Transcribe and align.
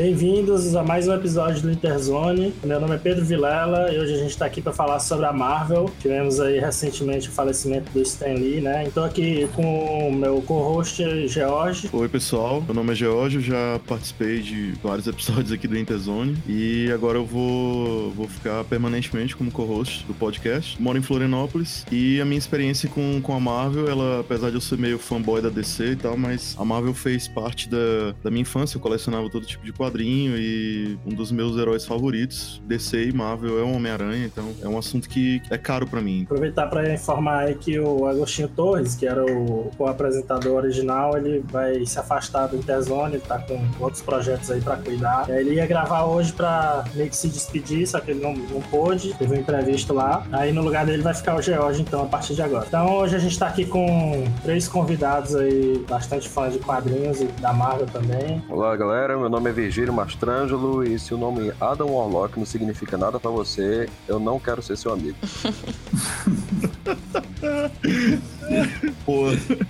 Bem-vindos 0.00 0.74
a 0.74 0.82
mais 0.82 1.06
um 1.06 1.12
episódio 1.12 1.60
do 1.60 1.70
Interzone. 1.70 2.54
Meu 2.64 2.80
nome 2.80 2.94
é 2.94 2.98
Pedro 2.98 3.22
Vilela 3.22 3.92
e 3.92 3.98
hoje 3.98 4.14
a 4.14 4.16
gente 4.16 4.30
está 4.30 4.46
aqui 4.46 4.62
para 4.62 4.72
falar 4.72 4.98
sobre 4.98 5.26
a 5.26 5.32
Marvel. 5.32 5.90
Tivemos 6.00 6.40
aí 6.40 6.58
recentemente 6.58 7.28
o 7.28 7.32
falecimento 7.32 7.92
do 7.92 8.00
Stan 8.00 8.32
Lee, 8.32 8.62
né? 8.62 8.86
Estou 8.86 9.04
aqui 9.04 9.46
com 9.54 10.08
o 10.08 10.10
meu 10.10 10.40
co-host 10.40 11.28
George. 11.28 11.90
Oi, 11.92 12.08
pessoal. 12.08 12.62
Meu 12.62 12.72
nome 12.74 12.92
é 12.92 12.94
George, 12.94 13.42
já 13.42 13.78
participei 13.86 14.40
de 14.40 14.72
vários 14.82 15.04
episódios 15.06 15.52
aqui 15.52 15.68
do 15.68 15.76
Interzone 15.76 16.34
e 16.48 16.90
agora 16.90 17.18
eu 17.18 17.26
vou, 17.26 18.10
vou 18.12 18.26
ficar 18.26 18.64
permanentemente 18.64 19.36
como 19.36 19.50
co-host 19.50 20.06
do 20.06 20.14
podcast. 20.14 20.80
Moro 20.80 20.96
em 20.96 21.02
Florianópolis 21.02 21.84
e 21.92 22.22
a 22.22 22.24
minha 22.24 22.38
experiência 22.38 22.88
com, 22.88 23.20
com 23.20 23.34
a 23.34 23.38
Marvel, 23.38 23.86
ela, 23.86 24.20
apesar 24.20 24.48
de 24.48 24.54
eu 24.54 24.62
ser 24.62 24.78
meio 24.78 24.98
fanboy 24.98 25.42
da 25.42 25.50
DC 25.50 25.90
e 25.90 25.96
tal, 25.96 26.16
mas 26.16 26.56
a 26.58 26.64
Marvel 26.64 26.94
fez 26.94 27.28
parte 27.28 27.68
da, 27.68 28.14
da 28.24 28.30
minha 28.30 28.40
infância. 28.40 28.78
Eu 28.78 28.80
colecionava 28.80 29.28
todo 29.28 29.44
tipo 29.44 29.62
de 29.62 29.74
quadrinhos 29.74 29.89
quadrinho 29.90 30.36
e 30.38 30.96
um 31.04 31.10
dos 31.10 31.32
meus 31.32 31.56
heróis 31.58 31.84
favoritos, 31.84 32.62
DC 32.64 33.08
e 33.08 33.12
Marvel, 33.12 33.58
é 33.58 33.62
o 33.62 33.72
Homem-Aranha, 33.72 34.24
então 34.24 34.52
é 34.62 34.68
um 34.68 34.78
assunto 34.78 35.08
que 35.08 35.42
é 35.50 35.58
caro 35.58 35.86
para 35.86 36.00
mim. 36.00 36.22
Aproveitar 36.24 36.68
para 36.68 36.94
informar 36.94 37.46
aí 37.46 37.54
que 37.56 37.78
o 37.78 38.06
Agostinho 38.06 38.48
Torres, 38.48 38.94
que 38.94 39.06
era 39.06 39.24
o, 39.24 39.70
o 39.76 39.86
apresentador 39.86 40.56
original, 40.56 41.16
ele 41.16 41.44
vai 41.50 41.84
se 41.84 41.98
afastar 41.98 42.46
do 42.46 42.56
Interzone, 42.56 43.14
ele 43.14 43.22
tá 43.22 43.38
com 43.40 43.60
outros 43.80 44.00
projetos 44.00 44.50
aí 44.50 44.60
para 44.60 44.76
cuidar. 44.76 45.28
Ele 45.28 45.54
ia 45.54 45.66
gravar 45.66 46.04
hoje 46.04 46.32
para 46.32 46.84
meio 46.94 47.10
que 47.10 47.16
se 47.16 47.28
despedir, 47.28 47.86
só 47.86 48.00
que 48.00 48.12
ele 48.12 48.20
não, 48.20 48.34
não 48.34 48.60
pôde, 48.62 49.12
teve 49.14 49.34
um 49.34 49.40
imprevisto 49.40 49.92
lá. 49.92 50.24
Aí 50.30 50.52
no 50.52 50.62
lugar 50.62 50.86
dele 50.86 51.02
vai 51.02 51.14
ficar 51.14 51.36
o 51.36 51.42
George, 51.42 51.82
então, 51.82 52.02
a 52.02 52.06
partir 52.06 52.34
de 52.34 52.42
agora. 52.42 52.66
Então 52.66 52.98
hoje 52.98 53.16
a 53.16 53.18
gente 53.18 53.36
tá 53.38 53.48
aqui 53.48 53.64
com 53.64 54.24
três 54.42 54.68
convidados 54.68 55.34
aí, 55.34 55.84
bastante 55.88 56.28
fãs 56.28 56.52
de 56.52 56.60
quadrinhos 56.60 57.20
e 57.20 57.24
da 57.40 57.52
Marvel 57.52 57.86
também. 57.86 58.42
Olá, 58.48 58.76
galera. 58.76 59.18
Meu 59.18 59.28
nome 59.28 59.50
é 59.50 59.52
Virgílio 59.52 59.69
Virgílio 59.70 59.92
Mastrangelo 59.92 60.82
e 60.82 60.98
se 60.98 61.14
o 61.14 61.16
nome 61.16 61.52
Adam 61.60 61.92
Warlock 61.92 62.36
não 62.36 62.44
significa 62.44 62.98
nada 62.98 63.20
para 63.20 63.30
você, 63.30 63.88
eu 64.08 64.18
não 64.18 64.40
quero 64.40 64.60
ser 64.60 64.76
seu 64.76 64.92
amigo. 64.92 65.16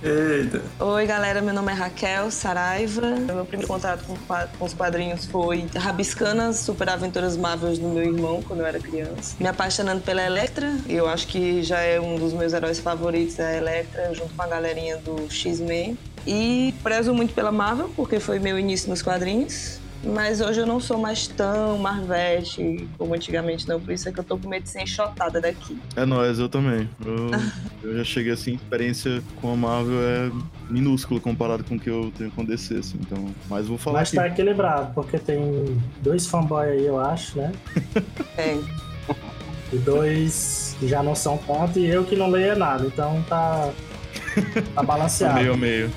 Eita. 0.02 0.62
Oi, 0.80 1.06
galera. 1.06 1.42
Meu 1.42 1.52
nome 1.52 1.70
é 1.70 1.74
Raquel 1.74 2.30
Saraiva. 2.30 3.02
Meu 3.10 3.44
primeiro 3.44 3.68
contato 3.68 4.02
com, 4.06 4.16
com 4.16 4.64
os 4.64 4.72
quadrinhos 4.72 5.26
foi 5.26 5.66
rabiscando 5.76 6.40
as 6.42 6.56
super 6.56 6.88
aventuras 6.88 7.36
Marvels 7.36 7.78
do 7.78 7.88
meu 7.88 8.02
irmão 8.02 8.42
quando 8.42 8.60
eu 8.60 8.66
era 8.66 8.80
criança. 8.80 9.36
Me 9.38 9.46
apaixonando 9.46 10.00
pela 10.00 10.22
Electra. 10.22 10.74
Eu 10.88 11.06
acho 11.08 11.26
que 11.26 11.62
já 11.62 11.80
é 11.80 12.00
um 12.00 12.16
dos 12.16 12.32
meus 12.32 12.54
heróis 12.54 12.78
favoritos, 12.78 13.38
a 13.38 13.54
Electra, 13.54 14.14
junto 14.14 14.32
com 14.32 14.42
a 14.42 14.46
galerinha 14.46 14.96
do 14.96 15.30
X-Men. 15.30 15.98
E 16.26 16.74
prezo 16.82 17.14
muito 17.14 17.34
pela 17.34 17.52
Marvel, 17.52 17.90
porque 17.96 18.18
foi 18.18 18.38
meu 18.38 18.58
início 18.58 18.88
nos 18.88 19.02
quadrinhos. 19.02 19.79
Mas 20.02 20.40
hoje 20.40 20.60
eu 20.60 20.66
não 20.66 20.80
sou 20.80 20.96
mais 20.96 21.26
tão 21.26 21.76
marvete 21.78 22.88
como 22.96 23.14
antigamente, 23.14 23.68
não. 23.68 23.78
Por 23.78 23.92
isso 23.92 24.08
é 24.08 24.12
que 24.12 24.18
eu 24.18 24.24
tô 24.24 24.38
com 24.38 24.48
medo 24.48 24.62
de 24.62 24.70
ser 24.70 24.82
enxotada 24.82 25.40
daqui. 25.40 25.78
É 25.94 26.06
nóis, 26.06 26.38
eu 26.38 26.48
também. 26.48 26.88
Eu, 27.04 27.30
eu 27.90 27.96
já 27.98 28.04
cheguei 28.04 28.32
assim, 28.32 28.54
experiência 28.54 29.22
com 29.40 29.52
a 29.52 29.56
Marvel 29.56 30.00
é 30.00 30.30
minúscula 30.70 31.20
comparado 31.20 31.64
com 31.64 31.74
o 31.74 31.80
que 31.80 31.90
eu 31.90 32.12
tenho 32.16 32.30
com 32.30 32.44
DC, 32.44 32.76
assim. 32.76 32.98
Então, 33.00 33.26
mas 33.48 33.66
vou 33.66 33.76
falar. 33.76 34.00
Mas 34.00 34.08
aqui. 34.08 34.16
tá 34.16 34.28
equilibrado, 34.28 34.94
porque 34.94 35.18
tem 35.18 35.78
dois 36.00 36.26
fanboys 36.26 36.70
aí, 36.70 36.86
eu 36.86 36.98
acho, 36.98 37.38
né? 37.38 37.52
Tem. 38.36 38.64
E 39.72 39.78
dois 39.78 40.74
que 40.80 40.88
já 40.88 41.00
não 41.00 41.14
são 41.14 41.38
ponto 41.38 41.78
e 41.78 41.86
eu 41.86 42.02
que 42.02 42.16
não 42.16 42.28
leio 42.28 42.58
nada. 42.58 42.84
Então 42.84 43.24
tá. 43.28 43.70
Tá 44.74 44.82
balanceado. 44.82 45.34
meio 45.34 45.52
a 45.52 45.56
meio. 45.56 45.92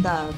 Tá 0.00 0.28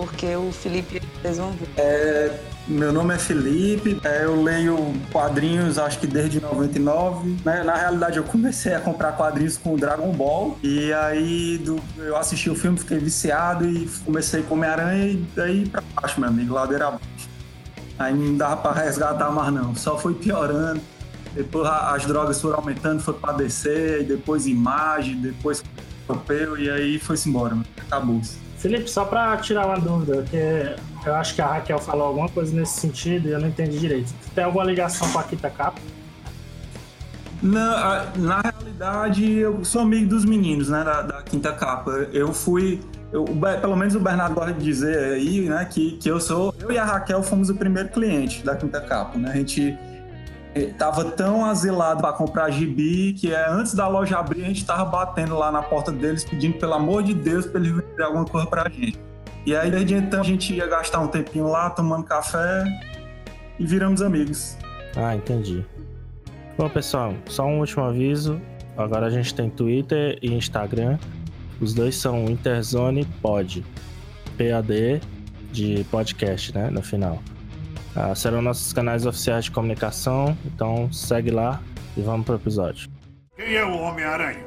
porque 0.00 0.34
o 0.34 0.50
Felipe 0.50 1.00
vocês 1.20 1.36
vão 1.36 1.52
ver. 1.52 1.68
É, 1.76 2.38
meu 2.70 2.92
nome 2.92 3.14
é 3.14 3.18
Felipe, 3.18 4.00
é, 4.04 4.24
eu 4.24 4.40
leio 4.42 4.94
quadrinhos 5.10 5.76
acho 5.76 5.98
que 5.98 6.06
desde 6.06 6.40
99. 6.40 7.36
Né? 7.44 7.64
Na 7.64 7.74
realidade, 7.74 8.16
eu 8.16 8.24
comecei 8.24 8.74
a 8.74 8.80
comprar 8.80 9.12
quadrinhos 9.12 9.56
com 9.56 9.76
Dragon 9.76 10.12
Ball. 10.12 10.56
E 10.62 10.92
aí 10.92 11.58
do, 11.58 11.80
eu 11.98 12.16
assisti 12.16 12.48
o 12.48 12.54
filme, 12.54 12.78
fiquei 12.78 12.98
viciado 12.98 13.68
e 13.68 13.88
comecei 14.04 14.42
com 14.42 14.54
Homem-Aranha 14.54 15.06
e 15.06 15.16
daí 15.34 15.68
pra 15.68 15.82
baixo, 16.00 16.20
meu 16.20 16.28
amigo, 16.28 16.54
ladeira 16.54 16.88
abaixo. 16.88 17.28
Aí 17.98 18.14
não 18.14 18.36
dava 18.36 18.56
pra 18.56 18.72
resgatar 18.72 19.30
mais 19.30 19.52
não, 19.52 19.74
só 19.74 19.98
foi 19.98 20.14
piorando. 20.14 20.80
Depois 21.34 21.68
as 21.68 22.06
drogas 22.06 22.40
foram 22.40 22.56
aumentando, 22.56 23.02
foi 23.02 23.14
pra 23.14 23.32
descer, 23.32 24.04
depois 24.04 24.46
imagem, 24.46 25.16
depois 25.16 25.62
europeu, 26.08 26.58
e 26.58 26.68
aí 26.68 26.98
foi-se 26.98 27.28
embora, 27.28 27.56
acabou-se. 27.76 28.39
Felipe, 28.60 28.90
só 28.90 29.06
para 29.06 29.38
tirar 29.38 29.66
uma 29.66 29.78
dúvida, 29.78 30.22
que 30.30 31.08
eu 31.08 31.14
acho 31.14 31.34
que 31.34 31.40
a 31.40 31.46
Raquel 31.46 31.78
falou 31.78 32.08
alguma 32.08 32.28
coisa 32.28 32.54
nesse 32.54 32.78
sentido 32.78 33.26
e 33.26 33.32
eu 33.32 33.40
não 33.40 33.48
entendi 33.48 33.78
direito. 33.78 34.12
Tem 34.34 34.44
alguma 34.44 34.64
ligação 34.64 35.10
com 35.10 35.18
a 35.18 35.22
Quinta 35.22 35.48
Capa? 35.48 35.80
Na, 37.42 38.12
na 38.16 38.40
realidade, 38.42 39.32
eu 39.32 39.64
sou 39.64 39.80
amigo 39.80 40.10
dos 40.10 40.26
meninos, 40.26 40.68
né, 40.68 40.84
da, 40.84 41.00
da 41.00 41.22
Quinta 41.22 41.54
Capa. 41.54 41.90
Eu 42.12 42.34
fui, 42.34 42.80
eu, 43.10 43.24
pelo 43.62 43.74
menos 43.76 43.94
o 43.94 44.00
Bernardo 44.00 44.34
gosta 44.34 44.52
de 44.52 44.62
dizer 44.62 45.14
aí, 45.14 45.48
né, 45.48 45.64
que, 45.64 45.92
que 45.92 46.10
eu 46.10 46.20
sou, 46.20 46.54
eu 46.60 46.70
e 46.70 46.76
a 46.76 46.84
Raquel 46.84 47.22
fomos 47.22 47.48
o 47.48 47.54
primeiro 47.54 47.88
cliente 47.88 48.44
da 48.44 48.54
Quinta 48.54 48.82
Capa, 48.82 49.16
né, 49.16 49.30
a 49.32 49.36
gente 49.36 49.74
tava 50.76 51.04
tão 51.04 51.44
azelado 51.44 52.00
para 52.00 52.12
comprar 52.12 52.50
gibi 52.50 53.12
que 53.12 53.32
é, 53.32 53.48
antes 53.48 53.74
da 53.74 53.86
loja 53.86 54.18
abrir 54.18 54.44
a 54.44 54.48
gente 54.48 54.64
tava 54.64 54.84
batendo 54.84 55.38
lá 55.38 55.52
na 55.52 55.62
porta 55.62 55.92
deles 55.92 56.24
pedindo 56.24 56.58
pelo 56.58 56.74
amor 56.74 57.02
de 57.02 57.14
Deus 57.14 57.46
para 57.46 57.60
eles 57.60 57.72
venderem 57.72 58.04
alguma 58.04 58.24
coisa 58.24 58.46
pra 58.46 58.68
gente. 58.68 58.98
E 59.46 59.54
aí 59.54 59.70
desde 59.70 59.94
então 59.94 60.20
a 60.20 60.24
gente 60.24 60.52
ia 60.52 60.66
gastar 60.66 61.00
um 61.00 61.08
tempinho 61.08 61.48
lá 61.48 61.70
tomando 61.70 62.04
café 62.04 62.64
e 63.58 63.66
viramos 63.66 64.02
amigos. 64.02 64.56
Ah, 64.96 65.14
entendi. 65.14 65.64
Bom, 66.58 66.68
pessoal, 66.68 67.14
só 67.26 67.46
um 67.46 67.60
último 67.60 67.84
aviso. 67.84 68.40
Agora 68.76 69.06
a 69.06 69.10
gente 69.10 69.34
tem 69.34 69.48
Twitter 69.48 70.18
e 70.20 70.32
Instagram. 70.34 70.98
Os 71.60 71.74
dois 71.74 71.96
são 71.96 72.24
Interzone 72.24 73.04
Pod. 73.22 73.64
PAD 74.36 75.00
de 75.52 75.84
podcast, 75.90 76.54
né? 76.54 76.70
No 76.70 76.82
final. 76.82 77.22
Ah, 77.94 78.14
serão 78.14 78.40
nossos 78.40 78.72
canais 78.72 79.04
oficiais 79.04 79.46
de 79.46 79.50
comunicação, 79.50 80.36
então 80.44 80.90
segue 80.92 81.30
lá 81.30 81.60
e 81.96 82.00
vamos 82.00 82.24
pro 82.24 82.36
episódio. 82.36 82.88
Quem 83.36 83.56
é 83.56 83.64
o 83.64 83.76
Homem-Aranha? 83.78 84.44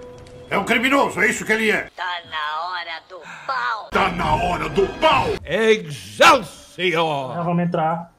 É 0.49 0.57
um 0.57 0.63
criminoso, 0.63 1.19
é 1.19 1.29
isso 1.29 1.45
que 1.45 1.51
ele 1.51 1.69
é! 1.69 1.89
Tá 1.95 2.21
na 2.29 2.67
hora 2.67 3.01
do 3.09 3.19
pau! 3.45 3.89
Tá 3.91 4.09
na 4.11 4.35
hora 4.35 4.69
do 4.69 4.87
pau! 4.99 5.27
Excelsior! 5.43 7.43
vamos 7.43 7.63
entrar 7.63 8.13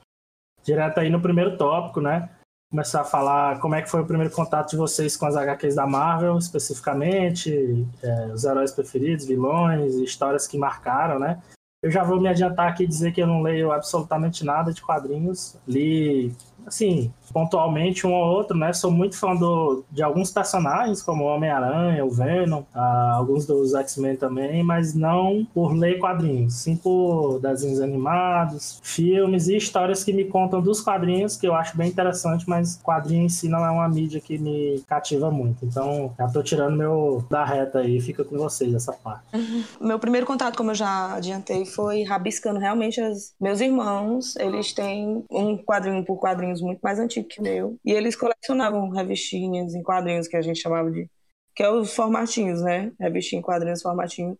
direto 0.64 0.98
aí 0.98 1.10
no 1.10 1.20
primeiro 1.20 1.56
tópico, 1.56 2.00
né? 2.00 2.28
Começar 2.70 3.02
a 3.02 3.04
falar 3.04 3.60
como 3.60 3.74
é 3.74 3.82
que 3.82 3.90
foi 3.90 4.00
o 4.00 4.06
primeiro 4.06 4.34
contato 4.34 4.70
de 4.70 4.76
vocês 4.76 5.16
com 5.16 5.26
as 5.26 5.36
HQs 5.36 5.76
da 5.76 5.86
Marvel, 5.86 6.36
especificamente, 6.38 7.86
é, 8.02 8.26
os 8.26 8.44
heróis 8.44 8.72
preferidos, 8.72 9.26
vilões, 9.26 9.94
histórias 9.94 10.48
que 10.48 10.58
marcaram, 10.58 11.18
né? 11.18 11.40
Eu 11.84 11.90
já 11.90 12.02
vou 12.02 12.18
me 12.18 12.26
adiantar 12.26 12.66
aqui 12.66 12.84
e 12.84 12.86
dizer 12.86 13.12
que 13.12 13.20
eu 13.20 13.26
não 13.26 13.42
leio 13.42 13.70
absolutamente 13.70 14.42
nada 14.42 14.72
de 14.72 14.80
quadrinhos. 14.80 15.54
Li 15.68 16.34
assim, 16.66 17.12
pontualmente 17.32 18.06
um 18.06 18.12
ou 18.12 18.26
outro, 18.26 18.56
né? 18.56 18.72
Sou 18.72 18.90
muito 18.90 19.18
fã 19.18 19.34
do, 19.34 19.84
de 19.90 20.02
alguns 20.02 20.30
personagens, 20.30 21.02
como 21.02 21.24
o 21.24 21.26
Homem-Aranha, 21.26 22.04
o 22.04 22.10
Venom, 22.10 22.62
ah, 22.74 23.14
alguns 23.16 23.46
dos 23.46 23.74
X-Men 23.74 24.16
também, 24.16 24.62
mas 24.62 24.94
não 24.94 25.46
por 25.52 25.74
ler 25.74 25.98
quadrinhos, 25.98 26.54
sim 26.54 26.76
por 26.76 27.40
desenhos 27.40 27.80
animados, 27.80 28.80
filmes 28.82 29.48
e 29.48 29.56
histórias 29.56 30.04
que 30.04 30.12
me 30.12 30.24
contam 30.24 30.60
dos 30.60 30.80
quadrinhos, 30.80 31.36
que 31.36 31.46
eu 31.46 31.54
acho 31.54 31.76
bem 31.76 31.88
interessante, 31.88 32.48
mas 32.48 32.80
quadrinho 32.82 33.24
em 33.24 33.28
si 33.28 33.48
não 33.48 33.64
é 33.64 33.70
uma 33.70 33.88
mídia 33.88 34.20
que 34.20 34.38
me 34.38 34.82
cativa 34.86 35.30
muito. 35.30 35.64
Então, 35.64 36.12
já 36.18 36.28
tô 36.28 36.42
tirando 36.42 36.76
meu 36.76 37.24
da 37.28 37.44
reta 37.44 37.80
aí, 37.80 38.00
fica 38.00 38.24
com 38.24 38.36
vocês 38.38 38.72
essa 38.74 38.92
parte. 38.92 39.24
Meu 39.80 39.98
primeiro 39.98 40.26
contato, 40.26 40.56
como 40.56 40.70
eu 40.70 40.74
já 40.74 41.14
adiantei, 41.14 41.64
foi 41.66 42.02
rabiscando 42.02 42.58
realmente 42.58 43.00
as... 43.00 43.34
meus 43.40 43.60
irmãos, 43.60 44.34
eles 44.36 44.72
têm 44.72 45.24
um 45.30 45.56
quadrinho 45.56 46.04
por 46.04 46.18
quadrinho 46.18 46.53
quadrinhos 46.54 46.62
muito 46.62 46.80
mais 46.80 46.98
antigo 46.98 47.28
que 47.28 47.40
o 47.40 47.42
meu. 47.42 47.78
E 47.84 47.92
eles 47.92 48.16
colecionavam 48.16 48.88
revistinhas 48.90 49.74
em 49.74 49.82
quadrinhos 49.82 50.28
que 50.28 50.36
a 50.36 50.42
gente 50.42 50.60
chamava 50.60 50.90
de. 50.90 51.10
que 51.54 51.62
é 51.62 51.70
os 51.70 51.94
formatinhos, 51.94 52.62
né? 52.62 52.92
Revistinha 52.98 53.40
em 53.40 53.42
quadrinhos, 53.42 53.82
formatinho. 53.82 54.38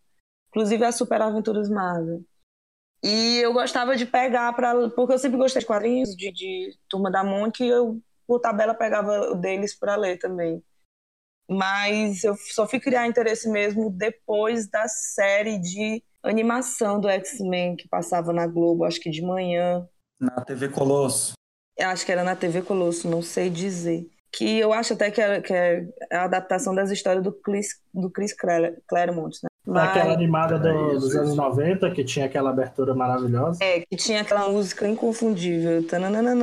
Inclusive 0.49 0.85
as 0.85 0.95
Super 0.95 1.21
Aventuras 1.21 1.69
Marvel. 1.69 2.23
E 3.03 3.39
eu 3.39 3.53
gostava 3.53 3.97
de 3.97 4.07
pegar 4.07 4.53
para 4.55 4.89
Porque 4.91 5.13
eu 5.13 5.19
sempre 5.19 5.37
gostei 5.37 5.61
de 5.61 5.67
quadrinhos, 5.67 6.17
de, 6.17 6.33
de 6.33 6.79
Turma 6.89 7.11
da 7.11 7.23
Mônica, 7.23 7.63
e 7.63 7.69
eu, 7.69 8.01
por 8.27 8.41
tabela, 8.41 8.75
pegava 8.75 9.35
deles 9.35 9.75
para 9.75 9.97
ler 9.97 10.19
também. 10.19 10.63
Mas 11.49 12.25
eu 12.25 12.35
só 12.37 12.67
fui 12.67 12.81
criar 12.81 13.07
interesse 13.07 13.51
mesmo 13.51 13.91
depois 13.91 14.67
da 14.67 14.89
série 14.89 15.59
de 15.59 16.03
animação 16.23 16.99
do 16.99 17.07
X-Men 17.07 17.77
que 17.77 17.87
passava 17.87 18.33
na 18.33 18.47
Globo, 18.47 18.85
acho 18.85 18.99
que 18.99 19.11
de 19.11 19.21
manhã. 19.21 19.87
Na 20.19 20.43
TV 20.43 20.71
Colosso. 20.71 21.35
Eu 21.77 21.89
acho 21.89 22.05
que 22.07 22.13
era 22.13 22.23
na 22.25 22.37
TV 22.37 22.63
Colosso, 22.63 23.09
não 23.09 23.23
sei 23.23 23.51
dizer. 23.51 24.07
Que 24.33 24.59
eu 24.59 24.73
acho 24.73 24.95
até 24.95 25.11
que 25.11 25.21
é, 25.21 25.41
que 25.41 25.53
é 25.53 25.85
a 26.13 26.25
adaptação 26.25 26.75
das 26.75 26.91
histórias 26.91 27.23
do 27.23 27.33
Chris, 27.33 27.69
do 27.93 28.11
Chris 28.11 28.35
Claremont, 28.87 29.39
né? 29.43 29.49
Naquela 29.67 30.07
Mas- 30.07 30.15
animada 30.17 30.59
do- 30.59 30.69
É 30.69 30.95
dos 30.95 31.15
anos 31.17 31.29
isso. 31.31 31.37
90, 31.37 31.91
que 31.93 32.05
tinha 32.05 32.27
aquela 32.27 32.51
abertura 32.51 32.95
maravilhosa. 32.95 33.63
É, 33.65 33.81
que 33.81 33.97
tinha 33.97 34.21
aquela 34.21 34.49
música 34.49 34.87
inconfundível. 34.87 35.87
Tananana, 35.87 36.35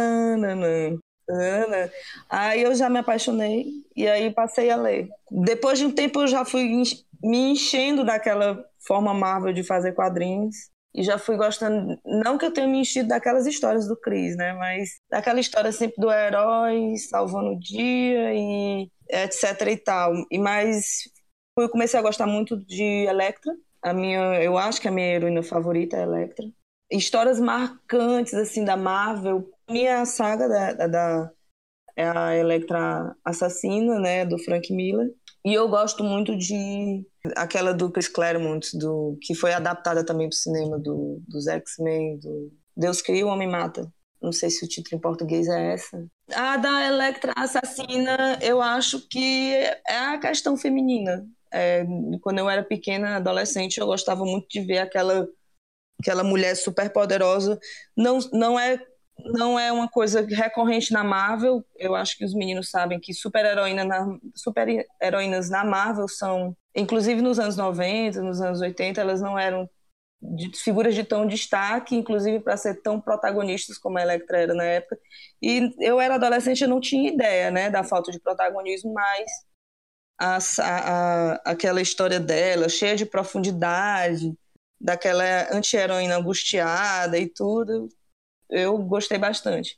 tanana. 1.28 1.92
Aí 2.30 2.62
eu 2.64 2.74
já 2.74 2.90
me 2.90 3.00
apaixonei 3.00 3.68
e 3.96 4.08
aí 4.08 4.32
passei 4.32 4.70
a 4.70 4.76
ler. 4.76 5.10
Depois 5.30 5.78
de 5.78 5.86
um 5.86 5.92
tempo 5.92 6.22
eu 6.22 6.28
já 6.28 6.44
fui 6.44 6.64
me 7.24 7.38
enchendo 7.52 8.04
daquela 8.04 8.64
forma 8.80 9.14
Marvel 9.14 9.54
de 9.54 9.64
fazer 9.64 9.92
quadrinhos. 9.94 10.71
E 10.94 11.04
já 11.04 11.18
fui 11.18 11.38
gostando, 11.38 11.98
não 12.06 12.38
que 12.38 12.46
eu 12.46 12.52
tenha 12.54 12.68
me 12.68 12.80
enchido 12.80 13.08
daquelas 13.10 13.46
histórias 13.48 13.88
do 13.88 13.96
Chris, 13.96 14.36
né? 14.36 14.54
Mas 14.54 15.00
daquela 15.10 15.40
história 15.40 15.72
sempre 15.72 15.96
do 16.02 16.12
herói 16.12 16.98
salvando 16.98 17.52
o 17.52 17.60
dia 17.60 18.34
e 18.34 18.92
etc 19.10 19.62
e 19.70 19.78
tal. 19.78 20.14
E 20.30 20.38
mais 20.38 21.04
eu 21.58 21.70
comecei 21.70 22.00
a 22.00 22.04
gostar 22.04 22.28
muito 22.28 22.58
de 22.66 22.84
Electra. 23.08 23.54
A 23.82 23.94
minha, 23.94 24.42
eu 24.44 24.58
acho 24.58 24.82
que 24.82 24.88
a 24.88 24.92
minha 24.92 25.08
heroína 25.16 25.44
favorita 25.44 25.98
é 25.98 26.04
Electra 26.04 26.46
histórias 26.94 27.40
marcantes 27.40 28.34
assim 28.34 28.66
da 28.66 28.76
Marvel. 28.76 29.50
Minha 29.70 30.06
saga 30.06 30.48
da, 30.50 30.74
da, 30.74 30.88
da- 30.88 31.32
é 31.96 32.06
a 32.08 32.36
Electra 32.38 33.16
Assassina, 33.26 34.00
né, 34.00 34.26
do 34.26 34.38
Frank 34.40 34.74
Miller. 34.74 35.14
E 35.44 35.54
eu 35.54 35.68
gosto 35.68 36.04
muito 36.04 36.38
de 36.38 37.04
aquela 37.36 37.74
do 37.74 37.92
Chris 37.92 38.08
Claremont, 38.08 38.78
do 38.78 39.18
que 39.22 39.34
foi 39.34 39.54
adaptada 39.54 40.06
também 40.06 40.30
para 40.30 40.36
o 40.36 40.38
cinema 40.38 40.80
do, 40.80 41.22
dos 41.28 41.48
X-Men, 41.48 42.20
do 42.20 42.52
Deus 42.76 43.02
cria 43.02 43.26
o 43.26 43.30
homem 43.30 43.50
mata. 43.50 43.92
Não 44.22 44.32
sei 44.32 44.52
se 44.52 44.64
o 44.64 44.68
título 44.68 44.98
em 44.98 45.02
português 45.02 45.48
é 45.48 45.74
essa. 45.74 46.06
A 46.32 46.56
da 46.58 46.88
Electra 46.88 47.34
Assassina, 47.36 48.38
eu 48.42 48.62
acho 48.62 49.08
que 49.10 49.54
é 49.88 49.98
a 49.98 50.20
questão 50.20 50.56
feminina. 50.56 51.26
É, 51.52 51.84
quando 52.22 52.38
eu 52.38 52.50
era 52.50 52.64
pequena, 52.64 53.18
adolescente, 53.18 53.80
eu 53.80 53.88
gostava 53.88 54.24
muito 54.24 54.48
de 54.48 54.62
ver 54.62 54.78
aquela 54.78 55.28
aquela 56.00 56.24
mulher 56.24 56.56
super 56.56 56.92
poderosa 56.92 57.60
não 57.96 58.18
não 58.34 58.60
é 58.60 58.84
não 59.26 59.60
é 59.60 59.72
uma 59.72 59.88
coisa 59.88 60.22
recorrente 60.22 60.92
na 60.92 61.04
Marvel. 61.04 61.64
Eu 61.78 61.96
acho 61.96 62.18
que 62.18 62.26
os 62.26 62.34
meninos 62.34 62.70
sabem 62.70 63.00
que 63.00 63.14
super 63.14 63.46
heroína 63.46 63.84
na 63.84 64.18
super 64.36 64.68
na 65.50 65.64
Marvel 65.64 66.08
são 66.08 66.56
inclusive 66.76 67.22
nos 67.22 67.40
anos 67.40 67.58
90 67.58 68.22
nos 68.22 68.42
anos 68.42 68.62
80 68.62 69.02
elas 69.02 69.22
não 69.22 69.38
eram 69.38 69.70
de 70.22 70.52
figuras 70.58 70.96
de 70.96 71.04
tão 71.04 71.28
destaque 71.28 71.96
inclusive 71.96 72.40
para 72.40 72.56
ser 72.58 72.82
tão 72.82 73.02
protagonistas 73.02 73.78
como 73.78 73.98
a 73.98 74.02
Electra 74.02 74.38
era 74.40 74.54
na 74.54 74.64
época. 74.64 74.98
E 75.42 75.74
eu 75.80 76.00
era 76.00 76.16
adolescente 76.16 76.62
eu 76.62 76.70
não 76.70 76.80
tinha 76.80 77.12
ideia 77.12 77.52
né 77.52 77.70
da 77.70 77.84
falta 77.84 78.12
de 78.12 78.20
protagonismo 78.20 78.94
mas 78.94 79.30
a, 80.20 80.38
a, 80.60 81.34
aquela 81.46 81.82
história 81.82 82.20
dela 82.20 82.70
cheia 82.70 82.96
de 82.96 83.06
profundidade 83.06 84.34
daquela 84.82 85.24
anti-heroína 85.56 86.18
angustiada 86.18 87.18
e 87.18 87.28
tudo, 87.28 87.88
eu 88.52 88.78
gostei 88.78 89.18
bastante. 89.18 89.78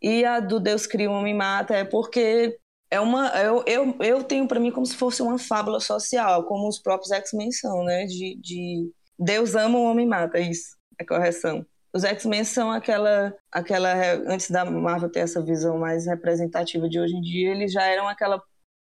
E 0.00 0.24
a 0.24 0.40
do 0.40 0.60
Deus 0.60 0.86
Cria 0.86 1.10
um 1.10 1.14
Homem 1.14 1.34
Mata 1.34 1.74
é 1.74 1.84
porque 1.84 2.58
é 2.90 3.00
uma 3.00 3.28
eu, 3.42 3.64
eu, 3.66 3.96
eu 4.00 4.24
tenho 4.24 4.46
para 4.46 4.60
mim 4.60 4.70
como 4.70 4.86
se 4.86 4.96
fosse 4.96 5.22
uma 5.22 5.38
fábula 5.38 5.80
social, 5.80 6.44
como 6.44 6.68
os 6.68 6.78
próprios 6.78 7.10
X-Men 7.10 7.50
são, 7.50 7.84
né? 7.84 8.04
De, 8.06 8.36
de 8.40 8.92
Deus 9.18 9.54
ama 9.54 9.78
o 9.78 9.84
homem 9.84 10.06
mata, 10.06 10.38
isso 10.38 10.76
é 10.98 11.04
correção. 11.04 11.66
Os 11.92 12.04
X-Men 12.04 12.44
são 12.44 12.70
aquela 12.70 13.34
aquela 13.50 13.92
antes 14.26 14.50
da 14.50 14.64
Marvel 14.64 15.10
ter 15.10 15.20
essa 15.20 15.42
visão 15.42 15.78
mais 15.78 16.06
representativa 16.06 16.88
de 16.88 17.00
hoje 17.00 17.14
em 17.16 17.20
dia, 17.20 17.50
eles 17.50 17.72
já 17.72 17.82
eram 17.82 18.08
aquela 18.08 18.40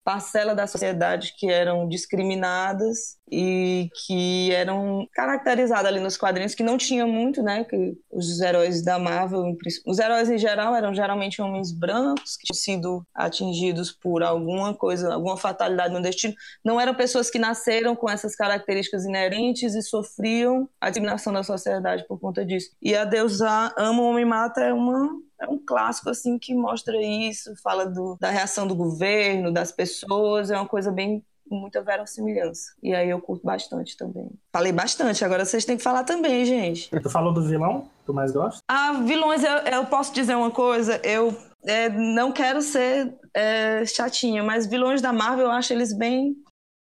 parcela 0.05 0.55
da 0.55 0.67
sociedade 0.67 1.35
que 1.37 1.51
eram 1.51 1.89
discriminadas 1.89 3.17
e 3.33 3.89
que 4.07 4.53
eram 4.53 5.09
caracterizadas 5.15 5.87
ali 5.87 5.99
nos 5.99 6.17
quadrinhos 6.17 6.55
que 6.55 6.63
não 6.63 6.77
tinha 6.77 7.07
muito, 7.07 7.43
né, 7.43 7.65
que 7.65 7.97
os 8.13 8.39
heróis 8.41 8.85
da 8.85 8.99
Marvel, 8.99 9.57
os 9.87 9.99
heróis 9.99 10.31
em 10.31 10.37
geral 10.37 10.75
eram 10.75 10.95
geralmente 10.95 11.41
homens 11.41 11.73
brancos 11.73 12.37
que 12.37 12.45
tinham 12.45 12.61
sido 12.61 13.07
atingidos 13.15 13.91
por 13.91 14.23
alguma 14.23 14.75
coisa, 14.75 15.15
alguma 15.15 15.39
fatalidade 15.39 15.95
no 15.95 16.03
destino, 16.03 16.35
não 16.63 16.79
eram 16.79 16.95
pessoas 16.95 17.31
que 17.31 17.39
nasceram 17.39 17.97
com 17.97 18.09
essas 18.09 18.37
características 18.37 19.07
inerentes 19.07 19.75
e 19.75 19.83
sofriam 19.83 20.69
a 20.81 20.91
discriminação 20.91 21.33
da 21.33 21.43
sociedade 21.43 22.05
por 22.07 22.21
conta 22.21 22.45
disso. 22.45 22.71
E 22.81 22.95
a 22.95 23.05
deusa 23.05 23.73
ama 23.77 24.03
o 24.03 24.11
homem 24.11 24.25
mata 24.25 24.61
é 24.61 24.73
uma 24.73 25.09
é 25.45 25.49
um 25.49 25.59
clássico 25.59 26.11
assim 26.11 26.39
que 26.39 26.55
mostra 26.55 26.97
isso, 27.01 27.55
fala 27.63 27.87
do, 27.87 28.17
da 28.21 28.31
reação 28.31 28.67
do 28.67 28.75
governo, 28.75 29.53
das 29.53 29.71
pessoas, 29.73 30.51
é 30.51 30.57
uma 30.57 30.69
coisa 30.69 30.91
bem 30.91 31.25
muita 31.51 31.83
verossimilhança. 31.83 32.73
E 32.83 32.95
aí 32.95 33.11
eu 33.11 33.21
curto 33.21 33.45
bastante 33.45 33.97
também. 33.97 34.31
Falei 34.53 34.73
bastante, 34.73 35.25
agora 35.25 35.45
vocês 35.45 35.65
têm 35.65 35.77
que 35.77 35.83
falar 35.83 36.05
também, 36.05 36.45
gente. 36.45 36.91
Tu 36.91 37.11
falou 37.11 37.33
do 37.33 37.43
vilão 37.43 37.83
que 37.83 38.07
tu 38.07 38.15
mais 38.15 38.33
gosta? 38.33 38.61
Ah, 38.69 38.93
vilões, 39.05 39.45
eu, 39.45 39.59
eu 39.59 39.87
posso 39.87 40.13
dizer 40.13 40.35
uma 40.35 40.51
coisa, 40.51 41.01
eu 41.05 41.37
é, 41.65 41.89
não 41.89 42.33
quero 42.33 42.63
ser 42.63 43.15
é, 43.35 43.85
chatinha, 43.87 44.43
mas 44.43 44.67
vilões 44.67 45.03
da 45.03 45.13
Marvel 45.13 45.47
eu 45.47 45.53
acho 45.53 45.73
eles 45.73 45.97
bem. 45.97 46.35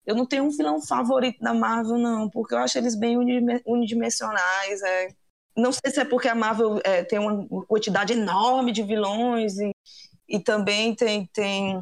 Eu 0.06 0.14
não 0.14 0.26
tenho 0.26 0.44
um 0.44 0.50
vilão 0.50 0.82
favorito 0.82 1.40
da 1.40 1.54
Marvel, 1.54 1.96
não, 1.96 2.28
porque 2.28 2.54
eu 2.54 2.58
acho 2.58 2.76
eles 2.76 2.94
bem 2.94 3.16
unidime- 3.16 3.62
unidimensionais. 3.66 4.82
É. 4.82 5.08
Não 5.56 5.70
sei 5.72 5.90
se 5.90 6.00
é 6.00 6.04
porque 6.04 6.28
a 6.28 6.34
Marvel 6.34 6.80
é, 6.84 7.04
tem 7.04 7.18
uma 7.18 7.46
quantidade 7.66 8.12
enorme 8.12 8.72
de 8.72 8.82
vilões 8.82 9.58
e, 9.58 9.70
e 10.28 10.40
também 10.40 10.94
tem, 10.94 11.26
tem. 11.26 11.80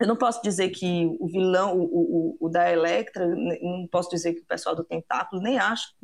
Eu 0.00 0.08
não 0.08 0.16
posso 0.16 0.42
dizer 0.42 0.70
que 0.70 1.06
o 1.20 1.26
vilão, 1.28 1.78
o, 1.78 1.84
o, 1.84 2.36
o 2.40 2.48
da 2.48 2.70
Electra, 2.70 3.26
n- 3.26 3.60
não 3.62 3.86
posso 3.88 4.10
dizer 4.10 4.34
que 4.34 4.40
o 4.40 4.46
pessoal 4.46 4.74
do 4.74 4.84
Tentáculo, 4.84 5.42
nem 5.42 5.58
acho, 5.58 5.94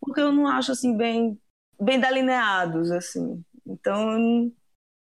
porque 0.00 0.20
eu 0.20 0.32
não 0.32 0.46
acho 0.48 0.72
assim 0.72 0.96
bem, 0.96 1.38
bem 1.80 2.00
delineados, 2.00 2.90
assim. 2.90 3.42
Então 3.66 4.12
eu 4.12 4.18
não, 4.18 4.52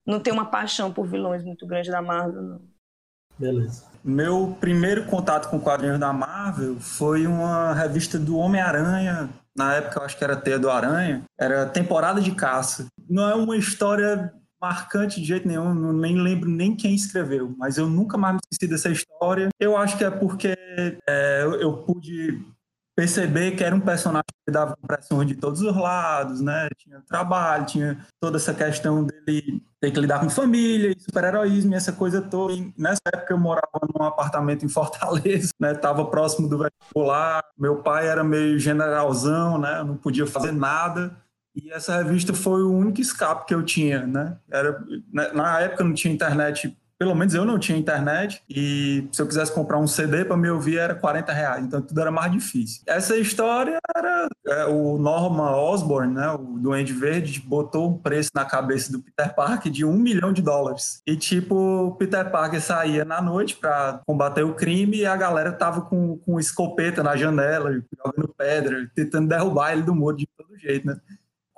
não 0.06 0.20
tenho 0.20 0.36
uma 0.36 0.52
paixão 0.52 0.94
por 0.94 1.08
vilões 1.08 1.44
muito 1.44 1.66
grande 1.66 1.90
da 1.90 2.02
Marvel, 2.02 2.42
não. 2.42 2.62
Beleza. 3.38 3.90
Meu 4.04 4.58
primeiro 4.60 5.06
contato 5.06 5.50
com 5.50 5.60
quadrinhos 5.60 6.00
da 6.00 6.12
Marvel 6.12 6.78
foi 6.80 7.26
uma 7.26 7.74
revista 7.74 8.20
do 8.20 8.38
Homem-Aranha. 8.38 9.30
Na 9.60 9.74
época 9.76 10.00
eu 10.00 10.04
acho 10.06 10.18
que 10.18 10.24
era 10.24 10.38
Teia 10.38 10.58
do 10.58 10.70
Aranha. 10.70 11.22
Era 11.38 11.66
Temporada 11.66 12.22
de 12.22 12.32
Caça. 12.32 12.88
Não 13.10 13.28
é 13.28 13.36
uma 13.36 13.58
história 13.58 14.32
marcante 14.62 15.20
de 15.20 15.28
jeito 15.28 15.46
nenhum, 15.48 15.74
não- 15.74 15.92
nem 15.94 16.16
lembro 16.18 16.50
nem 16.50 16.76
quem 16.76 16.96
escreveu, 16.96 17.54
mas 17.58 17.78
eu 17.78 17.88
nunca 17.90 18.18
mais 18.18 18.36
me 18.36 18.40
esqueci 18.52 18.70
dessa 18.70 18.90
história. 18.90 19.50
Eu 19.60 19.76
acho 19.76 19.98
que 19.98 20.04
é 20.06 20.10
porque 20.10 20.56
é, 21.08 21.44
eu, 21.44 21.56
eu 21.56 21.74
pude 21.84 22.42
perceber 23.00 23.52
que 23.56 23.64
era 23.64 23.74
um 23.74 23.80
personagem 23.80 24.26
que 24.46 24.52
dava 24.52 24.78
pressões 24.86 25.26
de 25.26 25.36
todos 25.36 25.62
os 25.62 25.74
lados, 25.74 26.42
né? 26.42 26.68
Tinha 26.78 27.00
trabalho, 27.08 27.66
tinha 27.66 28.06
toda 28.20 28.36
essa 28.36 28.54
questão 28.54 29.06
dele 29.06 29.64
ter 29.80 29.92
que 29.92 30.00
lidar 30.02 30.20
com 30.20 30.30
família, 30.30 30.94
super-heroísmo, 31.00 31.72
e 31.72 31.76
essa 31.76 31.94
coisa 31.94 32.22
toda. 32.22 32.52
E 32.52 32.74
nessa 32.78 33.00
época 33.14 33.34
eu 33.34 33.38
morava 33.38 33.88
num 33.98 34.04
apartamento 34.04 34.66
em 34.66 34.68
Fortaleza, 34.70 35.52
né? 35.58 35.74
Tava 35.76 36.04
próximo 36.08 36.50
do 36.50 36.58
vestibular. 36.58 37.42
Meu 37.58 37.78
pai 37.78 38.10
era 38.10 38.22
meio 38.22 38.60
generalzão, 38.60 39.58
né? 39.58 39.80
Eu 39.80 39.86
não 39.86 39.96
podia 39.96 40.28
fazer 40.28 40.52
nada. 40.52 41.16
E 41.56 41.72
essa 41.72 42.04
revista 42.04 42.34
foi 42.34 42.64
o 42.64 42.72
único 42.74 43.00
escape 43.00 43.46
que 43.46 43.54
eu 43.54 43.64
tinha, 43.64 44.06
né? 44.06 44.38
Era, 44.52 44.84
na- 45.14 45.34
na 45.34 45.60
época 45.62 45.86
não 45.86 45.94
tinha 45.94 46.14
internet, 46.14 46.78
pelo 47.00 47.16
menos 47.16 47.34
eu 47.34 47.46
não 47.46 47.58
tinha 47.58 47.78
internet, 47.78 48.44
e 48.50 49.08
se 49.14 49.22
eu 49.22 49.26
quisesse 49.26 49.54
comprar 49.54 49.78
um 49.78 49.88
CD 49.88 50.26
para 50.26 50.36
me 50.36 50.50
ouvir 50.50 50.78
era 50.78 50.94
40 50.94 51.32
reais, 51.32 51.66
então 51.66 51.82
tudo 51.82 52.02
era 52.02 52.12
mais 52.12 52.30
difícil. 52.30 52.82
Essa 52.86 53.16
história 53.16 53.80
era 53.96 54.28
é, 54.46 54.66
o 54.66 54.98
Norman 54.98 55.52
Osborn, 55.52 56.14
né, 56.14 56.30
o 56.32 56.38
Duende 56.38 56.92
Verde, 56.92 57.40
botou 57.40 57.90
um 57.90 57.98
preço 57.98 58.32
na 58.36 58.44
cabeça 58.44 58.92
do 58.92 59.00
Peter 59.00 59.34
Parker 59.34 59.72
de 59.72 59.86
um 59.86 59.94
milhão 59.94 60.34
de 60.34 60.42
dólares. 60.42 61.02
E 61.08 61.16
tipo, 61.16 61.96
Peter 61.98 62.30
Parker 62.30 62.62
saía 62.62 63.06
na 63.06 63.22
noite 63.22 63.56
para 63.56 64.02
combater 64.06 64.44
o 64.44 64.54
crime 64.54 64.98
e 64.98 65.06
a 65.06 65.16
galera 65.16 65.54
tava 65.54 65.82
com, 65.82 66.18
com 66.18 66.38
escopeta 66.38 67.02
na 67.02 67.16
janela, 67.16 67.72
jogando 67.72 68.36
pedra, 68.38 68.92
tentando 68.94 69.30
derrubar 69.30 69.72
ele 69.72 69.84
do 69.84 69.96
muro 69.96 70.18
de 70.18 70.28
todo 70.38 70.58
jeito, 70.58 70.86
né? 70.86 70.98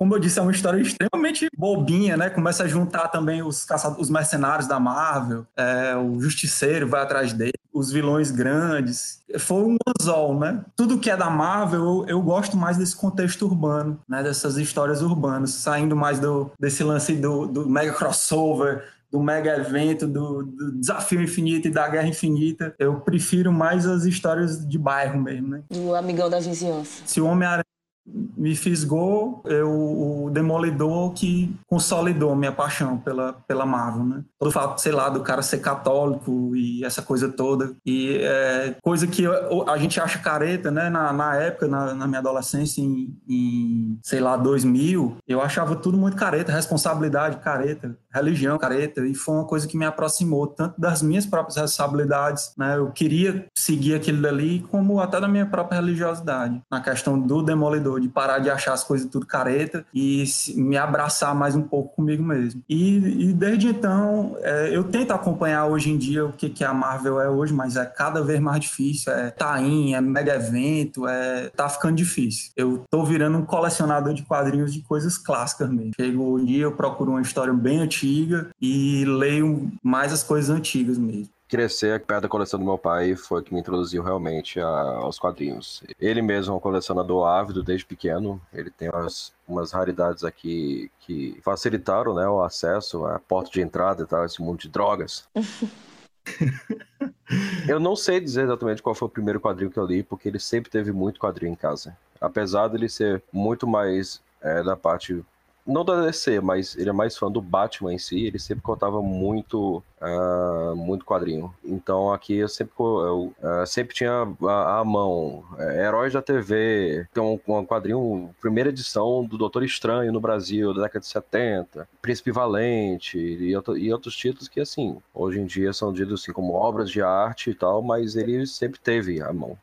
Como 0.02 0.16
eu 0.16 0.20
disse, 0.20 0.40
é 0.40 0.42
uma 0.42 0.52
história 0.52 0.82
extremamente 0.82 1.48
bobinha, 1.56 2.18
né? 2.18 2.28
Começa 2.28 2.64
a 2.64 2.68
juntar 2.68 3.10
também 3.10 3.44
os, 3.44 3.64
caça... 3.64 3.96
os 4.00 4.10
mercenários 4.10 4.68
da 4.68 4.80
Marvel, 4.80 5.46
é, 5.56 5.96
o 5.96 6.20
Justiceiro 6.20 6.88
vai 6.88 7.04
atrás 7.04 7.34
dele, 7.34 7.54
os 7.72 7.92
vilões 7.92 8.32
grandes. 8.32 9.22
Foi 9.38 9.62
um 9.62 9.78
anzol, 9.88 10.40
né? 10.40 10.66
Tudo 10.76 10.98
que 10.98 11.12
é 11.12 11.16
da 11.16 11.30
Marvel, 11.30 11.82
eu, 11.82 12.06
eu 12.08 12.22
gosto 12.24 12.58
mais 12.58 12.78
desse 12.78 12.96
contexto 12.96 13.46
urbano, 13.46 14.00
né? 14.10 14.24
Dessas 14.24 14.58
histórias 14.58 15.04
urbanas, 15.04 15.52
saindo 15.52 15.96
mais 15.96 16.20
do, 16.20 16.50
desse 16.60 16.84
lance 16.84 17.14
do, 17.14 17.46
do 17.46 17.70
mega 17.70 17.94
crossover, 17.94 18.84
do 19.12 19.22
mega 19.22 19.56
evento, 19.56 20.08
do, 20.08 20.42
do 20.42 20.80
desafio 20.80 21.22
infinito 21.22 21.68
e 21.68 21.72
da 21.72 21.88
guerra 21.88 22.08
infinita. 22.08 22.74
Eu 22.80 23.02
prefiro 23.02 23.54
mais 23.54 23.86
as 23.86 24.06
histórias 24.06 24.68
de 24.68 24.80
bairro 24.80 25.22
mesmo, 25.22 25.50
né? 25.50 25.62
Do 25.70 25.94
amigão 25.94 26.28
da 26.28 26.40
vizinhança. 26.40 27.04
Se 27.06 27.22
o 27.22 27.28
Homem-Aranha 27.28 27.66
me 28.06 28.56
fisgou, 28.56 29.42
eu, 29.46 29.70
o 29.70 30.30
Demolidor 30.32 31.14
que 31.14 31.56
consolidou 31.68 32.36
minha 32.36 32.52
paixão 32.52 32.98
pela, 32.98 33.34
pela 33.48 33.66
Marvel, 33.66 34.04
né? 34.04 34.24
Todo 34.40 34.50
o 34.50 34.52
fato, 34.52 34.82
sei 34.82 34.92
lá, 34.92 35.10
do 35.10 35.22
cara 35.22 35.42
ser 35.42 35.60
católico 35.60 36.56
e 36.56 36.84
essa 36.84 37.02
coisa 37.02 37.30
toda. 37.30 37.74
E 37.86 38.18
é, 38.22 38.76
coisa 38.82 39.06
que 39.06 39.24
a 39.68 39.78
gente 39.78 40.00
acha 40.00 40.20
careta, 40.20 40.72
né? 40.72 40.90
Na, 40.90 41.14
na 41.14 41.36
época, 41.36 41.68
na, 41.68 41.94
na 41.94 42.08
minha 42.08 42.20
adolescência, 42.20 42.82
em, 42.82 43.16
em, 43.30 44.00
sei 44.04 44.20
lá, 44.20 44.36
2000, 44.36 45.18
eu 45.28 45.42
achava 45.42 45.76
tudo 45.76 45.98
muito 45.98 46.18
careta, 46.18 46.52
responsabilidade 46.52 47.38
careta, 47.38 47.96
religião 48.14 48.58
careta. 48.58 49.06
E 49.06 49.14
foi 49.14 49.36
uma 49.36 49.46
coisa 49.46 49.68
que 49.68 49.78
me 49.78 49.86
aproximou 49.86 50.48
tanto 50.48 50.80
das 50.80 51.02
minhas 51.02 51.26
próprias 51.26 51.58
responsabilidades, 51.58 52.54
né? 52.58 52.78
Eu 52.78 52.92
queria 52.92 53.46
seguir 53.56 53.96
aquilo 53.96 54.22
dali, 54.22 54.66
como 54.72 55.00
até 55.00 55.20
da 55.20 55.28
minha 55.28 55.46
própria 55.46 55.80
religiosidade. 55.80 56.62
Na 56.70 56.82
questão 56.82 57.20
do 57.20 57.44
Demolidor 57.44 57.91
de 58.00 58.08
parar 58.08 58.40
de 58.40 58.50
achar 58.50 58.74
as 58.74 58.84
coisas 58.84 59.10
tudo 59.10 59.26
careta 59.26 59.86
e 59.94 60.24
me 60.56 60.78
abraçar 60.78 61.36
mais 61.36 61.56
um 61.56 61.62
pouco 61.62 61.96
comigo 61.96 62.24
mesmo. 62.24 62.62
E, 62.68 63.30
e 63.30 63.34
desde 63.34 63.68
então, 63.68 64.38
é, 64.42 64.70
eu 64.76 64.84
tento 64.84 65.12
acompanhar 65.12 65.66
hoje 65.66 65.92
em 65.92 65.98
dia 65.98 66.26
o 66.26 66.34
que, 66.34 66.50
que 66.50 66.64
a 66.64 66.74
Marvel 66.74 67.20
é 67.20 67.30
hoje, 67.30 67.54
mas 67.54 67.76
é 67.76 67.86
cada 67.86 68.22
vez 68.22 68.40
mais 68.40 68.60
difícil. 68.60 69.12
É 69.12 69.30
taim, 69.32 69.94
é 69.94 70.02
mega 70.02 70.36
evento, 70.36 71.08
é, 71.08 71.50
tá 71.50 71.68
ficando 71.70 71.96
difícil. 71.96 72.52
Eu 72.56 72.84
tô 72.90 73.04
virando 73.04 73.38
um 73.38 73.46
colecionador 73.46 74.14
de 74.14 74.24
quadrinhos 74.24 74.74
de 74.74 74.82
coisas 74.82 75.18
clássicas 75.18 75.70
mesmo. 75.70 75.94
Chego 76.00 76.38
um 76.38 76.46
dia, 76.46 76.64
eu 76.64 76.72
procuro 76.72 77.12
uma 77.12 77.22
história 77.22 77.54
bem 77.54 77.80
antiga 77.80 78.50
e 78.62 79.06
leio 79.06 79.72
mais 79.84 80.14
as 80.14 80.24
coisas 80.24 80.50
antigas 80.50 80.98
mesmo 80.98 81.30
crescer 81.52 82.00
perto 82.00 82.22
da 82.22 82.30
coleção 82.30 82.58
do 82.58 82.66
meu 82.66 82.78
pai 82.78 83.14
foi 83.14 83.44
que 83.44 83.54
me 83.54 83.60
introduziu 83.60 84.02
realmente 84.02 84.58
a, 84.58 84.70
aos 84.70 85.20
quadrinhos. 85.20 85.84
Ele 86.00 86.22
mesmo 86.22 86.54
é 86.54 86.56
um 86.56 86.62
colecionador 86.62 87.28
ávido 87.28 87.62
desde 87.62 87.86
pequeno. 87.86 88.42
Ele 88.54 88.70
tem 88.70 88.90
umas, 88.90 89.34
umas 89.46 89.74
raridades 89.74 90.24
aqui 90.24 90.90
que 91.02 91.38
facilitaram 91.44 92.16
né, 92.16 92.26
o 92.26 92.42
acesso, 92.42 93.06
a 93.06 93.20
porta 93.20 93.52
de 93.52 93.60
entrada 93.60 94.04
e 94.04 94.06
tal, 94.06 94.24
esse 94.24 94.42
mundo 94.42 94.60
de 94.60 94.70
drogas. 94.70 95.28
eu 97.68 97.82
não 97.82 97.98
sei 97.98 98.22
dizer 98.22 98.46
exatamente 98.46 98.82
qual 98.82 98.96
foi 98.96 99.10
o 99.10 99.12
primeiro 99.12 99.42
quadrinho 99.42 99.70
que 99.70 99.78
eu 99.78 99.86
li, 99.86 100.04
porque 100.04 100.30
ele 100.30 100.40
sempre 100.40 100.72
teve 100.72 100.94
muito 100.94 101.20
quadrinho 101.20 101.52
em 101.52 101.56
casa. 101.56 101.98
Apesar 102.22 102.70
dele 102.70 102.88
ser 102.88 103.22
muito 103.30 103.68
mais 103.68 104.22
é, 104.42 104.64
da 104.64 104.78
parte 104.78 105.22
não 105.66 105.86
da 105.86 106.06
DC, 106.06 106.42
mas 106.42 106.76
ele 106.76 106.90
é 106.90 106.94
mais 106.94 107.18
fã 107.18 107.32
do 107.32 107.42
Batman 107.42 107.94
em 107.94 107.98
si, 108.00 108.26
ele 108.26 108.40
sempre 108.40 108.64
contava 108.64 109.02
muito 109.02 109.84
uh, 110.02 110.76
muito 110.76 111.06
quadrinho. 111.06 111.54
Então 111.64 112.12
aqui 112.12 112.38
eu 112.38 112.48
sempre, 112.48 112.74
eu, 112.78 113.34
uh, 113.42 113.66
sempre 113.66 113.96
tinha 113.96 114.28
a, 114.44 114.80
a 114.80 114.86
mão 114.86 115.44
uh, 115.54 115.62
Heróis 115.62 116.14
da 116.14 116.22
TV, 116.22 117.08
tem 117.14 117.24
um, 117.24 117.40
um, 117.48 117.66
quadrinho, 117.66 118.34
primeira 118.42 118.70
edição 118.70 119.24
do 119.24 119.38
Doutor 119.38 119.64
Estranho 119.64 120.12
no 120.12 120.20
Brasil, 120.20 120.74
da 120.74 120.84
década 120.84 121.02
de 121.02 121.08
70, 121.08 121.88
Príncipe 122.02 122.32
Valente 122.32 123.18
e, 123.18 123.52
e 123.52 123.94
outros 123.94 124.16
títulos 124.16 124.48
que, 124.48 124.60
assim, 124.60 124.98
hoje 125.14 125.40
em 125.40 125.46
dia 125.46 125.72
são 125.74 125.94
ditos 125.94 126.22
assim, 126.22 126.34
como 126.34 126.54
obras 126.54 126.90
de 126.90 127.02
arte 127.02 127.52
e 127.52 127.56
tal, 127.56 127.82
mas 127.82 128.16
ele 128.16 128.46
sempre 128.48 128.80
teve 128.80 129.22
a 129.22 129.32
mão. 129.32 129.58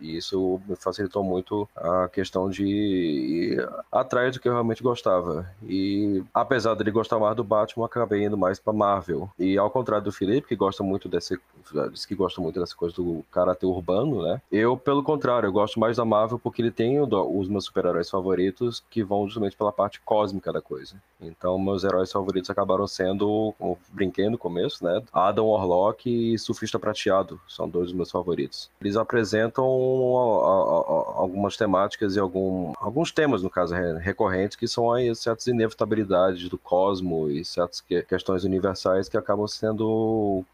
E 0.00 0.16
isso 0.16 0.60
me 0.66 0.76
facilitou 0.76 1.22
muito 1.22 1.68
a 1.76 2.08
questão 2.08 2.48
de 2.48 2.64
ir 2.64 3.68
atrás 3.90 4.34
do 4.34 4.40
que 4.40 4.48
eu 4.48 4.52
realmente 4.52 4.82
gostava. 4.82 5.48
E 5.62 6.22
apesar 6.32 6.74
dele 6.74 6.90
gostar 6.90 7.18
mais 7.18 7.36
do 7.36 7.44
Batman, 7.44 7.86
acabei 7.86 8.24
indo 8.24 8.36
mais 8.36 8.58
para 8.58 8.72
Marvel. 8.72 9.30
E 9.38 9.58
ao 9.58 9.70
contrário 9.70 10.04
do 10.04 10.12
Felipe, 10.12 10.48
que 10.48 10.56
gosta 10.56 10.82
muito 10.82 11.08
desse, 11.08 11.38
que 12.06 12.14
gosta 12.14 12.40
muito 12.40 12.60
dessa 12.60 12.74
coisa 12.74 12.94
do 12.94 13.24
karatê 13.30 13.66
urbano, 13.66 14.22
né? 14.22 14.40
Eu, 14.50 14.76
pelo 14.76 15.02
contrário, 15.02 15.46
eu 15.46 15.52
gosto 15.52 15.78
mais 15.78 15.96
da 15.96 16.04
Marvel 16.04 16.38
porque 16.38 16.62
ele 16.62 16.70
tem 16.70 17.00
os 17.00 17.48
meus 17.48 17.64
super-heróis 17.64 18.10
favoritos 18.10 18.82
que 18.90 19.02
vão 19.02 19.26
justamente 19.26 19.56
pela 19.56 19.72
parte 19.72 20.00
cósmica 20.00 20.52
da 20.52 20.60
coisa. 20.60 20.96
Então, 21.20 21.58
meus 21.58 21.84
heróis 21.84 22.10
favoritos 22.10 22.50
acabaram 22.50 22.86
sendo, 22.86 23.54
como 23.58 23.78
brinquei 23.90 24.28
no 24.28 24.36
começo, 24.36 24.84
né? 24.84 25.02
Adam 25.12 25.46
Warlock 25.46 26.08
e 26.08 26.38
Surfista 26.38 26.78
Prateado 26.78 27.40
são 27.48 27.68
dois 27.68 27.86
dos 27.86 27.94
meus 27.94 28.10
favoritos. 28.10 28.70
Eles 28.80 28.96
apresentam 28.96 29.71
algumas 29.72 31.56
temáticas 31.56 32.16
e 32.16 32.20
algum, 32.20 32.72
alguns 32.80 33.10
temas, 33.10 33.42
no 33.42 33.50
caso, 33.50 33.74
recorrentes, 33.98 34.56
que 34.56 34.68
são 34.68 34.92
aí 34.92 35.14
certas 35.14 35.46
inevitabilidades 35.46 36.48
do 36.48 36.58
cosmo 36.58 37.28
e 37.30 37.44
certas 37.44 37.82
questões 38.08 38.44
universais 38.44 39.08
que 39.08 39.16
acabam 39.16 39.46
sendo 39.46 40.44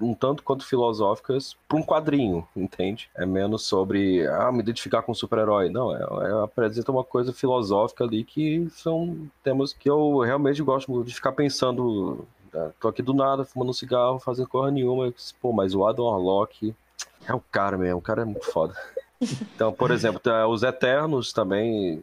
um 0.00 0.14
tanto 0.14 0.42
quanto 0.42 0.66
filosóficas 0.66 1.56
para 1.68 1.78
um 1.78 1.82
quadrinho, 1.82 2.46
entende? 2.56 3.10
É 3.14 3.24
menos 3.24 3.62
sobre 3.66 4.26
ah, 4.26 4.50
me 4.52 4.60
identificar 4.60 5.02
com 5.02 5.12
um 5.12 5.14
super-herói. 5.14 5.68
Não, 5.68 5.94
é, 5.94 6.00
é, 6.00 6.44
apresenta 6.44 6.90
uma 6.90 7.04
coisa 7.04 7.32
filosófica 7.32 8.04
ali 8.04 8.24
que 8.24 8.68
são 8.70 9.28
temas 9.42 9.72
que 9.72 9.88
eu 9.88 10.20
realmente 10.20 10.62
gosto 10.62 11.04
de 11.04 11.14
ficar 11.14 11.32
pensando. 11.32 12.26
Né? 12.52 12.72
Tô 12.80 12.88
aqui 12.88 13.02
do 13.02 13.14
nada, 13.14 13.44
fumando 13.44 13.70
um 13.70 13.74
cigarro, 13.74 14.18
fazendo 14.18 14.48
coisa 14.48 14.70
nenhuma. 14.70 15.12
Pô, 15.40 15.52
mas 15.52 15.74
o 15.74 15.86
Adam 15.86 16.06
Warlock 16.06 16.74
é 17.26 17.34
o 17.34 17.40
cara 17.40 17.76
mesmo, 17.76 17.98
o 17.98 18.02
cara 18.02 18.22
é 18.22 18.24
muito 18.24 18.46
foda. 18.46 18.74
Então, 19.54 19.72
por 19.72 19.90
exemplo, 19.90 20.20
os 20.48 20.62
Eternos 20.62 21.32
também 21.32 22.02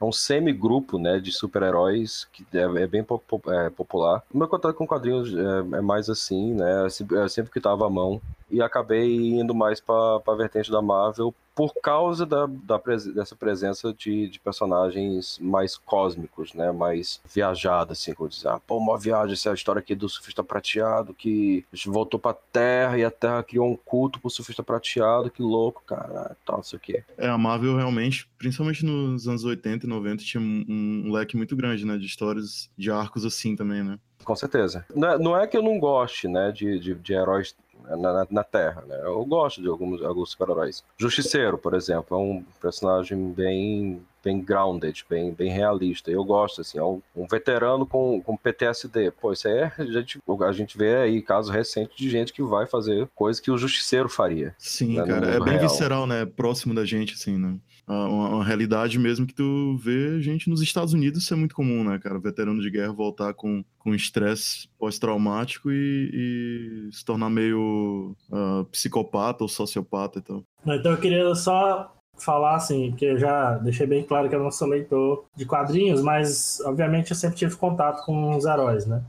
é 0.00 0.04
um 0.04 0.12
semi-grupo 0.12 0.98
né, 0.98 1.18
de 1.18 1.32
super-heróis 1.32 2.26
que 2.32 2.46
é, 2.54 2.62
é 2.62 2.86
bem 2.86 3.00
é, 3.00 3.70
popular. 3.70 4.22
O 4.32 4.38
meu 4.38 4.48
contato 4.48 4.74
com 4.74 4.86
quadrinhos 4.86 5.34
é, 5.34 5.76
é 5.78 5.80
mais 5.80 6.08
assim, 6.08 6.54
né? 6.54 6.86
É 6.86 7.28
sempre 7.28 7.50
que 7.50 7.58
estava 7.58 7.86
à 7.86 7.90
mão. 7.90 8.20
E 8.50 8.62
acabei 8.62 9.38
indo 9.38 9.54
mais 9.54 9.80
para 9.80 10.20
a 10.26 10.34
vertente 10.34 10.70
da 10.70 10.80
Marvel 10.80 11.34
por 11.58 11.74
causa 11.82 12.24
da, 12.24 12.46
da 12.46 12.80
dessa 13.12 13.34
presença 13.34 13.92
de, 13.92 14.28
de, 14.28 14.38
personagens 14.38 15.40
mais 15.42 15.76
cósmicos, 15.76 16.54
né? 16.54 16.70
Mais 16.70 17.20
viajados, 17.34 17.98
assim, 17.98 18.14
como 18.14 18.28
dizer, 18.28 18.46
ah, 18.46 18.60
pô, 18.64 18.76
uma 18.76 18.96
viagem, 18.96 19.32
essa 19.32 19.48
é 19.48 19.50
a 19.50 19.54
história 19.56 19.80
aqui 19.80 19.96
do 19.96 20.08
surfista 20.08 20.44
prateado 20.44 21.12
que 21.12 21.64
voltou 21.86 22.20
pra 22.20 22.32
Terra 22.32 22.96
e 22.96 23.04
a 23.04 23.10
Terra 23.10 23.42
criou 23.42 23.66
um 23.66 23.74
culto 23.74 24.20
pro 24.20 24.30
surfista 24.30 24.62
prateado, 24.62 25.32
que 25.32 25.42
louco, 25.42 25.82
cara, 25.84 26.36
tal, 26.46 26.60
isso 26.60 26.76
aqui. 26.76 27.02
É, 27.16 27.26
a 27.26 27.36
Marvel 27.36 27.76
realmente, 27.76 28.30
principalmente 28.38 28.84
nos 28.84 29.26
anos 29.26 29.42
80 29.42 29.84
e 29.84 29.88
90, 29.88 30.22
tinha 30.22 30.40
um, 30.40 30.64
um 30.68 31.12
leque 31.12 31.36
muito 31.36 31.56
grande, 31.56 31.84
né? 31.84 31.98
De 31.98 32.06
histórias, 32.06 32.70
de 32.78 32.88
arcos 32.88 33.24
assim 33.24 33.56
também, 33.56 33.82
né? 33.82 33.98
Com 34.24 34.36
certeza. 34.36 34.84
Não 34.94 35.08
é, 35.08 35.18
não 35.18 35.36
é 35.36 35.46
que 35.46 35.56
eu 35.56 35.62
não 35.62 35.78
goste, 35.80 36.28
né, 36.28 36.52
de, 36.52 36.78
de, 36.78 36.94
de 36.94 37.12
heróis 37.14 37.56
na, 37.84 38.26
na, 38.30 38.44
Terra, 38.44 38.82
né? 38.86 39.00
Eu 39.02 39.24
gosto 39.24 39.62
de 39.62 39.68
alguns, 39.68 40.02
alguns 40.02 40.30
super-heróis. 40.30 40.84
Justiceiro, 40.96 41.58
por 41.58 41.74
exemplo, 41.74 42.16
é 42.16 42.20
um 42.20 42.44
personagem 42.60 43.30
bem 43.32 44.02
bem 44.28 44.40
grounded, 44.42 45.06
bem, 45.08 45.32
bem 45.32 45.50
realista. 45.50 46.10
Eu 46.10 46.22
gosto, 46.22 46.60
assim, 46.60 46.78
é 46.78 46.84
um, 46.84 47.00
um, 47.16 47.26
veterano 47.26 47.86
com, 47.86 48.20
com 48.20 48.36
PTSD. 48.36 49.10
Pô, 49.12 49.32
isso 49.32 49.48
aí 49.48 49.54
é, 49.54 49.72
a 49.78 49.84
gente, 49.84 50.20
a 50.28 50.52
gente 50.52 50.76
vê 50.76 50.96
aí 50.96 51.22
casos 51.22 51.50
recentes 51.50 51.96
de 51.96 52.10
gente 52.10 52.32
que 52.32 52.42
vai 52.42 52.66
fazer 52.66 53.08
coisas 53.14 53.40
que 53.40 53.50
o 53.50 53.56
justiceiro 53.56 54.08
faria. 54.08 54.54
Sim, 54.58 54.96
né, 54.96 55.06
cara, 55.06 55.30
é 55.30 55.40
bem 55.40 55.54
real. 55.54 55.68
visceral, 55.68 56.06
né? 56.06 56.26
Próximo 56.26 56.74
da 56.74 56.84
gente, 56.84 57.14
assim, 57.14 57.38
né? 57.38 57.56
Uma, 57.86 58.28
uma, 58.28 58.44
realidade 58.44 58.98
mesmo 58.98 59.26
que 59.26 59.32
tu 59.32 59.78
vê 59.78 60.20
gente 60.20 60.50
nos 60.50 60.60
Estados 60.60 60.92
Unidos, 60.92 61.22
isso 61.22 61.32
é 61.32 61.36
muito 61.38 61.54
comum, 61.54 61.82
né, 61.82 61.98
cara? 61.98 62.18
veterano 62.18 62.60
de 62.60 62.70
guerra 62.70 62.92
voltar 62.92 63.32
com 63.32 63.64
com 63.78 63.94
estresse 63.94 64.68
pós-traumático 64.78 65.70
e, 65.70 66.10
e, 66.12 66.92
se 66.92 67.02
tornar 67.02 67.30
meio 67.30 68.14
uh, 68.30 68.64
psicopata 68.66 69.42
ou 69.42 69.48
sociopata 69.48 70.18
e 70.18 70.22
tal. 70.22 70.44
Então 70.66 70.92
eu 70.92 70.98
queria 70.98 71.34
só 71.34 71.97
falar 72.24 72.56
assim, 72.56 72.90
porque 72.90 73.06
eu 73.06 73.18
já 73.18 73.58
deixei 73.58 73.86
bem 73.86 74.02
claro 74.02 74.28
que 74.28 74.34
eu 74.34 74.42
não 74.42 74.50
sou 74.50 74.68
leitor 74.68 75.24
de 75.34 75.44
quadrinhos, 75.44 76.02
mas 76.02 76.60
obviamente 76.64 77.10
eu 77.10 77.16
sempre 77.16 77.36
tive 77.36 77.56
contato 77.56 78.04
com 78.04 78.36
os 78.36 78.44
heróis, 78.44 78.86
né? 78.86 79.02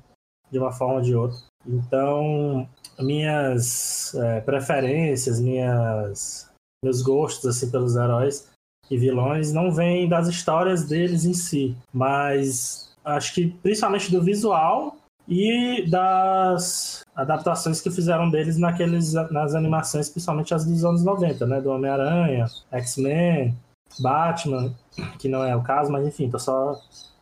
De 0.52 0.58
uma 0.58 0.72
forma 0.72 0.96
ou 0.96 1.02
de 1.02 1.16
outra. 1.16 1.38
Então, 1.68 2.68
minhas 3.00 4.14
é, 4.16 4.42
preferências, 4.42 5.40
minhas, 5.40 6.50
meus 6.84 7.02
gostos 7.02 7.46
assim 7.46 7.70
pelos 7.70 7.96
heróis 7.96 8.50
e 8.90 8.98
vilões 8.98 9.54
não 9.54 9.72
vêm 9.72 10.10
das 10.10 10.28
histórias 10.28 10.86
deles 10.86 11.26
em 11.26 11.34
si, 11.34 11.78
mas 11.94 12.92
acho 13.04 13.34
que 13.34 13.48
principalmente 13.48 14.12
do 14.12 14.22
visual 14.22 14.96
e 15.30 15.88
das 15.88 17.06
adaptações 17.16 17.80
que 17.80 17.92
fizeram 17.92 18.30
deles 18.32 18.58
naqueles, 18.58 19.14
nas 19.14 19.54
animações, 19.54 20.10
principalmente 20.10 20.54
as 20.56 20.66
dos 20.66 20.84
anos 20.84 21.04
90, 21.04 21.46
né? 21.46 21.62
Do 21.62 21.70
Homem-Aranha, 21.70 22.48
X-Men, 22.72 23.56
Batman, 24.00 24.74
que 25.20 25.30
não 25.30 25.44
é 25.44 25.56
o 25.56 25.62
caso, 25.62 25.92
mas 25.92 26.08
enfim, 26.08 26.30
tô 26.30 26.40
só 26.40 26.76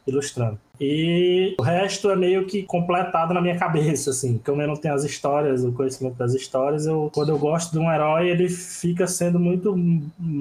ilustrando. 0.07 0.57
E 0.79 1.55
o 1.59 1.63
resto 1.63 2.09
é 2.09 2.15
meio 2.15 2.45
que 2.45 2.63
completado 2.63 3.33
na 3.33 3.41
minha 3.41 3.57
cabeça, 3.57 4.11
assim. 4.11 4.39
Como 4.45 4.61
eu 4.61 4.67
não 4.67 4.75
tenho 4.75 4.93
as 4.93 5.03
histórias, 5.03 5.63
o 5.63 5.71
conhecimento 5.71 6.15
das 6.15 6.33
histórias, 6.33 6.85
eu, 6.85 7.09
quando 7.13 7.29
eu 7.29 7.37
gosto 7.37 7.71
de 7.71 7.79
um 7.79 7.91
herói, 7.91 8.29
ele 8.29 8.49
fica 8.49 9.07
sendo 9.07 9.39
muito 9.39 9.75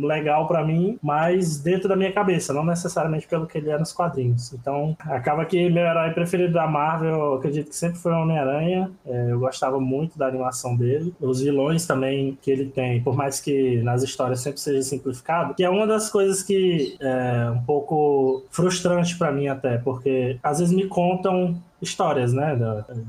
legal 0.02 0.47
para 0.47 0.64
mim, 0.64 0.99
mas 1.02 1.59
dentro 1.61 1.88
da 1.88 1.97
minha 1.97 2.12
cabeça, 2.12 2.52
não 2.52 2.64
necessariamente 2.64 3.26
pelo 3.26 3.47
que 3.47 3.59
ele 3.59 3.71
é 3.71 3.78
nos 3.78 3.93
quadrinhos. 3.93 4.52
Então, 4.52 4.97
acaba 5.00 5.45
que 5.45 5.69
meu 5.71 5.85
herói 5.85 6.11
preferido 6.11 6.52
da 6.52 6.66
Marvel, 6.66 7.14
eu 7.14 7.35
acredito 7.35 7.71
que 7.71 7.76
sempre 7.76 7.99
foi 7.99 8.12
o 8.12 8.23
Homem-Aranha. 8.23 8.90
É, 9.07 9.33
eu 9.33 9.38
gostava 9.38 9.81
muito 9.81 10.19
da 10.19 10.26
animação 10.26 10.76
dele. 10.76 11.14
Os 11.21 11.40
vilões 11.40 11.87
também 11.87 12.38
que 12.43 12.50
ele 12.50 12.66
tem, 12.66 13.02
por 13.02 13.16
mais 13.16 13.40
que 13.40 13.81
nas 13.83 14.02
histórias 14.02 14.40
sempre 14.40 14.61
seja 14.61 14.83
simplificado, 14.83 15.55
que 15.55 15.64
é 15.64 15.71
uma 15.71 15.87
das 15.87 16.11
coisas 16.11 16.43
que 16.43 16.97
é 17.00 17.50
um 17.50 17.62
pouco 17.62 18.45
frustrante 18.50 19.16
para 19.16 19.33
mim 19.33 19.49
até, 19.49 19.78
porque 19.78 20.25
às 20.42 20.59
vezes 20.59 20.75
me 20.75 20.87
contam 20.87 21.56
histórias, 21.80 22.33
né? 22.33 22.56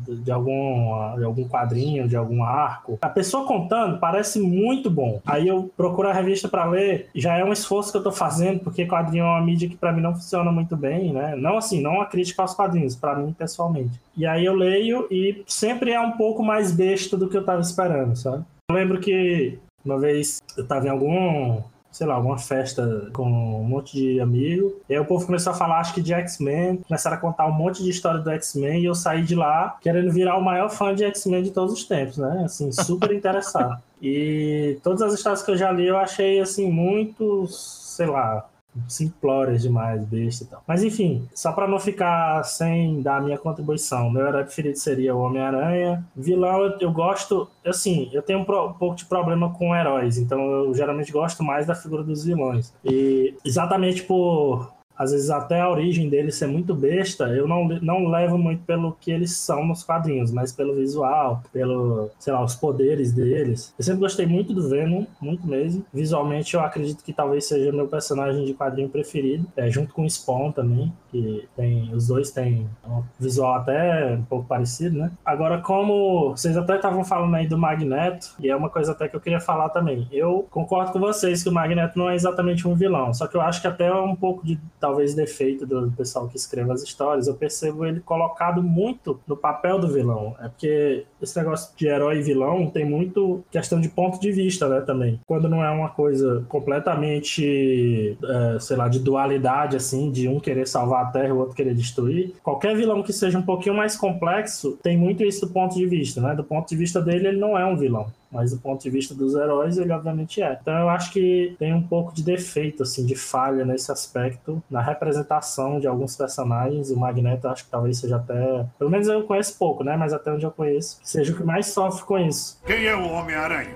De, 0.05 0.17
de, 0.17 0.31
algum, 0.31 1.15
de 1.17 1.24
algum 1.24 1.47
quadrinho, 1.47 2.07
de 2.07 2.15
algum 2.15 2.43
arco. 2.43 2.97
A 3.01 3.09
pessoa 3.09 3.45
contando 3.45 3.97
parece 4.00 4.39
muito 4.39 4.89
bom. 4.89 5.21
Aí 5.25 5.47
eu 5.47 5.71
procuro 5.75 6.09
a 6.09 6.13
revista 6.13 6.47
para 6.47 6.65
ler, 6.65 7.09
já 7.15 7.38
é 7.38 7.43
um 7.43 7.53
esforço 7.53 7.91
que 7.91 7.97
eu 7.97 8.03
tô 8.03 8.12
fazendo, 8.12 8.59
porque 8.59 8.86
quadrinho 8.86 9.24
é 9.24 9.27
uma 9.27 9.41
mídia 9.41 9.69
que 9.69 9.77
para 9.77 9.91
mim 9.91 10.01
não 10.01 10.13
funciona 10.13 10.51
muito 10.51 10.75
bem, 10.75 11.13
né? 11.13 11.36
Não 11.36 11.57
assim, 11.57 11.81
não 11.81 11.95
uma 11.95 12.05
crítica 12.05 12.41
aos 12.41 12.53
quadrinhos, 12.53 12.95
para 12.95 13.15
mim 13.15 13.33
pessoalmente. 13.33 14.00
E 14.15 14.25
aí 14.25 14.45
eu 14.45 14.53
leio 14.53 15.07
e 15.12 15.43
sempre 15.47 15.91
é 15.91 16.01
um 16.01 16.12
pouco 16.12 16.43
mais 16.43 16.71
besta 16.71 17.15
do 17.15 17.29
que 17.29 17.38
eu 17.38 17.45
tava 17.45 17.62
esperando, 17.62 18.15
sabe? 18.15 18.43
Eu 18.69 18.75
lembro 18.75 19.00
que 19.00 19.57
uma 19.86 19.97
vez 19.97 20.41
eu 20.57 20.67
tava 20.67 20.88
em 20.88 20.89
algum 20.89 21.62
sei 21.98 22.06
lá, 22.06 22.13
alguma 22.13 22.38
festa 22.38 23.10
com 23.12 23.25
um 23.25 23.63
monte 23.63 23.98
de 23.98 24.20
amigo. 24.20 24.80
E 24.88 24.94
aí 24.94 25.00
o 25.00 25.06
povo 25.06 25.25
começou 25.25 25.51
a 25.51 25.56
falar, 25.56 25.80
acho 25.80 25.96
que 25.96 26.01
de 26.01 26.13
X-Men, 26.13 26.77
começaram 26.88 27.18
a 27.18 27.20
contar 27.20 27.48
um 27.48 27.51
monte 27.51 27.82
de 27.82 27.89
história 27.89 28.20
do 28.20 28.30
X-Men 28.30 28.82
e 28.82 28.86
eu 28.86 28.94
saí 28.94 29.24
de 29.24 29.34
lá 29.34 29.77
querendo 29.82 30.12
virar 30.12 30.38
o 30.38 30.44
maior 30.44 30.70
fã 30.70 30.94
de 30.94 31.04
X-Men 31.04 31.42
de 31.42 31.50
todos 31.50 31.74
os 31.74 31.86
tempos, 31.86 32.20
né? 32.20 32.44
Assim, 32.46 32.72
super 32.72 33.12
interessado. 33.16 33.82
e 34.00 34.77
todas 34.84 35.01
as 35.01 35.16
histórias 35.16 35.42
que 35.42 35.50
eu 35.50 35.58
já 35.58 35.72
li 35.72 35.88
eu 35.88 35.98
achei, 35.98 36.39
assim, 36.39 36.72
muito, 36.72 37.48
sei 37.48 38.06
lá, 38.06 38.48
simplórias 38.88 39.62
demais, 39.62 40.05
besta 40.05 40.43
e 40.43 40.48
tal. 40.48 40.63
Mas 40.67 40.84
enfim, 40.84 41.27
só 41.34 41.51
para 41.51 41.67
não 41.67 41.79
ficar 41.79 42.43
sem 42.43 43.01
dar 43.01 43.17
a 43.17 43.22
minha 43.22 43.38
contribuição, 43.38 44.10
meu 44.10 44.25
herói 44.25 44.43
preferido 44.43 44.77
seria 44.77 45.15
o 45.15 45.19
Homem-Aranha. 45.19 46.05
Vilão, 46.15 46.63
eu, 46.63 46.77
eu, 46.79 46.91
gosto, 46.91 47.50
assim, 47.65 48.10
eu 48.13 48.22
tenho 48.22 48.39
um, 48.39 48.46
pro, 48.46 48.67
um, 48.67 48.74
pouco 48.74 48.96
de 48.96 49.05
problema 49.05 49.53
com 49.53 49.75
heróis, 49.75 50.17
então 50.17 50.39
eu 50.39 50.74
geralmente 50.74 51.12
gosto 51.12 51.43
mais 51.43 51.65
da 51.65 51.75
figura 51.75 52.03
dos 52.03 52.24
vilões. 52.24 52.74
E 52.84 53.36
exatamente 53.43 54.03
por 54.03 54.76
às 54.98 55.12
vezes 55.12 55.30
até 55.30 55.62
a 55.62 55.70
origem 55.70 56.10
deles 56.10 56.36
ser 56.36 56.48
muito 56.48 56.74
besta, 56.74 57.25
eu 57.25 57.48
não, 57.48 57.68
não 57.82 58.08
levo 58.08 58.38
muito 58.38 58.63
pelo 58.63 58.94
que 59.00 59.12
eles 59.12 59.38
são 59.38 59.66
nos 59.66 59.84
quadrinhos, 59.84 60.32
mas 60.32 60.51
pelo 60.51 60.75
visual, 60.75 61.44
pelo, 61.51 62.10
sei 62.20 62.34
lá, 62.34 62.44
os 62.44 62.56
poderes 62.56 63.13
deles. 63.13 63.74
Eu 63.77 63.84
sempre 63.84 64.01
gostei 64.01 64.25
muito 64.25 64.54
do 64.54 64.68
Venom, 64.68 65.06
muito 65.22 65.48
mesmo. 65.48 65.86
Visualmente 65.94 66.56
eu 66.56 66.62
acredito 66.62 67.04
que 67.04 67.13
talvez 67.13 67.46
seja 67.46 67.72
meu 67.72 67.88
personagem 67.88 68.46
de 68.46 68.54
quadrinho 68.54 68.89
preferido, 68.89 69.48
é, 69.56 69.70
junto 69.70 69.94
com 69.94 70.04
o 70.04 70.10
Spawn 70.10 70.51
também, 70.51 70.92
que 71.12 71.48
tem, 71.56 71.94
os 71.94 72.08
dois 72.08 72.32
têm 72.32 72.68
um 72.88 73.04
visual 73.20 73.56
até 73.56 74.16
um 74.16 74.24
pouco 74.24 74.48
parecido, 74.48 74.98
né? 74.98 75.12
Agora, 75.25 75.60
como 75.62 76.32
vocês 76.32 76.58
até 76.58 76.75
estavam 76.75 77.04
falando 77.04 77.36
aí 77.36 77.48
do 77.48 77.58
Magneto, 77.58 78.36
e 78.39 78.50
é 78.50 78.56
uma 78.56 78.70
coisa 78.70 78.92
até 78.92 79.08
que 79.08 79.16
eu 79.16 79.22
queria 79.22 79.39
falar 79.39 79.70
também, 79.70 80.08
eu 80.12 80.48
concordo 80.50 80.92
com 80.92 81.00
vocês 81.00 81.44
que 81.44 81.50
o 81.50 81.54
Magneto 81.54 81.98
não 81.98 82.10
é 82.10 82.16
exatamente 82.16 82.68
um 82.68 82.75
vilão, 82.75 83.13
só 83.13 83.27
que 83.27 83.36
eu 83.36 83.42
acho 83.42 83.62
que 83.62 83.68
até 83.68 83.88
é 83.88 83.94
um 83.94 84.16
pouco 84.16 84.46
de 84.46 84.60
talvez 84.88 85.13
defeito 85.13 85.65
do 85.65 85.91
pessoal 85.91 86.29
que 86.29 86.38
escreve 86.38 86.72
as 86.72 86.82
histórias, 86.82 87.27
eu 87.27 87.34
percebo 87.34 87.86
ele 87.86 88.00
colocado 88.00 88.63
muito 88.63 89.20
no 89.27 89.36
papel 89.36 89.77
do 89.77 89.91
vilão. 89.91 90.34
É 90.39 90.48
porque 90.48 91.06
esse 91.21 91.38
negócio 91.38 91.75
de 91.75 91.88
herói 91.88 92.19
e 92.19 92.21
vilão 92.21 92.67
tem 92.67 92.86
muito 92.86 93.43
questão 93.51 93.79
de 93.79 93.89
ponto 93.89 94.19
de 94.19 94.31
vista, 94.31 94.67
né, 94.67 94.81
também. 94.81 95.19
Quando 95.25 95.50
não 95.50 95.63
é 95.63 95.69
uma 95.69 95.89
coisa 95.89 96.43
completamente, 96.47 98.17
é, 98.24 98.59
sei 98.59 98.77
lá, 98.77 98.88
de 98.88 99.00
dualidade, 99.00 99.75
assim, 99.75 100.12
de 100.12 100.27
um 100.27 100.39
querer 100.39 100.67
salvar 100.67 101.05
a 101.05 101.09
Terra 101.09 101.29
e 101.29 101.31
o 101.31 101.38
outro 101.38 101.55
querer 101.55 101.74
destruir, 101.74 102.33
qualquer 102.43 102.75
vilão 102.75 103.03
que 103.03 103.13
seja 103.13 103.38
um 103.38 103.43
pouquinho 103.43 103.75
mais 103.75 103.95
complexo 103.95 104.77
tem 104.81 104.97
muito 104.97 105.24
isso 105.24 105.45
do 105.45 105.51
ponto 105.51 105.75
de 105.75 105.86
vista, 105.86 106.21
né? 106.21 106.36
Do 106.36 106.43
ponto 106.43 106.67
de 106.69 106.75
vista 106.75 107.01
dele, 107.01 107.27
ele 107.29 107.38
não 107.38 107.57
é 107.57 107.65
um 107.65 107.75
vilão. 107.75 108.07
Mas 108.31 108.51
do 108.51 108.57
ponto 108.57 108.83
de 108.83 108.89
vista 108.89 109.15
dos 109.15 109.36
heróis, 109.36 109.77
ele 109.77 109.91
obviamente 109.91 110.41
é. 110.41 110.57
Então 110.62 110.74
eu 110.74 110.89
acho 110.89 111.12
que 111.12 111.55
tem 111.57 111.74
um 111.74 111.81
pouco 111.81 112.13
de 112.13 112.24
defeito, 112.24 112.83
assim, 112.83 113.05
de 113.05 113.15
falha 113.15 113.63
nesse 113.63 113.91
aspecto, 113.91 114.62
na 114.69 114.81
representação 114.81 115.79
de 115.79 115.88
alguns 115.88 116.15
personagens. 116.15 116.91
O 116.91 116.97
Magneto, 116.97 117.47
acho 117.47 117.65
que 117.65 117.71
talvez 117.71 117.97
seja 117.97 118.17
até. 118.17 118.65
Pelo 118.77 118.91
menos 118.91 119.07
eu 119.07 119.24
conheço 119.24 119.57
pouco, 119.57 119.83
né? 119.83 119.95
Mas 119.95 120.13
até 120.13 120.31
onde 120.31 120.45
eu 120.45 120.51
conheço, 120.51 121.00
seja 121.07 121.31
o 121.31 121.37
que 121.37 121.43
mais 121.43 121.67
sofre 121.67 122.03
com 122.05 122.17
isso. 122.19 122.59
Quem 122.65 122.85
é 122.85 122.93
o 122.93 123.09
Homem-Aranha? 123.09 123.73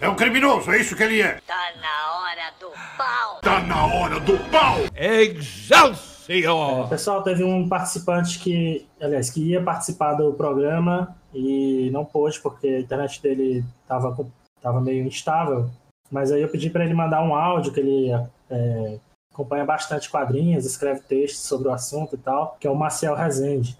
É 0.00 0.08
um 0.08 0.14
criminoso, 0.14 0.72
é 0.72 0.78
isso 0.78 0.96
que 0.96 1.02
ele 1.02 1.20
é. 1.20 1.38
Tá 1.46 1.72
na 1.78 2.20
hora 2.20 2.54
do 2.58 2.70
pau. 2.96 3.40
Tá 3.42 3.60
na 3.60 3.86
hora 3.86 4.18
do 4.18 4.38
pau. 4.50 4.76
Excelsior! 4.96 6.86
É, 6.86 6.88
pessoal, 6.88 7.22
teve 7.22 7.44
um 7.44 7.68
participante 7.68 8.38
que, 8.38 8.86
aliás, 8.98 9.28
que 9.28 9.42
ia 9.42 9.62
participar 9.62 10.14
do 10.14 10.32
programa 10.32 11.14
e 11.34 11.90
não 11.92 12.02
pôde 12.02 12.40
porque 12.40 12.66
a 12.66 12.80
internet 12.80 13.20
dele 13.20 13.62
estava 13.82 14.16
tava 14.62 14.80
meio 14.80 15.04
instável. 15.06 15.68
Mas 16.10 16.32
aí 16.32 16.40
eu 16.40 16.48
pedi 16.48 16.70
para 16.70 16.84
ele 16.84 16.94
mandar 16.94 17.22
um 17.22 17.34
áudio 17.34 17.72
que 17.72 17.80
ele 17.80 18.10
é, 18.48 18.98
acompanha 19.40 19.64
bastante 19.64 20.10
quadrinhos, 20.10 20.66
escreve 20.66 21.00
textos 21.00 21.42
sobre 21.42 21.68
o 21.68 21.72
assunto 21.72 22.14
e 22.14 22.18
tal, 22.18 22.56
que 22.60 22.66
é 22.66 22.70
o 22.70 22.76
Marcel 22.76 23.14
Rezende, 23.14 23.76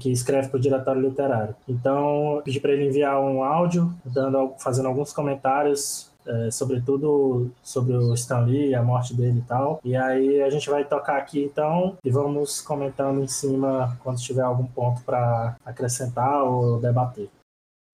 que 0.00 0.10
escreve 0.10 0.48
para 0.48 0.58
o 0.58 0.60
Diretório 0.60 1.00
Literário. 1.00 1.54
Então, 1.68 2.42
pedi 2.44 2.60
para 2.60 2.72
ele 2.72 2.86
enviar 2.86 3.20
um 3.20 3.42
áudio, 3.42 3.92
dando, 4.04 4.54
fazendo 4.58 4.88
alguns 4.88 5.12
comentários 5.12 6.12
é, 6.26 6.50
sobretudo 6.50 7.50
sobre 7.62 7.94
o 7.94 8.14
Stan 8.14 8.40
Lee, 8.40 8.74
a 8.74 8.82
morte 8.82 9.14
dele 9.14 9.40
e 9.40 9.42
tal. 9.42 9.80
E 9.84 9.94
aí 9.94 10.42
a 10.42 10.48
gente 10.48 10.70
vai 10.70 10.82
tocar 10.82 11.18
aqui 11.18 11.44
então 11.44 11.98
e 12.02 12.10
vamos 12.10 12.62
comentando 12.62 13.22
em 13.22 13.26
cima 13.26 13.98
quando 14.02 14.18
tiver 14.18 14.42
algum 14.42 14.64
ponto 14.64 15.02
para 15.02 15.56
acrescentar 15.64 16.42
ou 16.42 16.80
debater. 16.80 17.28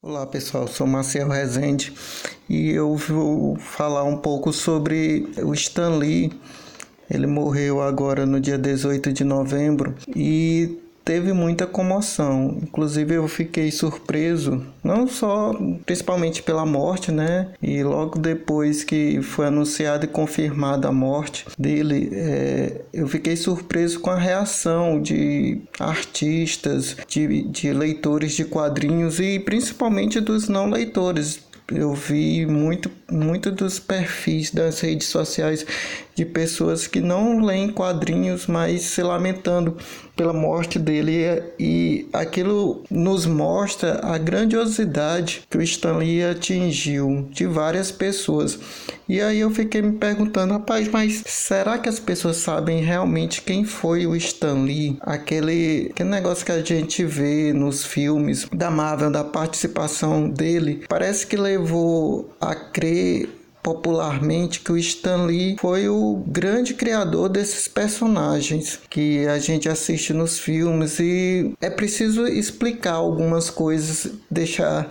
Olá 0.03 0.27
pessoal, 0.27 0.67
sou 0.67 0.87
Marcelo 0.87 1.33
Rezende 1.33 1.93
e 2.49 2.71
eu 2.71 2.97
vou 2.97 3.57
falar 3.57 4.05
um 4.05 4.17
pouco 4.17 4.53
sobre 4.53 5.31
o 5.43 5.53
Stan 5.53 5.97
Lee. 5.97 6.33
Ele 7.11 7.27
morreu 7.27 7.83
agora 7.83 8.25
no 8.25 8.41
dia 8.41 8.57
18 8.57 9.13
de 9.13 9.25
novembro 9.25 9.95
e 10.15 10.79
teve 11.05 11.33
muita 11.33 11.67
comoção. 11.67 12.59
Inclusive 12.63 13.15
eu 13.15 13.27
fiquei 13.27 13.71
surpreso, 13.73 14.65
não 14.83 15.09
só 15.09 15.53
principalmente 15.85 16.41
pela 16.41 16.65
morte, 16.65 17.11
né? 17.11 17.49
E 17.61 17.83
logo 17.83 18.19
depois 18.19 18.85
que 18.85 19.21
foi 19.23 19.47
anunciada 19.47 20.05
e 20.05 20.09
confirmada 20.09 20.87
a 20.87 20.93
morte 20.93 21.47
dele, 21.59 22.11
é, 22.13 22.81
eu 22.93 23.09
fiquei 23.09 23.35
surpreso 23.35 23.99
com 23.99 24.11
a 24.11 24.19
reação 24.19 25.03
de 25.03 25.61
artistas, 25.81 26.97
de, 27.09 27.43
de 27.43 27.73
leitores 27.73 28.33
de 28.33 28.45
quadrinhos 28.45 29.19
e 29.19 29.41
principalmente 29.41 30.21
dos 30.21 30.49
não 30.49 30.71
leitores 30.71 31.51
eu 31.73 31.95
vi 31.95 32.45
muito, 32.47 32.91
muito 33.11 33.51
dos 33.51 33.79
perfis 33.79 34.51
das 34.51 34.81
redes 34.81 35.09
sociais 35.09 35.67
de 36.15 36.25
pessoas 36.25 36.87
que 36.87 37.01
não 37.01 37.41
leem 37.41 37.71
quadrinhos, 37.71 38.47
mas 38.47 38.83
se 38.83 39.03
lamentando 39.03 39.77
pela 40.15 40.35
morte 40.35 40.79
dele 40.79 41.43
e 41.59 42.07
aquilo 42.13 42.83
nos 42.91 43.25
mostra 43.25 44.01
a 44.03 44.19
grandiosidade 44.19 45.45
que 45.49 45.57
o 45.57 45.63
Stanley 45.63 46.23
atingiu 46.23 47.27
de 47.31 47.47
várias 47.47 47.91
pessoas. 47.91 48.59
E 49.09 49.19
aí 49.21 49.41
eu 49.41 49.51
fiquei 49.51 49.81
me 49.81 49.93
perguntando, 49.93 50.53
rapaz, 50.53 50.89
mas 50.89 51.23
será 51.27 51.79
que 51.79 51.89
as 51.89 51.99
pessoas 51.99 52.37
sabem 52.37 52.85
realmente 52.85 53.41
quem 53.41 53.65
foi 53.65 54.07
o 54.07 54.15
Stanley? 54.15 54.99
Aquele, 55.01 55.89
aquele 55.91 56.11
negócio 56.11 56.45
que 56.45 56.53
a 56.53 56.63
gente 56.63 57.03
vê 57.05 57.53
nos 57.55 57.83
filmes 57.83 58.47
da 58.53 58.71
Marvel, 58.71 59.11
da 59.11 59.25
participação 59.25 60.29
dele, 60.29 60.85
parece 60.87 61.27
que 61.27 61.37
levou 61.37 62.31
a 62.39 62.55
crer 62.55 63.00
popularmente 63.63 64.61
que 64.61 64.73
o 64.73 64.79
Stan 64.79 65.25
Lee 65.27 65.57
foi 65.61 65.89
o 65.89 66.23
grande 66.27 66.75
criador 66.75 67.29
desses 67.29 67.69
personagens 67.69 68.81
que 68.89 69.27
a 69.27 69.39
gente 69.39 69.69
assiste 69.69 70.13
nos 70.13 70.39
filmes 70.39 70.99
e 70.99 71.53
é 71.61 71.69
preciso 71.69 72.27
explicar 72.27 72.95
algumas 72.95 73.51
coisas, 73.51 74.13
deixar 74.31 74.91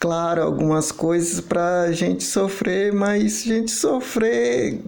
claro 0.00 0.42
algumas 0.42 0.90
coisas 0.90 1.40
para 1.40 1.82
a 1.82 1.92
gente 1.92 2.24
sofrer, 2.24 2.92
mas 2.92 3.42
a 3.42 3.48
gente 3.48 3.70
sofrer 3.70 4.80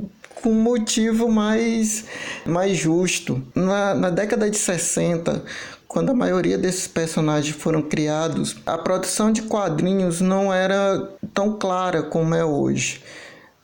com 0.42 0.50
um 0.50 0.62
motivo 0.62 1.28
mais, 1.30 2.04
mais 2.44 2.76
justo. 2.76 3.42
Na, 3.54 3.94
na 3.94 4.10
década 4.10 4.50
de 4.50 4.56
60, 4.56 5.42
quando 5.90 6.10
a 6.10 6.14
maioria 6.14 6.56
desses 6.56 6.86
personagens 6.86 7.56
foram 7.56 7.82
criados, 7.82 8.54
a 8.64 8.78
produção 8.78 9.32
de 9.32 9.42
quadrinhos 9.42 10.20
não 10.20 10.54
era 10.54 11.10
tão 11.34 11.58
clara 11.58 12.00
como 12.00 12.32
é 12.32 12.44
hoje. 12.44 13.02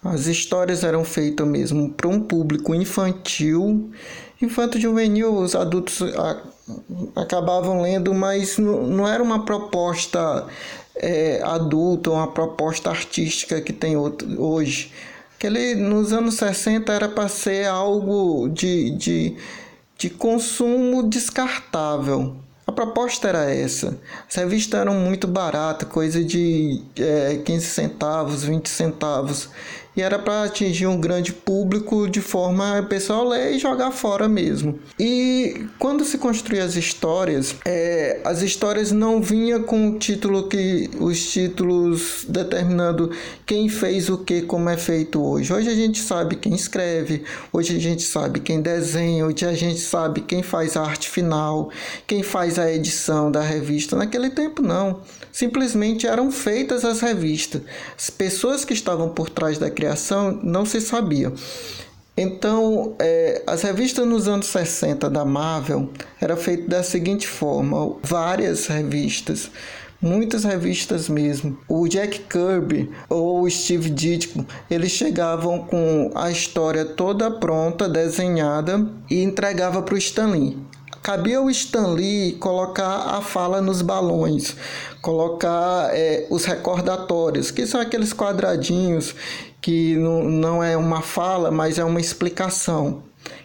As 0.02 0.26
histórias 0.26 0.82
eram 0.82 1.04
feitas 1.04 1.46
mesmo 1.46 1.88
para 1.88 2.08
um 2.08 2.20
público 2.20 2.74
infantil, 2.74 3.92
infanto 4.42 4.76
juvenil, 4.76 5.36
os 5.36 5.54
adultos 5.54 6.00
acabavam 7.14 7.80
lendo, 7.80 8.12
mas 8.12 8.58
não, 8.58 9.06
era 9.06 9.22
uma 9.22 9.44
proposta 9.44 10.46
é, 10.96 11.40
adulta, 11.44 12.10
uma 12.10 12.32
proposta 12.32 12.90
artística 12.90 13.60
que 13.60 13.72
tem 13.72 13.96
hoje. 13.96 14.92
Aquele, 15.36 15.76
nos 15.76 16.12
anos 16.12 16.34
60 16.34 16.92
era 16.92 17.08
para 17.08 17.28
ser 17.28 17.68
algo 17.68 18.48
de, 18.48 18.90
de, 18.96 19.36
de 19.98 20.10
consumo 20.10 21.02
descartável. 21.02 22.36
A 22.66 22.72
proposta 22.72 23.28
era 23.28 23.50
essa. 23.50 23.96
As 24.28 24.34
revistas 24.34 24.80
eram 24.80 24.94
muito 24.94 25.28
baratas, 25.28 25.88
coisa 25.88 26.22
de 26.22 26.82
é, 26.98 27.40
15 27.44 27.64
centavos, 27.64 28.42
20 28.44 28.68
centavos 28.68 29.48
e 29.96 30.02
era 30.02 30.18
para 30.18 30.44
atingir 30.44 30.86
um 30.86 31.00
grande 31.00 31.32
público 31.32 32.08
de 32.08 32.20
forma 32.20 32.84
pessoal 32.88 33.26
ler 33.26 33.54
e 33.54 33.58
jogar 33.58 33.90
fora 33.90 34.28
mesmo. 34.28 34.78
E 34.98 35.66
quando 35.78 36.04
se 36.04 36.18
construía 36.18 36.64
as 36.64 36.76
histórias, 36.76 37.56
é, 37.64 38.20
as 38.24 38.42
histórias 38.42 38.92
não 38.92 39.22
vinha 39.22 39.58
com 39.60 39.90
o 39.90 39.98
título 39.98 40.48
que 40.48 40.90
os 41.00 41.32
títulos 41.32 42.26
determinando 42.28 43.10
quem 43.46 43.68
fez 43.68 44.10
o 44.10 44.18
que 44.18 44.42
como 44.42 44.68
é 44.68 44.76
feito 44.76 45.22
hoje. 45.22 45.52
Hoje 45.52 45.68
a 45.70 45.74
gente 45.74 46.00
sabe 46.00 46.36
quem 46.36 46.54
escreve, 46.54 47.24
hoje 47.52 47.74
a 47.74 47.80
gente 47.80 48.02
sabe 48.02 48.40
quem 48.40 48.60
desenha, 48.60 49.26
hoje 49.26 49.46
a 49.46 49.54
gente 49.54 49.80
sabe 49.80 50.20
quem 50.20 50.42
faz 50.42 50.76
a 50.76 50.82
arte 50.82 51.08
final, 51.08 51.70
quem 52.06 52.22
faz 52.22 52.58
a 52.58 52.70
edição 52.70 53.32
da 53.32 53.40
revista. 53.40 53.96
Naquele 53.96 54.28
tempo 54.28 54.60
não 54.60 55.00
simplesmente 55.36 56.06
eram 56.06 56.32
feitas 56.32 56.82
as 56.82 57.00
revistas. 57.00 57.60
As 57.94 58.08
pessoas 58.08 58.64
que 58.64 58.72
estavam 58.72 59.10
por 59.10 59.28
trás 59.28 59.58
da 59.58 59.70
criação 59.70 60.40
não 60.42 60.64
se 60.64 60.80
sabia. 60.80 61.30
Então, 62.16 62.96
é, 62.98 63.42
as 63.46 63.60
revistas 63.60 64.06
nos 64.06 64.26
anos 64.26 64.46
60 64.46 65.10
da 65.10 65.26
Marvel 65.26 65.90
era 66.18 66.38
feito 66.38 66.66
da 66.66 66.82
seguinte 66.82 67.28
forma: 67.28 67.96
várias 68.02 68.66
revistas, 68.66 69.50
muitas 70.00 70.42
revistas 70.42 71.06
mesmo. 71.06 71.58
O 71.68 71.86
Jack 71.86 72.20
Kirby 72.20 72.90
ou 73.06 73.42
o 73.42 73.50
Steve 73.50 73.90
Ditko, 73.90 74.46
eles 74.70 74.92
chegavam 74.92 75.58
com 75.58 76.12
a 76.14 76.30
história 76.30 76.86
toda 76.86 77.30
pronta, 77.30 77.86
desenhada 77.86 78.88
e 79.10 79.22
entregava 79.22 79.82
para 79.82 79.96
o 79.96 79.98
Stan 79.98 80.28
Lee. 80.28 80.56
Cabia 81.06 81.38
ao 81.38 81.48
Stan 81.48 81.92
Lee 81.92 82.32
colocar 82.32 83.14
a 83.14 83.20
fala 83.20 83.62
nos 83.62 83.80
balões, 83.80 84.56
colocar 85.00 85.90
é, 85.92 86.26
os 86.28 86.44
recordatórios, 86.44 87.52
que 87.52 87.64
são 87.64 87.80
aqueles 87.80 88.12
quadradinhos 88.12 89.14
que 89.60 89.94
não, 89.94 90.24
não 90.24 90.64
é 90.64 90.76
uma 90.76 91.02
fala, 91.02 91.48
mas 91.48 91.78
é 91.78 91.84
uma 91.84 92.00
explicação. 92.00 93.04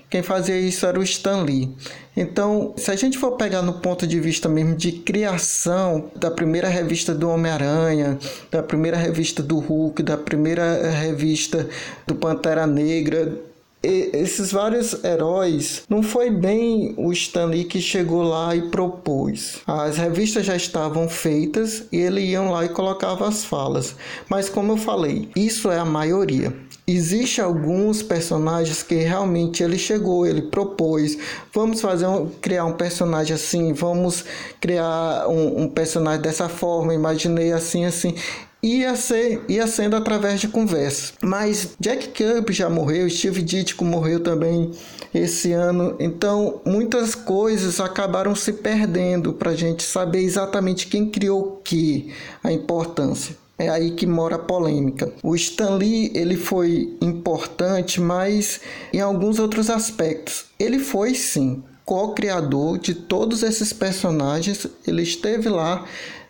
Quem 0.10 0.24
fazia 0.24 0.60
isso 0.60 0.88
era 0.88 1.00
o 1.00 1.04
Stan 1.04 1.44
Lee. 1.44 1.72
Então, 2.18 2.74
se 2.78 2.90
a 2.90 2.96
gente 2.96 3.20
for 3.20 3.34
pegar 3.34 3.62
no 3.62 3.74
ponto 3.74 4.08
de 4.08 4.20
vista 4.20 4.50
mesmo 4.50 4.76
de 4.76 4.94
criação 4.94 6.10
da 6.16 6.32
primeira 6.32 6.68
revista 6.68 7.14
do 7.14 7.30
Homem-Aranha, 7.30 8.18
da 8.50 8.64
primeira 8.64 8.98
revista 8.98 9.44
do 9.44 9.60
Hulk, 9.60 10.02
da 10.02 10.18
primeira 10.18 10.90
revista 10.90 11.70
do 12.08 12.16
Pantera 12.16 12.66
Negra, 12.66 13.51
esses 13.84 14.52
vários 14.52 15.04
heróis, 15.04 15.84
não 15.90 16.04
foi 16.04 16.30
bem 16.30 16.94
o 16.98 17.12
Stan 17.12 17.46
Lee 17.46 17.64
que 17.64 17.82
chegou 17.82 18.22
lá 18.22 18.56
e 18.56 18.70
propôs. 18.70 19.62
As 19.66 19.98
revistas 19.98 20.46
já 20.46 20.56
estavam 20.56 21.10
feitas 21.10 21.84
e 21.92 21.98
ele 21.98 22.22
iam 22.22 22.52
lá 22.52 22.64
e 22.64 22.70
colocava 22.70 23.28
as 23.28 23.44
falas. 23.44 23.96
Mas 24.30 24.50
como 24.50 24.74
eu 24.74 24.78
falei, 24.78 25.30
isso 25.36 25.72
é 25.72 25.80
a 25.80 25.86
maioria. 25.86 26.54
Existe 26.88 27.40
alguns 27.40 28.04
personagens 28.04 28.84
que 28.84 28.96
realmente 28.96 29.64
ele 29.64 29.78
chegou, 29.78 30.26
ele 30.26 30.42
propôs, 30.44 31.18
vamos 31.54 31.80
fazer 31.80 32.06
um, 32.06 32.28
criar 32.42 32.66
um 32.66 32.74
personagem 32.74 33.36
assim, 33.36 33.72
vamos 33.72 34.26
criar 34.60 35.28
um, 35.28 35.64
um 35.64 35.70
personagem 35.70 36.22
dessa 36.22 36.50
forma, 36.50 36.94
imaginei 36.94 37.54
assim 37.54 37.86
assim 37.86 38.16
ia, 38.62 38.96
ser, 38.96 39.44
ia 39.48 39.66
sendo 39.68 39.96
através 39.96 40.40
de 40.40 40.48
conversas. 40.48 41.14
Mas 41.22 41.76
Jack 41.80 42.10
Kirby 42.10 42.54
já 42.54 42.70
morreu, 42.70 43.10
Steve 43.10 43.42
Ditko 43.42 43.84
morreu 43.84 44.20
também 44.20 44.72
esse 45.14 45.52
ano, 45.52 45.96
então 46.00 46.62
muitas 46.66 47.16
coisas 47.16 47.80
acabaram 47.80 48.34
se 48.36 48.54
perdendo 48.54 49.34
para 49.34 49.52
a 49.52 49.56
gente 49.56 49.84
saber 49.84 50.22
exatamente 50.22 50.88
quem 50.88 51.10
criou 51.10 51.42
o 51.42 51.52
que, 51.58 52.14
a 52.44 52.52
importância. 52.52 53.36
É 53.58 53.70
aí 53.70 53.92
que 53.92 54.08
mora 54.08 54.38
a 54.38 54.40
polêmica. 54.40 55.14
O 55.22 55.36
Stan 55.36 55.76
Lee 55.76 56.12
ele 56.16 56.36
foi 56.36 56.98
importante, 57.00 58.02
mas 58.02 58.60
em 58.92 59.00
alguns 59.00 59.38
outros 59.38 59.70
aspectos. 59.70 60.46
Ele 60.58 60.80
foi 60.80 61.14
sim 61.14 61.64
co-criador 61.86 62.80
de 62.80 62.94
todos 62.94 63.44
esses 63.44 63.74
personagens, 63.74 64.66
ele 64.88 65.04
esteve 65.04 65.50
lá 65.50 65.86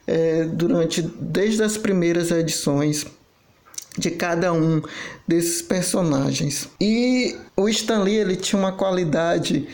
é, 0.07 0.45
durante 0.45 1.01
desde 1.01 1.63
as 1.63 1.77
primeiras 1.77 2.31
edições 2.31 3.05
de 3.97 4.11
cada 4.11 4.53
um 4.53 4.81
desses 5.27 5.61
personagens. 5.61 6.69
E 6.79 7.35
o 7.55 7.67
Stan 7.69 8.03
Lee 8.03 8.15
ele 8.15 8.35
tinha 8.35 8.59
uma 8.59 8.71
qualidade 8.71 9.67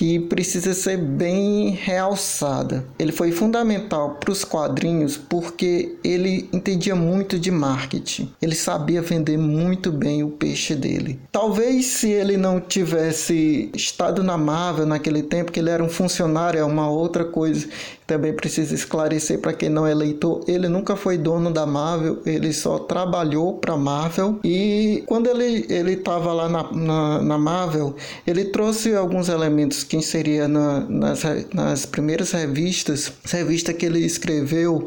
que 0.00 0.18
precisa 0.18 0.72
ser 0.72 0.96
bem 0.96 1.70
realçada. 1.70 2.86
Ele 2.98 3.12
foi 3.12 3.32
fundamental 3.32 4.14
para 4.14 4.30
os 4.30 4.44
quadrinhos 4.44 5.18
porque 5.18 5.96
ele 6.02 6.48
entendia 6.54 6.94
muito 6.94 7.38
de 7.38 7.50
marketing. 7.50 8.32
Ele 8.40 8.54
sabia 8.54 9.02
vender 9.02 9.36
muito 9.36 9.92
bem 9.92 10.22
o 10.22 10.30
peixe 10.30 10.74
dele. 10.74 11.20
Talvez 11.30 11.84
se 11.84 12.08
ele 12.08 12.38
não 12.38 12.60
tivesse 12.60 13.70
estado 13.74 14.22
na 14.22 14.38
Marvel 14.38 14.86
naquele 14.86 15.22
tempo, 15.22 15.52
que 15.52 15.60
ele 15.60 15.68
era 15.68 15.84
um 15.84 15.88
funcionário, 15.90 16.58
é 16.58 16.64
uma 16.64 16.88
outra 16.88 17.24
coisa 17.24 17.68
também 18.10 18.32
precisa 18.32 18.74
esclarecer 18.74 19.38
para 19.38 19.52
quem 19.52 19.68
não 19.68 19.86
é 19.86 19.94
leitor, 19.94 20.42
ele 20.48 20.68
nunca 20.68 20.96
foi 20.96 21.16
dono 21.16 21.48
da 21.48 21.64
Marvel, 21.64 22.18
ele 22.26 22.52
só 22.52 22.76
trabalhou 22.76 23.58
para 23.58 23.76
Marvel. 23.76 24.40
E 24.42 25.04
quando 25.06 25.28
ele 25.28 25.64
ele 25.68 25.92
estava 25.92 26.32
lá 26.32 26.48
na, 26.48 26.72
na, 26.72 27.22
na, 27.22 27.38
Marvel, 27.38 27.94
ele 28.26 28.46
trouxe 28.46 28.96
alguns 28.96 29.28
elementos 29.28 29.84
que 29.84 29.96
inseria 29.96 30.48
na, 30.48 30.80
nas, 30.80 31.22
nas 31.54 31.86
primeiras 31.86 32.32
revistas, 32.32 33.12
revista 33.24 33.72
que 33.72 33.86
ele 33.86 34.00
escreveu 34.00 34.84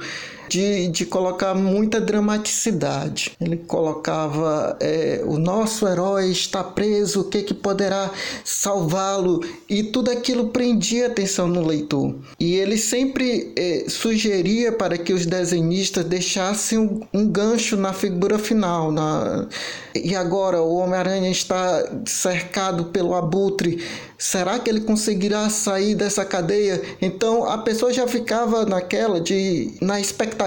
de, 0.53 0.87
de 0.89 1.05
colocar 1.05 1.55
muita 1.55 1.99
dramaticidade. 1.99 3.31
Ele 3.41 3.57
colocava 3.57 4.77
é, 4.79 5.23
o 5.25 5.39
nosso 5.39 5.87
herói 5.87 6.29
está 6.29 6.63
preso, 6.63 7.21
o 7.21 7.23
que, 7.23 7.41
que 7.41 7.55
poderá 7.55 8.11
salvá-lo? 8.45 9.43
E 9.67 9.81
tudo 9.85 10.11
aquilo 10.11 10.49
prendia 10.49 11.07
atenção 11.07 11.47
no 11.47 11.65
leitor. 11.65 12.13
E 12.39 12.53
ele 12.53 12.77
sempre 12.77 13.51
é, 13.55 13.85
sugeria 13.89 14.71
para 14.71 14.95
que 14.95 15.11
os 15.11 15.25
desenhistas 15.25 16.05
deixassem 16.05 16.77
um, 16.77 17.01
um 17.11 17.27
gancho 17.27 17.75
na 17.75 17.91
figura 17.91 18.37
final. 18.37 18.91
Na... 18.91 19.47
E 19.95 20.15
agora 20.15 20.61
o 20.61 20.75
Homem-Aranha 20.75 21.31
está 21.31 21.83
cercado 22.05 22.85
pelo 22.85 23.15
abutre 23.15 23.83
será 24.23 24.57
que 24.57 24.69
ele 24.69 24.79
conseguirá 24.79 25.49
sair 25.49 25.95
dessa 25.95 26.23
cadeia? 26.23 26.81
Então 27.01 27.43
a 27.43 27.57
pessoa 27.57 27.91
já 27.91 28.07
ficava 28.07 28.65
naquela 28.65 29.19
de 29.19 29.73
na 29.81 29.99
expectativa 29.99 30.42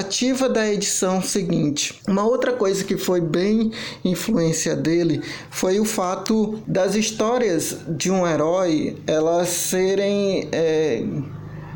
da 0.48 0.70
edição 0.70 1.22
seguinte. 1.22 2.00
Uma 2.08 2.24
outra 2.24 2.52
coisa 2.52 2.84
que 2.84 2.96
foi 2.96 3.20
bem 3.20 3.72
influência 4.04 4.74
dele 4.74 5.22
foi 5.50 5.80
o 5.80 5.84
fato 5.84 6.58
das 6.66 6.94
histórias 6.94 7.78
de 7.88 8.10
um 8.10 8.26
herói 8.26 8.96
elas 9.06 9.48
serem 9.48 10.48
é, 10.52 11.04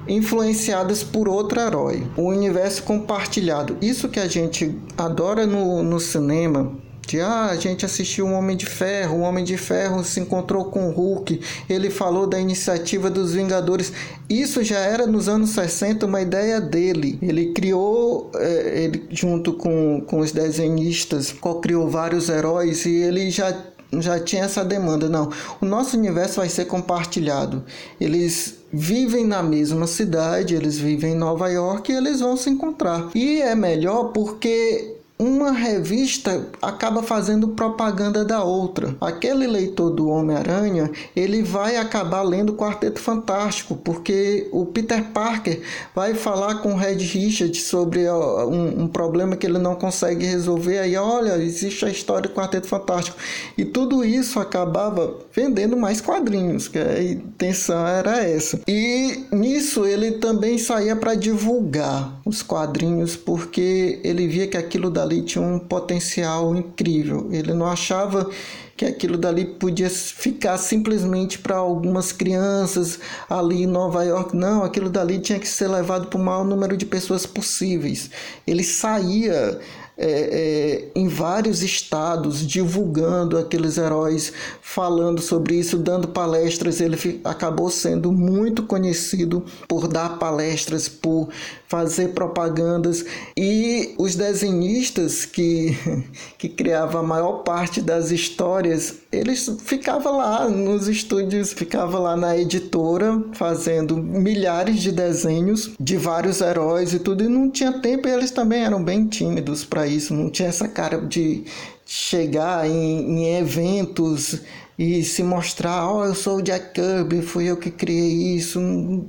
influenciadas 0.09 1.02
por 1.02 1.28
outro 1.28 1.61
herói, 1.61 2.06
o 2.16 2.22
universo 2.22 2.83
compartilhado. 2.83 3.76
Isso 3.80 4.09
que 4.09 4.20
a 4.20 4.26
gente 4.26 4.76
adora 4.96 5.46
no, 5.46 5.83
no 5.83 6.00
cinema 6.00 6.89
de 7.11 7.20
ah, 7.20 7.46
a 7.46 7.57
gente 7.57 7.85
assistiu 7.85 8.25
um 8.25 8.35
Homem 8.35 8.57
de 8.57 8.66
Ferro, 8.66 9.18
o 9.18 9.20
Homem 9.23 9.44
de 9.44 9.57
Ferro 9.57 10.05
se 10.05 10.20
encontrou 10.20 10.66
com 10.66 10.88
o 10.88 10.92
Hulk, 10.92 11.40
ele 11.68 11.90
falou 11.90 12.27
da 12.27 12.38
iniciativa 12.38 13.11
dos 13.11 13.35
Vingadores. 13.35 13.92
Isso 14.29 14.62
já 14.62 14.79
era 14.79 15.07
nos 15.07 15.29
anos 15.29 15.51
60 15.51 16.07
uma 16.07 16.20
ideia 16.20 16.61
dele. 16.61 17.18
Ele 17.20 17.53
criou, 17.53 18.31
é, 18.37 18.85
ele 18.85 19.07
junto 19.11 19.55
com, 19.55 20.03
com 20.07 20.20
os 20.20 20.31
desenhistas, 20.31 21.33
co-criou 21.33 21.88
vários 21.88 22.29
heróis 22.29 22.87
e 22.87 22.94
ele 22.94 23.31
já 23.31 23.57
já 23.99 24.20
tinha 24.20 24.44
essa 24.44 24.64
demanda. 24.64 25.09
Não, 25.09 25.31
o 25.61 25.66
nosso 25.66 25.96
universo 25.96 26.37
vai 26.37 26.49
ser 26.49 26.66
compartilhado. 26.66 27.64
Eles 28.01 28.61
vivem 28.73 29.27
na 29.27 29.42
mesma 29.42 29.85
cidade, 29.88 30.55
eles 30.55 30.79
vivem 30.79 31.14
em 31.14 31.16
Nova 31.16 31.49
York 31.49 31.90
e 31.90 31.96
eles 31.96 32.20
vão 32.20 32.37
se 32.37 32.49
encontrar. 32.49 33.11
E 33.16 33.42
é 33.42 33.57
melhor 33.57 34.12
porque 34.12 34.99
uma 35.20 35.52
revista 35.52 36.46
acaba 36.62 37.02
fazendo 37.02 37.48
propaganda 37.48 38.24
da 38.24 38.42
outra. 38.42 38.96
Aquele 38.98 39.46
leitor 39.46 39.90
do 39.90 40.09
Homem-Aranha, 40.09 40.90
ele 41.14 41.42
vai 41.42 41.76
acabar 41.76 42.22
lendo 42.22 42.54
Quarteto 42.54 42.98
Fantástico, 42.98 43.76
porque 43.76 44.48
o 44.50 44.64
Peter 44.64 45.04
Parker 45.12 45.61
vai 45.94 46.14
falar 46.14 46.62
com 46.62 46.72
o 46.72 46.76
Red 46.76 46.96
Richard 46.96 47.54
sobre 47.59 48.11
um, 48.11 48.85
um 48.85 48.88
problema 48.88 49.37
que 49.37 49.46
ele 49.46 49.59
não 49.59 49.74
consegue 49.74 50.24
resolver. 50.24 50.78
Aí, 50.78 50.96
olha, 50.96 51.37
existe 51.37 51.85
a 51.85 51.90
história 51.90 52.30
do 52.30 52.35
Quarteto 52.35 52.66
Fantástico. 52.66 53.18
E 53.59 53.64
tudo 53.66 54.02
isso 54.02 54.40
acabava 54.40 55.18
vendendo 55.35 55.76
mais 55.76 56.00
quadrinhos, 56.00 56.66
que 56.66 56.78
a 56.78 57.02
intenção 57.02 57.87
era 57.87 58.24
essa. 58.24 58.59
E 58.66 59.26
nisso 59.30 59.85
ele 59.85 60.12
também 60.12 60.56
saía 60.56 60.96
para 60.96 61.14
divulgar 61.14 62.19
os 62.30 62.42
quadrinhos, 62.42 63.16
porque 63.16 64.00
ele 64.02 64.26
via 64.26 64.46
que 64.46 64.56
aquilo 64.56 64.90
dali 64.90 65.22
tinha 65.22 65.44
um 65.44 65.58
potencial 65.58 66.54
incrível. 66.56 67.28
Ele 67.30 67.52
não 67.52 67.66
achava 67.66 68.30
que 68.76 68.86
aquilo 68.86 69.18
dali 69.18 69.44
podia 69.44 69.90
ficar 69.90 70.56
simplesmente 70.56 71.38
para 71.38 71.56
algumas 71.56 72.12
crianças 72.12 72.98
ali 73.28 73.64
em 73.64 73.66
Nova 73.66 74.02
York. 74.04 74.34
Não, 74.34 74.64
aquilo 74.64 74.88
dali 74.88 75.18
tinha 75.18 75.38
que 75.38 75.46
ser 75.46 75.68
levado 75.68 76.06
para 76.06 76.18
o 76.18 76.22
maior 76.22 76.44
número 76.44 76.76
de 76.78 76.86
pessoas 76.86 77.26
possíveis. 77.26 78.10
Ele 78.46 78.64
saía 78.64 79.60
é, 80.02 80.08
é, 80.08 80.88
em 80.98 81.08
vários 81.08 81.62
estados 81.62 82.46
divulgando 82.46 83.36
aqueles 83.36 83.76
heróis, 83.76 84.32
falando 84.62 85.20
sobre 85.20 85.56
isso, 85.56 85.76
dando 85.76 86.08
palestras. 86.08 86.80
Ele 86.80 87.20
acabou 87.22 87.68
sendo 87.68 88.10
muito 88.10 88.62
conhecido 88.62 89.44
por 89.68 89.86
dar 89.86 90.18
palestras, 90.18 90.88
por 90.88 91.28
fazer 91.70 92.09
propagandas 92.09 93.04
e 93.37 93.94
os 93.96 94.16
desenhistas 94.16 95.24
que, 95.24 95.78
que 96.37 96.48
criavam 96.48 97.00
a 97.00 97.04
maior 97.04 97.44
parte 97.44 97.80
das 97.80 98.11
histórias, 98.11 98.96
eles 99.12 99.48
ficavam 99.64 100.18
lá 100.18 100.48
nos 100.48 100.88
estúdios, 100.88 101.52
ficavam 101.52 102.02
lá 102.02 102.16
na 102.16 102.37
editora 102.37 103.22
fazendo 103.35 103.96
milhares 103.96 104.83
de 104.83 104.90
desenhos 104.90 105.70
de 105.78 105.96
vários 105.96 106.40
heróis 106.40 106.92
e 106.92 106.98
tudo, 106.98 107.22
e 107.22 107.28
não 107.28 107.48
tinha 107.48 107.72
tempo 107.72 108.09
e 108.09 108.11
eles 108.11 108.33
também 108.33 108.64
eram 108.64 108.83
bem 108.83 109.06
tímidos 109.06 109.64
para 109.64 109.87
isso, 109.87 110.12
não 110.12 110.28
tinha 110.28 110.48
essa 110.48 110.66
cara 110.66 111.00
de 111.00 111.44
chegar 111.87 112.68
em, 112.68 112.72
em 112.72 113.37
eventos 113.37 114.40
e 114.80 115.04
se 115.04 115.22
mostrar, 115.22 115.86
ó, 115.86 115.98
oh, 115.98 116.04
eu 116.06 116.14
sou 116.14 116.38
o 116.38 116.42
Jack 116.42 116.72
Kirby, 116.72 117.20
fui 117.20 117.44
eu 117.44 117.58
que 117.58 117.70
criei 117.70 118.34
isso. 118.34 118.58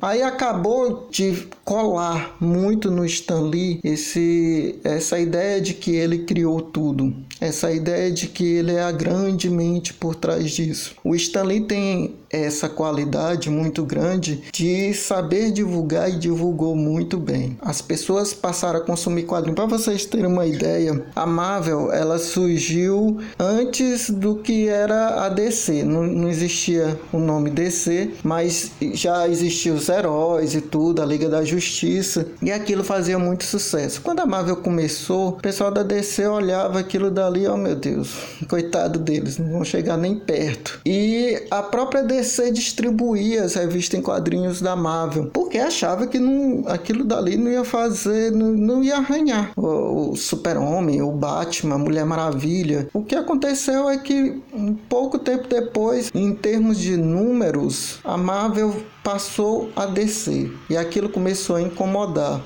Aí 0.01 0.21
acabou 0.21 1.07
de 1.09 1.47
colar 1.63 2.35
muito 2.41 2.91
no 2.91 3.05
Stan 3.05 3.39
Lee 3.39 3.79
esse, 3.81 4.75
essa 4.83 5.17
ideia 5.17 5.61
de 5.61 5.73
que 5.73 5.95
ele 5.95 6.25
criou 6.25 6.61
tudo, 6.61 7.15
essa 7.41 7.71
ideia 7.71 8.11
de 8.11 8.27
que 8.27 8.45
ele 8.45 8.73
é 8.73 8.83
a 8.83 8.91
grande 8.91 9.49
mente 9.49 9.93
por 9.93 10.15
trás 10.15 10.51
disso. 10.51 10.95
O 11.03 11.15
Stan 11.15 11.43
Lee 11.43 11.61
tem 11.61 12.15
essa 12.29 12.69
qualidade 12.69 13.49
muito 13.49 13.83
grande 13.83 14.43
de 14.53 14.93
saber 14.93 15.51
divulgar 15.51 16.09
e 16.09 16.17
divulgou 16.17 16.75
muito 16.75 17.17
bem. 17.17 17.57
As 17.61 17.81
pessoas 17.81 18.33
passaram 18.33 18.79
a 18.79 18.83
consumir 18.83 19.23
quadrinhos. 19.23 19.55
Para 19.55 19.65
vocês 19.65 20.05
terem 20.05 20.27
uma 20.27 20.45
ideia, 20.45 21.03
a 21.15 21.25
Marvel 21.25 21.91
ela 21.91 22.17
surgiu 22.17 23.19
antes 23.37 24.09
do 24.09 24.35
que 24.35 24.67
era 24.67 25.25
a 25.25 25.29
DC. 25.29 25.83
Não, 25.83 26.03
não 26.03 26.29
existia 26.29 26.97
o 27.11 27.17
nome 27.17 27.49
DC, 27.49 28.11
mas 28.23 28.71
já 28.93 29.27
existiam 29.27 29.75
os 29.75 29.89
heróis 29.89 30.55
e 30.55 30.61
tudo, 30.61 31.01
a 31.01 31.05
Liga 31.05 31.27
da 31.27 31.43
Justiça, 31.43 32.27
e 32.41 32.51
aquilo 32.51 32.83
fazia 32.83 33.17
muito 33.19 33.43
sucesso. 33.43 34.01
Quando 34.01 34.19
a 34.19 34.25
Marvel 34.25 34.57
começou, 34.57 35.29
o 35.29 35.33
pessoal 35.33 35.71
da 35.71 35.83
DC 35.83 36.25
olhava 36.27 36.79
aquilo 36.79 37.09
dali, 37.31 37.47
oh 37.47 37.57
meu 37.57 37.75
Deus, 37.75 38.13
coitado 38.47 38.99
deles, 38.99 39.37
não 39.37 39.51
vão 39.51 39.63
chegar 39.63 39.97
nem 39.97 40.19
perto. 40.19 40.81
E 40.85 41.41
a 41.49 41.63
própria 41.63 42.03
DC 42.03 42.51
distribuía 42.51 43.43
as 43.43 43.55
revistas 43.55 43.99
em 43.99 44.03
quadrinhos 44.03 44.61
da 44.61 44.75
Marvel, 44.75 45.29
porque 45.33 45.57
achava 45.57 46.07
que 46.07 46.19
não, 46.19 46.67
aquilo 46.67 47.03
dali 47.03 47.37
não 47.37 47.49
ia 47.49 47.63
fazer, 47.63 48.31
não, 48.31 48.51
não 48.51 48.83
ia 48.83 48.97
arranhar 48.97 49.51
o, 49.55 50.11
o 50.11 50.15
Super-Homem, 50.15 51.01
o 51.01 51.11
Batman, 51.11 51.75
a 51.75 51.77
Mulher 51.77 52.05
Maravilha. 52.05 52.87
O 52.93 53.03
que 53.03 53.15
aconteceu 53.15 53.89
é 53.89 53.97
que 53.97 54.41
um 54.53 54.73
pouco 54.73 55.17
tempo 55.17 55.47
depois, 55.47 56.11
em 56.13 56.33
termos 56.33 56.77
de 56.77 56.97
números, 56.97 57.99
a 58.03 58.17
Marvel 58.17 58.75
passou 59.03 59.71
a 59.75 59.85
descer 59.85 60.51
e 60.69 60.77
aquilo 60.77 61.09
começou 61.09 61.55
a 61.55 61.61
incomodar. 61.61 62.41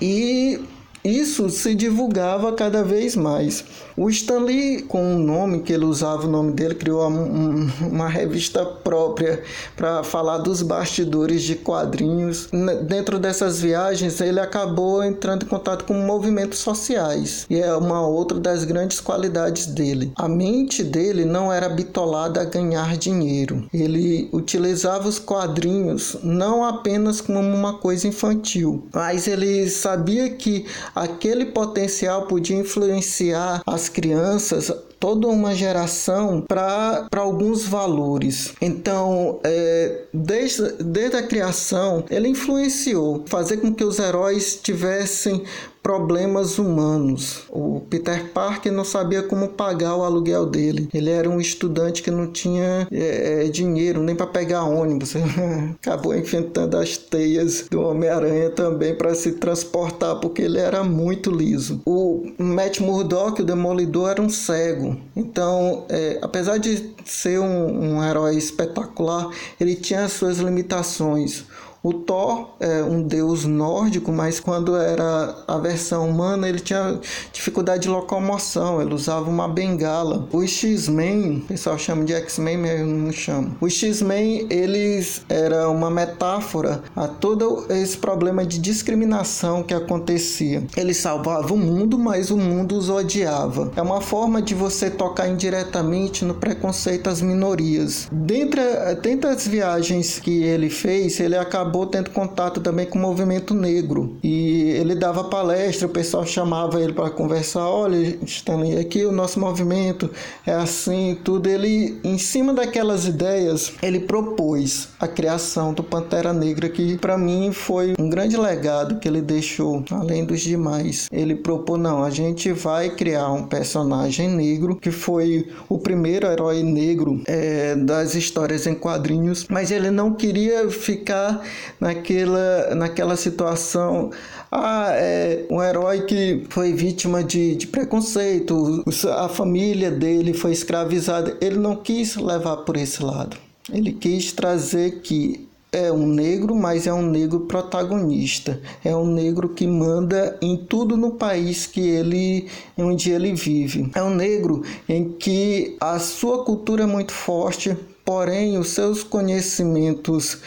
E 0.00 0.60
isso 1.04 1.50
se 1.50 1.74
divulgava 1.74 2.52
cada 2.52 2.84
vez 2.84 3.16
mais. 3.16 3.64
O 3.96 4.08
Stanley, 4.08 4.82
com 4.82 5.16
o 5.16 5.18
nome 5.18 5.60
que 5.60 5.72
ele 5.72 5.84
usava, 5.84 6.26
o 6.26 6.30
nome 6.30 6.52
dele, 6.52 6.74
criou 6.74 7.08
um, 7.08 7.68
uma 7.82 8.08
revista 8.08 8.64
própria 8.64 9.42
para 9.76 10.02
falar 10.04 10.38
dos 10.38 10.62
bastidores 10.62 11.42
de 11.42 11.56
quadrinhos. 11.56 12.48
Dentro 12.86 13.18
dessas 13.18 13.60
viagens, 13.60 14.20
ele 14.20 14.40
acabou 14.40 15.02
entrando 15.02 15.44
em 15.44 15.48
contato 15.48 15.84
com 15.84 15.94
movimentos 15.94 16.60
sociais, 16.60 17.46
e 17.50 17.58
é 17.58 17.74
uma 17.74 18.06
outra 18.06 18.38
das 18.38 18.64
grandes 18.64 19.00
qualidades 19.00 19.66
dele. 19.66 20.12
A 20.16 20.28
mente 20.28 20.84
dele 20.84 21.24
não 21.24 21.52
era 21.52 21.68
bitolada 21.68 22.40
a 22.40 22.44
ganhar 22.44 22.96
dinheiro. 22.96 23.66
Ele 23.74 24.28
utilizava 24.32 25.08
os 25.08 25.18
quadrinhos 25.18 26.16
não 26.22 26.64
apenas 26.64 27.20
como 27.20 27.40
uma 27.40 27.74
coisa 27.74 28.06
infantil, 28.06 28.86
mas 28.92 29.26
ele 29.26 29.68
sabia 29.68 30.30
que 30.30 30.64
aquele 30.94 31.46
potencial 31.46 32.26
podia 32.26 32.56
influenciar 32.56 33.62
as 33.66 33.88
crianças 33.88 34.72
toda 35.02 35.26
uma 35.26 35.52
geração 35.52 36.40
para 36.40 37.08
alguns 37.16 37.64
valores. 37.64 38.54
Então, 38.60 39.40
é, 39.42 40.02
desde, 40.14 40.74
desde 40.80 41.16
a 41.16 41.22
criação, 41.24 42.04
ele 42.08 42.28
influenciou 42.28 43.24
fazer 43.26 43.56
com 43.56 43.74
que 43.74 43.82
os 43.82 43.98
heróis 43.98 44.60
tivessem 44.62 45.42
problemas 45.82 46.58
humanos. 46.58 47.42
O 47.50 47.80
Peter 47.90 48.30
Parker 48.32 48.72
não 48.72 48.84
sabia 48.84 49.22
como 49.22 49.48
pagar 49.48 49.96
o 49.96 50.04
aluguel 50.04 50.46
dele. 50.46 50.88
Ele 50.94 51.10
era 51.10 51.28
um 51.28 51.40
estudante 51.40 52.02
que 52.02 52.10
não 52.10 52.28
tinha 52.28 52.86
é, 52.90 53.46
é 53.46 53.48
dinheiro 53.48 54.02
nem 54.02 54.14
para 54.14 54.26
pegar 54.26 54.64
ônibus. 54.64 55.14
Acabou 55.82 56.16
enfrentando 56.16 56.76
as 56.76 56.96
teias 56.96 57.66
do 57.68 57.82
Homem-Aranha 57.82 58.50
também 58.50 58.94
para 58.94 59.14
se 59.14 59.32
transportar, 59.32 60.16
porque 60.20 60.42
ele 60.42 60.58
era 60.58 60.84
muito 60.84 61.30
liso. 61.30 61.80
O 61.84 62.30
Matt 62.38 62.80
Murdock, 62.80 63.42
o 63.42 63.44
Demolidor, 63.44 64.10
era 64.10 64.22
um 64.22 64.30
cego. 64.30 64.96
Então, 65.16 65.84
é, 65.88 66.18
apesar 66.22 66.58
de 66.58 66.92
ser 67.04 67.40
um, 67.40 67.96
um 67.96 68.04
herói 68.04 68.36
espetacular, 68.36 69.28
ele 69.60 69.74
tinha 69.74 70.04
as 70.04 70.12
suas 70.12 70.38
limitações. 70.38 71.44
O 71.82 71.92
Thor 71.92 72.50
é 72.60 72.80
um 72.84 73.02
deus 73.02 73.44
nórdico, 73.44 74.12
mas 74.12 74.38
quando 74.38 74.76
era 74.76 75.34
a 75.48 75.58
versão 75.58 76.08
humana, 76.08 76.48
ele 76.48 76.60
tinha 76.60 77.00
dificuldade 77.32 77.82
de 77.82 77.88
locomoção, 77.88 78.80
ele 78.80 78.94
usava 78.94 79.28
uma 79.28 79.48
bengala. 79.48 80.28
O 80.30 80.46
X-Men, 80.46 81.38
o 81.38 81.40
pessoal 81.48 81.76
chama 81.76 82.04
de 82.04 82.12
X-Men, 82.12 82.58
mas 82.58 82.80
eu 82.80 82.86
não 82.86 83.10
chamo. 83.10 83.56
O 83.60 83.68
X-Men, 83.68 84.46
eles 84.48 85.22
era 85.28 85.68
uma 85.68 85.90
metáfora 85.90 86.84
a 86.94 87.08
todo 87.08 87.66
esse 87.68 87.96
problema 87.96 88.46
de 88.46 88.60
discriminação 88.60 89.64
que 89.64 89.74
acontecia. 89.74 90.64
Eles 90.76 90.98
salvavam 90.98 91.56
o 91.56 91.60
mundo, 91.60 91.98
mas 91.98 92.30
o 92.30 92.36
mundo 92.36 92.76
os 92.76 92.88
odiava. 92.88 93.72
É 93.74 93.82
uma 93.82 94.00
forma 94.00 94.40
de 94.40 94.54
você 94.54 94.88
tocar 94.88 95.26
indiretamente 95.26 96.24
no 96.24 96.34
preconceito 96.34 97.10
às 97.10 97.20
minorias. 97.20 98.06
Dentre, 98.12 98.62
dentre 99.02 99.32
viagens 99.48 100.20
que 100.20 100.44
ele 100.44 100.70
fez, 100.70 101.18
ele 101.18 101.36
acabou 101.36 101.71
acabou 101.72 101.86
tendo 101.86 102.10
contato 102.10 102.60
também 102.60 102.84
com 102.84 102.98
o 102.98 103.02
movimento 103.02 103.54
negro. 103.54 104.18
E 104.22 104.72
ele 104.72 104.94
dava 104.94 105.24
palestra, 105.24 105.86
o 105.86 105.90
pessoal 105.90 106.26
chamava 106.26 106.80
ele 106.80 106.92
para 106.92 107.08
conversar. 107.08 107.66
Olha, 107.66 108.18
Stanley, 108.26 108.78
aqui 108.78 109.06
o 109.06 109.12
nosso 109.12 109.40
movimento 109.40 110.10
é 110.46 110.52
assim, 110.52 111.18
tudo. 111.24 111.48
Ele, 111.48 111.98
em 112.04 112.18
cima 112.18 112.52
daquelas 112.52 113.06
ideias, 113.06 113.72
ele 113.82 114.00
propôs 114.00 114.88
a 115.00 115.08
criação 115.08 115.72
do 115.72 115.82
Pantera 115.82 116.32
Negra, 116.32 116.68
que 116.68 116.98
para 116.98 117.16
mim 117.16 117.52
foi 117.52 117.94
um 117.98 118.10
grande 118.10 118.36
legado 118.36 118.98
que 118.98 119.08
ele 119.08 119.22
deixou, 119.22 119.82
além 119.90 120.26
dos 120.26 120.42
demais. 120.42 121.08
Ele 121.10 121.34
propôs: 121.34 121.80
não, 121.80 122.04
a 122.04 122.10
gente 122.10 122.52
vai 122.52 122.90
criar 122.90 123.32
um 123.32 123.44
personagem 123.44 124.28
negro, 124.28 124.76
que 124.76 124.90
foi 124.90 125.48
o 125.70 125.78
primeiro 125.78 126.26
herói 126.26 126.62
negro 126.62 127.22
é, 127.26 127.74
das 127.76 128.14
histórias 128.14 128.66
em 128.66 128.74
quadrinhos, 128.74 129.46
mas 129.48 129.70
ele 129.70 129.90
não 129.90 130.12
queria 130.12 130.68
ficar 130.68 131.42
naquela, 131.80 132.74
naquela 132.74 133.16
situação. 133.16 134.10
Ah, 134.50 134.88
é 134.92 135.46
um 135.50 135.62
herói 135.62 136.02
que 136.02 136.44
foi 136.50 136.72
vítima 136.72 137.24
de, 137.24 137.56
de 137.56 137.66
preconceito, 137.66 138.84
a 139.16 139.28
família 139.28 139.90
dele 139.90 140.34
foi 140.34 140.52
escravizada. 140.52 141.36
Ele 141.40 141.58
não 141.58 141.76
quis 141.76 142.16
levar 142.16 142.58
por 142.58 142.76
esse 142.76 143.02
lado. 143.02 143.36
Ele 143.72 143.92
quis 143.92 144.32
trazer 144.32 145.00
que 145.00 145.48
é 145.72 145.90
um 145.90 146.06
negro, 146.06 146.54
mas 146.54 146.86
é 146.86 146.92
um 146.92 147.00
negro 147.00 147.40
protagonista. 147.40 148.60
É 148.84 148.94
um 148.94 149.06
negro 149.06 149.48
que 149.48 149.66
manda 149.66 150.36
em 150.42 150.54
tudo 150.54 150.98
no 150.98 151.12
país 151.12 151.66
que 151.66 151.80
ele 151.80 152.46
onde 152.76 153.10
ele 153.10 153.32
vive. 153.32 153.90
É 153.94 154.02
um 154.02 154.14
negro 154.14 154.62
em 154.86 155.12
que 155.12 155.76
a 155.80 155.98
sua 155.98 156.44
cultura 156.44 156.82
é 156.82 156.86
muito 156.86 157.12
forte, 157.12 157.74
porém 158.04 158.58
os 158.58 158.68
seus 158.68 159.02
conhecimentos 159.02 160.42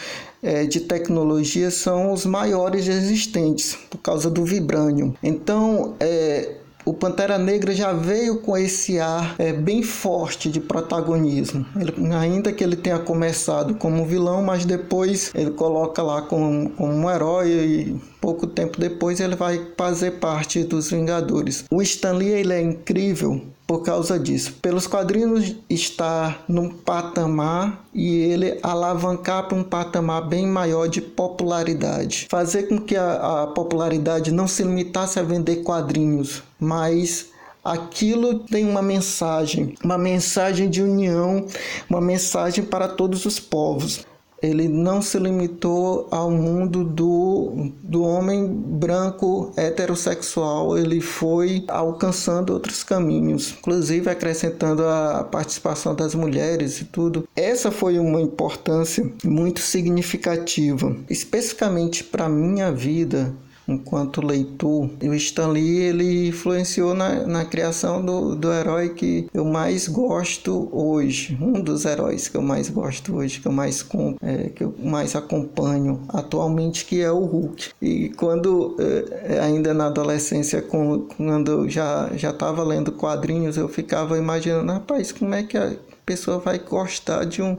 de 0.65 0.81
tecnologia 0.81 1.71
são 1.71 2.11
os 2.11 2.25
maiores 2.25 2.87
existentes 2.87 3.77
por 3.89 3.97
causa 3.97 4.29
do 4.29 4.43
vibrânio. 4.45 5.15
Então, 5.23 5.95
é, 5.99 6.55
o 6.85 6.93
Pantera 6.93 7.39
Negra 7.39 7.73
já 7.73 7.91
veio 7.91 8.37
com 8.37 8.55
esse 8.55 8.99
ar 8.99 9.35
é, 9.39 9.51
bem 9.51 9.81
forte 9.81 10.49
de 10.51 10.59
protagonismo. 10.59 11.65
Ele, 11.75 12.13
ainda 12.13 12.53
que 12.53 12.63
ele 12.63 12.75
tenha 12.75 12.99
começado 12.99 13.73
como 13.73 14.05
vilão, 14.05 14.43
mas 14.43 14.65
depois 14.65 15.31
ele 15.33 15.49
coloca 15.49 16.03
lá 16.03 16.21
como, 16.21 16.69
como 16.69 16.93
um 16.93 17.09
herói 17.09 17.49
e 17.49 18.01
pouco 18.21 18.45
tempo 18.45 18.79
depois 18.79 19.19
ele 19.19 19.35
vai 19.35 19.59
fazer 19.75 20.11
parte 20.11 20.63
dos 20.63 20.91
Vingadores. 20.91 21.65
O 21.71 21.81
Stan 21.81 22.13
Lee 22.13 22.29
ele 22.29 22.53
é 22.53 22.61
incrível 22.61 23.41
por 23.67 23.81
causa 23.83 24.19
disso. 24.19 24.53
Pelos 24.61 24.87
quadrinhos 24.87 25.55
estar 25.69 26.43
num 26.47 26.69
patamar 26.69 27.83
e 27.93 28.15
ele 28.15 28.59
alavancar 28.61 29.47
para 29.47 29.57
um 29.57 29.63
patamar 29.63 30.27
bem 30.27 30.45
maior 30.45 30.87
de 30.87 31.01
popularidade. 31.01 32.27
Fazer 32.29 32.63
com 32.63 32.79
que 32.79 32.95
a, 32.95 33.43
a 33.43 33.47
popularidade 33.47 34.31
não 34.31 34.47
se 34.47 34.63
limitasse 34.63 35.19
a 35.19 35.23
vender 35.23 35.57
quadrinhos, 35.57 36.43
mas 36.59 37.27
aquilo 37.63 38.39
tem 38.39 38.69
uma 38.69 38.81
mensagem, 38.81 39.75
uma 39.83 39.97
mensagem 39.97 40.69
de 40.69 40.83
união, 40.83 41.47
uma 41.89 42.01
mensagem 42.01 42.63
para 42.63 42.87
todos 42.87 43.25
os 43.25 43.39
povos 43.39 44.05
ele 44.41 44.67
não 44.67 45.01
se 45.01 45.17
limitou 45.17 46.07
ao 46.11 46.29
mundo 46.29 46.83
do, 46.83 47.71
do 47.81 48.03
homem 48.03 48.45
branco 48.47 49.51
heterossexual, 49.55 50.77
ele 50.77 51.01
foi 51.01 51.63
alcançando 51.67 52.53
outros 52.53 52.83
caminhos, 52.83 53.55
inclusive 53.57 54.09
acrescentando 54.09 54.85
a 54.85 55.23
participação 55.23 55.95
das 55.95 56.13
mulheres 56.13 56.81
e 56.81 56.85
tudo. 56.85 57.27
Essa 57.35 57.71
foi 57.71 57.97
uma 57.97 58.21
importância 58.21 59.09
muito 59.23 59.59
significativa, 59.61 60.95
especificamente 61.09 62.03
para 62.03 62.29
minha 62.29 62.71
vida 62.71 63.33
enquanto 63.67 64.25
leitor. 64.25 64.89
E 65.01 65.09
o 65.09 65.13
Stan 65.15 65.47
Lee 65.47 65.81
ele 65.81 66.27
influenciou 66.27 66.93
na, 66.93 67.25
na 67.25 67.45
criação 67.45 68.03
do, 68.03 68.35
do 68.35 68.51
herói 68.51 68.89
que 68.89 69.27
eu 69.33 69.45
mais 69.45 69.87
gosto 69.87 70.69
hoje, 70.71 71.37
um 71.41 71.53
dos 71.61 71.85
heróis 71.85 72.27
que 72.27 72.37
eu 72.37 72.41
mais 72.41 72.69
gosto 72.69 73.15
hoje, 73.15 73.39
que 73.39 73.47
eu 73.47 73.51
mais 73.51 73.85
é, 74.21 74.49
que 74.49 74.63
eu 74.63 74.73
mais 74.83 75.15
acompanho 75.15 76.01
atualmente, 76.09 76.85
que 76.85 77.01
é 77.01 77.11
o 77.11 77.25
Hulk. 77.25 77.69
E 77.81 78.09
quando 78.09 78.75
é, 78.79 79.39
ainda 79.39 79.73
na 79.73 79.87
adolescência, 79.87 80.61
quando 80.61 81.51
eu 81.51 81.69
já 81.69 82.09
já 82.15 82.29
estava 82.29 82.63
lendo 82.63 82.91
quadrinhos, 82.91 83.57
eu 83.57 83.67
ficava 83.67 84.17
imaginando, 84.17 84.71
rapaz, 84.71 85.11
como 85.11 85.33
é 85.33 85.43
que 85.43 85.57
a 85.57 85.73
pessoa 86.05 86.39
vai 86.39 86.59
gostar 86.59 87.25
de 87.25 87.41
um 87.41 87.57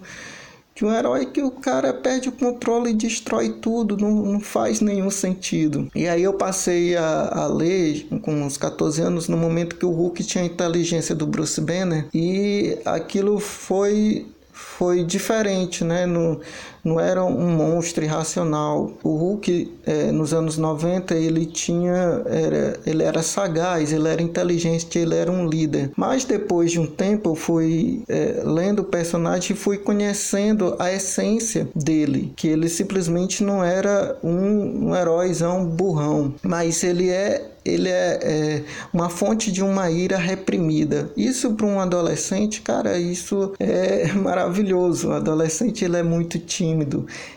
de 0.77 0.85
um 0.85 0.93
herói 0.93 1.25
que 1.25 1.43
o 1.43 1.51
cara 1.51 1.95
perde 1.95 2.29
o 2.29 2.33
controle 2.33 2.91
e 2.91 2.95
destrói 2.95 3.49
tudo, 3.49 3.97
não, 3.97 4.11
não 4.11 4.41
faz 4.41 4.83
nenhum 4.83 5.11
sentido. 5.11 5.91
E 5.95 6.07
aí 6.07 6.23
eu 6.23 6.35
passei 6.35 6.95
a, 6.95 7.29
a, 7.33 7.47
ler 7.47 8.07
com 8.21 8.43
uns 8.43 8.59
14 8.59 9.01
anos, 9.01 9.27
no 9.27 9.39
momento 9.39 9.77
que 9.77 9.87
o 9.87 9.91
Hulk 9.91 10.23
tinha 10.23 10.45
a 10.45 10.47
inteligência 10.47 11.15
do 11.15 11.27
Bruce 11.27 11.59
Banner, 11.63 12.07
e 12.13 12.79
aquilo 12.85 13.41
foi 13.41 14.27
foi 14.53 15.05
diferente, 15.05 15.85
né? 15.85 16.07
No, 16.07 16.41
não 16.87 17.01
era 17.01 17.25
um 17.25 17.51
monstro 17.51 18.05
irracional. 18.05 18.93
O 19.03 19.17
Hulk, 19.17 19.73
é, 19.85 20.13
nos 20.13 20.33
anos 20.33 20.57
90, 20.57 21.15
ele 21.15 21.45
tinha, 21.45 22.23
era, 22.27 22.79
ele 22.87 23.03
era 23.03 23.23
sagaz, 23.23 23.93
ele 23.93 24.09
era 24.09 24.23
inteligente, 24.23 24.97
ele 24.97 25.17
era 25.17 25.31
um 25.31 25.49
líder. 25.49 25.91
Mas 25.97 26.25
depois 26.25 26.71
de 26.71 26.79
um 26.79 26.87
tempo, 26.87 27.31
eu 27.31 27.35
fui 27.35 28.03
é, 28.09 28.41
lendo 28.45 28.81
o 28.81 28.85
personagem 28.85 29.55
e 29.55 29.59
fui 29.59 29.79
conhecendo 29.79 30.77
a 30.79 30.93
essência 30.93 31.69
dele, 31.75 32.33
que 32.37 32.47
ele 32.47 32.69
simplesmente 32.69 33.43
não 33.43 33.65
era 33.65 34.17
um, 34.23 34.89
um 34.89 34.97
heróizão 34.97 35.65
burrão, 35.67 36.35
mas 36.43 36.85
ele 36.85 37.11
é 37.11 37.51
ele 37.67 37.89
é, 37.89 38.21
é, 38.23 38.63
uma 38.93 39.09
fonte 39.09 39.51
de 39.51 39.63
uma 39.63 39.91
ira 39.91 40.17
reprimida. 40.17 41.11
Isso 41.17 41.53
para 41.55 41.67
um 41.67 41.81
adolescente, 41.81 42.63
cara, 42.63 42.99
isso 42.99 43.53
é 43.59 44.13
maravilhoso. 44.15 45.09
O 45.09 45.13
adolescente 45.13 45.85
ele 45.85 45.97
é 45.97 46.03
muito 46.03 46.39
tímido, 46.39 46.76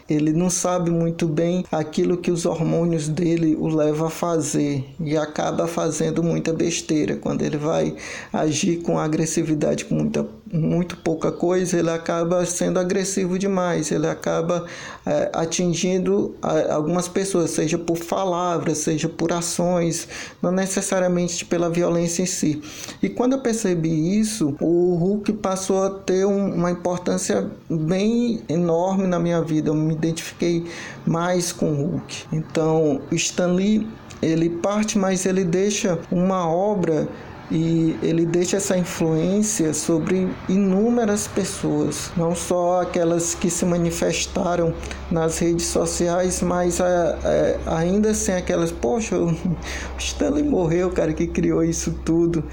ele 0.10 0.32
não 0.34 0.50
sabe 0.50 0.90
muito 0.90 1.28
bem 1.28 1.66
aquilo 1.72 2.18
que 2.18 2.32
os 2.32 2.46
hormônios 2.46 3.08
dele 3.08 3.56
o 3.60 3.68
levam 3.68 4.08
a 4.08 4.10
fazer 4.10 4.84
e 5.00 5.16
acaba 5.18 5.68
fazendo 5.68 6.24
muita 6.24 6.54
besteira. 6.54 7.16
Quando 7.16 7.42
ele 7.42 7.58
vai 7.58 7.96
agir 8.34 8.78
com 8.78 8.98
agressividade, 8.98 9.86
com 9.86 9.96
muita, 9.96 10.28
muito 10.52 10.98
pouca 10.98 11.32
coisa, 11.32 11.78
ele 11.78 11.90
acaba 11.90 12.46
sendo 12.46 12.80
agressivo 12.80 13.38
demais, 13.38 13.92
ele 13.92 14.08
acaba 14.08 14.66
é, 15.06 15.30
atingindo 15.34 16.36
algumas 16.70 17.08
pessoas, 17.08 17.52
seja 17.52 17.78
por 17.78 17.98
palavras, 18.00 18.80
seja 18.80 19.08
por 19.08 19.32
ações, 19.32 20.08
não 20.42 20.52
necessariamente 20.52 21.46
pela 21.46 21.70
violência 21.70 22.24
em 22.24 22.26
si. 22.26 22.62
E 23.02 23.10
quando 23.10 23.34
eu 23.34 23.40
percebi 23.40 24.20
isso, 24.20 24.56
o 24.60 24.96
Hulk 24.96 25.34
passou 25.34 25.84
a 25.84 25.90
ter 25.90 26.26
um, 26.26 26.56
uma 26.56 26.72
importância 26.72 27.50
bem 27.70 28.42
enorme 28.50 29.08
na 29.08 29.20
minha 29.20 29.42
vida. 29.42 29.70
Eu 29.70 29.76
me 29.76 29.94
identifiquei 29.94 30.66
mais 31.06 31.52
com 31.52 31.72
o 31.72 31.76
Hulk. 31.76 32.26
Então, 32.34 33.02
Stan 33.12 33.54
Lee, 33.54 33.88
ele 34.22 34.50
parte, 34.50 34.98
mas 34.98 35.26
ele 35.26 35.44
deixa 35.44 36.00
uma 36.12 36.50
obra 36.50 37.08
e 37.52 37.98
ele 38.04 38.26
deixa 38.26 38.58
essa 38.58 38.78
influência 38.78 39.74
sobre 39.74 40.30
inúmeras 40.48 41.28
pessoas, 41.28 42.12
não 42.16 42.36
só 42.36 42.82
aquelas 42.82 43.34
que 43.34 43.50
se 43.50 43.66
manifestaram 43.66 44.74
nas 45.10 45.40
redes 45.40 45.66
sociais, 45.66 46.42
mas 46.42 46.80
é, 46.80 47.18
é, 47.24 47.60
ainda 47.66 48.12
assim 48.12 48.34
aquelas, 48.34 48.72
poxa, 48.72 49.18
o 49.18 49.36
Stanley 49.98 50.44
morreu, 50.44 50.92
cara, 50.92 51.12
que 51.12 51.26
criou 51.26 51.64
isso 51.64 51.96
tudo, 52.06 52.44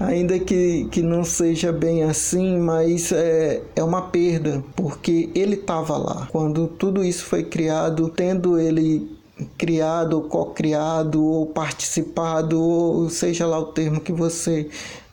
ainda 0.00 0.38
que, 0.38 0.88
que 0.90 1.02
não 1.02 1.24
seja 1.24 1.70
bem 1.70 2.02
assim, 2.04 2.58
mas 2.58 3.12
é, 3.12 3.62
é 3.74 3.84
uma 3.84 4.02
perda, 4.02 4.64
porque 4.74 5.28
ele 5.34 5.54
estava 5.54 5.96
lá. 5.96 6.28
Quando 6.32 6.66
tudo 6.66 7.04
isso 7.04 7.24
foi 7.24 7.44
criado, 7.44 8.08
tendo 8.08 8.58
ele 8.58 9.15
criado, 9.56 10.22
co-criado 10.22 11.24
ou 11.24 11.46
participado, 11.46 12.60
ou 12.60 13.10
seja 13.10 13.46
lá 13.46 13.58
o 13.58 13.66
termo 13.66 14.00
que 14.00 14.12
você 14.12 14.68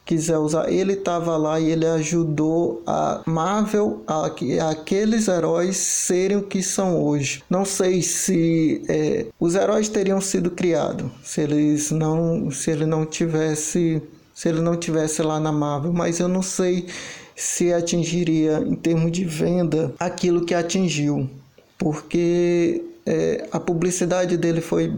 quiser 0.06 0.38
usar, 0.38 0.70
ele 0.72 0.94
estava 0.94 1.38
lá 1.38 1.60
e 1.60 1.72
ele 1.72 1.86
ajudou 1.86 2.84
a 2.86 3.22
Marvel, 3.26 4.04
a, 4.06 4.26
a, 4.26 4.70
aqueles 4.70 5.28
heróis 5.28 5.78
serem 5.78 6.38
o 6.38 6.44
que 6.44 6.62
são 6.62 7.02
hoje. 7.02 7.44
Não 7.50 7.64
sei 7.64 8.02
se 8.02 8.82
é, 8.88 9.28
os 9.40 9.56
heróis 9.56 9.88
teriam 9.88 10.20
sido 10.20 10.52
criados 10.52 11.10
se 11.24 11.42
eles 11.42 11.92
não, 11.92 12.52
se 12.52 12.72
ele 12.72 12.86
não 12.86 13.06
tivesse, 13.06 14.02
se 14.34 14.50
ele 14.50 14.62
não 14.62 14.76
tivesse 14.76 15.22
lá 15.22 15.40
na 15.40 15.52
Marvel, 15.52 15.94
mas 15.94 16.20
eu 16.20 16.28
não 16.28 16.42
sei 16.42 16.88
se 17.36 17.74
atingiria 17.74 18.60
em 18.60 18.76
termos 18.76 19.12
de 19.12 19.26
venda 19.26 19.94
aquilo 20.00 20.46
que 20.46 20.54
atingiu, 20.54 21.30
porque 21.78 22.84
é, 23.06 23.48
a 23.52 23.60
publicidade 23.60 24.38
dele 24.38 24.62
foi 24.62 24.94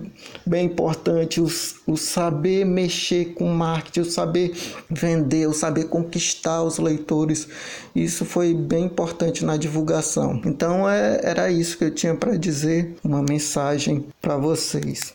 bem 0.46 0.65
importante, 0.65 1.41
o, 1.41 1.48
o, 1.88 1.98
saber 1.98 2.65
mexer 2.65 3.34
com 3.34 3.48
marketing, 3.48 4.02
o 4.02 4.06
saber 4.06 4.56
vender, 4.89 5.48
o 5.48 5.54
saber 5.54 5.86
conquistar 5.86 6.63
os 6.63 6.78
leitores, 6.78 7.48
isso 7.96 8.24
foi 8.26 8.54
bem 8.54 8.86
importante 8.86 9.44
na 9.44 9.58
divulgação. 9.58 10.41
Então 10.46 10.89
é, 10.89 11.20
era 11.24 11.50
isso 11.50 11.78
que 11.78 11.86
eu 11.86 11.91
tinha 11.91 12.15
para 12.15 12.38
dizer, 12.38 12.96
uma 13.04 13.22
mensagem 13.22 14.06
para 14.22 14.38
vocês. 14.38 15.13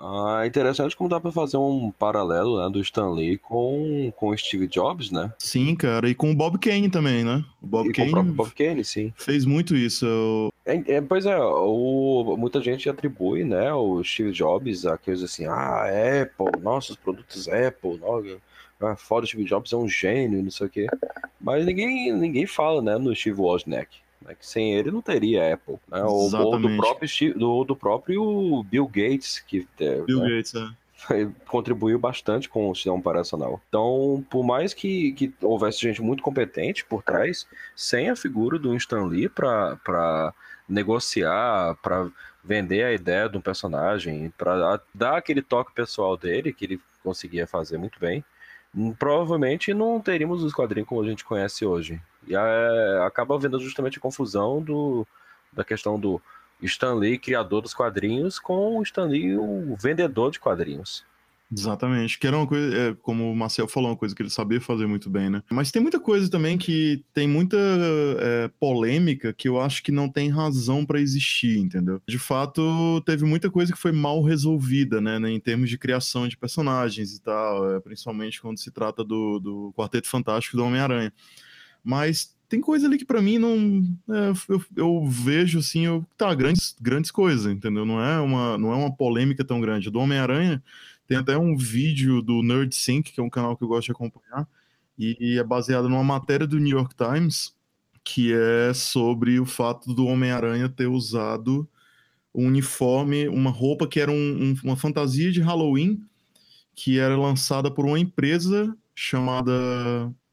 Ah, 0.00 0.46
interessante 0.46 0.96
como 0.96 1.10
dá 1.10 1.20
para 1.20 1.30
fazer 1.30 1.58
um 1.58 1.90
paralelo 1.90 2.58
né, 2.58 2.70
do 2.70 2.80
Stan 2.80 3.10
Lee 3.10 3.36
com, 3.36 4.10
com 4.16 4.30
o 4.30 4.38
Steve 4.38 4.66
Jobs, 4.66 5.10
né? 5.10 5.30
Sim, 5.38 5.76
cara, 5.76 6.08
e 6.08 6.14
com 6.14 6.30
o 6.30 6.34
Bob 6.34 6.58
Kane 6.58 6.88
também, 6.88 7.22
né? 7.22 7.44
O 7.60 7.66
Bob 7.66 7.90
e 7.90 7.92
Kane. 7.92 8.10
Com 8.10 8.20
o 8.20 8.24
Bob 8.24 8.50
Kane, 8.52 8.82
sim. 8.82 9.12
Fez 9.14 9.44
muito 9.44 9.76
isso. 9.76 10.50
É, 10.64 10.94
é, 10.94 11.00
pois 11.02 11.26
é, 11.26 11.38
o, 11.38 12.34
muita 12.38 12.62
gente 12.62 12.88
atribui, 12.88 13.44
né, 13.44 13.72
o 13.74 14.02
Steve 14.02 14.32
Jobs 14.32 14.86
a 14.86 14.96
coisa 14.96 15.26
assim, 15.26 15.44
ah, 15.44 15.84
Apple, 16.22 16.62
nossos 16.62 16.96
produtos 16.96 17.46
Apple, 17.48 17.98
nossa, 17.98 18.38
ah, 18.80 18.96
foda, 18.96 19.24
o 19.24 19.28
Steve 19.28 19.44
Jobs 19.44 19.70
é 19.72 19.76
um 19.76 19.86
gênio, 19.88 20.42
não 20.42 20.50
sei 20.50 20.66
o 20.66 20.70
quê. 20.70 20.86
Mas 21.38 21.66
ninguém, 21.66 22.10
ninguém 22.14 22.46
fala, 22.46 22.80
né, 22.80 22.96
no 22.96 23.14
Steve 23.14 23.38
Wozniak. 23.38 23.98
Né, 24.30 24.36
que 24.38 24.46
sem 24.46 24.74
ele 24.74 24.90
não 24.90 25.02
teria 25.02 25.54
Apple. 25.54 25.78
Né, 25.88 26.02
ou, 26.02 26.32
ou, 26.34 26.58
do, 26.58 26.76
próprio, 26.76 27.38
do, 27.38 27.64
do 27.64 27.76
próprio 27.76 28.62
Bill 28.64 28.86
Gates. 28.86 29.40
Que, 29.40 29.66
Bill 29.78 30.20
né, 30.20 30.36
Gates, 30.36 30.54
é 30.54 31.26
contribuiu 31.48 31.98
bastante 31.98 32.48
com 32.48 32.68
o 32.68 32.74
sistema 32.74 32.96
operacional. 32.96 33.60
Então, 33.68 34.24
por 34.30 34.44
mais 34.44 34.74
que, 34.74 35.12
que 35.12 35.32
houvesse 35.40 35.80
gente 35.80 36.02
muito 36.02 36.22
competente 36.22 36.84
por 36.84 37.02
trás, 37.02 37.46
sem 37.74 38.10
a 38.10 38.16
figura 38.16 38.58
do 38.58 38.76
Stan 38.76 39.04
Lee 39.04 39.28
para 39.28 40.34
negociar, 40.68 41.74
para 41.82 42.10
vender 42.44 42.84
a 42.84 42.92
ideia 42.92 43.28
de 43.28 43.38
um 43.38 43.40
personagem, 43.40 44.32
para 44.36 44.80
dar 44.94 45.16
aquele 45.16 45.42
toque 45.42 45.72
pessoal 45.72 46.16
dele, 46.16 46.52
que 46.52 46.66
ele 46.66 46.80
conseguia 47.02 47.46
fazer 47.46 47.78
muito 47.78 47.98
bem, 47.98 48.22
hum, 48.74 48.92
provavelmente 48.92 49.72
não 49.72 50.00
teríamos 50.00 50.42
os 50.42 50.52
quadrinhos 50.52 50.88
como 50.88 51.02
a 51.02 51.06
gente 51.06 51.24
conhece 51.24 51.64
hoje. 51.64 52.00
E 52.30 52.34
é, 52.36 53.02
acaba 53.04 53.38
vendo 53.38 53.58
justamente 53.58 53.98
a 53.98 54.00
confusão 54.00 54.62
do, 54.62 55.06
da 55.52 55.64
questão 55.64 55.98
do 55.98 56.22
Stan 56.62 56.94
Lee, 56.94 57.18
criador 57.18 57.60
dos 57.60 57.74
quadrinhos, 57.74 58.38
com 58.38 58.78
o 58.78 58.82
Stan 58.82 59.06
Lee, 59.06 59.36
o 59.36 59.76
vendedor 59.76 60.30
de 60.30 60.38
quadrinhos. 60.38 61.04
Exatamente, 61.52 62.16
que 62.16 62.28
era 62.28 62.36
uma 62.36 62.46
coisa, 62.46 62.76
é, 62.76 62.94
como 63.02 63.28
o 63.28 63.34
Marcel 63.34 63.66
falou, 63.66 63.90
uma 63.90 63.96
coisa 63.96 64.14
que 64.14 64.22
ele 64.22 64.30
sabia 64.30 64.60
fazer 64.60 64.86
muito 64.86 65.10
bem, 65.10 65.28
né? 65.28 65.42
Mas 65.50 65.72
tem 65.72 65.82
muita 65.82 65.98
coisa 65.98 66.30
também 66.30 66.56
que 66.56 67.02
tem 67.12 67.26
muita 67.26 67.56
é, 67.56 68.48
polêmica 68.60 69.32
que 69.32 69.48
eu 69.48 69.60
acho 69.60 69.82
que 69.82 69.90
não 69.90 70.08
tem 70.08 70.28
razão 70.28 70.86
para 70.86 71.00
existir, 71.00 71.58
entendeu? 71.58 72.00
De 72.06 72.20
fato, 72.20 73.02
teve 73.04 73.24
muita 73.24 73.50
coisa 73.50 73.72
que 73.72 73.78
foi 73.78 73.90
mal 73.90 74.22
resolvida, 74.22 75.00
né, 75.00 75.18
né 75.18 75.30
em 75.32 75.40
termos 75.40 75.68
de 75.68 75.76
criação 75.76 76.28
de 76.28 76.36
personagens 76.36 77.16
e 77.16 77.20
tal, 77.20 77.74
é, 77.74 77.80
principalmente 77.80 78.40
quando 78.40 78.58
se 78.58 78.70
trata 78.70 79.02
do, 79.02 79.40
do 79.40 79.74
Quarteto 79.76 80.06
Fantástico 80.06 80.56
do 80.56 80.64
Homem-Aranha. 80.64 81.12
Mas 81.82 82.36
tem 82.48 82.60
coisa 82.60 82.86
ali 82.86 82.98
que 82.98 83.04
para 83.04 83.22
mim 83.22 83.38
não. 83.38 83.84
É, 84.08 84.32
eu, 84.48 84.64
eu, 84.76 85.06
vejo 85.06 85.60
assim, 85.60 85.86
eu, 85.86 86.04
tá, 86.16 86.34
grandes, 86.34 86.74
grandes 86.80 87.10
coisas, 87.10 87.50
entendeu? 87.50 87.86
Não 87.86 88.02
é, 88.02 88.20
uma, 88.20 88.58
não 88.58 88.72
é 88.72 88.76
uma 88.76 88.94
polêmica 88.94 89.44
tão 89.44 89.60
grande. 89.60 89.90
Do 89.90 90.00
Homem-Aranha 90.00 90.62
tem 91.06 91.16
até 91.16 91.36
um 91.36 91.56
vídeo 91.56 92.22
do 92.22 92.42
Nerd 92.42 92.74
Sync, 92.74 93.12
que 93.12 93.20
é 93.20 93.22
um 93.22 93.30
canal 93.30 93.56
que 93.56 93.64
eu 93.64 93.68
gosto 93.68 93.86
de 93.86 93.92
acompanhar, 93.92 94.48
e 94.98 95.38
é 95.38 95.42
baseado 95.42 95.88
numa 95.88 96.04
matéria 96.04 96.46
do 96.46 96.58
New 96.58 96.76
York 96.76 96.94
Times, 96.94 97.54
que 98.04 98.32
é 98.32 98.74
sobre 98.74 99.40
o 99.40 99.46
fato 99.46 99.94
do 99.94 100.06
Homem-Aranha 100.06 100.68
ter 100.68 100.86
usado 100.86 101.68
um 102.34 102.46
uniforme, 102.46 103.28
uma 103.28 103.50
roupa 103.50 103.86
que 103.86 104.00
era 104.00 104.10
um, 104.10 104.14
um, 104.14 104.56
uma 104.62 104.76
fantasia 104.76 105.32
de 105.32 105.40
Halloween, 105.40 106.02
que 106.74 106.98
era 106.98 107.16
lançada 107.16 107.70
por 107.70 107.84
uma 107.84 107.98
empresa 107.98 108.76
chamada. 108.94 109.52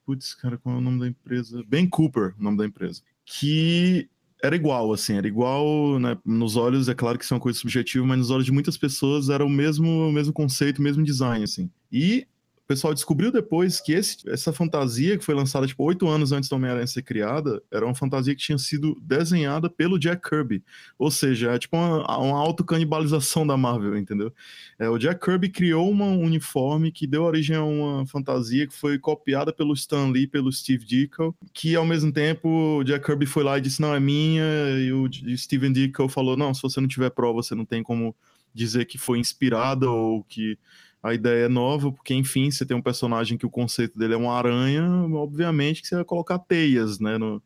Putz, 0.08 0.32
cara, 0.32 0.56
qual 0.56 0.74
é 0.74 0.78
o 0.78 0.80
nome 0.80 1.00
da 1.00 1.06
empresa? 1.06 1.62
Ben 1.68 1.86
Cooper, 1.86 2.34
o 2.38 2.42
nome 2.42 2.56
da 2.56 2.64
empresa. 2.64 3.02
Que 3.26 4.08
era 4.42 4.56
igual, 4.56 4.90
assim, 4.90 5.18
era 5.18 5.28
igual, 5.28 5.98
né? 5.98 6.16
Nos 6.24 6.56
olhos, 6.56 6.88
é 6.88 6.94
claro 6.94 7.18
que 7.18 7.24
isso 7.24 7.34
é 7.34 7.36
uma 7.36 7.42
coisa 7.42 7.58
subjetiva, 7.58 8.06
mas 8.06 8.16
nos 8.16 8.30
olhos 8.30 8.46
de 8.46 8.50
muitas 8.50 8.78
pessoas 8.78 9.28
era 9.28 9.44
o 9.44 9.50
mesmo, 9.50 10.08
o 10.08 10.10
mesmo 10.10 10.32
conceito, 10.32 10.78
o 10.78 10.82
mesmo 10.82 11.04
design, 11.04 11.44
assim. 11.44 11.70
E 11.92 12.26
pessoal 12.68 12.92
descobriu 12.92 13.32
depois 13.32 13.80
que 13.80 13.92
esse, 13.92 14.18
essa 14.28 14.52
fantasia, 14.52 15.16
que 15.16 15.24
foi 15.24 15.34
lançada 15.34 15.66
tipo 15.66 15.82
oito 15.84 16.06
anos 16.06 16.32
antes 16.32 16.50
do 16.50 16.56
Homem-Aranha 16.56 16.86
ser 16.86 17.02
criada, 17.02 17.62
era 17.72 17.84
uma 17.84 17.94
fantasia 17.94 18.34
que 18.34 18.42
tinha 18.42 18.58
sido 18.58 18.94
desenhada 19.00 19.70
pelo 19.70 19.98
Jack 19.98 20.28
Kirby. 20.28 20.62
Ou 20.98 21.10
seja, 21.10 21.52
é 21.52 21.58
tipo 21.58 21.74
uma, 21.78 22.04
uma 22.18 22.38
autocanibalização 22.38 23.46
da 23.46 23.56
Marvel, 23.56 23.96
entendeu? 23.96 24.30
É, 24.78 24.86
o 24.86 24.98
Jack 24.98 25.24
Kirby 25.24 25.48
criou 25.48 25.90
uma 25.90 26.04
uniforme 26.04 26.92
que 26.92 27.06
deu 27.06 27.22
origem 27.22 27.56
a 27.56 27.64
uma 27.64 28.06
fantasia 28.06 28.66
que 28.66 28.74
foi 28.74 28.98
copiada 28.98 29.50
pelo 29.50 29.72
Stan 29.72 30.10
Lee, 30.10 30.26
pelo 30.26 30.52
Steve 30.52 30.84
Ditko, 30.84 31.34
que 31.54 31.74
ao 31.74 31.86
mesmo 31.86 32.12
tempo 32.12 32.78
o 32.80 32.84
Jack 32.84 33.06
Kirby 33.06 33.24
foi 33.24 33.44
lá 33.44 33.56
e 33.56 33.62
disse, 33.62 33.80
não, 33.80 33.94
é 33.94 34.00
minha, 34.00 34.44
e 34.78 34.92
o 34.92 35.08
Steven 35.38 35.72
Ditko 35.72 36.06
falou, 36.06 36.36
não, 36.36 36.52
se 36.52 36.60
você 36.60 36.82
não 36.82 36.88
tiver 36.88 37.08
prova, 37.08 37.42
você 37.42 37.54
não 37.54 37.64
tem 37.64 37.82
como 37.82 38.14
dizer 38.54 38.84
que 38.84 38.98
foi 38.98 39.18
inspirada 39.18 39.88
ou 39.88 40.22
que 40.24 40.58
a 41.02 41.14
ideia 41.14 41.46
é 41.46 41.48
nova, 41.48 41.92
porque, 41.92 42.14
enfim, 42.14 42.50
você 42.50 42.66
tem 42.66 42.76
um 42.76 42.82
personagem 42.82 43.38
que 43.38 43.46
o 43.46 43.50
conceito 43.50 43.98
dele 43.98 44.14
é 44.14 44.16
uma 44.16 44.34
aranha, 44.34 44.84
obviamente 45.12 45.80
que 45.82 45.88
você 45.88 45.94
vai 45.96 46.04
colocar 46.04 46.38
teias, 46.38 46.98
né, 46.98 47.18
no, 47.18 47.42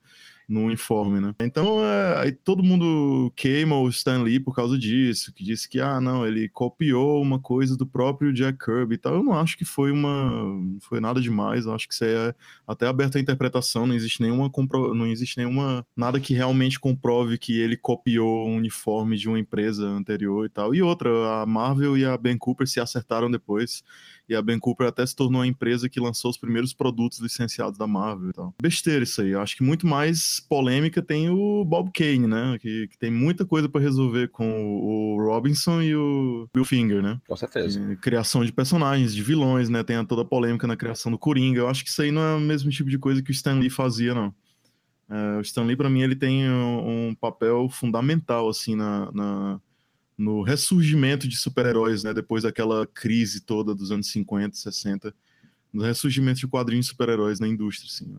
no 0.49 0.61
uniforme, 0.63 1.21
né? 1.21 1.35
Então, 1.41 1.85
é, 1.85 2.23
aí 2.23 2.33
todo 2.33 2.63
mundo 2.63 3.33
queima 3.37 3.79
o 3.79 3.89
Stan 3.89 4.23
Lee 4.23 4.41
por 4.41 4.55
causa 4.55 4.79
disso, 4.79 5.33
que 5.33 5.45
disse 5.45 5.69
que, 5.69 5.81
ah, 5.81 6.01
não, 6.01 6.27
ele 6.27 6.49
copiou 6.49 7.21
uma 7.23 7.39
coisa 7.39 7.77
do 7.77 7.87
próprio 7.87 8.33
Jack 8.33 8.59
Kirby 8.65 8.95
e 8.95 8.99
tal. 8.99 9.15
Eu 9.15 9.23
não 9.23 9.35
acho 9.35 9.57
que 9.57 9.65
foi 9.65 9.91
uma... 9.91 10.61
foi 10.81 11.01
nada 11.01 11.21
demais, 11.21 11.67
eu 11.67 11.75
acho 11.75 11.89
que 11.89 11.95
isso 11.95 12.05
é 12.05 12.35
até 12.67 12.87
aberto 12.87 13.17
à 13.17 13.21
interpretação, 13.21 13.87
não 13.87 13.95
existe 13.95 14.21
nenhuma... 14.21 14.51
Compro... 14.51 14.95
não 14.95 15.07
existe 15.07 15.39
nenhuma... 15.39 15.87
nada 15.97 16.21
que 16.21 16.35
realmente 16.35 16.79
comprove 16.79 17.39
que 17.39 17.59
ele 17.59 17.77
copiou 17.77 18.49
um 18.49 18.57
uniforme 18.57 19.17
de 19.17 19.29
uma 19.29 19.39
empresa 19.39 19.87
anterior 19.87 20.47
e 20.47 20.49
tal. 20.49 20.75
E 20.75 20.83
outra, 20.83 21.43
a 21.43 21.47
Marvel 21.47 21.97
e 21.97 22.05
a 22.05 22.17
Ben 22.17 22.37
Cooper 22.37 22.67
se 22.67 22.81
acertaram 22.81 23.31
depois 23.31 23.83
e 24.29 24.35
a 24.35 24.43
Ben 24.43 24.59
Cooper 24.59 24.87
até 24.87 25.05
se 25.05 25.15
tornou 25.15 25.43
a 25.43 25.47
empresa 25.47 25.89
que 25.89 26.01
lançou 26.01 26.31
os 26.31 26.39
primeiros 26.39 26.73
produtos 26.73 27.19
licenciados 27.19 27.79
da 27.79 27.87
Marvel 27.87 28.31
e 28.31 28.33
tal. 28.33 28.55
Besteira 28.61 29.03
isso 29.03 29.21
aí. 29.21 29.35
Acho 29.35 29.57
que 29.57 29.63
muito 29.63 29.87
mais 29.87 30.41
polêmica 30.49 31.03
tem 31.03 31.29
o 31.29 31.65
Bob 31.65 31.91
Kane, 31.93 32.27
né? 32.27 32.59
Que, 32.61 32.89
que 32.89 32.99
tem 32.99 33.11
muita 33.11 33.45
coisa 33.45 33.69
para 33.69 33.81
resolver 33.81 34.29
com 34.29 34.79
o 34.79 35.23
Robinson 35.23 35.83
e 35.83 35.95
o 35.95 36.49
Bill 36.55 36.65
Finger, 36.65 37.03
né? 37.03 37.21
Com 37.27 37.37
certeza. 37.37 37.81
E 37.93 37.97
criação 37.97 38.45
de 38.45 38.53
personagens, 38.53 39.15
de 39.15 39.23
vilões, 39.23 39.69
né? 39.69 39.83
Tem 39.83 40.03
toda 40.05 40.23
a 40.23 40.27
polêmica 40.27 40.67
na 40.67 40.77
criação 40.77 41.11
do 41.11 41.19
Coringa. 41.19 41.61
Eu 41.61 41.69
acho 41.69 41.85
que 41.85 41.91
isso 41.91 42.03
aí 42.03 42.11
não 42.11 42.23
é 42.23 42.35
o 42.35 42.41
mesmo 42.41 42.71
tipo 42.71 42.89
de 42.89 42.99
coisa 42.99 43.23
que 43.23 43.31
o 43.31 43.33
Stan 43.33 43.55
Lee 43.55 43.71
fazia, 43.71 44.15
não. 44.15 44.35
É, 45.11 45.39
o 45.39 45.41
Stan 45.43 45.65
Lee, 45.65 45.77
para 45.77 45.91
mim, 45.91 46.01
ele 46.01 46.17
tem 46.17 46.49
um, 46.49 47.09
um, 47.09 47.15
papel 47.15 47.69
fundamental, 47.69 48.49
assim, 48.49 48.75
na, 48.75 49.13
na 49.13 49.61
no 50.23 50.43
ressurgimento 50.43 51.27
de 51.27 51.37
super-heróis, 51.37 52.05
né? 52.05 52.15
Depois 52.15 52.45
daquela 52.45 52.87
crise 52.87 53.41
toda 53.41 53.75
dos 53.75 53.91
anos 53.91 54.11
50, 54.13 54.57
60, 54.57 55.13
no 55.73 55.83
ressurgimento 55.83 56.39
de 56.39 56.47
quadrinhos 56.47 56.87
super-heróis 56.87 57.41
na 57.41 57.49
indústria, 57.49 57.89
assim. 57.91 58.17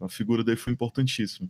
É, 0.00 0.04
a 0.04 0.08
figura 0.08 0.42
dele 0.42 0.56
foi 0.56 0.72
importantíssima. 0.72 1.48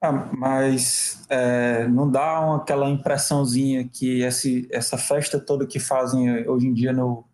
Ah, 0.00 0.12
mas 0.36 1.26
é, 1.28 1.88
não 1.88 2.08
dá 2.08 2.40
uma, 2.40 2.56
aquela 2.58 2.88
impressãozinha 2.88 3.88
que 3.88 4.20
esse, 4.20 4.68
essa 4.70 4.96
festa 4.96 5.40
toda 5.40 5.66
que 5.66 5.80
fazem 5.80 6.46
hoje 6.48 6.68
em 6.68 6.72
dia 6.72 6.92
no, 6.92 7.24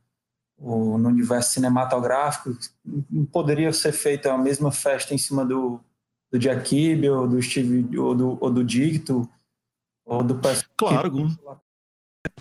o, 0.57 0.97
no 0.97 1.09
universo 1.09 1.53
cinematográfico 1.53 2.57
poderia 3.31 3.73
ser 3.73 3.93
feita 3.93 4.33
a 4.33 4.39
mesma 4.39 4.73
festa 4.73 5.13
em 5.13 5.19
cima 5.19 5.45
do, 5.45 5.81
do 6.33 6.39
Jack 6.39 6.71
Kirby 6.71 7.11
ou 7.11 7.29
do 7.29 7.43
Steve 7.43 7.99
ou 7.99 8.15
do, 8.15 8.39
ou 8.41 8.51
do 8.51 8.65
ou 10.05 10.23
do 10.23 10.41
Claro. 10.77 11.13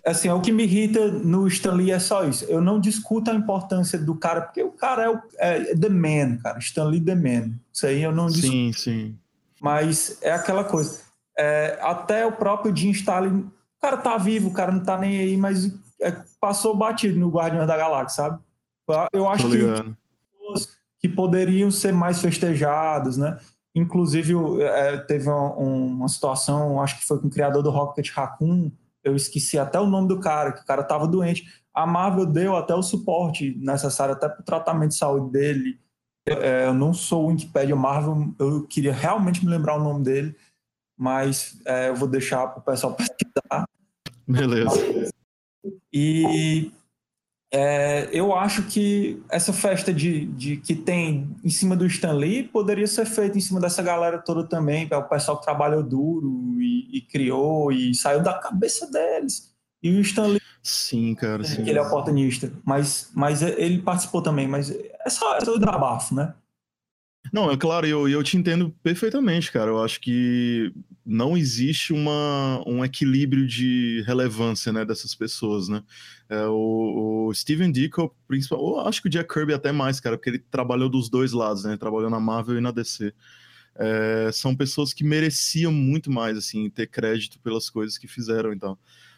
Assim, 0.06 0.30
o 0.30 0.42
que 0.42 0.52
me 0.52 0.64
irrita 0.64 1.08
no 1.08 1.48
Stanley 1.48 1.92
é 1.92 2.00
só 2.00 2.26
isso. 2.26 2.46
Eu 2.46 2.62
não 2.62 2.80
discuto 2.80 3.32
a 3.32 3.34
importância 3.34 3.98
do 3.98 4.16
cara, 4.16 4.42
porque 4.42 4.62
o 4.62 4.72
cara 4.72 5.04
é, 5.04 5.10
o, 5.10 5.22
é 5.38 5.76
The 5.76 5.90
Man, 5.90 6.38
cara. 6.38 6.60
Stanley 6.60 7.00
The 7.00 7.16
Man. 7.16 7.54
Isso 7.72 7.86
aí 7.86 8.02
eu 8.02 8.12
não 8.12 8.28
discuto. 8.28 8.52
Sim, 8.52 8.74
sim. 8.74 9.20
Mas 9.62 10.18
é 10.22 10.32
aquela 10.32 10.64
coisa. 10.64 11.02
É, 11.38 11.80
até 11.82 12.26
o 12.26 12.34
próprio 12.34 12.76
Jim 12.76 12.92
Stalin, 12.92 13.40
o 13.40 13.82
cara 13.82 13.98
tá 13.98 14.18
vivo, 14.18 14.50
o 14.50 14.54
cara 14.54 14.72
não 14.72 14.84
tá 14.84 14.98
nem 14.98 15.18
aí, 15.20 15.38
mas 15.38 15.72
é, 16.02 16.12
passou 16.40 16.76
batido 16.76 17.20
no 17.20 17.30
Guardião 17.30 17.66
da 17.66 17.78
Galáxia, 17.78 18.24
sabe? 18.24 18.40
Eu 19.14 19.30
acho 19.30 19.48
que, 19.50 19.96
que 21.00 21.10
poderiam 21.10 21.70
ser 21.70 21.94
mais 21.94 22.20
festejados, 22.20 23.18
né? 23.18 23.38
Inclusive, 23.80 24.34
é, 24.62 24.98
teve 24.98 25.30
uma, 25.30 26.08
situação, 26.08 26.82
acho 26.82 27.00
que 27.00 27.06
foi 27.06 27.20
com 27.20 27.28
o 27.28 27.32
criador 27.32 27.64
do 27.64 27.70
Rocket 27.70 28.12
Raccoon, 28.12 28.72
eu 29.04 29.16
esqueci 29.16 29.58
até 29.58 29.80
o 29.80 29.88
nome 29.88 30.08
do 30.08 30.20
cara, 30.20 30.52
que 30.52 30.62
o 30.62 30.66
cara 30.66 30.82
estava 30.82 31.08
doente. 31.08 31.46
A 31.74 31.88
Marvel 31.88 32.26
deu 32.26 32.56
até 32.58 32.76
o 32.76 32.84
suporte 32.84 33.56
necessário, 33.58 34.14
até 34.14 34.28
para 34.28 34.42
o 34.42 34.46
tratamento 34.46 34.90
de 34.90 34.98
saúde 34.98 35.32
dele. 35.32 35.80
É, 36.28 36.66
eu 36.66 36.74
não 36.74 36.94
sou 36.94 37.26
o 37.26 37.28
Wikipedia 37.28 37.76
Marvel, 37.76 38.34
eu 38.38 38.68
queria 38.68 38.94
realmente 38.94 39.44
me 39.44 39.50
lembrar 39.50 39.78
o 39.78 39.84
nome 39.84 40.04
dele, 40.04 40.36
mas 40.98 41.60
é, 41.66 41.90
eu 41.90 41.96
vou 41.96 42.08
deixar 42.08 42.48
para 42.48 42.60
o 42.60 42.64
pessoal 42.64 42.94
pesquisar. 42.98 43.66
Beleza. 44.28 45.10
E 45.92 46.72
é, 47.52 48.08
eu 48.12 48.36
acho 48.36 48.64
que 48.64 49.22
essa 49.28 49.52
festa 49.52 49.92
de, 49.92 50.26
de, 50.28 50.58
que 50.58 50.76
tem 50.76 51.36
em 51.44 51.50
cima 51.50 51.76
do 51.76 51.86
Stanley 51.86 52.44
poderia 52.44 52.86
ser 52.86 53.06
feita 53.06 53.38
em 53.38 53.42
cima 53.42 53.60
dessa 53.60 53.82
galera 53.82 54.20
toda 54.20 54.44
também, 54.44 54.88
o 54.92 55.04
pessoal 55.04 55.38
que 55.38 55.46
trabalhou 55.46 55.82
duro 55.82 56.56
e, 56.60 56.98
e, 56.98 57.02
criou 57.02 57.72
e 57.72 57.96
saiu 57.96 58.22
da 58.22 58.34
cabeça 58.34 58.90
deles. 58.92 59.52
E 59.82 59.90
o 59.96 60.02
Stanley. 60.02 60.40
Sim, 60.62 61.16
cara. 61.16 61.44
Sim. 61.44 61.64
Que 61.64 61.70
ele 61.72 61.80
é 61.80 61.82
oportunista. 61.82 62.52
Mas, 62.64 63.10
mas 63.16 63.42
ele 63.42 63.82
participou 63.82 64.22
também. 64.22 64.48
Mas 64.48 64.70
é 64.70 65.10
só, 65.10 65.38
é 65.38 65.42
só 65.44 65.56
o 65.56 65.60
drabafo, 65.60 66.14
né? 66.14 66.34
Não, 67.32 67.52
é 67.52 67.58
claro, 67.58 67.86
eu, 67.86 68.08
eu 68.08 68.24
te 68.24 68.38
entendo 68.38 68.72
perfeitamente, 68.82 69.52
cara. 69.52 69.70
Eu 69.70 69.84
acho 69.84 70.00
que 70.00 70.74
não 71.06 71.38
existe 71.38 71.94
uma, 71.94 72.64
um 72.66 72.84
equilíbrio 72.84 73.46
de 73.46 74.04
relevância 74.08 74.72
né, 74.72 74.84
dessas 74.86 75.14
pessoas, 75.14 75.68
né? 75.68 75.84
É, 76.30 76.46
o, 76.46 77.28
o, 77.28 77.34
Steven 77.34 77.72
Ditko, 77.72 78.16
principal, 78.28 78.60
eu 78.60 78.80
acho 78.88 79.02
que 79.02 79.08
o 79.08 79.12
Jack 79.12 79.32
Kirby 79.32 79.54
até 79.54 79.72
mais, 79.72 80.00
cara, 80.00 80.18
porque 80.18 80.30
ele 80.30 80.40
trabalhou 80.40 80.90
dos 80.90 81.10
dois 81.10 81.32
lados, 81.32 81.64
né? 81.66 81.78
Trabalhou 81.78 82.10
na 82.10 82.20
Marvel 82.20 82.58
e 82.58 82.62
na 82.62 82.72
DC. 82.72 83.14
É, 83.76 84.30
são 84.32 84.56
pessoas 84.56 84.94
que 84.94 85.04
mereciam 85.04 85.72
muito 85.72 86.12
mais, 86.12 86.38
assim, 86.38 86.70
ter 86.70 86.88
crédito 86.88 87.40
pelas 87.40 87.70
coisas 87.70 87.98
que 87.98 88.08
fizeram, 88.08 88.54
então. 88.54 88.78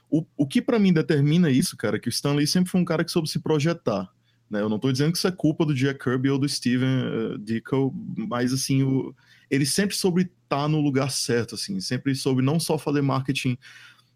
O, 0.09 0.25
o 0.35 0.45
que 0.45 0.61
para 0.61 0.77
mim 0.77 0.91
determina 0.91 1.49
isso, 1.49 1.77
cara, 1.77 1.95
é 1.95 1.99
que 1.99 2.09
o 2.09 2.11
Stan 2.11 2.33
Lee 2.33 2.47
sempre 2.47 2.69
foi 2.69 2.81
um 2.81 2.85
cara 2.85 3.03
que 3.03 3.11
soube 3.11 3.29
se 3.29 3.39
projetar. 3.39 4.11
Né? 4.51 4.61
Eu 4.61 4.67
não 4.67 4.77
tô 4.77 4.91
dizendo 4.91 5.13
que 5.13 5.17
isso 5.17 5.27
é 5.27 5.31
culpa 5.31 5.65
do 5.65 5.73
Jack 5.73 6.03
Kirby 6.03 6.29
ou 6.29 6.37
do 6.37 6.47
Steven 6.47 7.05
uh, 7.05 7.37
Ditko, 7.39 7.95
mas 8.17 8.51
assim, 8.51 8.83
o, 8.83 9.15
ele 9.49 9.65
sempre 9.65 9.95
soube 9.95 10.29
estar 10.43 10.67
no 10.67 10.81
lugar 10.81 11.09
certo, 11.09 11.55
assim, 11.55 11.79
sempre 11.79 12.13
soube 12.13 12.41
não 12.41 12.59
só 12.59 12.77
fazer 12.77 13.01
marketing 13.01 13.57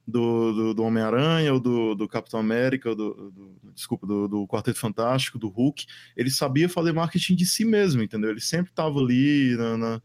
do, 0.06 0.54
do, 0.54 0.74
do 0.74 0.84
Homem-Aranha, 0.84 1.54
ou 1.54 1.60
do, 1.60 1.96
do 1.96 2.08
Capitão 2.08 2.40
América, 2.40 2.90
ou 2.90 2.96
do, 2.96 3.32
do 3.32 3.56
desculpa, 3.74 4.06
do, 4.06 4.46
Quarteto 4.46 4.78
Fantástico, 4.78 5.40
do 5.40 5.48
Hulk, 5.48 5.86
ele 6.18 6.30
sabia 6.30 6.68
fazer 6.68 6.92
marketing 6.92 7.36
de 7.36 7.46
si 7.46 7.64
mesmo, 7.64 8.04
entendeu? 8.04 8.30
Ele 8.30 8.42
sempre 8.42 8.72
estava 8.72 9.00
ali, 9.00 9.56
na, 9.56 9.78
na, 9.78 10.02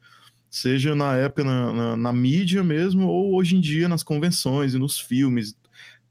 seja 0.48 0.94
na 0.94 1.16
época 1.16 1.42
na, 1.42 1.72
na, 1.72 1.96
na, 1.96 2.12
mídia 2.12 2.62
mesmo, 2.62 3.08
ou 3.08 3.34
hoje 3.34 3.56
em 3.56 3.60
dia 3.60 3.88
nas 3.88 4.04
convenções 4.04 4.74
e 4.74 4.78
nos 4.78 4.98
filmes, 4.98 5.56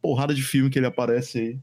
porrada 0.02 0.34
de 0.34 0.44
filme 0.44 0.70
que 0.70 0.78
ele 0.78 0.88
aparece 0.88 1.40
aí. 1.40 1.60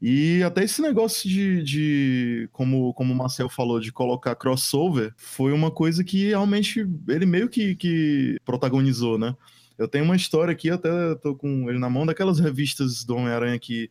E 0.00 0.42
até 0.42 0.62
esse 0.62 0.82
negócio 0.82 1.28
de, 1.28 1.62
de 1.62 2.48
como, 2.52 2.92
como 2.94 3.14
o 3.14 3.16
Marcel 3.16 3.48
falou, 3.48 3.80
de 3.80 3.90
colocar 3.90 4.34
crossover, 4.34 5.14
foi 5.16 5.52
uma 5.52 5.70
coisa 5.70 6.04
que 6.04 6.28
realmente 6.28 6.86
ele 7.08 7.24
meio 7.24 7.48
que, 7.48 7.74
que 7.74 8.36
protagonizou, 8.44 9.18
né? 9.18 9.34
Eu 9.78 9.88
tenho 9.88 10.04
uma 10.04 10.16
história 10.16 10.52
aqui, 10.52 10.70
até 10.70 11.14
tô 11.16 11.34
com 11.34 11.68
ele 11.68 11.78
na 11.78 11.88
mão, 11.88 12.04
daquelas 12.04 12.38
revistas 12.38 13.04
do 13.04 13.16
Homem-Aranha 13.16 13.58
que, 13.58 13.90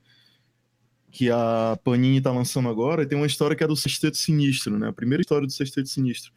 que 1.11 1.29
a 1.31 1.77
Panini 1.83 2.21
tá 2.21 2.31
lançando 2.31 2.69
agora, 2.69 3.03
e 3.03 3.05
tem 3.07 3.17
uma 3.17 3.27
história 3.27 3.55
que 3.55 3.63
é 3.63 3.67
do 3.67 3.75
Sexteto 3.75 4.17
Sinistro, 4.17 4.77
né? 4.77 4.89
A 4.89 4.93
primeira 4.93 5.21
história 5.21 5.45
do 5.45 5.53
Sexteto 5.53 5.89
Sinistro. 5.89 6.31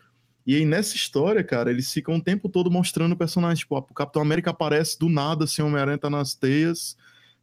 E 0.46 0.54
aí, 0.54 0.64
nessa 0.64 0.96
história, 0.96 1.44
cara, 1.44 1.70
eles 1.70 1.92
ficam 1.92 2.16
o 2.16 2.22
tempo 2.22 2.48
todo 2.48 2.70
mostrando 2.70 3.12
o 3.12 3.16
personagem. 3.16 3.58
Tipo, 3.58 3.76
o 3.76 3.94
Capitão 3.94 4.22
América 4.22 4.50
aparece 4.50 4.98
do 4.98 5.10
nada, 5.10 5.44
assim, 5.44 5.60
o 5.60 5.66
Homem-Aranha 5.66 5.98
tá 5.98 6.08
nas 6.08 6.34
teias 6.34 6.96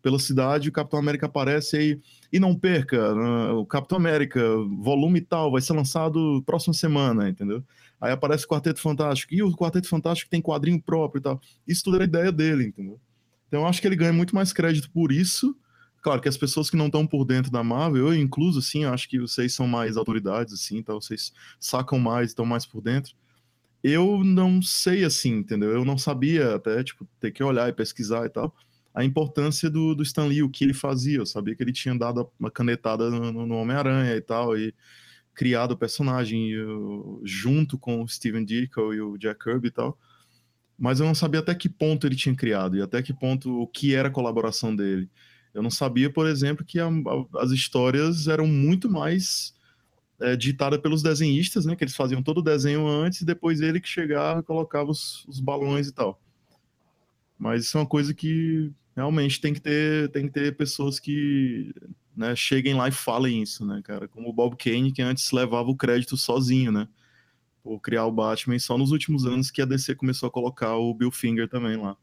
pela 0.06 0.20
cidade, 0.20 0.70
o 0.70 0.72
Capitão 0.72 1.00
América 1.00 1.26
aparece 1.26 1.76
aí. 1.76 2.00
E 2.32 2.40
não 2.40 2.54
perca, 2.54 3.16
né, 3.16 3.54
o 3.54 3.66
Capitão 3.66 3.98
América, 3.98 4.40
volume 4.80 5.20
tal, 5.20 5.52
vai 5.52 5.62
ser 5.64 5.74
lançado 5.74 6.44
próxima 6.46 6.76
semana, 6.76 7.28
entendeu? 7.28 7.64
Aí 8.00 8.12
aparece 8.12 8.46
o 8.46 8.48
Quarteto 8.48 8.80
Fantástico. 8.80 9.34
E 9.34 9.42
o 9.42 9.52
Quarteto 9.58 9.88
Fantástico 9.88 10.30
tem 10.30 10.40
quadrinho 10.40 10.80
próprio 10.80 11.20
e 11.20 11.24
tal. 11.24 11.42
Isso 11.68 11.86
tudo 11.86 11.96
era 11.96 12.04
ideia 12.04 12.32
dele, 12.32 12.66
entendeu? 12.68 13.00
Então 13.48 13.62
eu 13.62 13.66
acho 13.66 13.82
que 13.82 13.88
ele 13.88 13.96
ganha 13.96 14.14
muito 14.14 14.36
mais 14.36 14.54
crédito 14.54 14.92
por 14.92 15.12
isso. 15.12 15.58
Claro 16.04 16.22
que 16.22 16.30
as 16.30 16.38
pessoas 16.38 16.70
que 16.70 16.78
não 16.78 16.86
estão 16.86 17.08
por 17.08 17.26
dentro 17.26 17.52
da 17.52 17.64
Marvel, 17.64 18.10
eu 18.10 18.16
incluso, 18.16 18.60
assim, 18.60 18.86
acho 18.86 19.10
que 19.10 19.18
vocês 19.18 19.56
são 19.56 19.68
mais 19.68 19.98
autoridades, 19.98 20.54
assim, 20.54 20.84
tá? 20.84 20.94
vocês 20.94 21.34
sacam 21.60 21.98
mais, 21.98 22.30
estão 22.30 22.46
mais 22.46 22.64
por 22.64 22.80
dentro. 22.80 23.16
Eu 23.84 24.24
não 24.24 24.62
sei, 24.62 25.04
assim, 25.04 25.38
entendeu? 25.38 25.72
Eu 25.72 25.84
não 25.84 25.98
sabia 25.98 26.54
até, 26.54 26.84
tipo, 26.84 27.08
ter 27.20 27.32
que 27.32 27.44
olhar 27.44 27.68
e 27.70 27.74
pesquisar 27.74 28.24
e 28.28 28.30
tal, 28.30 28.54
a 28.96 29.04
importância 29.04 29.70
do, 29.70 29.94
do 29.94 30.02
Stan 30.04 30.26
Lee, 30.26 30.42
o 30.42 30.50
que 30.50 30.64
ele 30.64 30.74
fazia. 30.74 31.18
Eu 31.18 31.26
sabia 31.26 31.54
que 31.54 31.62
ele 31.62 31.74
tinha 31.74 31.94
dado 31.94 32.32
uma 32.40 32.50
canetada 32.50 33.10
no, 33.10 33.46
no 33.46 33.56
Homem-Aranha 33.58 34.16
e 34.16 34.22
tal, 34.22 34.58
e 34.58 34.74
criado 35.34 35.72
o 35.72 35.78
personagem 35.78 36.54
junto 37.24 37.78
com 37.78 38.02
o 38.02 38.08
Steven 38.08 38.46
Ditko 38.46 38.94
e 38.94 39.02
o 39.02 39.18
Jack 39.18 39.44
Kirby 39.44 39.68
e 39.68 39.72
tal. 39.72 40.00
Mas 40.80 41.02
eu 41.02 41.06
não 41.06 41.14
sabia 41.14 41.42
até 41.42 41.54
que 41.54 41.68
ponto 41.68 42.08
ele 42.08 42.16
tinha 42.16 42.34
criado 42.34 42.78
e 42.78 42.82
até 42.82 43.04
que 43.04 43.14
ponto 43.14 43.62
o 43.62 43.68
que 43.68 43.94
era 43.94 44.08
a 44.08 44.12
colaboração 44.12 44.74
dele. 44.74 45.10
Eu 45.54 45.62
não 45.62 45.70
sabia, 45.70 46.10
por 46.10 46.26
exemplo, 46.26 46.66
que 46.66 46.80
a, 46.80 46.88
a, 46.88 47.42
as 47.42 47.52
histórias 47.52 48.28
eram 48.28 48.48
muito 48.48 48.90
mais 48.90 49.54
é, 50.22 50.36
ditadas 50.38 50.80
pelos 50.80 51.04
desenhistas, 51.04 51.66
né? 51.66 51.76
Que 51.76 51.84
eles 51.84 51.96
faziam 51.96 52.24
todo 52.24 52.38
o 52.38 52.44
desenho 52.44 52.88
antes 52.88 53.22
e 53.22 53.26
depois 53.26 53.60
ele 53.60 53.82
que 53.82 53.88
chegava 53.90 54.40
e 54.40 54.44
colocava 54.44 54.90
os, 54.90 55.26
os 55.28 55.40
balões 55.42 55.88
e 55.88 55.94
tal. 55.94 56.22
Mas 57.38 57.66
isso 57.66 57.78
é 57.78 57.82
uma 57.82 57.88
coisa 57.88 58.14
que 58.14 58.72
realmente 58.96 59.42
tem 59.42 59.54
que 59.54 59.60
ter, 59.60 60.10
tem 60.12 60.28
que 60.28 60.34
ter 60.34 60.56
pessoas 60.56 61.00
que 61.00 61.74
né, 62.16 62.36
cheguem 62.36 62.74
lá 62.74 62.88
e 62.88 62.92
falem 62.92 63.42
isso, 63.42 63.66
né, 63.66 63.82
cara? 63.84 64.08
Como 64.08 64.30
o 64.30 64.34
Bob 64.34 64.56
Kane, 64.56 64.92
que 64.92 65.02
antes 65.02 65.32
levava 65.32 65.70
o 65.70 65.76
crédito 65.76 66.16
sozinho, 66.16 66.72
né? 66.72 66.88
Por 67.62 67.80
criar 67.82 68.06
o 68.06 68.12
Batman, 68.12 68.58
só 68.60 68.78
nos 68.78 68.92
últimos 68.92 69.26
anos 69.26 69.52
que 69.52 69.62
a 69.62 69.66
DC 69.66 69.96
começou 69.96 70.28
a 70.28 70.32
colocar 70.32 70.78
o 70.78 70.94
Bill 70.94 71.12
Finger 71.12 71.50
também 71.50 71.76
lá. 71.76 71.98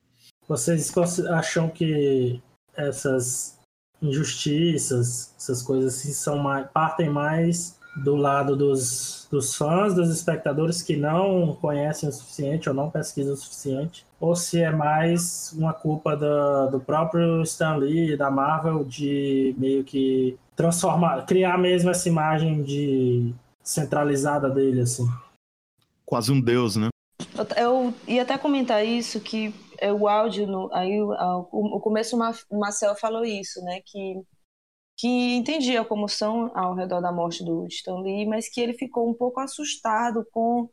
Vocês 0.46 0.92
acham 1.30 1.70
que 1.70 2.42
essas 2.74 3.58
injustiças, 4.02 5.34
essas 5.36 5.62
coisas 5.62 5.94
assim, 5.94 6.12
são 6.12 6.38
mais, 6.38 6.68
partem 6.72 7.08
mais 7.08 7.78
do 7.94 8.16
lado 8.16 8.56
dos, 8.56 9.28
dos 9.30 9.54
fãs, 9.54 9.94
dos 9.94 10.08
espectadores 10.08 10.80
que 10.82 10.96
não 10.96 11.54
conhecem 11.60 12.08
o 12.08 12.12
suficiente 12.12 12.68
ou 12.68 12.74
não 12.74 12.90
pesquisam 12.90 13.34
o 13.34 13.36
suficiente, 13.36 14.06
ou 14.18 14.34
se 14.34 14.62
é 14.62 14.70
mais 14.70 15.52
uma 15.52 15.72
culpa 15.72 16.16
do, 16.16 16.70
do 16.70 16.80
próprio 16.80 17.42
Stan 17.42 17.76
Lee, 17.76 18.16
da 18.16 18.30
Marvel, 18.30 18.84
de 18.84 19.54
meio 19.58 19.84
que 19.84 20.38
transformar, 20.56 21.26
criar 21.26 21.58
mesmo 21.58 21.90
essa 21.90 22.08
imagem 22.08 22.62
de 22.62 23.34
centralizada 23.62 24.48
dele, 24.48 24.80
assim. 24.80 25.06
Quase 26.04 26.32
um 26.32 26.40
deus, 26.40 26.76
né? 26.76 26.88
Eu, 27.36 27.46
eu 27.56 27.94
ia 28.06 28.22
até 28.22 28.36
comentar 28.38 28.84
isso, 28.84 29.20
que 29.20 29.54
é, 29.78 29.92
o 29.92 30.08
áudio, 30.08 30.46
no, 30.46 30.72
aí 30.72 31.00
o, 31.02 31.12
o 31.50 31.80
começo 31.80 32.16
o 32.50 32.58
Marcel 32.58 32.94
falou 32.94 33.24
isso, 33.24 33.62
né, 33.62 33.80
que 33.84 34.22
que 35.02 35.34
entendia 35.34 35.80
a 35.80 35.84
comoção 35.84 36.52
ao 36.54 36.76
redor 36.76 37.00
da 37.00 37.10
morte 37.10 37.44
do 37.44 37.66
Stan 37.66 37.98
Lee, 37.98 38.24
mas 38.24 38.48
que 38.48 38.60
ele 38.60 38.72
ficou 38.72 39.10
um 39.10 39.12
pouco 39.12 39.40
assustado 39.40 40.24
com 40.30 40.70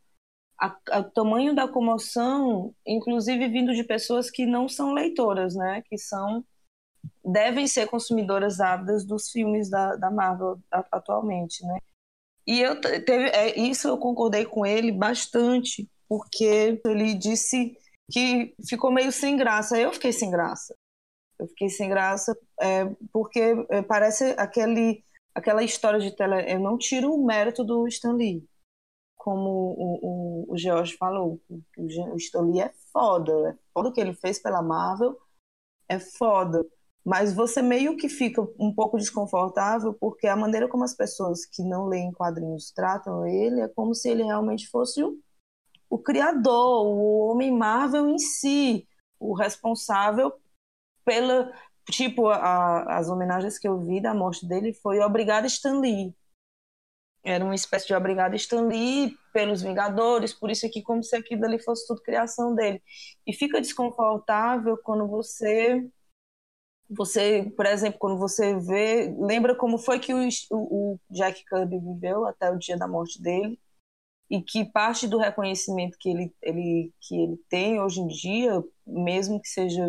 o 0.61 1.03
tamanho 1.15 1.55
da 1.55 1.67
comoção, 1.67 2.71
inclusive 2.85 3.47
vindo 3.47 3.73
de 3.73 3.83
pessoas 3.83 4.29
que 4.29 4.45
não 4.45 4.69
são 4.69 4.93
leitoras, 4.93 5.55
né? 5.55 5.81
Que 5.89 5.97
são 5.97 6.45
devem 7.25 7.65
ser 7.65 7.87
consumidoras 7.87 8.59
ávidas 8.59 9.03
dos 9.03 9.31
filmes 9.31 9.67
da, 9.67 9.95
da 9.95 10.11
Marvel 10.11 10.59
atualmente, 10.91 11.65
né? 11.65 11.79
E 12.45 12.59
eu 12.59 12.79
teve 12.79 13.29
é, 13.29 13.59
isso 13.59 13.87
eu 13.87 13.97
concordei 13.97 14.45
com 14.45 14.63
ele 14.63 14.91
bastante, 14.91 15.89
porque 16.07 16.79
ele 16.85 17.15
disse 17.15 17.75
que 18.11 18.53
ficou 18.69 18.91
meio 18.91 19.11
sem 19.11 19.35
graça. 19.35 19.75
Eu 19.75 19.91
fiquei 19.91 20.11
sem 20.11 20.29
graça. 20.29 20.75
Eu 21.39 21.47
fiquei 21.47 21.69
sem 21.69 21.87
graça 21.87 22.37
é, 22.59 22.85
porque 23.13 23.39
é, 23.69 23.81
parece 23.81 24.35
aquele, 24.37 25.03
aquela 25.33 25.63
história 25.63 25.99
de 25.99 26.11
tele. 26.11 26.51
Eu 26.51 26.59
não 26.59 26.77
tiro 26.77 27.13
o 27.13 27.25
mérito 27.25 27.63
do 27.63 27.87
Stan 27.87 28.13
Lee, 28.13 28.45
como 29.15 29.49
o, 29.49 29.99
o, 30.49 30.53
o 30.53 30.57
George 30.57 30.97
falou. 30.97 31.39
O 31.77 32.17
Stan 32.17 32.41
Lee 32.41 32.61
é 32.61 32.73
foda. 32.91 33.31
É 33.51 33.57
foda 33.73 33.89
o 33.89 33.93
que 33.93 34.01
ele 34.01 34.13
fez 34.13 34.37
pela 34.39 34.61
Marvel. 34.61 35.17
É 35.87 35.97
foda. 35.97 36.65
Mas 37.05 37.33
você 37.33 37.61
meio 37.61 37.95
que 37.95 38.09
fica 38.09 38.41
um 38.59 38.73
pouco 38.73 38.97
desconfortável 38.97 39.93
porque 39.93 40.27
a 40.27 40.35
maneira 40.35 40.67
como 40.67 40.83
as 40.83 40.93
pessoas 40.93 41.45
que 41.45 41.63
não 41.63 41.87
leem 41.87 42.11
quadrinhos 42.11 42.71
tratam 42.71 43.25
ele 43.25 43.61
é 43.61 43.67
como 43.69 43.95
se 43.95 44.09
ele 44.09 44.23
realmente 44.23 44.67
fosse 44.67 45.01
o, 45.01 45.17
o 45.89 45.97
criador, 45.97 46.85
o 46.85 47.29
homem 47.29 47.51
Marvel 47.51 48.07
em 48.09 48.19
si, 48.19 48.87
o 49.19 49.33
responsável 49.33 50.33
pela 51.09 51.51
tipo 51.89 52.27
a, 52.27 52.99
as 52.99 53.09
homenagens 53.09 53.57
que 53.57 53.67
eu 53.67 53.83
vi 53.83 53.99
da 53.99 54.13
morte 54.13 54.45
dele 54.47 54.73
foi 54.73 54.99
obrigada 54.99 55.47
Stan 55.47 55.79
Lee. 55.79 56.13
Era 57.23 57.43
uma 57.43 57.55
espécie 57.55 57.87
de 57.87 57.95
obrigada 57.95 58.35
Stan 58.35 58.67
Lee 58.67 59.17
pelos 59.33 59.63
Vingadores 59.63 60.33
por 60.33 60.51
isso 60.51 60.67
aqui 60.67 60.83
como 60.83 61.03
se 61.03 61.15
aquilo 61.15 61.45
ali 61.45 61.57
fosse 61.57 61.87
tudo 61.87 62.03
criação 62.03 62.53
dele. 62.53 62.81
E 63.25 63.33
fica 63.33 63.59
desconfortável 63.59 64.77
quando 64.83 65.07
você 65.07 65.89
você 66.87 67.51
por 67.57 67.65
exemplo 67.65 67.99
quando 67.99 68.19
você 68.19 68.55
vê 68.59 69.11
lembra 69.17 69.55
como 69.55 69.79
foi 69.79 69.99
que 69.99 70.13
o, 70.13 70.27
o 70.51 70.99
Jack 71.09 71.43
Kirby 71.45 71.79
viveu 71.79 72.25
até 72.25 72.51
o 72.51 72.57
dia 72.59 72.77
da 72.77 72.87
morte 72.87 73.21
dele 73.21 73.59
e 74.29 74.41
que 74.41 74.63
parte 74.63 75.07
do 75.07 75.17
reconhecimento 75.17 75.97
que 75.99 76.09
ele, 76.09 76.33
ele, 76.41 76.93
que 77.01 77.15
ele 77.19 77.37
tem 77.49 77.81
hoje 77.81 77.99
em 77.99 78.07
dia, 78.07 78.63
mesmo 78.85 79.41
que 79.41 79.49
seja 79.49 79.83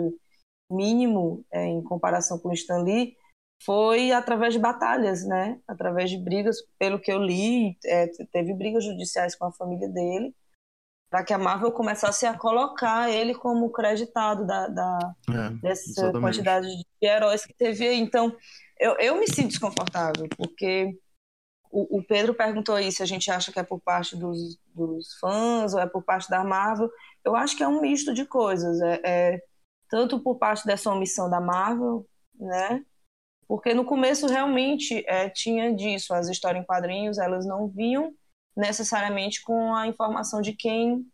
mínimo 0.70 1.44
é, 1.52 1.66
em 1.66 1.82
comparação 1.82 2.38
com 2.38 2.48
o 2.48 2.54
Stan 2.54 2.82
Lee 2.82 3.16
foi 3.62 4.10
através 4.12 4.54
de 4.54 4.58
batalhas, 4.58 5.26
né? 5.26 5.60
Através 5.68 6.10
de 6.10 6.18
brigas, 6.18 6.56
pelo 6.78 6.98
que 6.98 7.12
eu 7.12 7.18
li, 7.18 7.76
é, 7.84 8.06
teve 8.32 8.54
brigas 8.54 8.84
judiciais 8.84 9.34
com 9.34 9.46
a 9.46 9.52
família 9.52 9.88
dele 9.88 10.34
para 11.10 11.24
que 11.24 11.34
a 11.34 11.38
Marvel 11.38 11.72
começasse 11.72 12.24
a 12.24 12.38
colocar 12.38 13.10
ele 13.10 13.34
como 13.34 13.70
creditado 13.70 14.46
da, 14.46 14.68
da 14.68 15.14
é, 15.28 15.50
dessa 15.60 15.90
exatamente. 15.90 16.20
quantidade 16.22 16.68
de 16.68 16.86
heróis 17.02 17.44
que 17.44 17.52
teve 17.52 17.86
aí. 17.86 18.00
Então, 18.00 18.34
eu, 18.78 18.96
eu 18.98 19.16
me 19.18 19.26
sinto 19.26 19.48
desconfortável, 19.48 20.28
porque 20.36 20.96
o, 21.68 21.98
o, 21.98 22.04
Pedro 22.04 22.32
perguntou 22.32 22.76
aí 22.76 22.92
se 22.92 23.02
a 23.02 23.06
gente 23.06 23.28
acha 23.28 23.50
que 23.50 23.58
é 23.58 23.64
por 23.64 23.80
parte 23.80 24.16
dos, 24.16 24.56
dos, 24.72 25.14
fãs 25.20 25.74
ou 25.74 25.80
é 25.80 25.86
por 25.86 26.02
parte 26.04 26.30
da 26.30 26.44
Marvel. 26.44 26.88
Eu 27.24 27.34
acho 27.34 27.56
que 27.56 27.62
é 27.64 27.68
um 27.68 27.80
misto 27.80 28.14
de 28.14 28.24
coisas. 28.24 28.80
É, 28.80 29.00
é 29.04 29.42
tanto 29.90 30.20
por 30.20 30.36
parte 30.36 30.64
dessa 30.64 30.90
omissão 30.90 31.28
da 31.28 31.40
Marvel, 31.40 32.06
né? 32.34 32.84
Porque 33.46 33.74
no 33.74 33.84
começo 33.84 34.28
realmente 34.28 35.04
é, 35.06 35.28
tinha 35.28 35.74
disso, 35.74 36.14
as 36.14 36.28
histórias 36.28 36.62
em 36.62 36.66
quadrinhos 36.66 37.18
elas 37.18 37.44
não 37.44 37.66
vinham 37.66 38.14
necessariamente 38.56 39.42
com 39.42 39.74
a 39.74 39.86
informação 39.86 40.40
de 40.40 40.52
quem 40.52 41.04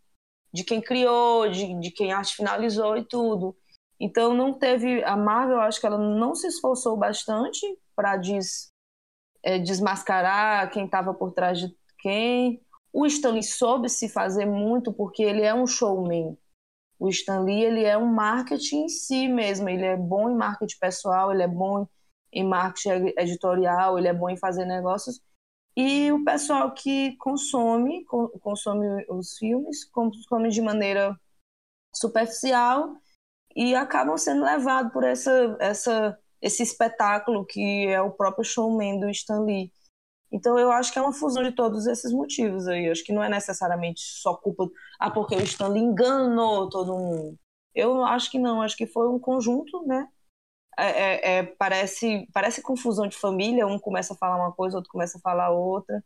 de 0.53 0.63
quem 0.63 0.81
criou, 0.81 1.49
de, 1.49 1.77
de 1.79 1.91
quem 1.91 2.11
arte 2.11 2.35
finalizou 2.35 2.95
e 2.97 3.03
tudo. 3.03 3.55
Então 3.99 4.33
não 4.33 4.53
teve 4.53 5.03
a 5.03 5.15
Marvel, 5.15 5.59
acho 5.59 5.79
que 5.79 5.85
ela 5.85 5.97
não 5.97 6.33
se 6.33 6.47
esforçou 6.47 6.95
bastante 6.95 7.61
para 7.95 8.15
des, 8.15 8.71
é, 9.43 9.59
desmascarar 9.59 10.71
quem 10.71 10.85
estava 10.85 11.13
por 11.13 11.33
trás 11.33 11.59
de 11.59 11.75
quem. 11.99 12.61
O 12.93 13.05
Stanley 13.05 13.43
soube 13.43 13.89
se 13.89 14.07
fazer 14.07 14.45
muito 14.45 14.93
porque 14.93 15.21
ele 15.21 15.41
é 15.41 15.53
um 15.53 15.67
showman. 15.67 16.37
O 16.99 17.09
Stanley 17.09 17.63
ele 17.63 17.83
é 17.83 17.97
um 17.97 18.07
marketing 18.07 18.85
em 18.85 18.89
si 18.89 19.27
mesmo. 19.27 19.69
Ele 19.69 19.85
é 19.85 19.95
bom 19.95 20.29
em 20.29 20.35
marketing 20.35 20.79
pessoal, 20.79 21.31
ele 21.31 21.43
é 21.43 21.47
bom 21.47 21.87
em 22.31 22.43
marketing 22.43 23.13
editorial, 23.17 23.97
ele 23.97 24.07
é 24.07 24.13
bom 24.13 24.29
em 24.29 24.37
fazer 24.37 24.65
negócios. 24.65 25.21
E 25.75 26.11
o 26.11 26.23
pessoal 26.23 26.73
que 26.73 27.15
consome, 27.17 28.03
consome 28.41 29.05
os 29.09 29.37
filmes, 29.37 29.85
consome 29.85 30.49
de 30.49 30.59
maneira 30.59 31.15
superficial 31.95 32.95
e 33.55 33.75
acabam 33.75 34.17
sendo 34.17 34.43
levados 34.43 34.91
por 34.91 35.03
essa, 35.03 35.55
essa, 35.59 36.17
esse 36.41 36.63
espetáculo 36.63 37.45
que 37.45 37.87
é 37.87 38.01
o 38.01 38.11
próprio 38.11 38.43
showman 38.43 38.99
do 38.99 39.09
Stan 39.09 39.41
Lee. 39.41 39.71
Então 40.31 40.57
eu 40.59 40.71
acho 40.71 40.91
que 40.91 40.99
é 40.99 41.01
uma 41.01 41.13
fusão 41.13 41.43
de 41.43 41.51
todos 41.51 41.87
esses 41.87 42.11
motivos 42.11 42.67
aí. 42.67 42.85
Eu 42.85 42.91
acho 42.91 43.03
que 43.03 43.13
não 43.13 43.23
é 43.23 43.29
necessariamente 43.29 44.01
só 44.01 44.35
culpa, 44.35 44.69
ah, 44.99 45.11
porque 45.11 45.35
o 45.35 45.41
Stan 45.43 45.69
Lee 45.69 45.83
enganou 45.83 46.69
todo 46.69 46.97
mundo. 46.97 47.37
Eu 47.73 48.03
acho 48.03 48.31
que 48.31 48.39
não, 48.39 48.61
acho 48.61 48.75
que 48.75 48.87
foi 48.87 49.07
um 49.07 49.19
conjunto, 49.19 49.85
né? 49.85 50.07
É, 50.79 50.85
é, 50.85 51.37
é, 51.39 51.43
parece, 51.43 52.27
parece 52.33 52.61
confusão 52.61 53.07
de 53.07 53.17
família, 53.17 53.65
um 53.65 53.79
começa 53.79 54.13
a 54.13 54.17
falar 54.17 54.37
uma 54.37 54.51
coisa, 54.53 54.77
outro 54.77 54.91
começa 54.91 55.17
a 55.17 55.21
falar 55.21 55.49
outra. 55.51 56.03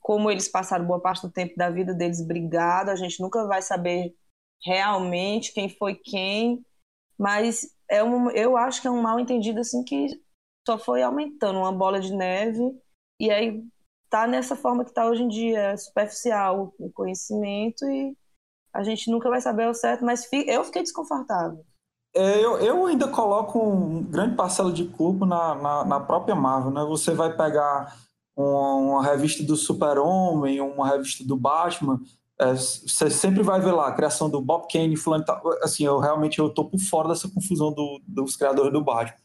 Como 0.00 0.30
eles 0.30 0.48
passaram 0.48 0.86
boa 0.86 1.00
parte 1.00 1.22
do 1.22 1.32
tempo 1.32 1.54
da 1.56 1.70
vida 1.70 1.94
deles 1.94 2.24
brigados, 2.24 2.92
a 2.92 2.96
gente 2.96 3.20
nunca 3.20 3.46
vai 3.46 3.62
saber 3.62 4.14
realmente 4.64 5.52
quem 5.52 5.68
foi 5.68 5.94
quem, 5.94 6.64
mas 7.18 7.74
é 7.88 8.02
um, 8.02 8.30
eu 8.30 8.56
acho 8.56 8.80
que 8.82 8.88
é 8.88 8.90
um 8.90 9.02
mal 9.02 9.18
entendido 9.18 9.60
assim 9.60 9.84
que 9.84 10.08
só 10.66 10.78
foi 10.78 11.02
aumentando, 11.02 11.58
uma 11.58 11.72
bola 11.72 12.00
de 12.00 12.12
neve, 12.12 12.60
e 13.20 13.30
aí 13.30 13.62
tá 14.10 14.26
nessa 14.26 14.56
forma 14.56 14.84
que 14.84 14.92
tá 14.92 15.06
hoje 15.06 15.22
em 15.22 15.28
dia, 15.28 15.58
é 15.58 15.76
superficial 15.76 16.74
o 16.78 16.90
conhecimento 16.92 17.84
e 17.84 18.16
a 18.72 18.82
gente 18.82 19.10
nunca 19.10 19.28
vai 19.28 19.40
saber 19.40 19.68
o 19.68 19.74
certo, 19.74 20.04
mas 20.04 20.28
eu 20.32 20.64
fiquei 20.64 20.82
desconfortável. 20.82 21.64
É, 22.14 22.42
eu, 22.42 22.58
eu 22.58 22.86
ainda 22.86 23.06
coloco 23.08 23.58
um 23.58 24.02
grande 24.02 24.34
parcela 24.34 24.72
de 24.72 24.86
culpa 24.86 25.26
na, 25.26 25.54
na, 25.54 25.84
na 25.84 26.00
própria 26.00 26.34
Marvel, 26.34 26.70
né? 26.70 26.82
Você 26.84 27.12
vai 27.12 27.36
pegar 27.36 27.94
uma, 28.34 28.74
uma 28.74 29.02
revista 29.04 29.44
do 29.44 29.56
Super-Homem, 29.56 30.60
uma 30.60 30.88
revista 30.88 31.24
do 31.24 31.36
Batman, 31.36 32.00
é, 32.40 32.54
você 32.54 33.10
sempre 33.10 33.42
vai 33.42 33.60
ver 33.60 33.72
lá 33.72 33.88
a 33.88 33.92
criação 33.92 34.30
do 34.30 34.40
Bob 34.40 34.68
Kane, 34.70 34.96
fulano 34.96 35.24
assim, 35.60 35.84
eu 35.84 35.98
realmente 35.98 36.38
eu 36.38 36.48
tô 36.48 36.64
por 36.64 36.78
fora 36.78 37.08
dessa 37.08 37.28
confusão 37.28 37.72
do, 37.72 38.00
dos 38.06 38.36
criadores 38.36 38.72
do 38.72 38.82
Batman. 38.82 39.18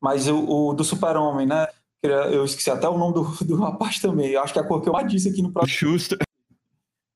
Mas 0.00 0.28
o, 0.28 0.68
o 0.68 0.72
do 0.72 0.84
Super-Homem, 0.84 1.46
né? 1.46 1.66
Eu 2.02 2.44
esqueci 2.44 2.70
até 2.70 2.88
o 2.88 2.96
nome 2.96 3.14
do, 3.14 3.44
do 3.44 3.56
rapaz 3.56 3.98
também. 3.98 4.30
Eu 4.30 4.42
acho 4.42 4.52
que 4.52 4.58
é 4.58 4.62
a 4.62 4.66
cor 4.66 4.80
que 4.80 4.88
eu 4.88 4.92
mais 4.92 5.10
disse 5.10 5.28
aqui 5.28 5.42
no 5.42 5.52
próximo. 5.52 5.76
Schuster. 5.76 6.18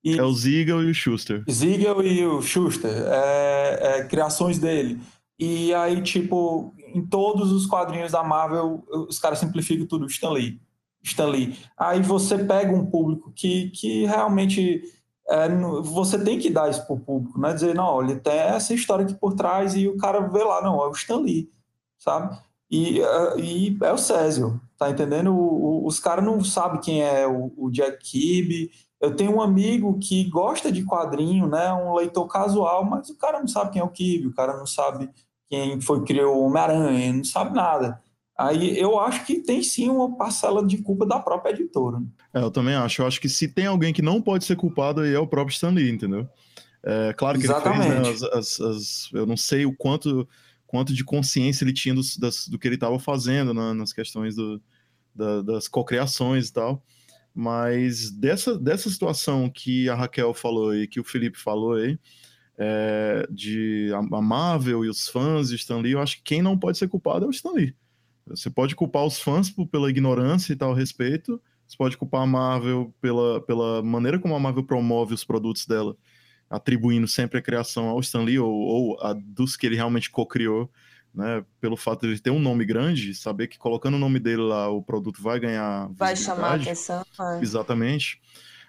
E... 0.02 0.18
É 0.18 0.22
o 0.22 0.32
Ziegel 0.32 0.82
e 0.82 0.90
o 0.90 0.94
Schuster. 0.94 1.42
Ziegel 1.50 2.02
e 2.02 2.26
o 2.26 2.42
Schuster. 2.42 2.90
É, 2.90 3.78
é, 3.80 4.04
criações 4.04 4.58
dele. 4.58 5.00
E 5.38 5.72
aí, 5.74 6.02
tipo, 6.02 6.74
em 6.94 7.04
todos 7.04 7.50
os 7.50 7.66
quadrinhos 7.66 8.12
da 8.12 8.22
Marvel, 8.22 8.84
os 9.08 9.18
caras 9.18 9.38
simplificam 9.38 9.86
tudo. 9.86 10.06
Stan 10.06 10.30
Lee. 10.30 10.60
Stan 11.02 11.26
Lee. 11.26 11.56
Aí 11.76 12.02
você 12.02 12.38
pega 12.38 12.72
um 12.72 12.86
público 12.86 13.32
que, 13.34 13.70
que 13.70 14.04
realmente 14.04 14.82
é, 15.28 15.48
você 15.82 16.22
tem 16.22 16.38
que 16.38 16.50
dar 16.50 16.70
isso 16.70 16.86
pro 16.86 16.98
público, 16.98 17.40
né? 17.40 17.52
Dizer, 17.52 17.74
não, 17.74 17.86
olha, 17.86 18.16
tem 18.16 18.34
essa 18.34 18.74
história 18.74 19.04
aqui 19.04 19.14
por 19.14 19.34
trás 19.34 19.74
e 19.74 19.88
o 19.88 19.96
cara 19.96 20.20
vê 20.20 20.42
lá, 20.44 20.62
não, 20.62 20.82
é 20.82 20.88
o 20.88 20.92
Stan 20.92 21.16
Lee, 21.16 21.50
sabe? 21.98 22.36
E, 22.70 23.00
é, 23.00 23.40
e 23.40 23.78
é 23.82 23.92
o 23.92 23.98
Césio, 23.98 24.60
tá 24.78 24.90
entendendo? 24.90 25.32
O, 25.34 25.84
o, 25.84 25.86
os 25.86 25.98
caras 25.98 26.24
não 26.24 26.42
sabem 26.42 26.80
quem 26.80 27.02
é 27.02 27.26
o, 27.26 27.52
o 27.56 27.70
Jack 27.70 27.98
Kirby. 27.98 28.70
Eu 29.00 29.14
tenho 29.14 29.36
um 29.36 29.42
amigo 29.42 29.98
que 29.98 30.24
gosta 30.24 30.72
de 30.72 30.84
quadrinho, 30.84 31.46
né? 31.46 31.72
Um 31.72 31.94
leitor 31.94 32.26
casual, 32.26 32.84
mas 32.84 33.10
o 33.10 33.16
cara 33.16 33.40
não 33.40 33.48
sabe 33.48 33.72
quem 33.72 33.82
é 33.82 33.84
o 33.84 33.90
Kirby, 33.90 34.28
o 34.28 34.34
cara 34.34 34.56
não 34.56 34.66
sabe 34.66 35.10
quem 35.48 35.80
foi 35.80 36.00
que 36.00 36.06
criou 36.06 36.36
o 36.36 36.46
Homem-Aranha, 36.46 37.12
não 37.12 37.24
sabe 37.24 37.54
nada. 37.54 38.00
Aí 38.36 38.76
eu 38.78 38.98
acho 38.98 39.24
que 39.24 39.38
tem 39.38 39.62
sim 39.62 39.88
uma 39.88 40.16
parcela 40.16 40.66
de 40.66 40.78
culpa 40.78 41.06
da 41.06 41.20
própria 41.20 41.52
editora. 41.52 42.02
É, 42.32 42.40
eu 42.40 42.50
também 42.50 42.74
acho. 42.74 43.02
Eu 43.02 43.06
acho 43.06 43.20
que 43.20 43.28
se 43.28 43.46
tem 43.46 43.66
alguém 43.66 43.92
que 43.92 44.02
não 44.02 44.20
pode 44.20 44.44
ser 44.44 44.56
culpado 44.56 45.02
aí 45.02 45.14
é 45.14 45.18
o 45.18 45.26
próprio 45.26 45.54
Stan 45.54 45.70
Lee, 45.70 45.90
entendeu? 45.90 46.28
É, 46.82 47.12
claro 47.12 47.38
que 47.38 47.44
Exatamente. 47.44 47.92
ele 47.92 48.04
fez, 48.04 48.20
né, 48.20 48.28
as, 48.32 48.60
as, 48.60 48.60
as, 48.60 49.10
eu 49.12 49.24
não 49.24 49.36
sei 49.36 49.64
o 49.64 49.74
quanto, 49.74 50.28
quanto 50.74 50.92
de 50.92 51.04
consciência 51.04 51.62
ele 51.62 51.72
tinha 51.72 51.94
do, 51.94 52.00
das, 52.18 52.48
do 52.48 52.58
que 52.58 52.66
ele 52.66 52.74
estava 52.74 52.98
fazendo 52.98 53.54
né, 53.54 53.72
nas 53.74 53.92
questões 53.92 54.34
do, 54.34 54.60
da, 55.14 55.40
das 55.40 55.68
cocriações 55.68 56.48
e 56.48 56.52
tal. 56.52 56.84
Mas 57.32 58.10
dessa, 58.10 58.58
dessa 58.58 58.90
situação 58.90 59.48
que 59.48 59.88
a 59.88 59.94
Raquel 59.94 60.34
falou 60.34 60.74
e 60.74 60.88
que 60.88 60.98
o 60.98 61.04
Felipe 61.04 61.38
falou 61.38 61.74
aí, 61.74 61.96
é, 62.58 63.24
de 63.30 63.92
a 63.94 64.20
Marvel 64.20 64.84
e 64.84 64.88
os 64.88 65.06
fãs 65.06 65.50
de 65.50 65.54
Stan 65.54 65.78
Lee, 65.78 65.92
eu 65.92 66.00
acho 66.00 66.16
que 66.16 66.24
quem 66.24 66.42
não 66.42 66.58
pode 66.58 66.76
ser 66.76 66.88
culpado 66.88 67.24
é 67.24 67.28
o 67.28 67.30
Stan 67.30 67.52
Lee. 67.52 67.76
Você 68.26 68.50
pode 68.50 68.74
culpar 68.74 69.04
os 69.04 69.20
fãs 69.20 69.48
por, 69.48 69.68
pela 69.68 69.88
ignorância 69.88 70.52
e 70.52 70.56
tal 70.56 70.74
respeito. 70.74 71.40
Você 71.68 71.76
pode 71.76 71.96
culpar 71.96 72.22
a 72.22 72.26
Marvel 72.26 72.92
pela, 73.00 73.40
pela 73.42 73.80
maneira 73.80 74.18
como 74.18 74.34
a 74.34 74.40
Marvel 74.40 74.64
promove 74.64 75.14
os 75.14 75.22
produtos 75.22 75.66
dela, 75.66 75.96
atribuindo 76.48 77.08
sempre 77.08 77.38
a 77.38 77.42
criação 77.42 77.88
ao 77.88 78.00
Stan 78.00 78.22
Lee 78.22 78.38
ou, 78.38 78.52
ou 78.52 79.00
a 79.00 79.12
dos 79.12 79.56
que 79.56 79.66
ele 79.66 79.76
realmente 79.76 80.10
co-criou, 80.10 80.70
né? 81.14 81.44
Pelo 81.60 81.76
fato 81.76 82.02
de 82.02 82.08
ele 82.08 82.18
ter 82.18 82.30
um 82.30 82.40
nome 82.40 82.64
grande, 82.64 83.14
saber 83.14 83.48
que 83.48 83.58
colocando 83.58 83.94
o 83.94 83.98
nome 83.98 84.18
dele 84.18 84.42
lá 84.42 84.68
o 84.68 84.82
produto 84.82 85.22
vai 85.22 85.38
ganhar. 85.38 85.88
Vai 85.92 86.16
chamar 86.16 86.60
atenção. 86.60 87.04
É. 87.20 87.42
Exatamente. 87.42 88.20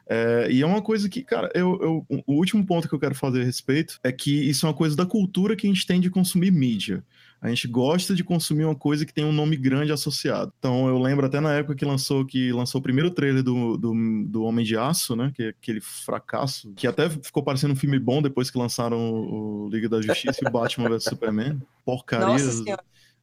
É, 0.08 0.48
e 0.52 0.62
é 0.62 0.66
uma 0.66 0.82
coisa 0.82 1.10
que, 1.10 1.24
cara, 1.24 1.50
eu, 1.56 2.06
eu, 2.10 2.24
o 2.28 2.34
último 2.34 2.64
ponto 2.66 2.88
que 2.88 2.94
eu 2.94 3.00
quero 3.00 3.16
fazer 3.16 3.42
a 3.42 3.46
respeito 3.46 4.00
é 4.04 4.12
que 4.12 4.48
isso 4.48 4.66
é 4.66 4.70
uma 4.70 4.76
coisa 4.76 4.96
da 4.96 5.06
cultura 5.06 5.56
que 5.56 5.66
a 5.66 5.70
gente 5.70 5.86
tem 5.86 6.00
de 6.00 6.10
consumir 6.12 6.52
mídia. 6.52 7.04
A 7.46 7.50
gente 7.50 7.68
gosta 7.68 8.16
de 8.16 8.24
consumir 8.24 8.66
uma 8.66 8.76
coisa 8.76 9.06
que 9.06 9.14
tem 9.14 9.24
um 9.24 9.32
nome 9.32 9.56
grande 9.56 9.92
associado. 9.92 10.52
Então 10.58 10.88
eu 10.88 10.98
lembro 10.98 11.28
até 11.28 11.40
na 11.40 11.54
época 11.54 11.76
que 11.76 11.86
lançou 11.86 12.26
que 12.26 12.52
lançou 12.52 12.80
o 12.80 12.84
primeiro 12.84 13.12
trailer 13.12 13.44
do, 13.44 13.78
do, 13.78 13.94
do 14.26 14.44
Homem 14.44 14.66
de 14.66 14.76
Aço, 14.76 15.16
né? 15.16 15.32
Que 15.36 15.44
é 15.44 15.50
aquele 15.50 15.80
fracasso, 15.80 16.74
que 16.76 16.88
até 16.88 17.08
ficou 17.08 17.44
parecendo 17.44 17.74
um 17.74 17.78
filme 17.78 18.00
bom 18.00 18.20
depois 18.22 18.50
que 18.50 18.58
lançaram 18.58 18.98
o, 18.98 19.70
Liga 19.70 19.88
da 19.88 20.02
Justiça 20.02 20.40
e 20.44 20.48
o 20.48 20.52
Batman 20.52 20.90
vs 20.90 21.04
Superman. 21.04 21.62
Porcaria. 21.86 22.26
Nossa 22.26 22.78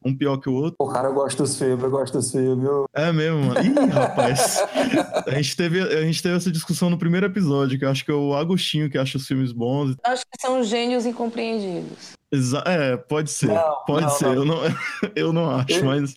um 0.05 0.15
pior 0.15 0.37
que 0.37 0.49
o 0.49 0.53
outro. 0.53 0.75
O 0.79 0.87
cara, 0.87 1.07
eu 1.09 1.13
gosto 1.13 1.43
dos 1.43 1.57
filmes, 1.57 1.83
eu 1.83 1.89
gosto 1.89 2.13
dos 2.13 2.31
filmes. 2.31 2.65
Eu... 2.65 2.85
É 2.93 3.11
mesmo, 3.11 3.45
mano. 3.45 3.61
Ih, 3.61 3.89
rapaz. 3.89 4.63
a, 5.27 5.31
gente 5.35 5.55
teve, 5.55 5.81
a 5.81 6.01
gente 6.01 6.21
teve 6.21 6.35
essa 6.35 6.51
discussão 6.51 6.89
no 6.89 6.97
primeiro 6.97 7.25
episódio, 7.25 7.77
que 7.77 7.85
eu 7.85 7.89
acho 7.89 8.03
que 8.03 8.11
é 8.11 8.13
o 8.13 8.33
Agostinho 8.33 8.89
que 8.89 8.97
acha 8.97 9.17
os 9.17 9.27
filmes 9.27 9.51
bons. 9.51 9.95
Acho 10.03 10.23
que 10.25 10.41
são 10.41 10.63
gênios 10.63 11.05
incompreendidos. 11.05 12.13
Exa 12.31 12.63
é, 12.65 12.97
pode 12.97 13.29
ser. 13.29 13.47
Não, 13.47 13.75
pode 13.85 14.05
não, 14.05 14.09
ser. 14.09 14.25
Não. 14.25 14.33
Eu, 14.33 14.45
não, 14.45 14.57
eu 15.15 15.33
não 15.33 15.49
acho, 15.51 15.71
eu, 15.73 15.85
mas. 15.85 16.15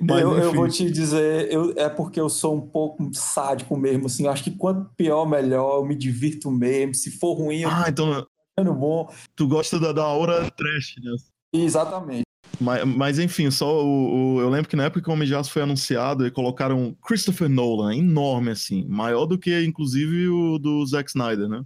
mas 0.00 0.20
eu, 0.20 0.38
eu, 0.38 0.52
vou 0.52 0.68
te 0.68 0.90
dizer, 0.90 1.50
eu, 1.50 1.72
é 1.76 1.88
porque 1.88 2.20
eu 2.20 2.28
sou 2.28 2.54
um 2.54 2.60
pouco 2.60 3.08
sádico 3.14 3.76
mesmo, 3.76 4.06
assim. 4.06 4.26
Eu 4.26 4.30
acho 4.30 4.44
que 4.44 4.50
quanto 4.50 4.90
pior, 4.94 5.24
melhor. 5.24 5.78
Eu 5.78 5.84
me 5.84 5.94
divirto 5.94 6.50
mesmo. 6.50 6.94
Se 6.94 7.10
for 7.10 7.34
ruim, 7.34 7.60
eu. 7.60 7.70
Ah, 7.70 7.86
então. 7.88 8.26
Bom. 8.56 9.12
Tu 9.34 9.48
gosta 9.48 9.80
da, 9.80 9.92
da 9.92 10.04
aura 10.04 10.48
trash, 10.50 10.96
né? 11.02 11.16
Exatamente. 11.52 12.24
Mas, 12.60 12.84
mas, 12.84 13.18
enfim, 13.18 13.50
só 13.50 13.84
o, 13.84 14.36
o, 14.36 14.40
eu 14.40 14.48
lembro 14.48 14.68
que 14.68 14.76
na 14.76 14.84
época 14.84 15.02
que 15.02 15.08
o 15.08 15.12
Homem 15.12 15.26
de 15.26 15.34
Aço 15.34 15.50
foi 15.50 15.62
anunciado, 15.62 16.26
e 16.26 16.30
colocaram 16.30 16.96
Christopher 17.06 17.48
Nolan, 17.48 17.96
enorme 17.96 18.50
assim, 18.50 18.84
maior 18.88 19.26
do 19.26 19.38
que 19.38 19.64
inclusive 19.64 20.28
o 20.28 20.58
do 20.58 20.84
Zack 20.86 21.10
Snyder, 21.10 21.48
né? 21.48 21.64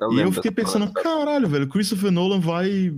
Eu 0.00 0.12
e 0.12 0.20
eu 0.20 0.32
fiquei 0.32 0.50
pensando, 0.50 0.92
caralho, 0.92 1.48
velho, 1.48 1.68
Christopher 1.68 2.10
Nolan 2.10 2.40
vai, 2.40 2.92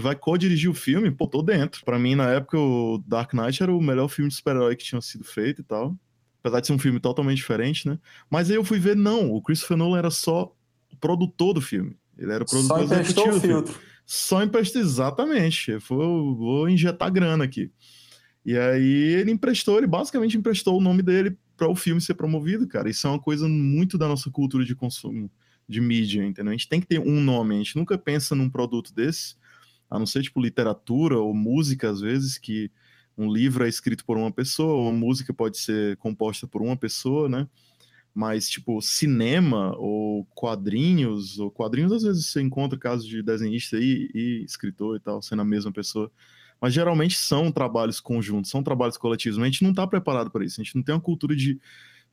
vai 0.00 0.14
co-dirigir 0.14 0.70
o 0.70 0.74
filme? 0.74 1.10
Pô, 1.10 1.26
tô 1.26 1.42
dentro. 1.42 1.84
Pra 1.84 1.98
mim, 1.98 2.14
na 2.14 2.30
época, 2.30 2.58
o 2.58 3.02
Dark 3.06 3.34
Knight 3.34 3.62
era 3.62 3.72
o 3.72 3.82
melhor 3.82 4.08
filme 4.08 4.28
de 4.30 4.36
super-herói 4.36 4.76
que 4.76 4.84
tinha 4.84 5.00
sido 5.00 5.24
feito 5.24 5.60
e 5.60 5.64
tal. 5.64 5.96
Apesar 6.40 6.60
de 6.60 6.68
ser 6.68 6.72
um 6.72 6.78
filme 6.78 7.00
totalmente 7.00 7.38
diferente, 7.38 7.88
né? 7.88 7.98
Mas 8.30 8.48
aí 8.48 8.56
eu 8.56 8.64
fui 8.64 8.78
ver, 8.78 8.96
não, 8.96 9.32
o 9.32 9.42
Christopher 9.42 9.76
Nolan 9.76 9.98
era 9.98 10.10
só 10.10 10.54
o 10.92 10.96
produtor 10.96 11.54
do 11.54 11.60
filme. 11.60 11.96
Ele 12.16 12.32
era 12.32 12.44
o 12.44 12.46
produtor 12.46 12.86
só 12.86 12.94
executivo. 12.94 13.36
O 13.36 13.40
filtro. 13.40 13.74
Só 14.10 14.42
emprestou, 14.42 14.80
exatamente. 14.80 15.76
Vou, 15.76 16.34
vou 16.34 16.66
injetar 16.66 17.12
grana 17.12 17.44
aqui. 17.44 17.70
E 18.42 18.56
aí 18.56 19.12
ele 19.20 19.30
emprestou, 19.30 19.76
ele 19.76 19.86
basicamente 19.86 20.34
emprestou 20.34 20.78
o 20.78 20.80
nome 20.80 21.02
dele 21.02 21.36
para 21.54 21.68
o 21.68 21.76
filme 21.76 22.00
ser 22.00 22.14
promovido, 22.14 22.66
cara. 22.66 22.88
Isso 22.88 23.06
é 23.06 23.10
uma 23.10 23.20
coisa 23.20 23.46
muito 23.46 23.98
da 23.98 24.08
nossa 24.08 24.30
cultura 24.30 24.64
de 24.64 24.74
consumo, 24.74 25.30
de 25.68 25.78
mídia, 25.78 26.24
entendeu? 26.24 26.52
A 26.52 26.56
gente 26.56 26.70
tem 26.70 26.80
que 26.80 26.86
ter 26.86 26.98
um 26.98 27.20
nome, 27.20 27.54
a 27.54 27.58
gente 27.58 27.76
nunca 27.76 27.98
pensa 27.98 28.34
num 28.34 28.48
produto 28.48 28.94
desse, 28.94 29.34
a 29.90 29.98
não 29.98 30.06
ser 30.06 30.22
tipo 30.22 30.40
literatura 30.40 31.18
ou 31.18 31.34
música, 31.34 31.90
às 31.90 32.00
vezes, 32.00 32.38
que 32.38 32.70
um 33.14 33.30
livro 33.30 33.66
é 33.66 33.68
escrito 33.68 34.06
por 34.06 34.16
uma 34.16 34.32
pessoa, 34.32 34.88
uma 34.88 34.92
música 34.92 35.34
pode 35.34 35.58
ser 35.58 35.98
composta 35.98 36.46
por 36.46 36.62
uma 36.62 36.78
pessoa, 36.78 37.28
né? 37.28 37.46
Mas, 38.14 38.48
tipo, 38.48 38.80
cinema 38.82 39.76
ou 39.76 40.24
quadrinhos, 40.34 41.38
ou 41.38 41.50
quadrinhos 41.50 41.92
às 41.92 42.02
vezes 42.02 42.26
você 42.26 42.40
encontra 42.40 42.78
casos 42.78 43.06
de 43.06 43.22
desenhista 43.22 43.76
e, 43.78 44.10
e 44.14 44.44
escritor 44.44 44.96
e 44.96 45.00
tal, 45.00 45.22
sendo 45.22 45.42
a 45.42 45.44
mesma 45.44 45.72
pessoa. 45.72 46.10
Mas 46.60 46.74
geralmente 46.74 47.16
são 47.16 47.52
trabalhos 47.52 48.00
conjuntos, 48.00 48.50
são 48.50 48.62
trabalhos 48.62 48.96
coletivos. 48.96 49.38
Mas 49.38 49.46
a 49.46 49.50
gente 49.50 49.62
não 49.62 49.70
está 49.70 49.86
preparado 49.86 50.30
para 50.30 50.44
isso. 50.44 50.60
A 50.60 50.64
gente 50.64 50.74
não 50.74 50.82
tem 50.82 50.94
uma 50.94 51.00
cultura 51.00 51.36
de 51.36 51.60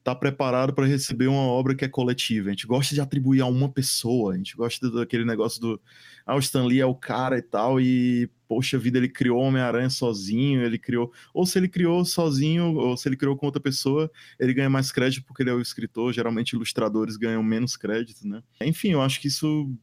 estar 0.06 0.14
tá 0.14 0.16
preparado 0.16 0.72
para 0.72 0.86
receber 0.86 1.26
uma 1.26 1.42
obra 1.42 1.74
que 1.74 1.84
é 1.84 1.88
coletiva. 1.88 2.50
A 2.50 2.52
gente 2.52 2.68
gosta 2.68 2.94
de 2.94 3.02
atribuir 3.02 3.42
a 3.42 3.48
uma 3.48 3.68
pessoa. 3.68 4.34
A 4.34 4.38
gente 4.38 4.56
gosta 4.56 4.90
daquele 4.92 5.26
negócio 5.26 5.60
do. 5.60 5.82
Ah, 6.24 6.36
o 6.36 6.40
Stan 6.40 6.64
Lee 6.64 6.80
é 6.80 6.86
o 6.86 6.94
cara 6.94 7.40
e 7.40 7.42
tal. 7.42 7.82
E, 7.82 8.30
poxa 8.48 8.78
vida, 8.78 9.00
ele 9.00 9.10
criou 9.10 9.42
Homem-Aranha 9.42 9.90
sozinho. 9.90 10.62
Ele 10.62 10.78
criou. 10.78 11.12
Ou 11.34 11.44
se 11.44 11.58
ele 11.58 11.68
criou 11.68 12.06
sozinho, 12.06 12.76
ou 12.76 12.96
se 12.96 13.10
ele 13.10 13.18
criou 13.18 13.36
com 13.36 13.48
outra 13.48 13.60
pessoa, 13.60 14.12
ele 14.40 14.54
ganha 14.54 14.70
mais 14.70 14.92
crédito 14.92 15.26
porque 15.26 15.42
ele 15.42 15.50
é 15.50 15.54
o 15.54 15.62
escritor. 15.62 16.14
Geralmente, 16.14 16.54
ilustradores 16.54 17.18
ganham 17.18 17.42
menos 17.42 17.76
crédito, 17.76 18.28
né? 18.28 18.44
Enfim, 18.62 18.92
eu 18.92 19.02
acho 19.02 19.20
que 19.20 19.28
isso 19.28 19.76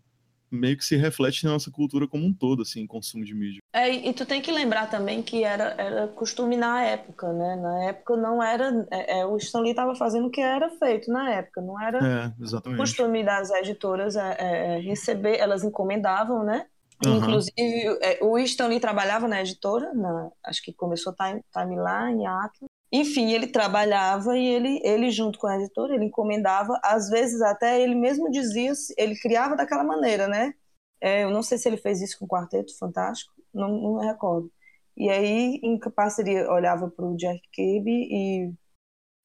meio 0.53 0.77
que 0.77 0.85
se 0.85 0.97
reflete 0.97 1.45
na 1.45 1.53
nossa 1.53 1.71
cultura 1.71 2.07
como 2.07 2.27
um 2.27 2.33
todo, 2.33 2.63
assim, 2.63 2.87
consumo 2.87 3.25
de 3.25 3.35
mídia. 3.35 3.63
É, 3.73 3.91
e 3.91 4.13
tu 4.13 4.27
tem 4.27 4.43
que 4.43 4.53
lembrar 4.53 4.91
também 4.91 5.23
que 5.23 5.43
era, 5.43 5.75
era 5.79 6.09
costume 6.09 6.57
na 6.57 6.83
época, 6.83 7.33
né? 7.33 7.57
Na 7.57 7.85
época 7.85 8.17
não 8.17 8.43
era. 8.43 8.87
É, 8.91 9.21
é, 9.21 9.27
o 9.27 9.37
Stanley 9.39 9.71
estava 9.71 9.95
fazendo 9.95 10.27
o 10.27 10.31
que 10.31 10.41
era 10.41 10.69
feito 10.71 11.11
na 11.11 11.31
época, 11.33 11.63
não 11.63 11.81
era 11.81 11.99
é, 12.39 12.77
costume 12.77 13.25
das 13.25 13.51
editoras 13.51 14.15
é, 14.15 14.37
é, 14.39 14.79
receber, 14.81 15.39
elas 15.39 15.65
encomendavam, 15.65 16.45
né? 16.45 16.67
Uhum. 17.05 17.17
Inclusive, 17.17 17.99
o 18.21 18.39
Stanley 18.39 18.79
trabalhava 18.79 19.27
na 19.27 19.41
editora, 19.41 19.93
na, 19.93 20.31
acho 20.45 20.63
que 20.63 20.73
começou 20.73 21.13
Time, 21.13 21.43
Timeline, 21.53 22.27
Atlas, 22.27 22.71
enfim, 22.93 23.33
ele 23.33 23.47
trabalhava 23.47 24.37
e 24.37 24.47
ele, 24.47 24.81
ele 24.85 25.11
junto 25.11 25.39
com 25.39 25.47
a 25.47 25.57
editora, 25.57 25.95
ele 25.95 26.05
encomendava, 26.07 26.79
às 26.85 27.09
vezes 27.09 27.41
até 27.41 27.81
ele 27.81 27.95
mesmo 27.95 28.31
dizia, 28.31 28.73
ele 28.99 29.19
criava 29.19 29.57
daquela 29.57 29.83
maneira, 29.85 30.29
né? 30.29 30.55
É, 31.01 31.25
eu 31.25 31.31
não 31.31 31.43
sei 31.43 31.59
se 31.59 31.69
ele 31.69 31.79
fez 31.79 32.01
isso 32.03 32.19
com 32.19 32.27
o 32.27 32.29
Quarteto 32.29 32.77
Fantástico, 32.79 33.33
não, 33.53 33.69
não 33.71 33.99
recordo. 33.99 34.53
E 34.97 35.09
aí, 35.11 35.59
em 35.63 35.79
parceria, 35.79 36.51
olhava 36.51 36.91
para 36.91 37.05
o 37.07 37.17
Jack 37.17 37.41
Kirby 37.53 38.09
e 38.11 38.53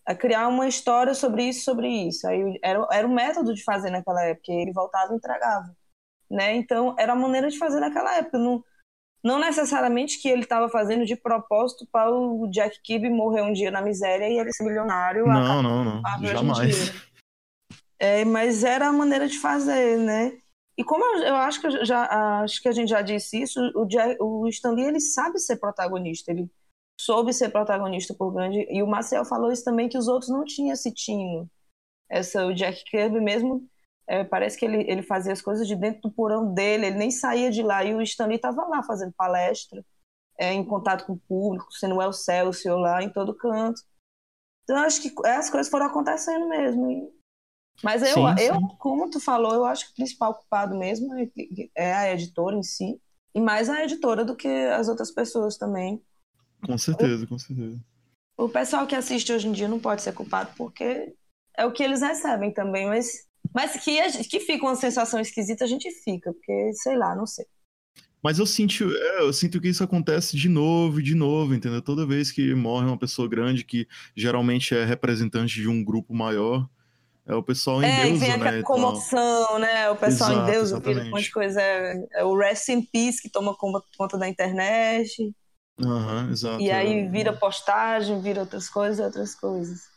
a 0.06 0.16
criar 0.16 0.48
uma 0.48 0.68
história 0.68 1.14
sobre 1.14 1.44
isso, 1.44 1.64
sobre 1.66 1.88
isso. 1.90 2.28
Aí 2.28 2.60
era, 2.64 2.88
era 2.92 3.08
o 3.08 3.14
método 3.14 3.54
de 3.54 3.64
fazer 3.64 3.90
naquela 3.92 4.24
época, 4.24 4.52
ele 4.54 4.72
voltava 4.74 5.14
e 5.14 5.18
entregava. 5.18 5.76
Né? 6.32 6.56
Então, 6.56 6.96
era 6.98 7.14
a 7.14 7.16
maneira 7.16 7.50
de 7.50 7.58
fazer 7.58 7.80
naquela 7.80 8.16
época. 8.18 8.38
Não, 8.38 8.64
não 9.24 9.40
necessariamente 9.40 10.22
que 10.22 10.28
ele 10.28 10.44
estava 10.44 10.70
fazendo 10.70 11.06
de 11.06 11.16
propósito 11.16 11.88
para 11.92 12.12
o 12.12 12.48
Jack 12.50 12.82
Kirby 12.82 13.10
morrer 13.10 13.42
um 13.42 13.54
dia 13.54 13.72
na 13.72 13.82
miséria 13.82 14.30
e 14.30 14.38
ele 14.38 14.54
ser 14.54 14.64
milionário. 14.64 15.26
Não, 15.26 15.62
não, 15.62 15.84
não. 15.84 16.02
Jamais. 16.24 16.94
É, 18.00 18.24
mas 18.24 18.64
era 18.64 18.88
a 18.88 18.94
maneira 18.94 19.28
de 19.28 19.40
fazer, 19.40 19.98
né? 19.98 20.38
E 20.78 20.84
como 20.84 21.04
eu, 21.04 21.24
eu, 21.24 21.36
acho 21.36 21.60
que 21.60 21.68
eu 21.68 21.86
já 21.86 22.42
acho 22.44 22.62
que 22.62 22.68
a 22.68 22.72
gente 22.72 22.90
já 22.90 23.02
disse 23.02 23.42
isso, 23.42 23.60
o, 23.76 23.86
Jack, 23.86 24.16
o 24.22 24.48
Stan 24.48 24.72
Lee, 24.72 24.86
ele 24.86 25.00
sabe 25.00 25.40
ser 25.40 25.58
protagonista, 25.58 26.32
ele 26.32 26.48
soube 27.00 27.34
ser 27.34 27.50
protagonista 27.50 28.14
por 28.14 28.32
grande. 28.32 28.68
E 28.70 28.84
o 28.84 28.88
Marcel 28.88 29.26
falou 29.26 29.52
isso 29.52 29.64
também 29.64 29.90
que 29.90 29.98
os 29.98 30.08
outros 30.08 30.30
não 30.30 30.46
tinham 30.46 30.74
esse 30.74 30.92
tino. 30.94 31.50
Essa 32.10 32.46
o 32.46 32.54
Jack 32.54 32.84
Kirby 32.86 33.20
mesmo 33.20 33.68
é, 34.08 34.24
parece 34.24 34.58
que 34.58 34.66
ele, 34.66 34.90
ele 34.90 35.02
fazia 35.02 35.34
as 35.34 35.42
coisas 35.42 35.68
de 35.68 35.76
dentro 35.76 36.04
do 36.04 36.12
porão 36.12 36.54
dele, 36.54 36.88
ele 36.88 36.98
nem 36.98 37.12
saía 37.12 37.52
de 37.52 37.62
lá. 37.62 37.84
E 37.84 37.94
o 37.94 38.02
Stanley 38.02 38.38
estava 38.38 38.66
lá 38.66 38.82
fazendo 38.82 39.14
palestra, 39.14 39.86
é, 40.38 40.54
em 40.54 40.64
contato 40.64 41.06
com 41.06 41.14
o 41.14 41.20
público, 41.28 41.72
sendo 41.74 41.96
o 41.96 42.02
Excelsior 42.02 42.80
lá 42.80 43.04
em 43.04 43.10
todo 43.10 43.36
canto. 43.36 43.82
Então, 44.64 44.78
acho 44.78 45.02
que 45.02 45.14
as 45.28 45.50
coisas 45.50 45.70
foram 45.70 45.88
acontecendo 45.88 46.48
mesmo. 46.48 46.90
E... 46.90 47.18
Mas 47.84 48.02
eu, 48.02 48.14
sim, 48.14 48.38
sim. 48.38 48.44
eu, 48.44 48.60
como 48.80 49.10
tu 49.10 49.20
falou, 49.20 49.54
eu 49.54 49.66
acho 49.66 49.86
que 49.86 49.92
o 49.92 49.96
principal 49.96 50.36
culpado 50.36 50.76
mesmo 50.78 51.14
é, 51.16 51.30
é 51.76 51.94
a 51.94 52.14
editora 52.14 52.56
em 52.56 52.64
si, 52.64 53.00
e 53.36 53.42
mais 53.42 53.70
a 53.70 53.84
editora 53.84 54.26
do 54.26 54.36
que 54.36 54.48
as 54.48 54.88
outras 54.88 55.12
pessoas 55.12 55.58
também. 55.58 56.02
Com 56.66 56.78
certeza, 56.78 57.28
com 57.28 57.38
certeza. 57.38 57.80
O 58.36 58.50
pessoal 58.50 58.88
que 58.88 58.96
assiste 58.96 59.32
hoje 59.32 59.48
em 59.48 59.52
dia 59.52 59.68
não 59.68 59.80
pode 59.80 60.02
ser 60.02 60.14
culpado 60.14 60.52
porque 60.58 61.14
é 61.56 61.66
o 61.66 61.72
que 61.72 61.84
eles 61.84 62.02
recebem 62.02 62.52
também, 62.52 62.88
mas 62.88 63.27
mas 63.58 63.76
que, 63.84 64.00
a 64.00 64.08
gente, 64.08 64.30
que 64.30 64.40
fica 64.40 64.64
uma 64.64 64.76
sensação 64.76 65.20
esquisita, 65.20 65.64
a 65.64 65.68
gente 65.68 65.90
fica, 66.04 66.32
porque, 66.32 66.72
sei 66.74 66.96
lá, 66.96 67.16
não 67.16 67.26
sei. 67.26 67.44
Mas 68.22 68.38
eu 68.38 68.46
sinto, 68.46 68.96
é, 68.96 69.22
eu 69.22 69.34
sinto 69.34 69.60
que 69.60 69.68
isso 69.68 69.84
acontece 69.84 70.38
de 70.38 70.48
novo 70.48 71.00
e 71.00 71.04
de 71.04 71.16
novo, 71.16 71.56
entendeu? 71.56 71.82
Toda 71.82 72.06
vez 72.06 72.32
que 72.32 72.54
morre 72.54 72.86
uma 72.86 73.00
pessoa 73.00 73.28
grande, 73.28 73.64
que 73.64 73.88
geralmente 74.16 74.76
é 74.76 74.86
representante 74.86 75.56
de 75.56 75.68
um 75.68 75.84
grupo 75.84 76.14
maior, 76.14 76.70
é 77.26 77.34
o 77.34 77.42
pessoal 77.42 77.82
em 77.82 77.96
Deus, 77.96 78.20
né? 78.20 78.60
É, 78.60 78.62
comoção, 78.62 79.58
né? 79.58 79.90
O 79.90 79.96
pessoal 79.96 80.34
Exato, 80.34 80.50
em 80.50 80.52
Deus, 80.52 80.72
um 80.72 81.10
monte 81.10 81.24
de 81.24 81.32
coisa. 81.32 81.60
É, 81.60 82.08
é, 82.14 82.24
o 82.24 82.38
Rest 82.38 82.70
in 82.70 82.84
Peace 82.84 83.20
que 83.20 83.28
toma 83.28 83.58
conta 83.98 84.20
da 84.20 84.28
internet. 84.28 85.34
Uhum, 85.80 86.30
exato. 86.30 86.62
E 86.62 86.70
aí 86.70 87.00
é. 87.00 87.10
vira 87.10 87.34
postagem, 87.34 88.22
vira 88.22 88.42
outras 88.42 88.70
coisas, 88.70 89.04
outras 89.04 89.34
coisas. 89.34 89.97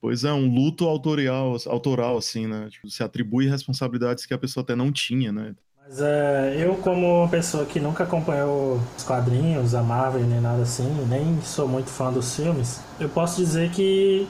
Pois 0.00 0.24
é, 0.24 0.32
um 0.32 0.52
luto 0.52 0.86
autorial, 0.86 1.56
autoral, 1.66 2.16
assim, 2.16 2.46
né? 2.46 2.68
Tipo, 2.70 2.88
se 2.88 3.02
atribui 3.02 3.48
responsabilidades 3.48 4.26
que 4.26 4.34
a 4.34 4.38
pessoa 4.38 4.62
até 4.62 4.74
não 4.76 4.92
tinha, 4.92 5.32
né? 5.32 5.54
Mas 5.82 6.00
é, 6.00 6.56
eu, 6.58 6.74
como 6.76 7.28
pessoa 7.30 7.64
que 7.64 7.80
nunca 7.80 8.04
acompanhou 8.04 8.78
os 8.96 9.04
quadrinhos, 9.04 9.74
a 9.74 9.82
Marvel, 9.82 10.20
nem 10.20 10.40
nada 10.40 10.62
assim, 10.62 10.88
nem 11.08 11.40
sou 11.40 11.66
muito 11.66 11.88
fã 11.88 12.12
dos 12.12 12.36
filmes, 12.36 12.80
eu 13.00 13.08
posso 13.08 13.36
dizer 13.36 13.70
que 13.70 14.28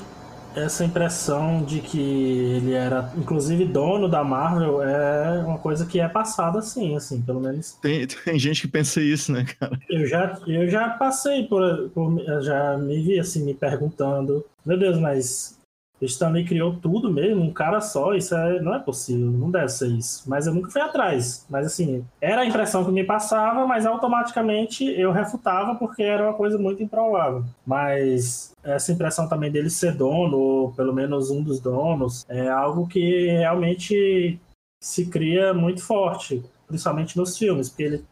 essa 0.54 0.84
impressão 0.84 1.62
de 1.62 1.80
que 1.80 2.00
ele 2.00 2.72
era, 2.74 3.12
inclusive, 3.16 3.64
dono 3.64 4.08
da 4.08 4.24
Marvel 4.24 4.82
é 4.82 5.42
uma 5.44 5.58
coisa 5.58 5.84
que 5.84 6.00
é 6.00 6.08
passada 6.08 6.58
assim, 6.58 6.96
assim, 6.96 7.20
pelo 7.20 7.40
menos. 7.40 7.72
Tem, 7.82 8.06
tem 8.06 8.38
gente 8.38 8.62
que 8.62 8.68
pensa 8.68 9.00
isso, 9.00 9.32
né, 9.32 9.44
cara? 9.58 9.78
Eu 9.90 10.06
já, 10.06 10.38
eu 10.46 10.68
já 10.68 10.90
passei 10.90 11.44
por, 11.44 11.90
por. 11.90 12.18
Já 12.42 12.76
me 12.78 13.00
vi 13.02 13.18
assim, 13.18 13.44
me 13.44 13.54
perguntando: 13.54 14.44
meu 14.64 14.78
Deus, 14.78 14.98
mas 14.98 15.57
Stanley 16.06 16.44
criou 16.44 16.76
tudo 16.76 17.10
mesmo, 17.12 17.42
um 17.42 17.52
cara 17.52 17.80
só, 17.80 18.14
isso 18.14 18.34
é, 18.34 18.60
não 18.60 18.74
é 18.74 18.78
possível, 18.78 19.30
não 19.30 19.50
deve 19.50 19.68
ser 19.68 19.88
isso. 19.88 20.22
Mas 20.28 20.46
eu 20.46 20.54
nunca 20.54 20.70
fui 20.70 20.80
atrás. 20.80 21.46
Mas 21.48 21.66
assim, 21.66 22.04
era 22.20 22.42
a 22.42 22.46
impressão 22.46 22.84
que 22.84 22.90
me 22.90 23.04
passava, 23.04 23.66
mas 23.66 23.86
automaticamente 23.86 24.84
eu 24.84 25.10
refutava 25.10 25.74
porque 25.74 26.02
era 26.02 26.24
uma 26.24 26.34
coisa 26.34 26.58
muito 26.58 26.82
improvável. 26.82 27.44
Mas 27.66 28.52
essa 28.62 28.92
impressão 28.92 29.28
também 29.28 29.50
dele 29.50 29.70
ser 29.70 29.94
dono, 29.96 30.36
ou 30.36 30.72
pelo 30.72 30.92
menos 30.92 31.30
um 31.30 31.42
dos 31.42 31.60
donos, 31.60 32.24
é 32.28 32.48
algo 32.48 32.86
que 32.86 33.26
realmente 33.28 34.38
se 34.80 35.06
cria 35.06 35.52
muito 35.52 35.82
forte, 35.82 36.42
principalmente 36.66 37.16
nos 37.16 37.36
filmes, 37.36 37.68
porque 37.68 37.82
ele 37.82 38.04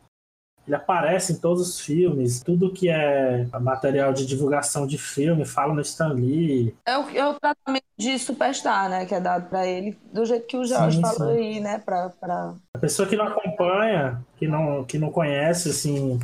ele 0.66 0.76
aparece 0.76 1.32
em 1.32 1.36
todos 1.36 1.68
os 1.68 1.80
filmes, 1.80 2.42
tudo 2.42 2.72
que 2.72 2.88
é 2.88 3.46
material 3.60 4.12
de 4.12 4.26
divulgação 4.26 4.86
de 4.86 4.98
filme 4.98 5.44
fala 5.44 5.72
no 5.72 5.80
Stan 5.80 6.08
Lee. 6.08 6.74
É 6.86 6.98
o, 6.98 7.08
é 7.10 7.28
o 7.28 7.34
tratamento 7.34 7.84
de 7.96 8.18
superstar, 8.18 8.88
né, 8.88 9.06
que 9.06 9.14
é 9.14 9.20
dado 9.20 9.48
para 9.48 9.66
ele, 9.66 9.96
do 10.12 10.24
jeito 10.24 10.46
que 10.46 10.56
o 10.56 10.64
Jorge 10.64 10.96
sim, 10.96 11.02
falou 11.02 11.34
sim. 11.34 11.38
aí, 11.38 11.60
né, 11.60 11.78
pra, 11.78 12.10
pra... 12.20 12.54
A 12.74 12.78
pessoa 12.78 13.08
que 13.08 13.16
não 13.16 13.26
acompanha, 13.26 14.20
que 14.36 14.46
não, 14.48 14.84
que 14.84 14.98
não 14.98 15.10
conhece, 15.10 15.70
assim, 15.70 16.18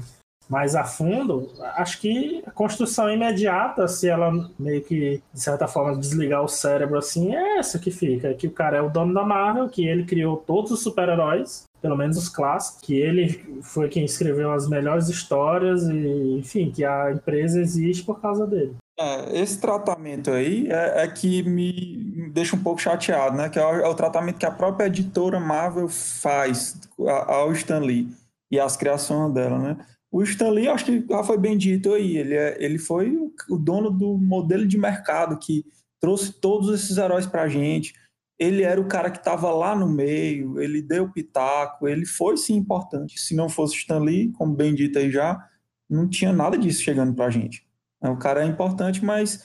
mais 0.49 0.75
a 0.75 0.85
fundo, 0.85 1.51
acho 1.77 1.99
que 1.99 2.43
a 2.47 2.51
construção 2.51 3.11
imediata, 3.11 3.89
se 3.89 4.09
ela 4.09 4.31
meio 4.59 4.83
que, 4.83 5.23
de 5.33 5.41
certa 5.41 5.67
forma, 5.67 5.97
desligar 5.97 6.43
o 6.43 6.49
cérebro 6.49 6.99
assim, 6.99 7.35
é 7.35 7.59
essa 7.59 7.79
que 7.79 7.91
fica. 7.91 8.35
Que 8.35 8.49
o 8.49 8.53
cara 8.53 8.77
é 8.77 8.83
o 8.83 8.91
dono 8.91 9.15
da 9.15 9.23
Marvel, 9.23 9.69
que 9.71 9.87
ele 9.87 10.05
criou 10.05 10.37
todos 10.37 10.71
os 10.71 10.83
super-heróis, 10.83 11.65
pelo 11.83 11.97
menos 11.97 12.17
os 12.17 12.29
clássicos, 12.29 12.81
que 12.81 12.95
ele 12.95 13.61
foi 13.61 13.89
quem 13.89 14.05
escreveu 14.05 14.53
as 14.53 14.69
melhores 14.69 15.09
histórias 15.09 15.83
e, 15.83 16.39
enfim, 16.39 16.71
que 16.71 16.85
a 16.85 17.11
empresa 17.11 17.61
existe 17.61 18.05
por 18.05 18.21
causa 18.21 18.47
dele. 18.47 18.77
É, 18.99 19.41
esse 19.41 19.61
tratamento 19.61 20.31
aí 20.31 20.69
é, 20.71 21.03
é, 21.03 21.09
que 21.09 21.43
me 21.43 22.31
deixa 22.33 22.55
um 22.55 22.63
pouco 22.63 22.81
chateado, 22.81 23.37
né? 23.37 23.49
Que 23.49 23.59
é 23.59 23.67
o, 23.67 23.81
é 23.81 23.89
o, 23.89 23.95
tratamento 23.95 24.39
que 24.39 24.47
a 24.47 24.51
própria 24.51 24.87
editora 24.87 25.41
Marvel 25.41 25.89
faz 25.89 26.81
ao 27.27 27.53
Stan 27.53 27.81
Lee 27.81 28.09
e 28.51 28.61
as 28.61 28.77
criações 28.77 29.35
dela, 29.35 29.59
né? 29.59 29.77
O 30.11 30.23
Stan 30.23 30.51
Lee, 30.51 30.69
acho 30.69 30.85
que 30.85 31.05
já 31.09 31.25
foi 31.25 31.39
bem 31.39 31.57
dito 31.57 31.93
aí, 31.95 32.17
ele, 32.17 32.35
é, 32.35 32.63
ele 32.63 32.79
foi 32.79 33.19
o 33.49 33.59
dono 33.59 33.91
do 33.91 34.17
modelo 34.19 34.67
de 34.67 34.79
mercado 34.79 35.39
que 35.39 35.65
trouxe 35.99 36.33
todos 36.33 36.69
esses 36.73 36.99
heróis 36.99 37.27
pra 37.27 37.49
gente, 37.49 37.95
ele 38.43 38.63
era 38.65 38.81
o 38.81 38.89
cara 38.89 39.09
que 39.09 39.19
estava 39.19 39.51
lá 39.53 39.77
no 39.77 39.89
meio, 39.89 40.61
ele 40.61 40.83
deu 40.83 41.09
pitaco, 41.09 41.87
ele 41.87 42.05
foi 42.05 42.37
sim 42.37 42.57
importante. 42.57 43.21
Se 43.21 43.37
não 43.37 43.49
fosse 43.49 43.77
Stan 43.77 44.01
Lee, 44.01 44.33
como 44.33 44.53
bem 44.53 44.75
dito 44.75 44.99
aí 44.99 45.13
já, 45.13 45.49
não 45.89 46.09
tinha 46.09 46.33
nada 46.33 46.59
disso 46.59 46.83
chegando 46.83 47.15
pra 47.15 47.31
gente. 47.31 47.65
É, 48.03 48.09
o 48.09 48.17
cara 48.17 48.43
é 48.43 48.47
importante, 48.47 49.05
mas, 49.05 49.45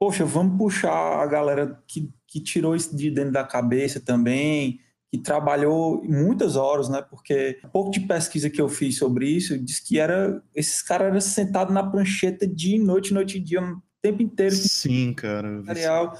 poxa, 0.00 0.24
vamos 0.24 0.56
puxar 0.56 1.20
a 1.20 1.26
galera 1.26 1.82
que, 1.86 2.10
que 2.26 2.40
tirou 2.40 2.74
isso 2.74 2.96
de 2.96 3.10
dentro 3.10 3.32
da 3.32 3.44
cabeça 3.44 4.00
também, 4.00 4.80
que 5.12 5.18
trabalhou 5.18 6.02
muitas 6.04 6.56
horas, 6.56 6.88
né? 6.88 7.02
Porque 7.02 7.60
um 7.64 7.68
pouco 7.68 7.90
de 7.90 8.00
pesquisa 8.00 8.48
que 8.48 8.60
eu 8.60 8.68
fiz 8.68 8.96
sobre 8.96 9.28
isso 9.28 9.58
diz 9.58 9.78
que 9.78 9.98
era 9.98 10.42
esses 10.54 10.82
caras 10.82 11.08
eram 11.08 11.20
sentados 11.20 11.74
na 11.74 11.82
prancheta 11.82 12.46
dia 12.46 12.76
e 12.76 12.78
noite, 12.78 13.12
noite 13.12 13.36
e 13.36 13.40
dia, 13.40 13.62
o 13.62 13.82
tempo 14.00 14.22
inteiro. 14.22 14.54
Sim, 14.54 15.12
cara. 15.12 15.62
Material. 15.62 16.18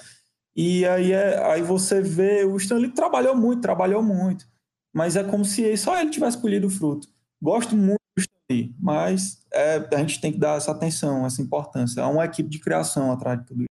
E 0.60 0.84
aí, 0.84 1.12
é, 1.12 1.40
aí 1.52 1.62
você 1.62 2.02
vê, 2.02 2.44
o 2.44 2.56
Stanley 2.56 2.90
trabalhou 2.90 3.36
muito, 3.36 3.62
trabalhou 3.62 4.02
muito, 4.02 4.44
mas 4.92 5.14
é 5.14 5.22
como 5.22 5.44
se 5.44 5.76
só 5.76 6.00
ele 6.00 6.10
tivesse 6.10 6.36
colhido 6.36 6.66
o 6.66 6.70
fruto. 6.70 7.06
Gosto 7.40 7.76
muito 7.76 8.00
do 8.16 8.20
Stanley, 8.20 8.74
mas 8.76 9.46
é, 9.52 9.76
a 9.94 9.98
gente 9.98 10.20
tem 10.20 10.32
que 10.32 10.38
dar 10.38 10.56
essa 10.56 10.72
atenção, 10.72 11.24
essa 11.24 11.40
importância. 11.40 12.02
Há 12.02 12.08
uma 12.08 12.24
equipe 12.24 12.50
de 12.50 12.58
criação 12.58 13.12
atrás 13.12 13.38
de 13.38 13.46
tudo 13.46 13.60
isso. 13.60 13.68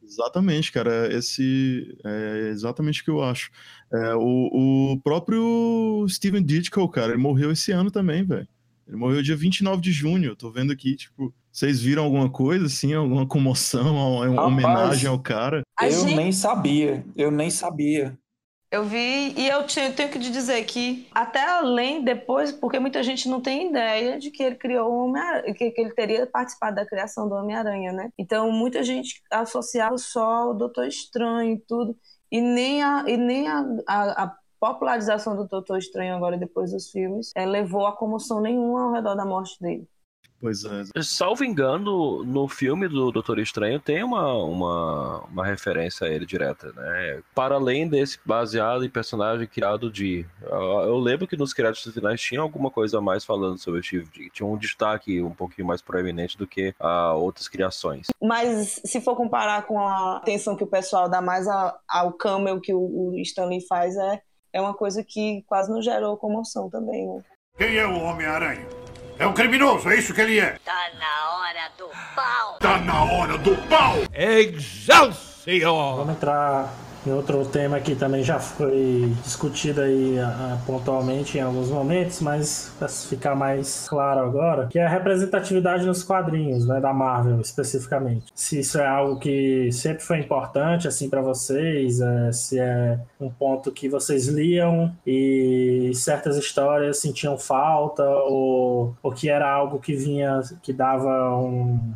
Exatamente, 0.00 0.70
cara. 0.70 1.12
Esse 1.12 1.98
é 2.04 2.50
exatamente 2.50 3.00
o 3.00 3.04
que 3.04 3.10
eu 3.10 3.20
acho. 3.20 3.50
É, 3.92 4.14
o, 4.14 4.92
o 4.92 5.00
próprio 5.00 6.06
Steven 6.08 6.44
Ditko, 6.44 6.88
cara, 6.88 7.14
ele 7.14 7.20
morreu 7.20 7.50
esse 7.50 7.72
ano 7.72 7.90
também, 7.90 8.22
velho. 8.22 8.46
Ele 8.86 8.96
morreu 8.96 9.22
dia 9.22 9.34
29 9.34 9.82
de 9.82 9.90
junho. 9.90 10.36
Tô 10.36 10.52
vendo 10.52 10.72
aqui, 10.72 10.94
tipo, 10.94 11.34
vocês 11.52 11.80
viram 11.80 12.04
alguma 12.04 12.30
coisa, 12.30 12.66
assim, 12.66 12.94
alguma 12.94 13.26
comoção, 13.26 13.94
uma 14.24 14.26
Rapaz, 14.26 14.46
homenagem 14.46 15.08
ao 15.08 15.18
cara? 15.18 15.62
Eu 15.80 15.90
gente- 15.90 16.14
nem 16.16 16.32
sabia, 16.32 17.04
eu 17.16 17.30
nem 17.30 17.50
sabia. 17.50 18.18
Eu 18.70 18.84
vi 18.84 19.34
e 19.36 19.46
eu 19.50 19.66
te- 19.66 19.92
tenho 19.92 20.08
que 20.08 20.18
te 20.18 20.30
dizer 20.30 20.64
que 20.64 21.06
até 21.14 21.46
além 21.46 22.02
depois, 22.02 22.50
porque 22.52 22.78
muita 22.78 23.02
gente 23.02 23.28
não 23.28 23.38
tem 23.38 23.68
ideia 23.68 24.18
de 24.18 24.30
que 24.30 24.42
ele 24.42 24.56
criou 24.56 24.90
o 24.90 25.04
Homem-Aranha, 25.08 25.52
que, 25.54 25.70
que 25.72 25.78
ele 25.82 25.92
teria 25.92 26.26
participado 26.26 26.76
da 26.76 26.86
criação 26.86 27.28
do 27.28 27.34
Homem-Aranha, 27.34 27.92
né? 27.92 28.08
Então 28.18 28.50
muita 28.50 28.82
gente 28.82 29.20
associava 29.30 29.98
só 29.98 30.48
o 30.50 30.54
Doutor 30.54 30.86
Estranho 30.86 31.52
e 31.56 31.58
tudo, 31.68 31.94
e 32.30 32.40
nem 32.40 32.82
a, 32.82 33.04
e 33.06 33.14
nem 33.18 33.46
a, 33.46 33.62
a, 33.86 34.24
a 34.24 34.34
popularização 34.58 35.36
do 35.36 35.46
Doutor 35.46 35.76
Estranho 35.76 36.14
agora 36.14 36.38
depois 36.38 36.70
dos 36.72 36.90
filmes 36.90 37.30
eh, 37.36 37.44
levou 37.44 37.86
a 37.86 37.94
comoção 37.94 38.40
nenhuma 38.40 38.84
ao 38.84 38.92
redor 38.92 39.14
da 39.16 39.26
morte 39.26 39.54
dele. 39.60 39.86
Pois 40.42 40.64
é. 40.64 40.82
Salvo 41.00 41.44
engano, 41.44 42.24
no 42.24 42.48
filme 42.48 42.88
do 42.88 43.12
Doutor 43.12 43.38
Estranho 43.38 43.78
tem 43.78 44.02
uma, 44.02 44.34
uma, 44.42 45.20
uma 45.30 45.46
referência 45.46 46.04
a 46.04 46.10
ele 46.10 46.26
direta, 46.26 46.72
né? 46.72 47.22
Para 47.32 47.54
além 47.54 47.86
desse 47.88 48.18
baseado 48.26 48.84
em 48.84 48.90
personagem 48.90 49.46
criado 49.46 49.88
de. 49.88 50.26
Eu 50.50 50.98
lembro 50.98 51.28
que 51.28 51.36
nos 51.36 51.54
créditos 51.54 51.94
finais 51.94 52.20
tinha 52.20 52.40
alguma 52.40 52.72
coisa 52.72 52.98
a 52.98 53.00
mais 53.00 53.24
falando 53.24 53.56
sobre 53.58 53.78
o 53.78 53.82
Steve 53.84 54.10
D. 54.12 54.30
Tinha 54.30 54.44
um 54.44 54.56
destaque 54.58 55.22
um 55.22 55.30
pouquinho 55.30 55.68
mais 55.68 55.80
proeminente 55.80 56.36
do 56.36 56.44
que 56.44 56.74
a 56.80 57.12
outras 57.14 57.46
criações. 57.46 58.08
Mas 58.20 58.80
se 58.84 59.00
for 59.00 59.14
comparar 59.14 59.64
com 59.64 59.78
a 59.78 60.16
atenção 60.16 60.56
que 60.56 60.64
o 60.64 60.66
pessoal 60.66 61.08
dá 61.08 61.22
mais 61.22 61.46
a- 61.46 61.78
ao 61.88 62.12
camel 62.14 62.60
que 62.60 62.74
o, 62.74 62.80
o 62.80 63.14
Stanley 63.20 63.64
faz, 63.68 63.94
é, 63.96 64.20
é 64.52 64.60
uma 64.60 64.74
coisa 64.74 65.04
que 65.06 65.44
quase 65.46 65.70
não 65.70 65.80
gerou 65.80 66.16
comoção 66.16 66.68
também, 66.68 67.06
né? 67.06 67.22
Quem 67.56 67.76
é 67.76 67.86
o 67.86 68.02
Homem-Aranha? 68.02 68.66
É 69.22 69.26
um 69.28 69.32
criminoso, 69.32 69.88
é 69.88 69.96
isso 69.96 70.12
que 70.12 70.20
ele 70.20 70.40
é. 70.40 70.58
Tá 70.64 70.90
na 70.98 71.30
hora 71.36 71.70
do 71.78 71.86
pau. 72.12 72.58
Tá 72.58 72.78
na 72.78 73.04
hora 73.04 73.38
do 73.38 73.56
pau! 73.68 73.98
Excelsior! 74.12 75.98
Vamos 75.98 76.16
entrar 76.16 76.68
outro 77.10 77.44
tema 77.44 77.80
que 77.80 77.94
também 77.94 78.22
já 78.22 78.38
foi 78.38 79.12
discutido 79.24 79.80
aí 79.80 80.18
ah, 80.18 80.58
pontualmente 80.66 81.38
em 81.38 81.40
alguns 81.40 81.68
momentos, 81.68 82.20
mas 82.20 82.72
para 82.78 82.88
ficar 82.88 83.34
mais 83.34 83.88
claro 83.88 84.20
agora, 84.20 84.66
que 84.68 84.78
é 84.78 84.86
a 84.86 84.88
representatividade 84.88 85.84
nos 85.84 86.02
quadrinhos, 86.04 86.66
né, 86.66 86.80
da 86.80 86.92
Marvel 86.92 87.40
especificamente. 87.40 88.26
Se 88.34 88.60
isso 88.60 88.78
é 88.78 88.86
algo 88.86 89.18
que 89.18 89.70
sempre 89.72 90.02
foi 90.02 90.18
importante 90.18 90.86
assim 90.86 91.08
para 91.08 91.20
vocês, 91.20 92.00
é, 92.00 92.32
se 92.32 92.58
é 92.58 92.98
um 93.20 93.30
ponto 93.30 93.72
que 93.72 93.88
vocês 93.88 94.28
liam 94.28 94.94
e 95.06 95.90
certas 95.94 96.36
histórias 96.36 96.98
sentiam 96.98 97.36
falta 97.38 98.04
ou, 98.04 98.94
ou 99.02 99.12
que 99.12 99.28
era 99.28 99.50
algo 99.50 99.78
que 99.78 99.94
vinha 99.94 100.40
que 100.62 100.72
dava 100.72 101.36
um 101.36 101.92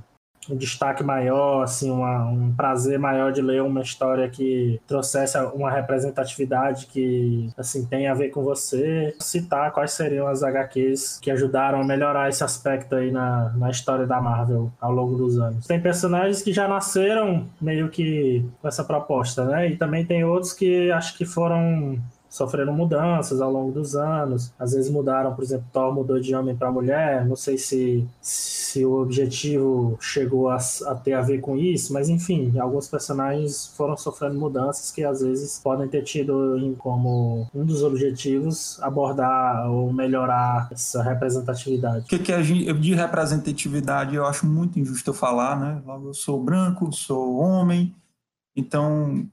um 0.50 0.56
destaque 0.56 1.02
maior, 1.02 1.62
assim, 1.62 1.90
uma- 1.90 2.26
um 2.26 2.52
prazer 2.54 2.98
maior 2.98 3.32
de 3.32 3.42
ler 3.42 3.62
uma 3.62 3.80
história 3.82 4.28
que 4.28 4.80
trouxesse 4.86 5.36
uma 5.54 5.70
representatividade 5.70 6.86
que, 6.86 7.50
assim, 7.56 7.84
tem 7.84 8.08
a 8.08 8.14
ver 8.14 8.30
com 8.30 8.42
você. 8.42 9.14
Citar 9.20 9.72
quais 9.72 9.92
seriam 9.92 10.26
as 10.26 10.42
HQs 10.42 11.18
que 11.20 11.30
ajudaram 11.30 11.80
a 11.80 11.84
melhorar 11.84 12.28
esse 12.28 12.42
aspecto 12.44 12.94
aí 12.94 13.10
na, 13.10 13.50
na 13.56 13.70
história 13.70 14.06
da 14.06 14.20
Marvel 14.20 14.70
ao 14.80 14.92
longo 14.92 15.16
dos 15.16 15.38
anos. 15.38 15.66
Tem 15.66 15.80
personagens 15.80 16.42
que 16.42 16.52
já 16.52 16.68
nasceram 16.68 17.46
meio 17.60 17.88
que 17.88 18.44
com 18.60 18.68
essa 18.68 18.84
proposta, 18.84 19.44
né? 19.44 19.68
E 19.68 19.76
também 19.76 20.04
tem 20.04 20.24
outros 20.24 20.52
que 20.52 20.90
acho 20.90 21.16
que 21.16 21.24
foram 21.24 21.98
sofreram 22.36 22.74
mudanças 22.74 23.40
ao 23.40 23.50
longo 23.50 23.72
dos 23.72 23.96
anos. 23.96 24.52
Às 24.58 24.72
vezes 24.72 24.90
mudaram, 24.90 25.34
por 25.34 25.42
exemplo, 25.42 25.66
Thor 25.72 25.94
mudou 25.94 26.20
de 26.20 26.34
homem 26.34 26.54
para 26.54 26.70
mulher. 26.70 27.26
Não 27.26 27.36
sei 27.36 27.56
se, 27.56 28.06
se 28.20 28.84
o 28.84 29.00
objetivo 29.00 29.96
chegou 30.00 30.50
a, 30.50 30.58
a 30.86 30.94
ter 30.94 31.14
a 31.14 31.22
ver 31.22 31.40
com 31.40 31.56
isso, 31.56 31.92
mas 31.92 32.08
enfim, 32.08 32.58
alguns 32.58 32.88
personagens 32.88 33.66
foram 33.76 33.96
sofrendo 33.96 34.38
mudanças 34.38 34.90
que 34.90 35.02
às 35.02 35.20
vezes 35.20 35.58
podem 35.62 35.88
ter 35.88 36.02
tido 36.02 36.74
como 36.78 37.48
um 37.54 37.64
dos 37.64 37.82
objetivos 37.82 38.78
abordar 38.82 39.70
ou 39.70 39.92
melhorar 39.92 40.68
essa 40.70 41.02
representatividade. 41.02 42.04
O 42.04 42.08
que, 42.08 42.18
que 42.18 42.32
é 42.32 42.42
de 42.42 42.72
de 42.74 42.94
representatividade 42.94 44.14
eu 44.14 44.26
acho 44.26 44.46
muito 44.46 44.78
injusto 44.78 45.10
eu 45.10 45.14
falar, 45.14 45.58
né? 45.58 45.82
Logo, 45.86 46.08
eu 46.08 46.14
sou 46.14 46.42
branco, 46.42 46.92
sou 46.92 47.36
homem, 47.36 47.94
então 48.54 49.26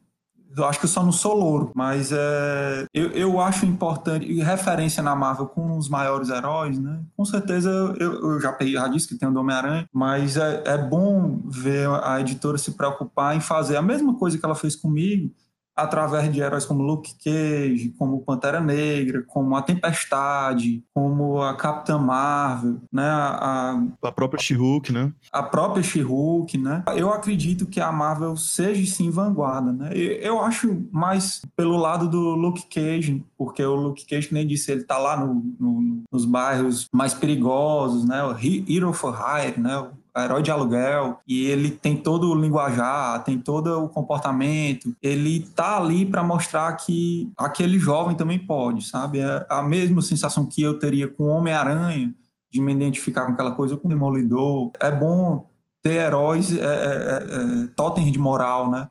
eu 0.55 0.65
acho 0.65 0.79
que 0.79 0.85
eu 0.85 0.89
só 0.89 1.03
não 1.03 1.11
sou 1.11 1.33
louro, 1.33 1.71
mas 1.75 2.11
é, 2.11 2.85
eu, 2.93 3.11
eu 3.11 3.41
acho 3.41 3.65
importante, 3.65 4.25
e 4.25 4.41
referência 4.41 5.01
na 5.03 5.15
Marvel 5.15 5.47
com 5.47 5.77
os 5.77 5.89
maiores 5.89 6.29
heróis, 6.29 6.77
né? 6.79 7.01
Com 7.17 7.25
certeza 7.25 7.69
eu, 7.99 8.13
eu 8.33 8.39
já, 8.41 8.51
peguei- 8.53 8.73
já 8.73 8.87
disse 8.87 9.07
que 9.07 9.15
tem 9.17 9.27
o 9.27 9.37
Homem-Aranha, 9.39 9.87
mas 9.91 10.37
é, 10.37 10.63
é 10.65 10.77
bom 10.77 11.39
ver 11.45 11.87
a 12.03 12.19
editora 12.21 12.57
se 12.57 12.71
preocupar 12.71 13.35
em 13.35 13.39
fazer 13.41 13.75
a 13.77 13.81
mesma 13.81 14.15
coisa 14.15 14.37
que 14.37 14.45
ela 14.45 14.55
fez 14.55 14.75
comigo, 14.75 15.31
através 15.75 16.31
de 16.31 16.39
heróis 16.41 16.65
como 16.65 16.83
Luke 16.83 17.13
Cage, 17.23 17.93
como 17.97 18.21
Pantera 18.21 18.59
Negra, 18.61 19.23
como 19.27 19.55
a 19.55 19.61
Tempestade, 19.61 20.83
como 20.93 21.41
a 21.41 21.55
Capitã 21.55 21.97
Marvel, 21.97 22.77
né? 22.91 23.03
A, 23.07 23.81
A 24.03 24.11
própria 24.11 24.41
She-Hulk, 24.41 24.91
né? 24.91 25.11
a 25.31 25.41
própria 25.43 25.83
She-Hulk, 25.83 26.57
né? 26.57 26.83
Eu 26.95 27.11
acredito 27.11 27.65
que 27.65 27.79
a 27.79 27.91
Marvel 27.91 28.35
seja 28.37 28.85
sim 28.93 29.09
vanguarda, 29.09 29.71
né? 29.71 29.89
Eu, 29.95 30.41
acho 30.41 30.85
mais 30.91 31.41
pelo 31.55 31.77
lado 31.77 32.07
do 32.07 32.19
Luke 32.35 32.63
Cage, 32.67 33.23
porque 33.37 33.63
o 33.63 33.75
Luke 33.75 34.05
Cage, 34.05 34.29
nem 34.31 34.45
disse, 34.45 34.71
ele 34.71 34.83
tá 34.83 34.97
lá 34.97 35.17
no, 35.17 35.33
no- 35.59 36.03
nos 36.11 36.25
bairros 36.25 36.87
mais 36.93 37.13
perigosos, 37.13 38.05
né? 38.05 38.23
O 38.23 38.31
He- 38.37 38.63
Hero 38.67 38.93
for 38.93 39.13
Hire, 39.15 39.59
né? 39.59 39.87
Herói 40.15 40.43
de 40.43 40.51
aluguel, 40.51 41.19
e 41.27 41.45
ele 41.45 41.71
tem 41.71 41.97
todo 41.97 42.29
o 42.29 42.35
linguajar, 42.35 43.23
tem 43.23 43.39
todo 43.39 43.83
o 43.83 43.89
comportamento, 43.89 44.95
ele 45.01 45.41
tá 45.55 45.77
ali 45.77 46.05
para 46.05 46.21
mostrar 46.21 46.71
que 46.73 47.31
aquele 47.37 47.79
jovem 47.79 48.15
também 48.15 48.37
pode, 48.37 48.85
sabe? 48.85 49.19
É 49.19 49.45
a 49.49 49.63
mesma 49.63 50.01
sensação 50.01 50.45
que 50.45 50.61
eu 50.61 50.77
teria 50.77 51.07
com 51.07 51.25
Homem-Aranha, 51.25 52.13
de 52.51 52.61
me 52.61 52.71
identificar 52.71 53.25
com 53.25 53.31
aquela 53.31 53.51
coisa 53.51 53.75
com 53.75 53.87
o 53.87 53.89
Demolidor. 53.89 54.71
É 54.79 54.91
bom 54.91 55.49
ter 55.81 55.95
heróis, 55.95 56.55
é, 56.55 56.63
é, 56.63 56.65
é, 56.65 57.63
é, 57.63 57.67
totens 57.75 58.11
de 58.11 58.19
moral, 58.19 58.69
né? 58.69 58.87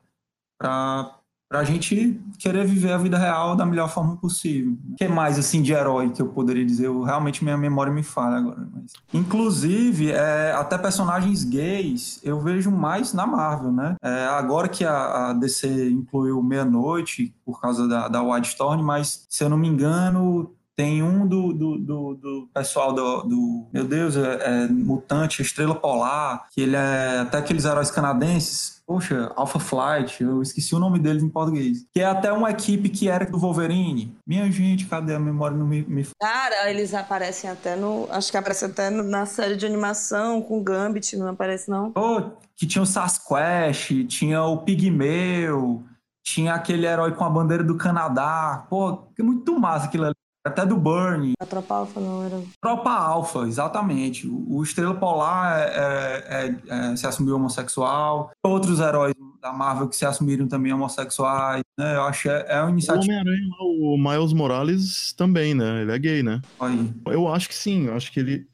Pra, 1.53 1.59
pra 1.59 1.63
gente 1.63 2.19
querer 2.39 2.65
viver 2.65 2.93
a 2.93 2.97
vida 2.97 3.15
real 3.15 3.55
da 3.55 3.63
melhor 3.63 3.87
forma 3.87 4.17
possível. 4.17 4.75
O 4.91 4.95
que 4.95 5.07
mais, 5.07 5.37
assim, 5.37 5.61
de 5.61 5.71
herói 5.71 6.09
que 6.09 6.19
eu 6.19 6.27
poderia 6.29 6.65
dizer? 6.65 6.87
Eu, 6.87 7.03
realmente 7.03 7.43
minha 7.43 7.55
memória 7.55 7.93
me 7.93 8.01
falha 8.01 8.37
agora. 8.37 8.67
Mas... 8.73 8.93
Inclusive, 9.13 10.11
é, 10.11 10.51
até 10.53 10.79
personagens 10.79 11.43
gays 11.43 12.19
eu 12.23 12.39
vejo 12.41 12.71
mais 12.71 13.13
na 13.13 13.27
Marvel, 13.27 13.71
né? 13.71 13.95
É, 14.01 14.25
agora 14.25 14.67
que 14.67 14.83
a, 14.83 15.29
a 15.29 15.33
DC 15.33 15.91
incluiu 15.91 16.41
Meia-Noite 16.41 17.31
por 17.45 17.61
causa 17.61 17.87
da, 17.87 18.07
da 18.07 18.23
Wildstorm, 18.23 18.81
mas, 18.81 19.27
se 19.29 19.43
eu 19.43 19.49
não 19.49 19.57
me 19.57 19.67
engano, 19.67 20.51
tem 20.75 21.03
um 21.03 21.27
do, 21.27 21.53
do, 21.53 21.77
do, 21.77 22.15
do 22.15 22.49
pessoal 22.53 22.93
do, 22.93 23.21
do- 23.23 23.67
Meu 23.71 23.83
Deus, 23.83 24.15
é, 24.17 24.63
é 24.63 24.67
Mutante, 24.67 25.41
Estrela 25.41 25.75
Polar, 25.75 26.47
que 26.51 26.61
ele 26.61 26.75
é 26.75 27.19
até 27.19 27.37
aqueles 27.37 27.65
heróis 27.65 27.91
canadenses. 27.91 28.81
Poxa, 28.85 29.31
Alpha 29.35 29.59
Flight, 29.59 30.21
eu 30.21 30.41
esqueci 30.41 30.75
o 30.75 30.79
nome 30.79 30.99
deles 30.99 31.23
em 31.23 31.29
português. 31.29 31.85
Que 31.93 32.01
é 32.01 32.05
até 32.05 32.31
uma 32.33 32.51
equipe 32.51 32.89
que 32.89 33.07
era 33.07 33.25
do 33.25 33.37
Wolverine. 33.39 34.13
Minha 34.27 34.51
gente, 34.51 34.85
cadê 34.87 35.13
a 35.15 35.19
memória? 35.19 35.55
Não 35.55 35.65
me, 35.65 35.83
me... 35.83 36.05
Cara, 36.19 36.69
eles 36.69 36.93
aparecem 36.93 37.49
até 37.49 37.75
no. 37.77 38.07
Acho 38.11 38.29
que 38.29 38.37
aparece 38.37 38.65
até 38.65 38.89
no- 38.89 39.03
na 39.03 39.25
série 39.25 39.55
de 39.55 39.65
animação 39.65 40.41
com 40.41 40.61
Gambit, 40.61 41.15
não 41.15 41.29
aparece, 41.29 41.69
não? 41.69 41.91
Pô, 41.91 42.21
que 42.57 42.67
tinha 42.67 42.81
o 42.81 42.85
Sasquatch, 42.85 44.03
tinha 44.07 44.43
o 44.43 44.57
Pigmeu, 44.63 45.83
tinha 46.25 46.53
aquele 46.53 46.85
herói 46.85 47.11
com 47.13 47.23
a 47.23 47.29
bandeira 47.29 47.63
do 47.63 47.77
Canadá. 47.77 48.65
Pô, 48.69 48.97
que 49.15 49.23
muito 49.23 49.57
massa 49.59 49.85
aquilo 49.85 50.05
ali. 50.05 50.13
Até 50.45 50.65
do 50.65 50.75
Burn. 50.75 51.33
A 51.39 51.45
Tropa 51.45 51.73
Alpha 51.75 51.99
não 52.01 52.21
era. 52.25 52.41
Tropa 52.61 52.91
Alpha, 52.91 53.39
exatamente. 53.47 54.27
O, 54.27 54.57
o 54.57 54.63
Estrela 54.63 54.93
Polar 54.93 55.57
é- 55.57 55.71
é- 55.73 56.47
é- 56.69 56.91
é- 56.91 56.95
se 56.97 57.07
assumiu 57.07 57.35
homossexual. 57.37 58.29
Outros 58.43 58.81
heróis 58.81 59.13
da 59.41 59.53
Marvel 59.53 59.87
que 59.87 59.95
se 59.95 60.05
assumiram 60.05 60.45
também 60.47 60.73
homossexuais. 60.73 61.63
Né? 61.77 61.95
Eu 61.95 62.03
acho 62.03 62.23
que 62.23 62.29
é, 62.29 62.45
é 62.49 62.57
uma 62.59 62.67
O 62.67 62.69
iniciativa. 62.71 63.03
Homem-Aranha, 63.05 63.47
lá, 63.49 63.65
o 63.65 63.97
Miles 63.97 64.33
Morales 64.33 65.13
também, 65.13 65.53
né? 65.53 65.81
Ele 65.81 65.91
é 65.93 65.99
gay, 65.99 66.21
né? 66.23 66.41
aí. 66.59 66.93
Eu 67.05 67.27
acho 67.33 67.47
que 67.47 67.55
sim, 67.55 67.85
eu 67.87 67.95
acho 67.95 68.11
que 68.11 68.19
ele. 68.19 68.45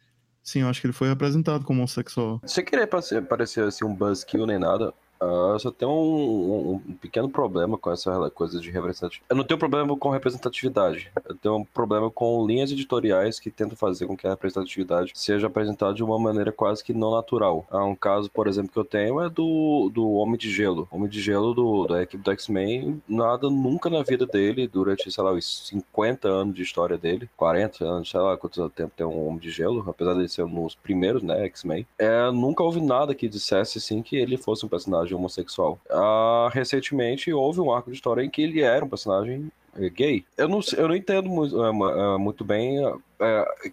Sim, 0.43 0.61
eu 0.61 0.67
acho 0.69 0.81
que 0.81 0.87
ele 0.87 0.93
foi 0.93 1.07
representado 1.09 1.63
como 1.65 1.79
homossexual. 1.79 2.39
Sem 2.45 2.63
querer 2.65 2.87
parecer, 2.87 3.21
parecer 3.23 3.63
assim 3.67 3.85
um 3.85 3.93
buzzkill 3.93 4.45
nem 4.47 4.57
nada, 4.57 4.93
Uh, 5.21 5.53
eu 5.53 5.59
só 5.59 5.71
tenho 5.71 5.91
um, 5.91 6.73
um, 6.73 6.93
pequeno 6.95 7.29
problema 7.29 7.77
com 7.77 7.91
essa 7.91 8.29
coisa 8.29 8.59
de 8.59 8.71
representatividade. 8.71 9.23
Eu 9.29 9.35
não 9.35 9.43
tenho 9.43 9.59
problema 9.59 9.97
com 9.97 10.09
representatividade. 10.09 11.11
Eu 11.25 11.35
tenho 11.35 11.57
um 11.57 11.65
problema 11.65 12.09
com 12.09 12.45
linhas 12.45 12.71
editoriais 12.71 13.39
que 13.39 13.51
tentam 13.51 13.75
fazer 13.75 14.07
com 14.07 14.15
que 14.15 14.25
a 14.25 14.31
representatividade 14.31 15.11
seja 15.15 15.47
apresentada 15.47 15.93
de 15.93 16.03
uma 16.03 16.17
maneira 16.17 16.51
quase 16.51 16.83
que 16.83 16.93
não 16.93 17.11
natural. 17.11 17.65
Há 17.69 17.83
um 17.83 17.95
caso, 17.95 18.29
por 18.31 18.47
exemplo, 18.47 18.71
que 18.71 18.79
eu 18.79 18.85
tenho 18.85 19.21
é 19.21 19.29
do, 19.29 19.89
do 19.93 20.09
Homem 20.13 20.37
de 20.37 20.49
Gelo. 20.49 20.87
Homem 20.91 21.09
de 21.09 21.21
Gelo 21.21 21.53
do, 21.53 21.87
da 21.87 22.01
equipe 22.01 22.23
do 22.23 22.31
X-Men, 22.31 23.01
nada 23.07 23.49
nunca 23.49 23.89
na 23.89 24.03
vida 24.03 24.25
dele, 24.25 24.67
durante, 24.67 25.11
sei 25.11 25.23
lá, 25.23 25.31
os 25.31 25.67
50 25.67 26.27
anos 26.27 26.55
de 26.55 26.61
história 26.61 26.97
dele, 26.97 27.29
40 27.35 27.83
anos, 27.83 28.09
sei 28.09 28.19
lá 28.19 28.37
quanto 28.37 28.69
tempo 28.69 28.93
tem 28.95 29.05
um 29.05 29.27
Homem 29.27 29.39
de 29.39 29.49
Gelo, 29.49 29.83
apesar 29.87 30.13
de 30.13 30.29
ser 30.29 30.43
um 30.43 30.63
dos 30.63 30.75
primeiros, 30.75 31.21
né, 31.23 31.45
X-Men. 31.45 31.85
É, 31.97 32.31
nunca 32.31 32.63
houve 32.63 32.79
nada 32.79 33.13
que 33.13 33.27
dissesse, 33.27 33.77
assim, 33.77 34.01
que 34.01 34.15
ele 34.15 34.37
fosse 34.37 34.65
um 34.65 34.69
personagem 34.69 35.08
homossexual. 35.13 35.79
Ah, 35.89 36.49
recentemente 36.51 37.31
houve 37.33 37.59
um 37.59 37.71
arco 37.71 37.89
de 37.89 37.95
história 37.95 38.23
em 38.23 38.29
que 38.29 38.41
ele 38.41 38.61
era 38.61 38.83
um 38.83 38.89
personagem 38.89 39.51
é, 39.75 39.89
gay. 39.89 40.25
Eu 40.37 40.47
não, 40.47 40.59
eu 40.77 40.87
não 40.87 40.95
entendo 40.95 41.29
muito, 41.29 41.63
é, 41.63 41.69
é, 41.69 42.17
muito 42.17 42.43
bem 42.43 42.79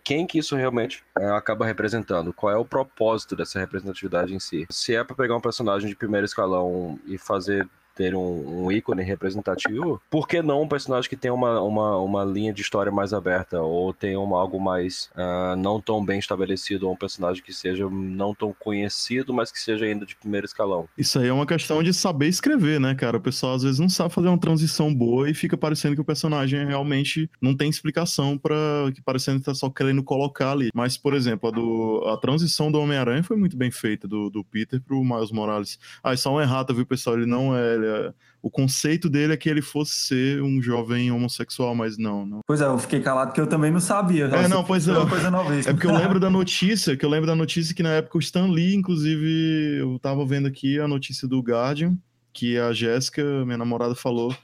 quem 0.03 0.27
que 0.27 0.39
isso 0.39 0.57
realmente 0.57 1.05
acaba 1.15 1.65
representando, 1.65 2.33
qual 2.33 2.53
é 2.53 2.57
o 2.57 2.65
propósito 2.65 3.37
dessa 3.37 3.61
representatividade 3.61 4.35
em 4.35 4.41
si. 4.41 4.67
Se 4.69 4.95
é 4.95 5.05
para 5.05 5.15
pegar 5.15 5.37
um 5.37 5.41
personagem 5.41 5.89
de 5.89 5.95
primeiro 5.95 6.25
escalão 6.25 6.99
e 7.07 7.17
fazer 7.17 7.69
ter 7.97 8.15
um, 8.15 8.65
um, 8.65 8.71
ícone 8.71 9.03
representativo, 9.03 10.01
por 10.11 10.29
que 10.29 10.43
não 10.43 10.63
um 10.63 10.69
personagem 10.69 11.09
que 11.09 11.17
tem 11.17 11.31
uma, 11.31 11.61
uma, 11.63 11.97
uma 11.97 12.25
linha 12.25 12.53
de 12.53 12.61
história 12.61 12.93
mais 12.93 13.15
aberta 13.15 13.61
ou 13.61 13.93
tem 13.93 14.17
uma, 14.17 14.39
algo 14.39 14.61
mais 14.61 15.11
uh, 15.17 15.57
não 15.57 15.81
tão 15.81 16.05
bem 16.05 16.19
estabelecido 16.19 16.87
ou 16.87 16.93
um 16.93 16.97
personagem 16.97 17.43
que 17.43 17.55
seja 17.55 17.89
não 17.89 18.35
tão 18.35 18.55
conhecido, 18.59 19.33
mas 19.33 19.51
que 19.51 19.59
seja 19.59 19.87
ainda 19.87 20.05
de 20.05 20.15
primeiro 20.15 20.45
escalão? 20.45 20.87
Isso 20.97 21.19
aí 21.19 21.29
é 21.29 21.33
uma 21.33 21.47
questão 21.47 21.83
de 21.83 21.95
saber 21.95 22.29
escrever, 22.29 22.79
né, 22.79 22.95
cara? 22.95 23.17
O 23.17 23.21
pessoal 23.21 23.55
às 23.55 23.63
vezes 23.63 23.81
não 23.81 23.89
sabe 23.89 24.13
fazer 24.13 24.29
uma 24.29 24.39
transição 24.39 24.95
boa 24.95 25.31
e 25.31 25.35
fica 25.35 25.57
parecendo 25.57 25.95
que 25.95 26.01
o 26.01 26.05
personagem 26.05 26.67
realmente 26.67 27.31
não 27.41 27.57
tem 27.57 27.71
explicação 27.71 28.37
para 28.37 28.57
que 28.95 29.01
parecendo 29.01 29.39
que 29.39 29.47
tá 29.47 29.55
só 29.55 29.71
querendo 29.71 30.03
colocar 30.03 30.53
ali. 30.53 30.69
Mas, 30.75 30.99
por 30.99 31.15
exemplo, 31.15 31.49
a, 31.49 31.53
do, 31.53 32.03
a 32.09 32.17
transição 32.19 32.71
do 32.71 32.79
Homem-Aranha 32.79 33.23
foi 33.23 33.37
muito 33.37 33.57
bem 33.57 33.71
feita, 33.71 34.07
do, 34.07 34.29
do 34.29 34.45
Peter 34.45 34.81
pro 34.81 35.03
Miles 35.03 35.33
Morales. 35.33 35.79
Ah, 36.03 36.13
é 36.13 36.17
só 36.17 36.31
uma 36.31 36.43
errata, 36.43 36.75
viu, 36.75 36.85
pessoal? 36.85 37.17
Ele 37.17 37.27
não 37.27 37.57
é 37.57 37.86
é, 37.87 38.13
o 38.43 38.51
conceito 38.51 39.09
dele 39.09 39.33
é 39.33 39.37
que 39.37 39.49
ele 39.49 39.63
fosse 39.63 39.93
ser 39.93 40.43
um 40.43 40.61
jovem 40.61 41.11
homossexual, 41.11 41.75
mas 41.75 41.97
não, 41.97 42.27
não. 42.27 42.41
Pois 42.47 42.61
é, 42.61 42.67
eu 42.67 42.79
fiquei 42.79 43.01
calado 43.01 43.29
porque 43.29 43.41
eu 43.41 43.47
também 43.47 43.71
não 43.71 43.81
sabia. 43.81 44.27
É, 44.27 44.49
não, 44.49 44.63
pois 44.63 44.87
é. 44.87 44.93
Uma 44.93 45.09
coisa 45.09 45.29
É 45.67 45.73
porque 45.73 45.87
eu 45.87 45.95
lembro 45.97 46.21
da 46.21 46.31
notícia, 46.31 46.97
que 46.97 47.05
eu 47.05 47.11
lembro 47.11 47.27
da 47.27 47.35
notícia 47.35 47.75
que 47.75 47.83
na 47.83 47.91
época 47.91 48.19
o 48.19 48.21
Stan 48.21 48.47
Lee, 48.47 48.75
inclusive, 48.75 49.79
eu 49.79 49.99
tava 49.99 50.25
vendo 50.27 50.47
aqui 50.47 50.79
a 50.79 50.87
notícia 50.87 51.27
do 51.27 51.41
Guardian, 51.41 51.97
que 52.33 52.59
a 52.59 52.73
Jéssica, 52.73 53.23
minha 53.45 53.59
namorada, 53.59 53.95
falou 53.95 54.37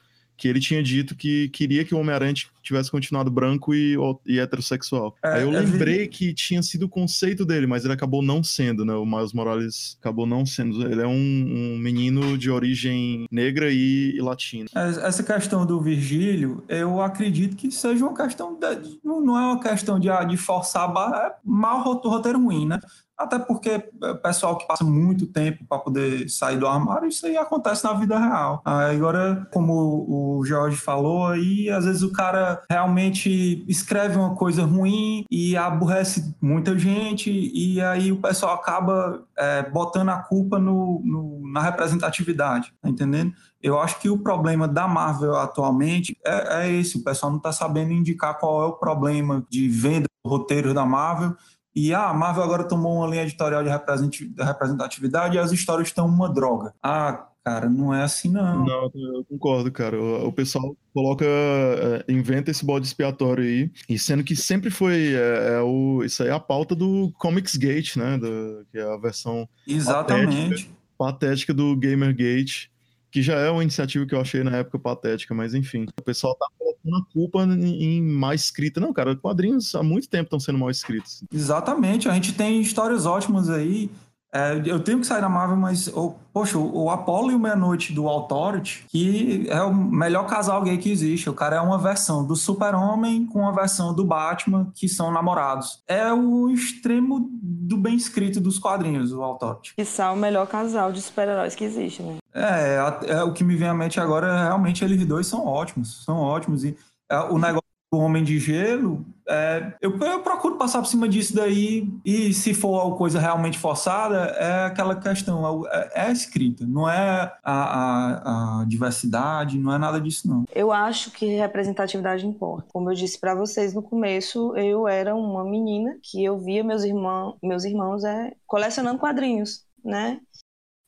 que 0.43 0.49
ele 0.49 0.59
tinha 0.59 0.82
dito 0.82 1.14
que 1.14 1.49
queria 1.51 1.84
que 1.84 1.95
o 1.95 2.01
Homem-Aranha 2.01 2.34
tivesse 2.61 2.90
continuado 2.90 3.30
branco 3.30 3.72
e, 3.72 3.95
e 4.26 4.40
heterossexual. 4.40 5.14
É, 5.22 5.34
Aí 5.34 5.43
eu 5.43 5.55
é 5.55 5.61
lembrei 5.61 6.09
que 6.09 6.34
tinha 6.34 6.61
sido 6.64 6.86
o 6.86 6.88
conceito 6.88 7.47
dele, 7.47 7.64
mas 7.64 7.84
ele 7.84 7.95
acabou 7.95 8.20
não 8.20 8.43
sendo, 8.43 8.84
né? 8.84 8.93
O 8.93 9.07
Miles 9.07 9.32
Morales 9.32 9.97
acabou 10.01 10.26
não 10.26 10.45
sendo. 10.45 10.84
Ele 10.84 11.01
é 11.01 11.07
um, 11.07 11.12
um 11.12 11.78
menino 11.78 12.36
de 12.36 12.51
origem 12.51 13.28
negra 13.30 13.70
e, 13.70 14.16
e 14.16 14.20
latina. 14.20 14.66
É, 14.74 15.07
essa 15.07 15.22
questão 15.22 15.64
do 15.64 15.80
Virgílio, 15.80 16.64
eu 16.68 17.01
acredito 17.01 17.55
que 17.55 17.70
seja 17.70 18.05
uma 18.05 18.16
questão. 18.16 18.59
De, 18.59 18.99
não 19.05 19.38
é 19.38 19.47
uma 19.47 19.61
questão 19.61 20.01
de, 20.01 20.11
ah, 20.11 20.24
de 20.24 20.36
forçar 20.36 20.82
a 20.82 20.88
barra, 20.88 21.26
é 21.28 21.32
mal 21.45 21.84
roteiro 21.84 22.43
ruim, 22.43 22.66
né? 22.66 22.80
Até 23.23 23.39
porque 23.39 23.70
é, 23.70 24.14
pessoal 24.14 24.57
que 24.57 24.66
passa 24.66 24.85
muito 24.85 25.27
tempo 25.27 25.64
para 25.68 25.79
poder 25.79 26.29
sair 26.29 26.59
do 26.59 26.66
armário, 26.66 27.09
isso 27.09 27.27
aí 27.27 27.37
acontece 27.37 27.85
na 27.85 27.93
vida 27.93 28.18
real. 28.18 28.62
Agora, 28.64 29.47
como 29.53 29.73
o 30.09 30.45
Jorge 30.45 30.77
falou 30.77 31.27
aí, 31.27 31.70
às 31.70 31.85
vezes 31.85 32.03
o 32.03 32.12
cara 32.12 32.62
realmente 32.68 33.64
escreve 33.68 34.16
uma 34.16 34.35
coisa 34.35 34.64
ruim 34.64 35.25
e 35.31 35.57
aborrece 35.57 36.35
muita 36.41 36.77
gente, 36.79 37.31
e 37.31 37.81
aí 37.81 38.11
o 38.11 38.20
pessoal 38.20 38.55
acaba 38.55 39.23
é, 39.39 39.68
botando 39.70 40.09
a 40.11 40.18
culpa 40.18 40.59
no, 40.59 41.01
no, 41.05 41.53
na 41.53 41.61
representatividade, 41.61 42.73
tá 42.81 42.89
entendendo? 42.89 43.33
Eu 43.62 43.79
acho 43.79 44.01
que 44.01 44.09
o 44.11 44.18
problema 44.18 44.66
da 44.66 44.89
Marvel 44.89 45.37
atualmente 45.37 46.18
é, 46.25 46.64
é 46.64 46.73
esse: 46.73 46.99
o 46.99 47.05
pessoal 47.05 47.31
não 47.31 47.39
está 47.39 47.53
sabendo 47.53 47.93
indicar 47.93 48.39
qual 48.39 48.62
é 48.62 48.66
o 48.66 48.73
problema 48.73 49.47
de 49.49 49.68
venda 49.68 50.07
do 50.25 50.31
roteiro 50.31 50.75
da 50.75 50.85
Marvel 50.85 51.37
e 51.75 51.95
ah, 51.95 52.11
a 52.11 52.14
Marvel 52.14 52.43
agora 52.43 52.64
tomou 52.64 52.99
uma 52.99 53.07
linha 53.07 53.23
editorial 53.23 53.62
de 53.62 53.70
representatividade 53.70 55.37
e 55.37 55.39
as 55.39 55.53
histórias 55.53 55.89
estão 55.89 56.07
uma 56.07 56.29
droga. 56.29 56.75
Ah, 56.83 57.29
cara, 57.45 57.68
não 57.68 57.95
é 57.95 58.03
assim 58.03 58.31
não. 58.31 58.64
Não, 58.64 58.91
eu 58.95 59.25
concordo, 59.29 59.70
cara. 59.73 60.01
O, 60.01 60.29
o 60.29 60.33
pessoal 60.33 60.77
coloca, 60.93 61.25
é, 61.25 62.12
inventa 62.12 62.51
esse 62.51 62.64
bode 62.64 62.87
expiatório 62.87 63.45
aí, 63.45 63.70
e 63.89 63.99
sendo 63.99 64.23
que 64.23 64.37
sempre 64.37 64.70
foi, 64.70 65.14
é, 65.14 65.55
é, 65.55 65.61
o, 65.61 66.03
isso 66.05 66.23
aí 66.23 66.29
é 66.29 66.33
a 66.33 66.41
pauta 66.41 66.75
do 66.75 67.12
Comics 67.18 67.57
Gate, 67.57 67.97
né, 67.97 68.18
do, 68.18 68.66
que 68.70 68.79
é 68.79 68.83
a 68.83 68.97
versão 68.97 69.49
Exatamente. 69.66 70.66
Patética, 70.66 70.73
patética 70.99 71.55
do 71.55 71.77
Gamergate, 71.77 72.72
que 73.13 73.21
já 73.21 73.35
é 73.35 73.51
uma 73.51 73.63
iniciativa 73.63 74.07
que 74.07 74.15
eu 74.15 74.21
achei 74.21 74.43
na 74.43 74.57
época 74.57 74.79
patética, 74.79 75.35
mas 75.35 75.53
enfim, 75.53 75.87
o 75.99 76.03
pessoal 76.03 76.35
tá 76.35 76.47
colocando 76.59 76.97
a 76.97 77.13
culpa 77.13 77.43
em, 77.45 78.03
má 78.03 78.35
escrita. 78.35 78.81
Não, 78.81 78.91
cara, 78.91 79.15
quadrinhos 79.15 79.75
há 79.75 79.83
muito 79.83 80.09
tempo 80.09 80.25
estão 80.25 80.41
sendo 80.41 80.59
mal 80.59 80.71
escritos. 80.71 81.23
Exatamente, 81.31 82.09
a 82.09 82.15
gente 82.15 82.33
tem 82.33 82.63
histórias 82.63 83.05
ótimas 83.05 83.51
aí. 83.51 83.91
É, 84.35 84.62
eu 84.64 84.80
tenho 84.80 84.99
que 84.99 85.07
sair 85.07 85.20
da 85.20 85.28
Marvel, 85.28 85.59
mas, 85.59 85.89
oh, 85.89 86.14
poxa, 86.33 86.57
o, 86.57 86.89
Apollo 86.89 87.30
e 87.33 87.35
o 87.35 87.39
Meia-Noite 87.39 87.93
do 87.93 88.09
Authority, 88.09 88.87
que 88.89 89.47
é 89.51 89.62
o 89.62 89.74
melhor 89.74 90.26
casal 90.26 90.62
gay 90.62 90.78
que 90.78 90.91
existe. 90.91 91.28
O 91.28 91.35
cara 91.35 91.57
é 91.57 91.61
uma 91.61 91.76
versão 91.76 92.24
do 92.24 92.35
Super-Homem 92.35 93.26
com 93.26 93.41
uma 93.41 93.55
versão 93.55 93.95
do 93.95 94.05
Batman, 94.05 94.72
que 94.74 94.89
são 94.89 95.12
namorados. 95.12 95.83
É 95.87 96.11
o 96.11 96.49
extremo 96.49 97.28
do 97.43 97.76
bem 97.76 97.95
escrito 97.95 98.41
dos 98.41 98.59
quadrinhos, 98.59 99.12
o 99.12 99.22
Authority. 99.22 99.74
Que 99.74 99.85
são 99.85 100.14
o 100.14 100.16
melhor 100.16 100.47
casal 100.47 100.91
de 100.91 101.03
super-heróis 101.03 101.55
que 101.55 101.64
existe, 101.64 102.03
né? 102.03 102.16
É, 102.35 102.78
é, 103.09 103.22
o 103.22 103.35
que 103.35 103.45
me 103.45 103.55
vem 103.55 103.68
à 103.68 103.74
mente 103.74 104.01
agora 104.01 104.28
é 104.28 104.45
realmente 104.45 104.83
eles 104.83 105.05
dois 105.07 105.26
são 105.26 105.47
ótimos, 105.47 106.03
são 106.05 106.16
ótimos. 106.16 106.64
E 106.64 106.74
é, 107.11 107.18
o 107.18 107.39
negócio 107.39 107.72
do 107.93 107.99
Homem 107.99 108.24
de 108.24 108.38
Gelo, 108.38 109.05
é, 109.28 109.74
eu, 109.82 109.99
eu, 109.99 110.20
procuro 110.20 110.57
passar 110.57 110.80
por 110.80 110.86
cima 110.86 111.07
disso 111.07 111.34
daí, 111.34 111.86
e 112.03 112.32
se 112.32 112.55
for 112.55 112.78
alguma 112.78 112.97
coisa 112.97 113.20
realmente 113.20 113.59
forçada, 113.59 114.16
é 114.38 114.64
aquela 114.64 114.97
questão, 114.97 115.66
é, 115.68 116.09
é 116.09 116.11
escrita, 116.11 116.64
não 116.66 116.88
é 116.88 117.30
a, 117.45 117.53
a, 117.53 118.61
a, 118.62 118.64
diversidade, 118.64 119.59
não 119.59 119.74
é 119.74 119.78
nada 119.78 120.01
disso, 120.01 120.26
não. 120.26 120.45
Eu 120.55 120.72
acho 120.72 121.11
que 121.11 121.36
representatividade 121.36 122.26
importa. 122.26 122.68
Como 122.72 122.90
eu 122.90 122.95
disse 122.95 123.20
para 123.20 123.34
vocês 123.34 123.74
no 123.74 123.82
começo, 123.82 124.57
eu 124.57 124.88
era 124.88 125.14
uma 125.14 125.45
menina 125.45 125.95
que 126.03 126.24
eu 126.24 126.38
via 126.38 126.64
meus 126.64 126.84
irmãos, 126.84 127.36
meus 127.43 127.64
irmãos 127.64 128.05
é, 128.05 128.32
colecionando 128.47 128.99
quadrinhos, 128.99 129.66
né? 129.84 130.18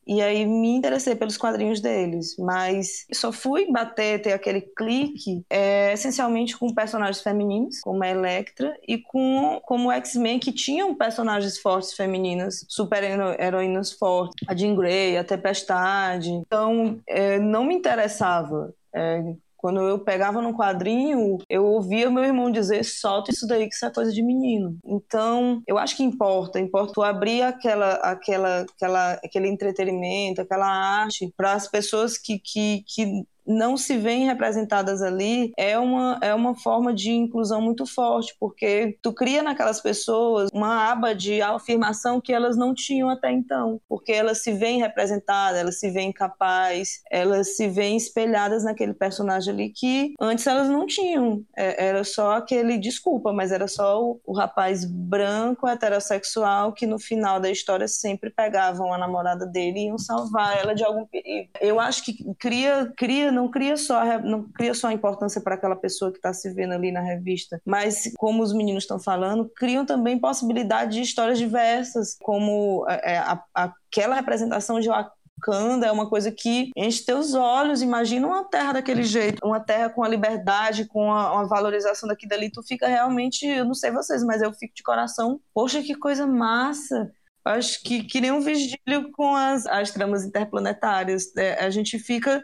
E 0.07 0.21
aí 0.21 0.45
me 0.45 0.75
interessei 0.75 1.15
pelos 1.15 1.37
quadrinhos 1.37 1.81
deles, 1.81 2.35
mas 2.37 3.05
só 3.13 3.31
fui 3.31 3.71
bater, 3.71 4.21
ter 4.21 4.33
aquele 4.33 4.61
clique, 4.61 5.43
é, 5.49 5.93
essencialmente 5.93 6.57
com 6.57 6.73
personagens 6.73 7.21
femininos, 7.21 7.79
como 7.79 8.03
a 8.03 8.07
Electra, 8.07 8.77
e 8.87 8.97
com 8.97 9.59
como 9.63 9.91
X-Men, 9.91 10.39
que 10.39 10.51
tinham 10.51 10.93
personagens 10.95 11.57
fortes 11.57 11.93
femininas, 11.93 12.65
super-heroínas 12.69 13.91
fortes, 13.93 14.47
a 14.47 14.55
Jean 14.55 14.75
Grey, 14.75 15.17
a 15.17 15.23
Tempestade. 15.23 16.29
Então, 16.29 16.99
é, 17.07 17.39
não 17.39 17.65
me 17.65 17.75
interessava 17.75 18.73
é, 18.93 19.35
quando 19.65 19.81
eu 19.81 19.97
pegava 19.97 20.43
no 20.43 20.53
quadrinho, 20.55 21.39
eu 21.49 21.65
ouvia 21.65 22.07
meu 22.11 22.23
irmão 22.23 22.51
dizer: 22.51 22.83
solta 22.85 23.31
isso 23.31 23.47
daí, 23.47 23.67
que 23.67 23.73
isso 23.73 23.83
é 23.83 23.89
coisa 23.89 24.11
de 24.11 24.21
menino. 24.21 24.77
Então, 24.85 25.63
eu 25.65 25.79
acho 25.79 25.97
que 25.97 26.03
importa, 26.03 26.59
importa 26.59 26.93
tu 26.93 27.01
abrir 27.01 27.41
aquela, 27.41 27.93
aquela, 27.95 28.59
aquela, 28.61 29.13
aquele 29.13 29.47
entretenimento, 29.47 30.39
aquela 30.39 30.67
arte 30.67 31.33
para 31.35 31.53
as 31.53 31.67
pessoas 31.67 32.15
que, 32.15 32.37
que, 32.37 32.83
que 32.85 33.25
não 33.45 33.77
se 33.77 33.97
veem 33.97 34.25
representadas 34.25 35.01
ali 35.01 35.53
é 35.57 35.77
uma, 35.77 36.19
é 36.21 36.33
uma 36.33 36.55
forma 36.55 36.93
de 36.93 37.11
inclusão 37.11 37.61
muito 37.61 37.85
forte, 37.85 38.35
porque 38.39 38.97
tu 39.01 39.13
cria 39.13 39.43
naquelas 39.43 39.81
pessoas 39.81 40.49
uma 40.53 40.91
aba 40.91 41.13
de 41.13 41.41
afirmação 41.41 42.19
que 42.19 42.33
elas 42.33 42.57
não 42.57 42.73
tinham 42.73 43.09
até 43.09 43.31
então, 43.31 43.79
porque 43.87 44.11
elas 44.11 44.43
se 44.43 44.51
veem 44.53 44.79
representadas, 44.79 45.59
elas 45.59 45.79
se 45.79 45.89
veem 45.89 46.11
capazes, 46.11 47.01
elas 47.11 47.55
se 47.55 47.67
veem 47.67 47.97
espelhadas 47.97 48.63
naquele 48.63 48.93
personagem 48.93 49.53
ali 49.53 49.69
que 49.69 50.13
antes 50.19 50.45
elas 50.47 50.69
não 50.69 50.85
tinham. 50.85 51.43
É, 51.55 51.87
era 51.87 52.03
só 52.03 52.33
aquele, 52.33 52.77
desculpa, 52.77 53.31
mas 53.31 53.51
era 53.51 53.67
só 53.67 54.01
o, 54.01 54.19
o 54.25 54.33
rapaz 54.33 54.85
branco, 54.85 55.67
heterossexual, 55.67 56.73
que 56.73 56.85
no 56.87 56.99
final 56.99 57.39
da 57.39 57.49
história 57.49 57.87
sempre 57.87 58.29
pegavam 58.29 58.93
a 58.93 58.97
namorada 58.97 59.45
dele 59.45 59.79
e 59.79 59.85
iam 59.87 59.97
salvar 59.97 60.57
ela 60.57 60.73
de 60.73 60.83
algum 60.83 61.05
perigo. 61.05 61.49
Eu 61.59 61.79
acho 61.79 62.03
que 62.03 62.33
cria, 62.39 62.91
cria 62.95 63.31
não 63.35 63.49
cria 63.49 63.77
só 63.77 64.19
não 64.19 64.43
cria 64.43 64.73
só 64.73 64.89
importância 64.89 65.41
para 65.41 65.55
aquela 65.55 65.75
pessoa 65.75 66.11
que 66.11 66.17
está 66.17 66.33
se 66.33 66.51
vendo 66.53 66.73
ali 66.73 66.91
na 66.91 67.01
revista, 67.01 67.61
mas 67.65 68.11
como 68.17 68.41
os 68.41 68.53
meninos 68.53 68.83
estão 68.83 68.99
falando, 68.99 69.49
criam 69.55 69.85
também 69.85 70.19
possibilidade 70.19 70.93
de 70.93 71.01
histórias 71.01 71.37
diversas, 71.37 72.15
como 72.19 72.85
é, 72.89 73.13
é 73.13 73.17
a, 73.17 73.43
aquela 73.53 74.15
representação 74.15 74.79
de 74.79 74.89
Wakanda 74.89 75.85
é 75.85 75.91
uma 75.91 76.09
coisa 76.09 76.31
que 76.31 76.71
enche 76.75 77.05
teus 77.05 77.33
olhos. 77.33 77.81
Imagina 77.81 78.27
uma 78.27 78.43
terra 78.43 78.73
daquele 78.73 79.03
jeito, 79.03 79.45
uma 79.45 79.59
terra 79.59 79.89
com 79.89 80.03
a 80.03 80.07
liberdade, 80.07 80.85
com 80.85 81.11
a, 81.11 81.33
uma 81.33 81.47
valorização 81.47 82.07
daqui 82.09 82.27
dali. 82.27 82.49
Tu 82.49 82.63
fica 82.63 82.87
realmente, 82.87 83.45
eu 83.45 83.65
não 83.65 83.73
sei 83.73 83.91
vocês, 83.91 84.23
mas 84.23 84.41
eu 84.41 84.51
fico 84.53 84.73
de 84.73 84.83
coração. 84.83 85.39
Poxa, 85.53 85.81
que 85.81 85.95
coisa 85.95 86.25
massa! 86.25 87.11
Acho 87.43 87.83
que, 87.83 88.03
que 88.03 88.19
nem 88.19 88.31
um 88.31 88.41
vigílio 88.41 89.11
com 89.11 89.35
as, 89.35 89.67
as 89.67 89.91
tramas 89.91 90.23
interplanetárias. 90.25 91.35
É, 91.37 91.63
a 91.63 91.69
gente 91.69 91.99
fica 91.99 92.43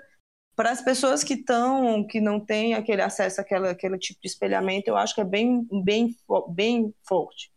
para 0.56 0.72
as 0.72 0.82
pessoas 0.82 1.24
que 1.24 1.36
estão, 1.36 2.06
que 2.06 2.20
não 2.20 2.40
têm 2.40 2.74
aquele 2.74 3.02
acesso 3.02 3.42
àquela, 3.42 3.72
àquele 3.72 3.98
tipo 3.98 4.22
de 4.22 4.28
espelhamento, 4.28 4.90
eu 4.90 4.98
acho 4.98 5.16
que 5.16 5.22
é 5.22 5.26
bem, 5.26 5.68
bem, 5.84 6.16
bem 6.50 6.94
forte 7.08 7.52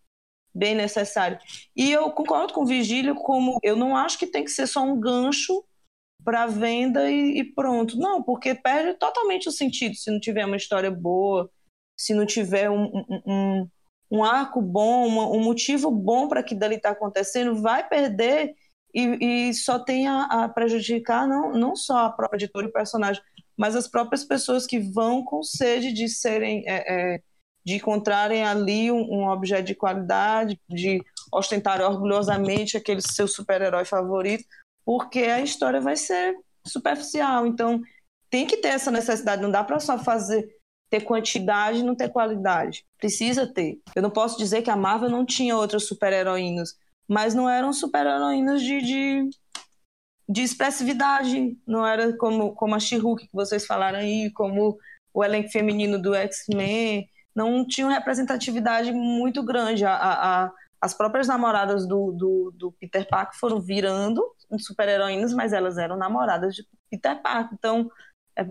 bem 0.54 0.74
necessário. 0.74 1.38
E 1.74 1.90
eu 1.90 2.10
concordo 2.12 2.52
com 2.52 2.62
o 2.62 2.66
Vigílio, 2.66 3.16
como 3.16 3.58
eu 3.62 3.74
não 3.74 3.96
acho 3.96 4.18
que 4.18 4.26
tem 4.26 4.44
que 4.44 4.50
ser 4.50 4.68
só 4.68 4.82
um 4.82 4.98
gancho 4.98 5.64
para 6.24 6.46
venda 6.46 7.10
e, 7.10 7.40
e, 7.40 7.44
pronto. 7.44 7.98
Não, 7.98 8.22
porque 8.22 8.54
perde 8.54 8.94
totalmente 8.94 9.48
o 9.48 9.52
sentido 9.52 9.96
se 9.96 10.10
não 10.10 10.20
tiver 10.20 10.46
uma 10.46 10.56
história 10.56 10.90
boa, 10.90 11.50
se 11.96 12.14
não 12.14 12.24
tiver 12.24 12.70
um, 12.70 12.84
um, 12.84 13.22
um, 13.26 13.68
um 14.10 14.24
arco 14.24 14.62
bom, 14.62 15.06
um 15.36 15.42
motivo 15.42 15.90
bom 15.90 16.28
para 16.28 16.42
que 16.42 16.54
dali 16.54 16.76
está 16.76 16.90
acontecendo, 16.90 17.60
vai 17.60 17.86
perder 17.86 18.54
e, 18.94 19.48
e 19.48 19.54
só 19.54 19.78
tem 19.78 20.06
a, 20.06 20.24
a, 20.24 20.48
prejudicar 20.48 21.26
não, 21.26 21.52
não 21.52 21.74
só 21.74 22.06
a 22.06 22.10
própria 22.10 22.36
editora 22.36 22.66
e 22.66 22.68
o 22.68 22.72
personagem, 22.72 23.22
mas 23.56 23.74
as 23.74 23.88
próprias 23.88 24.24
pessoas 24.24 24.66
que 24.66 24.78
vão 24.78 25.24
com 25.24 25.42
sede 25.42 25.92
de 25.92 26.08
serem. 26.08 26.62
É, 26.66 27.14
é, 27.14 27.22
de 27.64 27.76
encontrarem 27.76 28.44
ali 28.44 28.92
um, 28.92 29.00
um 29.00 29.28
objeto 29.30 29.64
de 29.64 29.74
qualidade, 29.74 30.60
de 30.68 31.02
ostentar 31.32 31.80
orgulhosamente 31.80 32.76
aquele 32.76 33.00
seu 33.00 33.26
super-herói 33.26 33.86
favorito, 33.86 34.44
porque 34.84 35.20
a 35.20 35.40
história 35.40 35.80
vai 35.80 35.96
ser 35.96 36.36
superficial. 36.66 37.46
Então, 37.46 37.80
tem 38.28 38.46
que 38.46 38.58
ter 38.58 38.68
essa 38.68 38.90
necessidade, 38.90 39.40
não 39.40 39.50
dá 39.50 39.64
para 39.64 39.80
só 39.80 39.98
fazer 39.98 40.46
ter 40.90 41.00
quantidade 41.00 41.78
e 41.78 41.82
não 41.82 41.94
ter 41.94 42.10
qualidade. 42.10 42.84
Precisa 42.98 43.46
ter. 43.46 43.80
Eu 43.96 44.02
não 44.02 44.10
posso 44.10 44.36
dizer 44.36 44.62
que 44.62 44.70
a 44.70 44.76
Marvel 44.76 45.08
não 45.08 45.24
tinha 45.24 45.56
outras 45.56 45.86
super-heroínas, 45.86 46.76
mas 47.08 47.34
não 47.34 47.48
eram 47.48 47.72
super-heroínas 47.72 48.62
de, 48.62 48.80
de, 48.80 49.30
de, 50.28 50.42
expressividade. 50.42 51.56
Não 51.66 51.86
era 51.86 52.16
como, 52.16 52.54
como 52.54 52.74
a 52.74 52.80
She-Hulk 52.80 53.26
que 53.26 53.32
vocês 53.32 53.66
falaram 53.66 53.98
aí, 53.98 54.30
como 54.32 54.78
o 55.12 55.24
elenco 55.24 55.50
feminino 55.50 56.00
do 56.00 56.14
X-Men 56.14 57.08
não 57.34 57.66
tinham 57.66 57.90
representatividade 57.90 58.92
muito 58.92 59.42
grande. 59.42 59.84
A, 59.84 59.94
a, 59.94 60.52
as 60.80 60.94
próprias 60.94 61.26
namoradas 61.26 61.86
do, 61.86 62.12
do, 62.12 62.54
do, 62.56 62.72
Peter 62.72 63.08
Parker 63.08 63.38
foram 63.38 63.60
virando 63.60 64.22
super-heroínas, 64.58 65.32
mas 65.32 65.52
elas 65.52 65.78
eram 65.78 65.96
namoradas 65.96 66.54
de 66.54 66.64
Peter 66.90 67.20
Parker. 67.20 67.54
Então, 67.54 67.90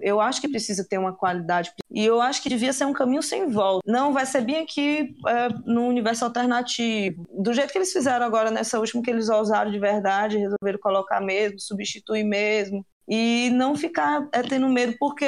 eu 0.02 0.22
acho 0.22 0.42
que 0.42 0.48
precisa 0.48 0.86
ter 0.88 0.98
uma 0.98 1.14
qualidade. 1.14 1.72
E 1.92 2.04
eu 2.04 2.22
acho 2.22 2.42
que 2.42 2.50
devia 2.50 2.74
ser 2.74 2.86
um 2.86 2.94
caminho 2.94 3.22
sem 3.22 3.50
volta. 3.50 3.90
Não, 3.90 4.14
vai 4.14 4.26
ser 4.26 4.42
bem 4.42 4.58
aqui 4.58 5.16
é, 5.28 5.50
no 5.66 5.88
universo 5.88 6.26
alternativo. 6.26 7.26
Do 7.38 7.54
jeito 7.54 7.72
que 7.72 7.78
eles 7.78 7.92
fizeram 7.92 8.26
agora 8.26 8.50
nessa 8.52 8.80
última, 8.80 9.02
que 9.02 9.10
eles 9.10 9.30
ousaram 9.30 9.72
de 9.72 9.80
verdade, 9.80 10.38
resolveram 10.38 10.80
colocar 10.80 11.22
mesmo, 11.22 11.60
substituir 11.60 12.24
mesmo. 12.24 12.86
E 13.08 13.50
não 13.52 13.76
ficar 13.76 14.28
é, 14.32 14.42
tendo 14.42 14.70
medo, 14.70 14.96
porque 14.98 15.26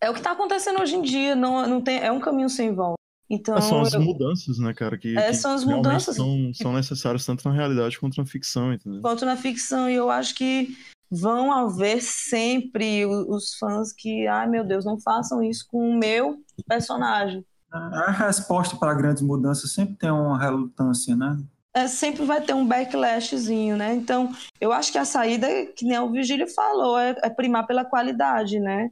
é 0.00 0.10
o 0.10 0.12
que 0.12 0.20
está 0.20 0.32
acontecendo 0.32 0.80
hoje 0.80 0.96
em 0.96 1.02
dia, 1.02 1.36
não, 1.36 1.66
não 1.68 1.80
tem, 1.80 2.00
é 2.00 2.10
um 2.10 2.20
caminho 2.20 2.48
sem 2.48 2.74
volta. 2.74 2.96
Então, 3.30 3.58
são 3.62 3.80
as 3.80 3.94
eu... 3.94 4.00
mudanças, 4.00 4.58
né, 4.58 4.74
cara? 4.74 4.98
Que, 4.98 5.16
é, 5.16 5.28
que 5.28 5.34
são 5.34 5.54
as 5.54 5.64
mudanças. 5.64 6.16
São, 6.16 6.52
são 6.52 6.72
necessárias 6.72 7.24
tanto 7.24 7.48
na 7.48 7.54
realidade 7.54 7.98
quanto 7.98 8.18
na 8.18 8.26
ficção, 8.26 8.74
entendeu? 8.74 9.00
Quanto 9.00 9.24
na 9.24 9.36
ficção, 9.36 9.88
e 9.88 9.94
eu 9.94 10.10
acho 10.10 10.34
que 10.34 10.76
vão 11.12 11.52
haver 11.52 12.00
sempre 12.00 13.04
os 13.04 13.54
fãs 13.56 13.92
que, 13.92 14.26
ai 14.26 14.48
meu 14.48 14.64
Deus, 14.64 14.86
não 14.86 14.98
façam 14.98 15.42
isso 15.42 15.66
com 15.70 15.90
o 15.90 15.94
meu 15.94 16.38
personagem. 16.66 17.44
A 17.70 18.10
resposta 18.10 18.76
para 18.76 18.94
grandes 18.94 19.22
mudanças 19.22 19.72
sempre 19.72 19.94
tem 19.96 20.10
uma 20.10 20.38
relutância, 20.38 21.14
né? 21.14 21.36
É, 21.74 21.86
sempre 21.86 22.24
vai 22.24 22.40
ter 22.40 22.54
um 22.54 22.66
backlashzinho, 22.66 23.76
né? 23.76 23.94
Então, 23.94 24.32
eu 24.58 24.72
acho 24.72 24.90
que 24.90 24.98
a 24.98 25.04
saída, 25.04 25.46
que 25.76 25.84
nem 25.84 25.98
o 25.98 26.10
Vigílio 26.10 26.46
falou, 26.48 26.98
é, 26.98 27.14
é 27.22 27.28
primar 27.28 27.66
pela 27.66 27.84
qualidade, 27.84 28.58
né? 28.58 28.90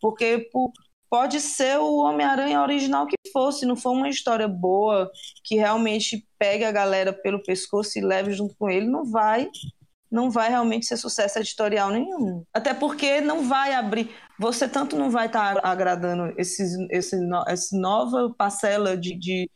Porque 0.00 0.48
por, 0.52 0.72
pode 1.10 1.40
ser 1.40 1.78
o 1.78 1.96
Homem-Aranha 1.98 2.62
original 2.62 3.06
que 3.06 3.16
fosse, 3.32 3.66
não 3.66 3.76
for 3.76 3.92
uma 3.92 4.08
história 4.08 4.48
boa, 4.48 5.10
que 5.44 5.56
realmente 5.56 6.26
pegue 6.38 6.64
a 6.64 6.72
galera 6.72 7.12
pelo 7.12 7.42
pescoço 7.42 7.98
e 7.98 8.02
leve 8.02 8.32
junto 8.32 8.54
com 8.58 8.68
ele, 8.68 8.86
não 8.86 9.04
vai 9.04 9.50
não 10.12 10.30
vai 10.30 10.50
realmente 10.50 10.84
ser 10.84 10.98
sucesso 10.98 11.38
editorial 11.38 11.90
nenhum. 11.90 12.44
Até 12.52 12.74
porque 12.74 13.22
não 13.22 13.48
vai 13.48 13.72
abrir. 13.72 14.14
Você 14.38 14.68
tanto 14.68 14.94
não 14.94 15.10
vai 15.10 15.26
estar 15.26 15.54
tá 15.54 15.60
agradando 15.66 16.34
esses, 16.36 16.76
esse, 16.90 17.16
essa 17.48 17.76
nova 17.76 18.32
parcela 18.36 18.94
de, 18.94 19.18
de, 19.18 19.50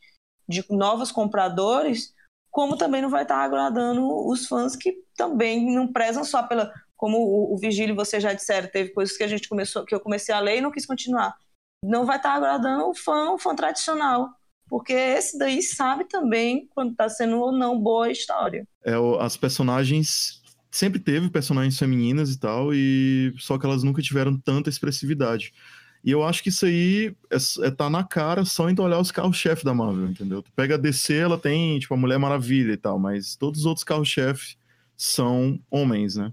de 0.49 0.65
novos 0.71 1.11
compradores, 1.11 2.11
como 2.49 2.75
também 2.75 3.03
não 3.03 3.09
vai 3.09 3.21
estar 3.21 3.35
tá 3.35 3.43
agradando 3.43 4.03
os 4.27 4.47
fãs 4.47 4.75
que 4.75 5.03
também 5.15 5.71
não 5.71 5.93
prezam 5.93 6.23
só 6.23 6.41
pela 6.41 6.73
como 6.95 7.19
o, 7.19 7.53
o 7.53 7.57
Vigílio, 7.59 7.95
você 7.95 8.19
já 8.19 8.33
disseram, 8.33 8.67
teve 8.67 8.89
coisas 8.89 9.15
que 9.15 9.23
a 9.23 9.27
gente 9.27 9.47
começou, 9.47 9.85
que 9.85 9.93
eu 9.93 9.99
comecei 9.99 10.33
a 10.33 10.39
ler 10.39 10.57
e 10.57 10.61
não 10.61 10.71
quis 10.71 10.87
continuar. 10.87 11.35
Não 11.85 12.07
vai 12.07 12.17
estar 12.17 12.31
tá 12.31 12.35
agradando 12.35 12.89
o 12.89 12.95
fã, 12.95 13.29
o 13.33 13.37
fã 13.37 13.55
tradicional. 13.55 14.29
Porque 14.67 14.93
esse 14.93 15.37
daí 15.37 15.61
sabe 15.61 16.05
também 16.05 16.67
quando 16.73 16.91
está 16.91 17.07
sendo 17.07 17.39
ou 17.39 17.51
não 17.51 17.79
boa 17.79 18.07
a 18.07 18.11
história. 18.11 18.67
É, 18.83 18.93
as 19.19 19.37
personagens 19.37 20.41
sempre 20.77 20.99
teve 20.99 21.29
personagens 21.29 21.77
femininas 21.77 22.31
e 22.31 22.39
tal, 22.39 22.73
e 22.73 23.33
só 23.37 23.57
que 23.57 23.65
elas 23.65 23.83
nunca 23.83 24.01
tiveram 24.01 24.37
tanta 24.37 24.69
expressividade. 24.69 25.51
E 26.03 26.11
eu 26.11 26.23
acho 26.23 26.43
que 26.43 26.49
isso 26.49 26.65
aí 26.65 27.15
é, 27.31 27.65
é 27.65 27.71
tá 27.71 27.89
na 27.89 28.03
cara 28.03 28.45
só 28.45 28.69
em 28.69 28.79
olhar 28.79 28.99
os 28.99 29.11
carros-chefe 29.11 29.65
da 29.65 29.73
Marvel, 29.73 30.07
entendeu? 30.07 30.41
Tu 30.41 30.51
pega 30.55 30.75
a 30.75 30.77
DC, 30.77 31.15
ela 31.15 31.37
tem, 31.37 31.79
tipo, 31.79 31.93
a 31.93 31.97
Mulher 31.97 32.19
Maravilha 32.19 32.73
e 32.73 32.77
tal, 32.77 32.99
mas 32.99 33.35
todos 33.35 33.61
os 33.61 33.65
outros 33.65 33.83
carros-chefe 33.83 34.55
são 34.95 35.59
homens, 35.69 36.15
né? 36.15 36.31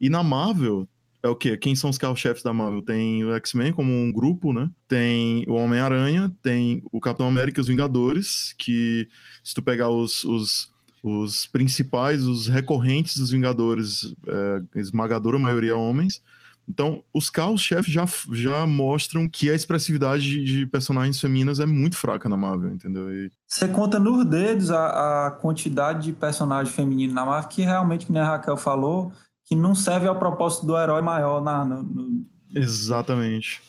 E 0.00 0.08
na 0.08 0.22
Marvel, 0.22 0.88
é 1.22 1.28
o 1.28 1.36
quê? 1.36 1.56
Quem 1.56 1.76
são 1.76 1.90
os 1.90 1.98
carros-chefes 1.98 2.42
da 2.42 2.52
Marvel? 2.52 2.82
Tem 2.82 3.24
o 3.24 3.32
X-Men 3.34 3.72
como 3.72 3.92
um 3.92 4.10
grupo, 4.10 4.52
né? 4.52 4.68
Tem 4.88 5.44
o 5.46 5.52
Homem-Aranha, 5.52 6.32
tem 6.42 6.82
o 6.90 6.98
Capitão 6.98 7.28
América 7.28 7.60
e 7.60 7.62
os 7.62 7.68
Vingadores, 7.68 8.54
que 8.58 9.06
se 9.44 9.54
tu 9.54 9.62
pegar 9.62 9.90
os, 9.90 10.24
os, 10.24 10.71
os 11.02 11.46
principais, 11.46 12.24
os 12.24 12.46
recorrentes 12.46 13.16
dos 13.16 13.30
Vingadores, 13.30 14.14
é, 14.26 14.80
esmagadora 14.80 15.38
maioria 15.38 15.76
homens. 15.76 16.22
Então, 16.68 17.02
os 17.12 17.28
carros-chefes 17.28 17.92
já, 17.92 18.06
já 18.32 18.66
mostram 18.66 19.28
que 19.28 19.50
a 19.50 19.54
expressividade 19.54 20.44
de, 20.44 20.64
personagens 20.66 21.20
femininas 21.20 21.58
é 21.58 21.66
muito 21.66 21.96
fraca 21.96 22.28
na 22.28 22.36
Marvel, 22.36 22.72
entendeu? 22.72 23.12
E... 23.12 23.30
Você 23.48 23.66
conta 23.66 23.98
nos 23.98 24.24
dedos 24.24 24.70
a, 24.70 25.26
a 25.26 25.30
quantidade 25.32 26.04
de 26.04 26.12
personagens 26.12 26.74
femininos 26.74 27.14
na 27.14 27.26
Marvel, 27.26 27.48
que 27.48 27.62
realmente, 27.62 28.06
como 28.06 28.18
a 28.18 28.24
Raquel 28.24 28.56
falou, 28.56 29.12
que 29.44 29.56
não 29.56 29.74
serve 29.74 30.06
ao 30.06 30.18
propósito 30.18 30.64
do 30.64 30.78
herói 30.78 31.02
maior 31.02 31.42
na, 31.42 31.64
no, 31.64 31.82
no... 31.82 32.26
Exatamente. 32.54 33.60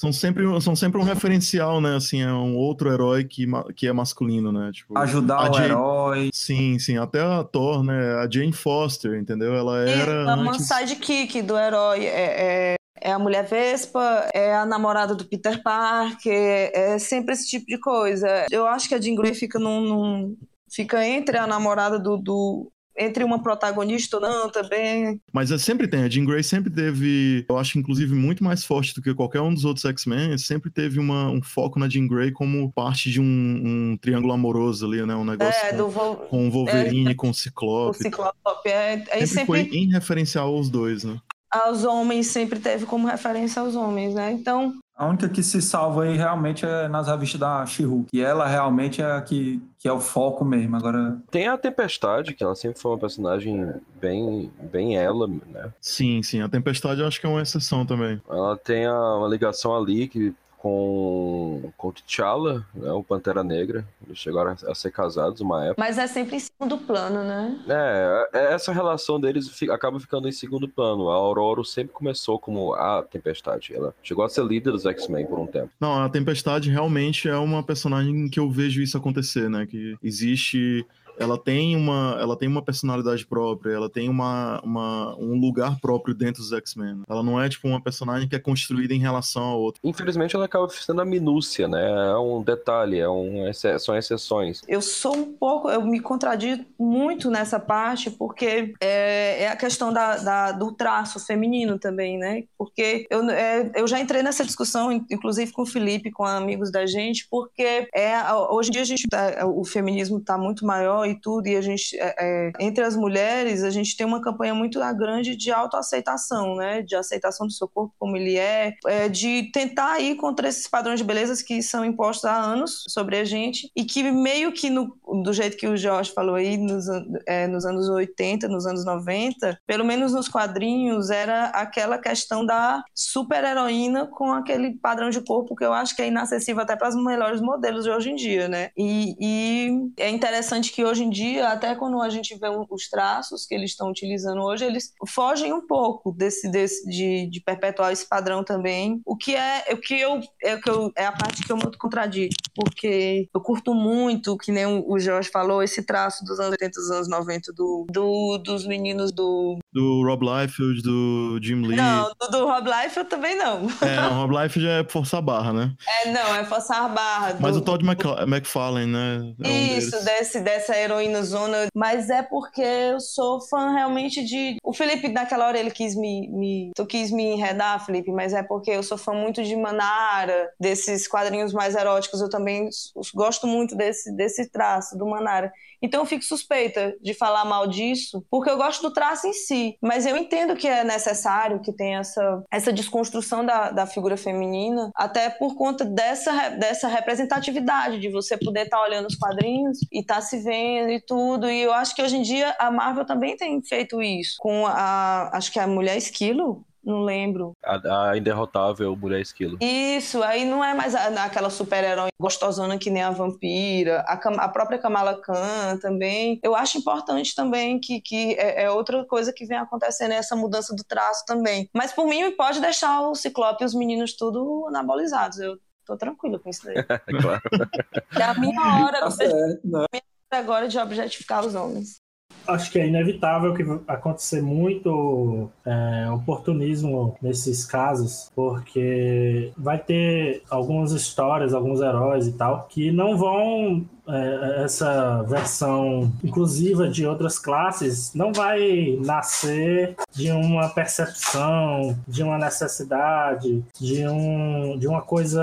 São 0.00 0.14
sempre, 0.14 0.44
são 0.62 0.74
sempre 0.74 0.98
um 0.98 1.04
referencial, 1.04 1.78
né? 1.78 1.94
Assim, 1.94 2.22
é 2.22 2.32
um 2.32 2.56
outro 2.56 2.90
herói 2.90 3.22
que, 3.22 3.46
que 3.76 3.86
é 3.86 3.92
masculino, 3.92 4.50
né? 4.50 4.70
Tipo, 4.72 4.96
Ajudar 4.96 5.50
o 5.50 5.52
Jane... 5.52 5.66
herói. 5.66 6.30
Sim, 6.32 6.78
sim. 6.78 6.96
Até 6.96 7.20
a 7.20 7.44
Thor, 7.44 7.84
né? 7.84 8.14
A 8.14 8.26
Jane 8.26 8.50
Foster, 8.50 9.20
entendeu? 9.20 9.54
Ela 9.54 9.86
era. 9.86 10.12
É 10.30 10.34
uma 10.36 10.52
antes... 10.52 10.66
sidekick 10.66 11.42
do 11.42 11.54
herói. 11.54 12.06
É, 12.06 12.72
é, 12.72 12.74
é, 12.98 13.12
a 13.12 13.18
mulher 13.18 13.46
Vespa, 13.46 14.26
é 14.32 14.54
a 14.54 14.64
namorada 14.64 15.14
do 15.14 15.26
Peter 15.26 15.62
Parker, 15.62 16.70
é 16.72 16.98
sempre 16.98 17.34
esse 17.34 17.46
tipo 17.46 17.66
de 17.66 17.78
coisa. 17.78 18.46
Eu 18.50 18.66
acho 18.66 18.88
que 18.88 18.94
a 18.94 19.00
Jean 19.00 19.14
Grey 19.14 19.34
fica 19.34 19.58
num, 19.58 19.82
num 19.82 20.36
fica 20.72 21.06
entre 21.06 21.36
a 21.36 21.46
namorada 21.46 21.98
do, 21.98 22.16
do, 22.16 22.72
entre 22.96 23.24
uma 23.24 23.42
protagonista 23.42 24.16
ou 24.16 24.22
não 24.22 24.50
também. 24.50 25.20
Mas 25.32 25.50
é, 25.50 25.58
sempre 25.58 25.88
tem, 25.88 26.04
a 26.04 26.08
Jean 26.08 26.24
Grey 26.24 26.42
sempre 26.42 26.70
teve, 26.70 27.44
eu 27.48 27.58
acho 27.58 27.78
inclusive 27.78 28.14
muito 28.14 28.44
mais 28.44 28.64
forte 28.64 28.94
do 28.94 29.02
que 29.02 29.14
qualquer 29.14 29.40
um 29.40 29.52
dos 29.54 29.64
outros 29.64 29.84
X-Men, 29.84 30.36
sempre 30.38 30.70
teve 30.70 30.98
uma, 30.98 31.30
um 31.30 31.42
foco 31.42 31.78
na 31.78 31.88
Jean 31.88 32.06
Grey 32.06 32.30
como 32.30 32.70
parte 32.72 33.10
de 33.10 33.20
um, 33.20 33.24
um 33.24 33.96
triângulo 33.96 34.32
amoroso 34.32 34.86
ali, 34.86 35.04
né, 35.04 35.14
um 35.14 35.24
negócio 35.24 35.66
é, 35.66 35.72
com, 35.72 35.88
Vol... 35.88 36.16
com 36.16 36.48
o 36.48 36.50
Wolverine, 36.50 37.12
é, 37.12 37.14
com 37.14 37.30
o 37.30 37.34
Ciclope. 37.34 37.98
O 37.98 38.02
Ciclope, 38.02 38.34
é, 38.66 38.98
sempre, 38.98 39.26
sempre 39.26 39.46
foi 39.46 39.60
em 39.72 39.90
referencial 39.90 40.54
aos 40.54 40.68
dois, 40.68 41.04
né? 41.04 41.18
Aos 41.50 41.84
homens, 41.84 42.28
sempre 42.28 42.60
teve 42.60 42.86
como 42.86 43.06
referência 43.06 43.60
aos 43.60 43.74
homens, 43.74 44.14
né, 44.14 44.32
então... 44.32 44.74
A 44.96 45.06
única 45.06 45.30
que 45.30 45.42
se 45.42 45.62
salva 45.62 46.04
aí 46.04 46.14
realmente 46.14 46.66
é 46.66 46.86
nas 46.86 47.08
revistas 47.08 47.40
da 47.40 47.64
She-Hulk. 47.64 48.08
E 48.12 48.20
ela 48.20 48.46
realmente 48.46 49.00
é 49.00 49.12
a 49.12 49.22
que, 49.22 49.58
que 49.78 49.88
é 49.88 49.92
o 49.92 49.98
foco 49.98 50.44
mesmo. 50.44 50.76
Agora. 50.76 51.16
Tem 51.30 51.48
a 51.48 51.56
Tempestade, 51.56 52.34
que 52.34 52.44
ela 52.44 52.54
sempre 52.54 52.78
foi 52.78 52.90
uma 52.90 52.98
personagem 52.98 53.72
bem, 53.98 54.52
bem 54.70 54.98
ela, 54.98 55.26
né? 55.26 55.72
Sim, 55.80 56.22
sim. 56.22 56.42
A 56.42 56.50
Tempestade 56.50 57.00
eu 57.00 57.06
acho 57.06 57.18
que 57.18 57.24
é 57.24 57.30
uma 57.30 57.40
exceção 57.40 57.86
também. 57.86 58.20
Ela 58.28 58.58
tem 58.58 58.84
a, 58.84 59.16
uma 59.16 59.26
ligação 59.26 59.74
ali 59.74 60.06
que 60.06 60.34
com, 60.60 61.72
com 61.76 61.90
T'Challa, 61.90 62.64
né, 62.74 62.92
o 62.92 63.02
Pantera 63.02 63.42
Negra. 63.42 63.84
Eles 64.06 64.18
chegaram 64.18 64.50
a, 64.50 64.70
a 64.70 64.74
ser 64.74 64.90
casados 64.90 65.40
uma 65.40 65.64
época. 65.64 65.76
Mas 65.82 65.96
é 65.98 66.06
sempre 66.06 66.36
em 66.36 66.40
segundo 66.40 66.76
plano, 66.78 67.24
né? 67.24 67.58
É, 67.68 68.28
é, 68.34 68.52
essa 68.52 68.72
relação 68.72 69.18
deles 69.18 69.48
fi- 69.48 69.70
acaba 69.70 69.98
ficando 69.98 70.28
em 70.28 70.32
segundo 70.32 70.68
plano. 70.68 71.10
A 71.10 71.14
Aurora 71.14 71.64
sempre 71.64 71.92
começou 71.92 72.38
como 72.38 72.74
a 72.74 73.02
Tempestade. 73.02 73.74
Ela 73.74 73.94
chegou 74.02 74.24
a 74.24 74.28
ser 74.28 74.44
líder 74.44 74.70
dos 74.72 74.84
X-Men 74.86 75.26
por 75.26 75.38
um 75.38 75.46
tempo. 75.46 75.70
Não, 75.80 76.02
a 76.02 76.08
Tempestade 76.08 76.70
realmente 76.70 77.28
é 77.28 77.36
uma 77.36 77.62
personagem 77.62 78.28
que 78.28 78.38
eu 78.38 78.50
vejo 78.50 78.80
isso 78.82 78.96
acontecer, 78.96 79.48
né? 79.48 79.66
Que 79.66 79.96
existe. 80.02 80.86
Ela 81.18 81.38
tem 81.38 81.76
uma, 81.76 82.16
ela 82.20 82.36
tem 82.36 82.48
uma 82.48 82.62
personalidade 82.62 83.26
própria, 83.26 83.72
ela 83.72 83.88
tem 83.90 84.08
uma, 84.08 84.60
uma, 84.62 85.16
um 85.18 85.38
lugar 85.38 85.78
próprio 85.80 86.14
dentro 86.14 86.42
dos 86.42 86.52
X-Men. 86.52 87.02
Ela 87.08 87.22
não 87.22 87.40
é 87.40 87.48
tipo 87.48 87.68
uma 87.68 87.80
personagem 87.80 88.28
que 88.28 88.36
é 88.36 88.38
construída 88.38 88.94
em 88.94 88.98
relação 88.98 89.42
a 89.42 89.54
outra. 89.54 89.80
Infelizmente, 89.84 90.34
ela 90.36 90.44
acaba 90.46 90.68
sendo 90.68 91.00
a 91.00 91.04
minúcia, 91.04 91.68
né? 91.68 92.10
É 92.12 92.16
um 92.16 92.42
detalhe, 92.42 92.98
é 92.98 93.08
um, 93.08 93.46
exce- 93.48 93.78
são 93.78 93.96
exceções. 93.96 94.60
Eu 94.68 94.80
sou 94.80 95.14
um 95.16 95.32
pouco, 95.32 95.68
eu 95.70 95.82
me 95.82 96.00
contradigo 96.00 96.64
muito 96.78 97.30
nessa 97.30 97.58
parte, 97.60 98.10
porque 98.10 98.72
é, 98.80 99.44
é 99.44 99.48
a 99.48 99.56
questão 99.56 99.92
da, 99.92 100.16
da- 100.16 100.52
do 100.52 100.72
traço 100.72 101.18
feminino 101.20 101.78
também, 101.78 102.18
né? 102.18 102.44
Porque 102.56 103.06
eu, 103.10 103.28
é, 103.30 103.70
eu 103.74 103.86
já 103.86 104.00
entrei 104.00 104.22
nessa 104.22 104.44
discussão, 104.44 104.90
in- 104.92 105.04
inclusive 105.10 105.52
com 105.52 105.62
o 105.62 105.66
Felipe, 105.66 106.10
com 106.10 106.24
amigos 106.24 106.70
da 106.70 106.86
gente, 106.86 107.26
porque 107.30 107.88
é, 107.94 108.12
hoje 108.50 108.68
em 108.70 108.72
dia 108.72 108.82
a 108.82 108.86
gente 108.86 109.06
tá- 109.08 109.46
o 109.46 109.64
feminismo 109.64 110.18
está 110.18 110.36
muito 110.38 110.64
maior 110.64 111.06
e 111.10 111.20
tudo, 111.20 111.46
e 111.46 111.56
a 111.56 111.60
gente, 111.60 111.96
é, 111.98 112.14
é, 112.18 112.52
entre 112.60 112.84
as 112.84 112.96
mulheres, 112.96 113.62
a 113.62 113.70
gente 113.70 113.96
tem 113.96 114.06
uma 114.06 114.20
campanha 114.22 114.54
muito 114.54 114.80
grande 114.96 115.36
de 115.36 115.50
autoaceitação, 115.50 116.56
né? 116.56 116.82
De 116.82 116.96
aceitação 116.96 117.46
do 117.46 117.52
seu 117.52 117.68
corpo 117.68 117.94
como 117.98 118.16
ele 118.16 118.36
é, 118.36 118.74
é, 118.86 119.08
de 119.08 119.50
tentar 119.52 120.00
ir 120.00 120.16
contra 120.16 120.48
esses 120.48 120.66
padrões 120.66 120.98
de 121.00 121.04
beleza 121.04 121.42
que 121.44 121.62
são 121.62 121.84
impostos 121.84 122.24
há 122.24 122.36
anos 122.36 122.84
sobre 122.88 123.16
a 123.18 123.24
gente 123.24 123.70
e 123.76 123.84
que 123.84 124.02
meio 124.10 124.52
que 124.52 124.68
no- 124.70 124.96
do 125.22 125.32
jeito 125.32 125.56
que 125.56 125.66
o 125.66 125.76
Jorge 125.76 126.12
falou 126.12 126.34
aí 126.34 126.56
nos, 126.56 126.86
é, 127.26 127.46
nos 127.46 127.64
anos 127.64 127.88
80, 127.88 128.48
nos 128.48 128.66
anos 128.66 128.84
90, 128.84 129.58
pelo 129.66 129.84
menos 129.84 130.12
nos 130.12 130.28
quadrinhos 130.28 131.10
era 131.10 131.46
aquela 131.46 131.98
questão 131.98 132.44
da 132.44 132.82
super 132.94 133.44
heroína 133.44 134.06
com 134.06 134.32
aquele 134.32 134.74
padrão 134.78 135.10
de 135.10 135.20
corpo 135.20 135.54
que 135.54 135.64
eu 135.64 135.72
acho 135.72 135.94
que 135.94 136.02
é 136.02 136.08
inacessível 136.08 136.62
até 136.62 136.76
para 136.76 136.88
os 136.88 136.94
melhores 136.96 137.40
modelos 137.40 137.84
de 137.84 137.90
hoje 137.90 138.10
em 138.10 138.14
dia, 138.16 138.48
né? 138.48 138.70
E, 138.76 139.14
e 139.20 139.90
é 139.98 140.08
interessante 140.10 140.72
que 140.72 140.84
hoje 140.90 141.04
em 141.04 141.10
dia, 141.10 141.48
até 141.48 141.74
quando 141.74 142.00
a 142.02 142.08
gente 142.08 142.36
vê 142.38 142.48
o- 142.48 142.66
os 142.70 142.88
traços 142.88 143.46
que 143.46 143.54
eles 143.54 143.70
estão 143.70 143.88
utilizando 143.90 144.40
hoje, 144.42 144.64
eles 144.64 144.92
fogem 145.08 145.52
um 145.52 145.66
pouco 145.66 146.12
desse, 146.12 146.50
desse 146.50 146.88
de, 146.88 147.28
de 147.30 147.40
perpetuar 147.40 147.92
esse 147.92 148.06
padrão 148.08 148.44
também. 148.44 149.00
O 149.06 149.16
que 149.16 149.34
é 149.34 149.64
o 149.72 149.76
que 149.76 149.94
eu 150.00 150.20
é, 150.42 150.54
o 150.54 150.60
que 150.60 150.70
eu, 150.70 150.92
é 150.96 151.06
a 151.06 151.12
parte 151.12 151.42
que 151.44 151.50
eu 151.52 151.56
muito 151.56 151.78
contradigo, 151.78 152.34
porque 152.54 153.28
eu 153.34 153.40
curto 153.40 153.74
muito, 153.74 154.36
que 154.36 154.52
nem 154.52 154.66
o, 154.66 154.84
o 154.92 154.98
Jorge 154.98 155.30
falou, 155.30 155.62
esse 155.62 155.84
traço 155.84 156.24
dos 156.24 156.38
anos 156.38 156.52
80 156.52 156.80
dos 156.80 156.90
anos 156.90 157.08
90 157.08 157.52
do, 157.52 157.86
do, 157.90 158.38
dos 158.38 158.66
meninos 158.66 159.12
do. 159.12 159.58
Do 159.72 160.02
Rob 160.04 160.24
Liefeld, 160.26 160.82
do 160.82 161.38
Jim 161.42 161.62
Lee. 161.62 161.76
Não, 161.76 162.10
do, 162.20 162.28
do 162.30 162.46
Rob 162.46 162.68
Life 162.68 162.96
eu 162.98 163.04
também 163.04 163.36
não. 163.36 163.68
É, 163.82 163.96
não, 163.96 164.26
Rob 164.26 164.36
Liefeld 164.36 164.66
é 164.68 164.84
forçar 164.88 165.18
a 165.18 165.22
barra, 165.22 165.52
né? 165.52 165.72
É, 166.04 166.10
não, 166.10 166.34
é 166.34 166.44
forçar 166.44 166.84
a 166.84 166.88
barra. 166.88 167.36
Mas 167.40 167.54
do- 167.54 167.58
o 167.60 167.62
Todd 167.62 167.84
McCla- 167.84 168.22
McFarlane, 168.24 168.86
né? 168.90 169.34
É 169.44 169.48
um 169.48 169.78
Isso, 169.78 170.04
desse, 170.04 170.40
dessa 170.40 170.74
heroína 170.80 171.22
zona. 171.22 171.66
Mas 171.74 172.10
é 172.10 172.22
porque 172.22 172.62
eu 172.62 173.00
sou 173.00 173.40
fã 173.40 173.72
realmente 173.72 174.24
de. 174.24 174.56
O 174.62 174.72
Felipe, 174.72 175.08
naquela 175.08 175.46
hora, 175.46 175.58
ele 175.58 175.70
quis 175.70 175.94
me. 175.94 176.28
me... 176.28 176.70
Tu 176.74 176.86
quis 176.86 177.10
me 177.10 177.24
enredar, 177.24 177.84
Felipe, 177.84 178.10
mas 178.12 178.32
é 178.32 178.42
porque 178.42 178.70
eu 178.70 178.82
sou 178.82 178.98
fã 178.98 179.12
muito 179.12 179.42
de 179.42 179.56
Manara, 179.56 180.50
desses 180.58 181.06
quadrinhos 181.06 181.52
mais 181.52 181.74
eróticos. 181.74 182.20
Eu 182.20 182.28
também 182.28 182.68
gosto 183.14 183.46
muito 183.46 183.76
desse, 183.76 184.14
desse 184.14 184.50
traço 184.50 184.96
do 184.96 185.06
Manara. 185.06 185.52
Então 185.82 186.00
eu 186.00 186.06
fico 186.06 186.24
suspeita 186.24 186.94
de 187.00 187.14
falar 187.14 187.44
mal 187.44 187.66
disso, 187.66 188.24
porque 188.30 188.50
eu 188.50 188.56
gosto 188.56 188.82
do 188.82 188.92
traço 188.92 189.26
em 189.26 189.32
si. 189.32 189.76
Mas 189.80 190.04
eu 190.04 190.16
entendo 190.16 190.54
que 190.54 190.68
é 190.68 190.84
necessário 190.84 191.60
que 191.60 191.72
tenha 191.72 192.00
essa, 192.00 192.44
essa 192.50 192.72
desconstrução 192.72 193.44
da, 193.44 193.70
da 193.70 193.86
figura 193.86 194.16
feminina, 194.16 194.90
até 194.94 195.30
por 195.30 195.54
conta 195.56 195.84
dessa, 195.84 196.50
dessa 196.50 196.86
representatividade, 196.86 197.98
de 197.98 198.10
você 198.10 198.36
poder 198.36 198.64
estar 198.64 198.82
olhando 198.82 199.06
os 199.06 199.16
quadrinhos 199.16 199.78
e 199.90 200.00
estar 200.00 200.20
se 200.20 200.38
vendo 200.38 200.69
e 200.78 201.00
tudo. 201.00 201.48
E 201.50 201.62
eu 201.62 201.72
acho 201.72 201.94
que 201.94 202.02
hoje 202.02 202.16
em 202.16 202.22
dia 202.22 202.54
a 202.58 202.70
Marvel 202.70 203.04
também 203.04 203.36
tem 203.36 203.60
feito 203.62 204.00
isso. 204.02 204.36
Com 204.38 204.66
a. 204.66 205.30
Acho 205.32 205.52
que 205.52 205.58
é 205.58 205.62
a 205.62 205.66
Mulher 205.66 205.96
Esquilo. 205.96 206.64
Não 206.82 207.02
lembro. 207.02 207.52
A, 207.62 208.10
a 208.12 208.16
inderrotável 208.16 208.96
Mulher 208.96 209.20
Esquilo. 209.20 209.58
Isso, 209.60 210.22
aí 210.22 210.46
não 210.46 210.64
é 210.64 210.72
mais 210.72 210.94
a- 210.94 211.24
aquela 211.26 211.50
super-herói 211.50 212.08
gostosona 212.18 212.78
que 212.78 212.88
nem 212.88 213.02
a 213.02 213.10
vampira, 213.10 214.00
a, 214.08 214.14
a 214.14 214.48
própria 214.48 214.78
Kamala 214.78 215.20
Khan 215.20 215.76
também. 215.82 216.40
Eu 216.42 216.56
acho 216.56 216.78
importante 216.78 217.34
também 217.34 217.78
que, 217.78 218.00
que 218.00 218.32
é, 218.38 218.62
é 218.64 218.70
outra 218.70 219.04
coisa 219.04 219.30
que 219.30 219.44
vem 219.44 219.58
acontecendo, 219.58 220.12
é 220.12 220.16
essa 220.16 220.34
mudança 220.34 220.74
do 220.74 220.82
traço 220.82 221.22
também. 221.26 221.68
Mas 221.74 221.92
por 221.92 222.06
mim, 222.06 222.30
pode 222.34 222.60
deixar 222.62 223.02
o 223.02 223.14
Ciclope 223.14 223.62
e 223.62 223.66
os 223.66 223.74
meninos 223.74 224.16
tudo 224.16 224.64
anabolizados. 224.68 225.38
Eu 225.38 225.58
tô 225.84 225.98
tranquila 225.98 226.38
com 226.38 226.48
isso 226.48 226.64
daí. 226.64 226.76
claro. 227.20 227.42
É 228.18 228.22
a 228.22 228.34
minha 228.34 228.84
hora, 228.84 229.00
Tá 229.00 229.10
certo, 229.10 229.60
né? 229.64 229.84
Agora 230.30 230.68
de 230.68 230.78
objetificar 230.78 231.44
os 231.44 231.54
homens. 231.54 232.00
Acho 232.46 232.70
que 232.70 232.78
é 232.78 232.86
inevitável 232.86 233.54
que 233.54 233.62
acontecer 233.86 234.42
muito 234.42 235.50
é, 235.64 236.10
oportunismo 236.10 237.16
nesses 237.20 237.64
casos, 237.64 238.30
porque 238.34 239.52
vai 239.56 239.78
ter 239.78 240.42
algumas 240.50 240.92
histórias, 240.92 241.52
alguns 241.52 241.80
heróis 241.80 242.26
e 242.26 242.32
tal, 242.32 242.66
que 242.66 242.90
não 242.90 243.16
vão. 243.16 243.84
É, 244.12 244.64
essa 244.64 245.22
versão 245.22 246.12
inclusiva 246.22 246.88
de 246.88 247.06
outras 247.06 247.38
classes 247.38 248.12
não 248.14 248.32
vai 248.32 248.98
nascer 249.04 249.94
de 250.12 250.30
uma 250.30 250.68
percepção, 250.68 251.96
de 252.06 252.22
uma 252.22 252.38
necessidade, 252.38 253.64
de, 253.78 254.06
um, 254.06 254.78
de 254.78 254.86
uma 254.86 255.02
coisa 255.02 255.42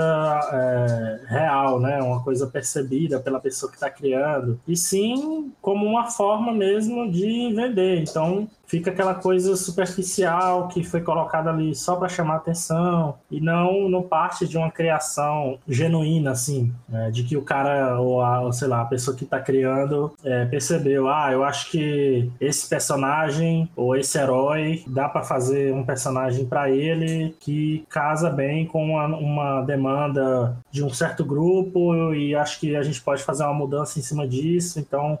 é, 0.52 1.20
real, 1.26 1.80
né? 1.80 2.00
uma 2.02 2.22
coisa 2.22 2.46
percebida 2.46 3.20
pela 3.20 3.40
pessoa 3.40 3.70
que 3.70 3.76
está 3.76 3.90
criando, 3.90 4.58
e 4.66 4.76
sim 4.76 5.52
como 5.60 5.86
uma 5.86 6.10
forma 6.10 6.52
mesmo 6.52 7.10
de 7.10 7.52
vender. 7.54 8.02
Então 8.02 8.48
fica 8.68 8.90
aquela 8.90 9.14
coisa 9.14 9.56
superficial 9.56 10.68
que 10.68 10.84
foi 10.84 11.00
colocada 11.00 11.50
ali 11.50 11.74
só 11.74 11.96
para 11.96 12.08
chamar 12.08 12.36
atenção 12.36 13.14
e 13.30 13.40
não 13.40 13.88
não 13.88 14.02
parte 14.02 14.46
de 14.46 14.56
uma 14.58 14.70
criação 14.70 15.58
genuína 15.66 16.32
assim 16.32 16.72
né? 16.88 17.10
de 17.10 17.24
que 17.24 17.36
o 17.36 17.42
cara 17.42 17.98
ou 17.98 18.20
a 18.20 18.42
ou, 18.42 18.52
sei 18.52 18.68
lá 18.68 18.82
a 18.82 18.84
pessoa 18.84 19.16
que 19.16 19.24
está 19.24 19.40
criando 19.40 20.12
é, 20.22 20.44
percebeu 20.44 21.08
ah 21.08 21.32
eu 21.32 21.42
acho 21.42 21.70
que 21.70 22.30
esse 22.38 22.68
personagem 22.68 23.68
ou 23.74 23.96
esse 23.96 24.18
herói 24.18 24.84
dá 24.86 25.08
para 25.08 25.22
fazer 25.22 25.72
um 25.72 25.84
personagem 25.84 26.44
para 26.44 26.70
ele 26.70 27.34
que 27.40 27.84
casa 27.88 28.28
bem 28.28 28.66
com 28.66 28.84
uma, 28.84 29.06
uma 29.06 29.62
demanda 29.62 30.56
de 30.70 30.84
um 30.84 30.90
certo 30.90 31.24
grupo 31.24 32.14
e 32.14 32.34
acho 32.34 32.60
que 32.60 32.76
a 32.76 32.82
gente 32.82 33.00
pode 33.00 33.22
fazer 33.22 33.44
uma 33.44 33.54
mudança 33.54 33.98
em 33.98 34.02
cima 34.02 34.28
disso 34.28 34.78
então 34.78 35.18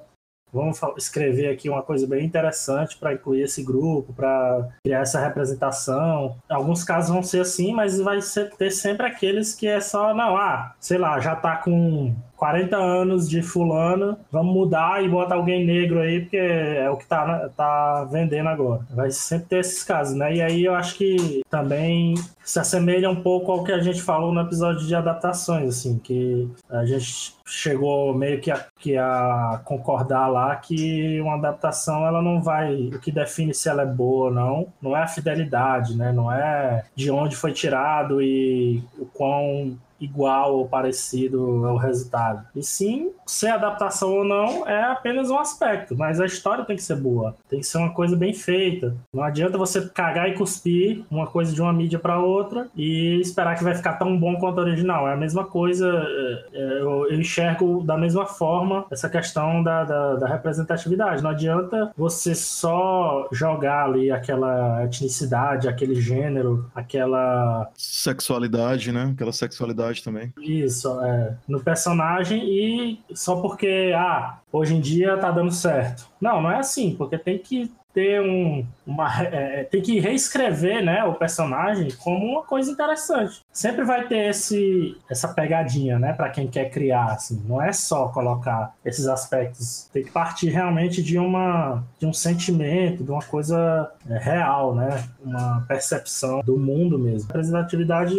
Vamos 0.52 0.80
escrever 0.96 1.50
aqui 1.50 1.68
uma 1.68 1.82
coisa 1.82 2.06
bem 2.06 2.24
interessante 2.24 2.96
para 2.96 3.12
incluir 3.12 3.42
esse 3.42 3.62
grupo, 3.62 4.12
para 4.12 4.68
criar 4.82 5.00
essa 5.00 5.20
representação. 5.20 6.36
Alguns 6.48 6.84
casos 6.84 7.10
vão 7.10 7.22
ser 7.22 7.40
assim, 7.40 7.72
mas 7.74 8.00
vai 8.00 8.20
ser- 8.22 8.50
ter 8.56 8.70
sempre 8.70 9.06
aqueles 9.06 9.54
que 9.54 9.66
é 9.66 9.80
só, 9.80 10.14
não, 10.14 10.36
ah, 10.36 10.74
sei 10.80 10.98
lá, 10.98 11.20
já 11.20 11.36
tá 11.36 11.56
com 11.56 12.14
40 12.38 12.76
anos 12.76 13.28
de 13.28 13.42
fulano, 13.42 14.16
vamos 14.30 14.54
mudar 14.54 15.04
e 15.04 15.08
botar 15.08 15.34
alguém 15.34 15.66
negro 15.66 16.00
aí, 16.00 16.20
porque 16.20 16.36
é 16.36 16.88
o 16.88 16.96
que 16.96 17.04
tá, 17.04 17.50
tá 17.56 18.04
vendendo 18.04 18.48
agora. 18.48 18.82
Vai 18.90 19.10
sempre 19.10 19.48
ter 19.48 19.58
esses 19.58 19.82
casos, 19.82 20.14
né? 20.14 20.36
E 20.36 20.40
aí 20.40 20.64
eu 20.64 20.74
acho 20.74 20.94
que 20.94 21.42
também 21.50 22.14
se 22.44 22.60
assemelha 22.60 23.10
um 23.10 23.22
pouco 23.22 23.50
ao 23.50 23.64
que 23.64 23.72
a 23.72 23.80
gente 23.80 24.00
falou 24.00 24.32
no 24.32 24.40
episódio 24.40 24.86
de 24.86 24.94
adaptações, 24.94 25.68
assim, 25.68 25.98
que 25.98 26.48
a 26.70 26.86
gente 26.86 27.36
chegou 27.44 28.14
meio 28.14 28.40
que 28.40 28.50
a, 28.50 28.66
que 28.78 28.96
a 28.96 29.60
concordar 29.64 30.28
lá 30.28 30.54
que 30.54 31.20
uma 31.20 31.34
adaptação 31.34 32.06
ela 32.06 32.22
não 32.22 32.42
vai 32.42 32.74
o 32.94 33.00
que 33.00 33.10
define 33.10 33.54
se 33.54 33.68
ela 33.70 33.82
é 33.82 33.86
boa 33.86 34.26
ou 34.26 34.30
não 34.30 34.66
não 34.82 34.94
é 34.94 35.02
a 35.02 35.06
fidelidade 35.06 35.96
né 35.96 36.12
não 36.12 36.30
é 36.30 36.84
de 36.94 37.10
onde 37.10 37.34
foi 37.34 37.52
tirado 37.52 38.20
e 38.20 38.82
o 38.98 39.06
quão 39.06 39.78
igual 40.00 40.56
ou 40.56 40.68
parecido 40.68 41.66
é 41.66 41.72
o 41.72 41.76
resultado. 41.76 42.46
E 42.54 42.62
sim, 42.62 43.10
ser 43.26 43.48
adaptação 43.48 44.12
ou 44.12 44.24
não 44.24 44.66
é 44.66 44.84
apenas 44.84 45.30
um 45.30 45.38
aspecto, 45.38 45.96
mas 45.96 46.20
a 46.20 46.26
história 46.26 46.64
tem 46.64 46.76
que 46.76 46.82
ser 46.82 46.96
boa, 46.96 47.34
tem 47.48 47.60
que 47.60 47.66
ser 47.66 47.78
uma 47.78 47.90
coisa 47.90 48.16
bem 48.16 48.32
feita. 48.32 48.94
Não 49.12 49.22
adianta 49.22 49.58
você 49.58 49.88
cagar 49.88 50.28
e 50.28 50.34
cuspir 50.34 51.04
uma 51.10 51.26
coisa 51.26 51.52
de 51.52 51.60
uma 51.60 51.72
mídia 51.72 51.98
para 51.98 52.18
outra 52.18 52.68
e 52.76 53.20
esperar 53.20 53.56
que 53.56 53.64
vai 53.64 53.74
ficar 53.74 53.94
tão 53.94 54.18
bom 54.18 54.36
quanto 54.36 54.60
a 54.60 54.62
original. 54.62 55.08
É 55.08 55.14
a 55.14 55.16
mesma 55.16 55.44
coisa, 55.44 55.86
é, 55.88 56.46
é, 56.52 56.80
eu 56.80 57.12
enxergo 57.12 57.82
da 57.82 57.96
mesma 57.96 58.26
forma 58.26 58.86
essa 58.90 59.08
questão 59.08 59.62
da, 59.62 59.84
da, 59.84 60.14
da 60.16 60.26
representatividade. 60.26 61.22
Não 61.22 61.30
adianta 61.30 61.92
você 61.96 62.34
só 62.34 63.28
jogar 63.32 63.84
ali 63.84 64.10
aquela 64.10 64.84
etnicidade, 64.84 65.68
aquele 65.68 65.94
gênero, 66.00 66.70
aquela 66.74 67.68
Sexualidade, 67.76 68.92
né? 68.92 69.12
Aquela 69.14 69.32
sexualidade 69.32 69.87
representatividade 69.88 70.02
também. 70.02 70.32
Isso, 70.38 71.00
é, 71.02 71.36
no 71.46 71.60
personagem 71.60 72.42
e 72.44 73.00
só 73.14 73.40
porque, 73.40 73.92
ah, 73.96 74.38
hoje 74.52 74.74
em 74.74 74.80
dia 74.80 75.16
tá 75.16 75.30
dando 75.30 75.52
certo. 75.52 76.08
Não, 76.20 76.40
não 76.40 76.50
é 76.50 76.58
assim, 76.58 76.94
porque 76.96 77.18
tem 77.18 77.38
que 77.38 77.70
ter 77.92 78.20
um, 78.20 78.64
uma, 78.86 79.22
é, 79.24 79.64
tem 79.64 79.82
que 79.82 79.98
reescrever 79.98 80.84
né, 80.84 81.04
o 81.04 81.14
personagem 81.14 81.90
como 81.98 82.24
uma 82.24 82.42
coisa 82.42 82.70
interessante. 82.70 83.42
Sempre 83.52 83.84
vai 83.84 84.06
ter 84.06 84.30
esse, 84.30 84.96
essa 85.10 85.28
pegadinha, 85.28 85.98
né, 85.98 86.12
para 86.12 86.30
quem 86.30 86.46
quer 86.46 86.70
criar, 86.70 87.12
assim. 87.12 87.42
Não 87.46 87.60
é 87.60 87.72
só 87.72 88.08
colocar 88.08 88.74
esses 88.84 89.06
aspectos. 89.06 89.88
Tem 89.92 90.04
que 90.04 90.10
partir 90.10 90.48
realmente 90.50 91.02
de 91.02 91.18
uma 91.18 91.82
de 91.98 92.06
um 92.06 92.12
sentimento, 92.12 93.02
de 93.04 93.10
uma 93.10 93.22
coisa 93.22 93.90
é, 94.08 94.18
real, 94.18 94.74
né, 94.74 95.04
uma 95.24 95.64
percepção 95.66 96.40
do 96.40 96.56
mundo 96.56 96.98
mesmo. 96.98 97.28
A 97.30 97.32
representatividade 97.34 98.14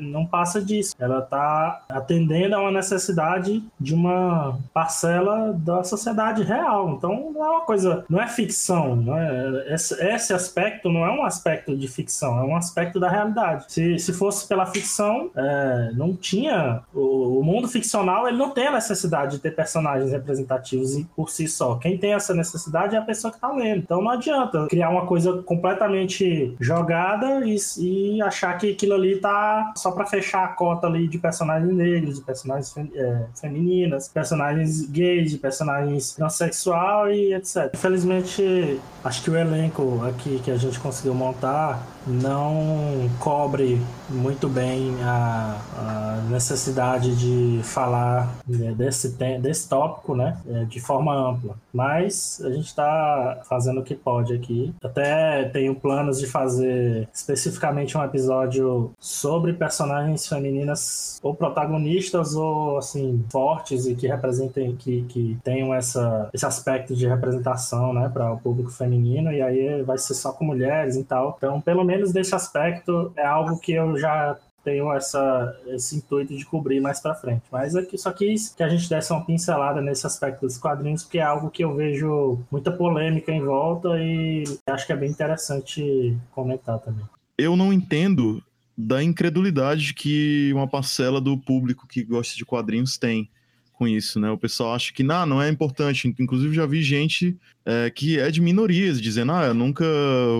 não 0.00 0.26
passa 0.26 0.60
disso. 0.60 0.94
Ela 0.98 1.20
está 1.20 1.82
atendendo 1.88 2.54
a 2.54 2.60
uma 2.60 2.70
necessidade 2.70 3.62
de 3.80 3.94
uma 3.94 4.58
parcela 4.72 5.52
da 5.52 5.82
sociedade 5.82 6.42
real. 6.42 6.90
Então 6.90 7.32
não 7.32 7.44
é 7.44 7.50
uma 7.50 7.62
coisa, 7.62 8.04
não 8.08 8.20
é 8.20 8.28
ficção, 8.28 8.96
não 9.04 9.18
é? 9.18 9.74
Esse, 9.74 9.94
esse, 10.02 10.32
aspecto 10.32 10.90
não 10.90 11.04
é 11.04 11.10
um 11.10 11.24
aspecto 11.24 11.76
de 11.76 11.86
ficção, 11.88 12.38
é 12.38 12.42
um 12.42 12.56
aspecto 12.56 12.98
da 12.98 13.08
realidade. 13.08 13.66
Se, 13.68 13.98
se 13.98 14.12
fosse 14.12 14.46
pela 14.48 14.66
ficção, 14.66 15.30
é, 15.36 15.92
não 15.94 16.14
tinha. 16.14 16.82
O, 16.92 17.40
o, 17.40 17.44
mundo 17.44 17.68
ficcional 17.68 18.26
ele 18.26 18.36
não 18.36 18.50
tem 18.50 18.68
a 18.68 18.72
necessidade 18.72 19.32
de 19.32 19.38
ter 19.38 19.54
personagens 19.54 20.10
representativos 20.10 21.04
por 21.14 21.30
si 21.30 21.46
só. 21.46 21.76
Quem 21.76 21.98
tem 21.98 22.14
essa 22.14 22.34
necessidade 22.34 22.96
é 22.96 22.98
a 22.98 23.02
pessoa 23.02 23.30
que 23.30 23.36
está 23.36 23.52
lendo. 23.52 23.78
Então 23.78 24.02
não 24.02 24.10
adianta 24.10 24.66
criar 24.68 24.90
uma 24.90 25.06
coisa 25.06 25.42
completamente 25.42 26.54
jogada 26.60 27.44
e, 27.44 27.56
e 27.78 28.22
achar 28.22 28.56
que 28.58 28.72
aquilo 28.72 28.94
ali 28.94 29.16
tá 29.16 29.72
só 29.76 29.90
para 29.92 30.06
fechar 30.06 30.44
a 30.44 30.48
cota 30.48 30.86
ali 30.86 31.06
de 31.08 31.18
personagens 31.18 31.72
negros, 31.72 32.16
de 32.16 32.24
personagens 32.24 32.74
é, 32.94 33.26
femininas, 33.40 34.08
personagens 34.08 34.86
gays, 34.86 35.30
de 35.30 35.38
personagens 35.38 36.14
transexual 36.14 37.10
e 37.10 37.34
etc. 37.34 37.70
Infelizmente, 37.74 38.80
acho 39.04 39.22
que 39.22 39.30
o 39.30 39.36
elenco 39.36 40.02
aqui 40.04 40.40
que 40.42 40.50
a 40.50 40.56
gente 40.56 40.80
conseguiu 40.80 41.14
montar 41.14 41.86
não 42.06 43.08
cobre 43.18 43.80
muito 44.08 44.48
bem 44.48 44.94
a, 45.02 45.56
a 45.76 46.20
necessidade 46.30 47.16
de 47.16 47.62
falar 47.62 48.34
né, 48.46 48.72
desse, 48.72 49.08
desse 49.40 49.68
tópico, 49.68 50.14
né, 50.14 50.38
é, 50.48 50.64
de 50.64 50.80
forma 50.80 51.14
ampla. 51.14 51.56
Mas 51.72 52.40
a 52.44 52.50
gente 52.50 52.66
está 52.66 53.40
fazendo 53.48 53.80
o 53.80 53.84
que 53.84 53.94
pode 53.94 54.34
aqui. 54.34 54.74
Até 54.82 55.44
tenho 55.44 55.74
planos 55.74 56.18
de 56.18 56.26
fazer 56.26 57.08
especificamente 57.12 57.96
um 57.96 58.04
episódio 58.04 58.92
sobre 58.98 59.52
personagens 59.52 60.26
femininas 60.26 61.18
ou 61.22 61.34
protagonistas 61.34 62.34
ou 62.34 62.78
assim 62.78 63.24
fortes 63.30 63.86
e 63.86 63.94
que 63.94 64.06
representem, 64.06 64.76
que, 64.76 65.02
que 65.04 65.38
tenham 65.42 65.74
essa, 65.74 66.28
esse 66.32 66.44
aspecto 66.44 66.94
de 66.94 67.06
representação, 67.06 67.92
né, 67.92 68.10
para 68.12 68.32
o 68.32 68.38
público 68.38 68.70
feminino. 68.70 69.32
E 69.32 69.40
aí 69.42 69.82
vai 69.82 69.98
ser 69.98 70.14
só 70.14 70.32
com 70.32 70.44
mulheres 70.44 70.96
e 70.96 71.04
tal. 71.04 71.34
Então, 71.38 71.60
pelo 71.60 71.84
menos 71.84 71.93
menos 71.94 72.12
desse 72.12 72.34
aspecto, 72.34 73.12
é 73.16 73.24
algo 73.24 73.58
que 73.58 73.72
eu 73.72 73.96
já 73.96 74.36
tenho 74.64 74.90
essa, 74.92 75.54
esse 75.66 75.96
intuito 75.96 76.34
de 76.34 76.44
cobrir 76.44 76.80
mais 76.80 76.98
para 76.98 77.14
frente. 77.14 77.42
Mas 77.52 77.76
aqui 77.76 77.98
só 77.98 78.10
quis 78.10 78.48
que 78.48 78.62
a 78.62 78.68
gente 78.68 78.88
desse 78.88 79.12
uma 79.12 79.24
pincelada 79.24 79.80
nesse 79.80 80.06
aspecto 80.06 80.40
dos 80.40 80.56
quadrinhos, 80.56 81.02
porque 81.02 81.18
é 81.18 81.22
algo 81.22 81.50
que 81.50 81.62
eu 81.62 81.76
vejo 81.76 82.38
muita 82.50 82.72
polêmica 82.72 83.30
em 83.30 83.42
volta 83.42 83.90
e 83.98 84.44
acho 84.66 84.86
que 84.86 84.92
é 84.92 84.96
bem 84.96 85.10
interessante 85.10 86.16
comentar 86.32 86.78
também. 86.78 87.04
Eu 87.36 87.56
não 87.56 87.72
entendo 87.72 88.42
da 88.76 89.02
incredulidade 89.02 89.92
que 89.92 90.50
uma 90.52 90.66
parcela 90.66 91.20
do 91.20 91.36
público 91.36 91.86
que 91.86 92.02
gosta 92.02 92.34
de 92.34 92.44
quadrinhos 92.44 92.96
tem 92.96 93.30
com 93.74 93.86
isso, 93.86 94.18
né? 94.18 94.30
O 94.30 94.38
pessoal 94.38 94.74
acha 94.74 94.92
que 94.92 95.02
não, 95.02 95.26
não 95.26 95.42
é 95.42 95.48
importante. 95.48 96.12
Inclusive, 96.18 96.54
já 96.54 96.64
vi 96.64 96.82
gente 96.82 97.36
é, 97.66 97.90
que 97.90 98.18
é 98.18 98.30
de 98.30 98.40
minorias 98.40 99.00
dizendo: 99.00 99.32
Ah, 99.32 99.46
eu 99.46 99.54
nunca 99.54 99.84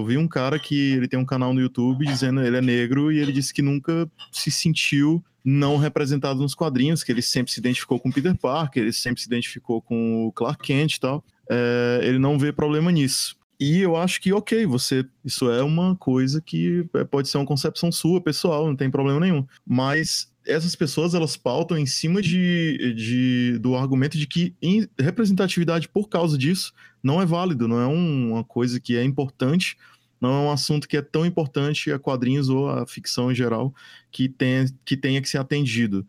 vi 0.06 0.16
um 0.16 0.28
cara 0.28 0.58
que 0.58 0.92
ele 0.92 1.08
tem 1.08 1.18
um 1.18 1.24
canal 1.24 1.52
no 1.52 1.60
YouTube 1.60 2.06
dizendo 2.06 2.40
ele 2.40 2.56
é 2.56 2.60
negro 2.60 3.12
e 3.12 3.18
ele 3.18 3.32
disse 3.32 3.52
que 3.52 3.62
nunca 3.62 4.08
se 4.32 4.50
sentiu 4.50 5.22
não 5.44 5.76
representado 5.76 6.40
nos 6.40 6.54
quadrinhos, 6.54 7.04
que 7.04 7.12
ele 7.12 7.20
sempre 7.20 7.52
se 7.52 7.60
identificou 7.60 8.00
com 8.00 8.10
Peter 8.10 8.34
Parker, 8.34 8.82
ele 8.82 8.92
sempre 8.92 9.20
se 9.20 9.26
identificou 9.26 9.82
com 9.82 10.26
o 10.26 10.32
Clark 10.32 10.62
Kent 10.64 10.94
e 10.94 11.00
tal. 11.00 11.22
É, 11.50 12.00
ele 12.02 12.18
não 12.18 12.38
vê 12.38 12.50
problema 12.50 12.90
nisso. 12.90 13.36
E 13.60 13.80
eu 13.80 13.96
acho 13.96 14.20
que, 14.20 14.32
ok, 14.32 14.66
você. 14.66 15.04
Isso 15.24 15.50
é 15.50 15.62
uma 15.62 15.94
coisa 15.96 16.40
que 16.40 16.86
é, 16.94 17.04
pode 17.04 17.28
ser 17.28 17.38
uma 17.38 17.46
concepção 17.46 17.92
sua, 17.92 18.20
pessoal, 18.20 18.66
não 18.66 18.76
tem 18.76 18.90
problema 18.90 19.20
nenhum. 19.20 19.46
Mas 19.66 20.32
essas 20.46 20.76
pessoas 20.76 21.14
elas 21.14 21.36
pautam 21.36 21.76
em 21.78 21.86
cima 21.86 22.20
de, 22.20 22.94
de, 22.94 23.58
do 23.58 23.74
argumento 23.74 24.18
de 24.18 24.26
que 24.26 24.54
representatividade 24.98 25.88
por 25.88 26.08
causa 26.08 26.36
disso 26.36 26.72
não 27.02 27.20
é 27.20 27.26
válido, 27.26 27.66
não 27.66 27.80
é 27.80 27.86
um, 27.86 28.32
uma 28.32 28.44
coisa 28.44 28.78
que 28.78 28.96
é 28.96 29.04
importante, 29.04 29.76
não 30.20 30.30
é 30.30 30.40
um 30.46 30.50
assunto 30.50 30.88
que 30.88 30.96
é 30.96 31.02
tão 31.02 31.24
importante 31.24 31.90
a 31.90 31.98
quadrinhos 31.98 32.48
ou 32.48 32.68
a 32.68 32.86
ficção 32.86 33.30
em 33.30 33.34
geral 33.34 33.74
que, 34.10 34.28
tem, 34.28 34.66
que 34.84 34.96
tenha 34.96 35.20
que 35.20 35.28
ser 35.28 35.38
atendido. 35.38 36.06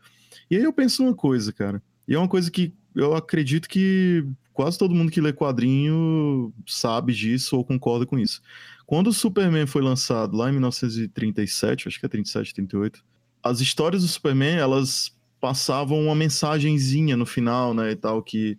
E 0.50 0.58
aí 0.58 0.64
eu 0.64 0.74
penso 0.74 1.04
numa 1.04 1.16
coisa, 1.16 1.52
cara, 1.52 1.82
e 2.08 2.14
é 2.14 2.18
uma 2.18 2.28
coisa 2.28 2.52
que 2.52 2.74
eu 2.94 3.14
acredito 3.14 3.68
que 3.68 4.26
quase 4.54 4.78
todo 4.78 4.96
mundo 4.96 5.12
que 5.12 5.20
lê 5.20 5.34
quadrinho 5.34 6.54
sabe 6.66 7.14
disso 7.14 7.58
ou 7.58 7.66
concorda 7.66 8.06
com 8.06 8.18
isso. 8.18 8.42
Quando 8.86 9.08
o 9.08 9.14
Superman 9.14 9.66
foi 9.66 9.82
lançado 9.82 10.38
lá 10.38 10.50
em 10.50 10.54
1937, 10.54 11.88
acho 11.88 12.00
que 12.00 12.06
é 12.06 12.10
37, 12.10 12.54
38, 12.54 13.04
as 13.46 13.62
histórias 13.62 14.02
do 14.02 14.08
Superman, 14.08 14.58
elas 14.58 15.12
passavam 15.40 16.02
uma 16.02 16.16
mensagenzinha 16.16 17.16
no 17.16 17.28
final, 17.28 17.76
né, 17.76 17.92
e 17.92 17.96
tal, 17.96 18.24
que 18.24 18.58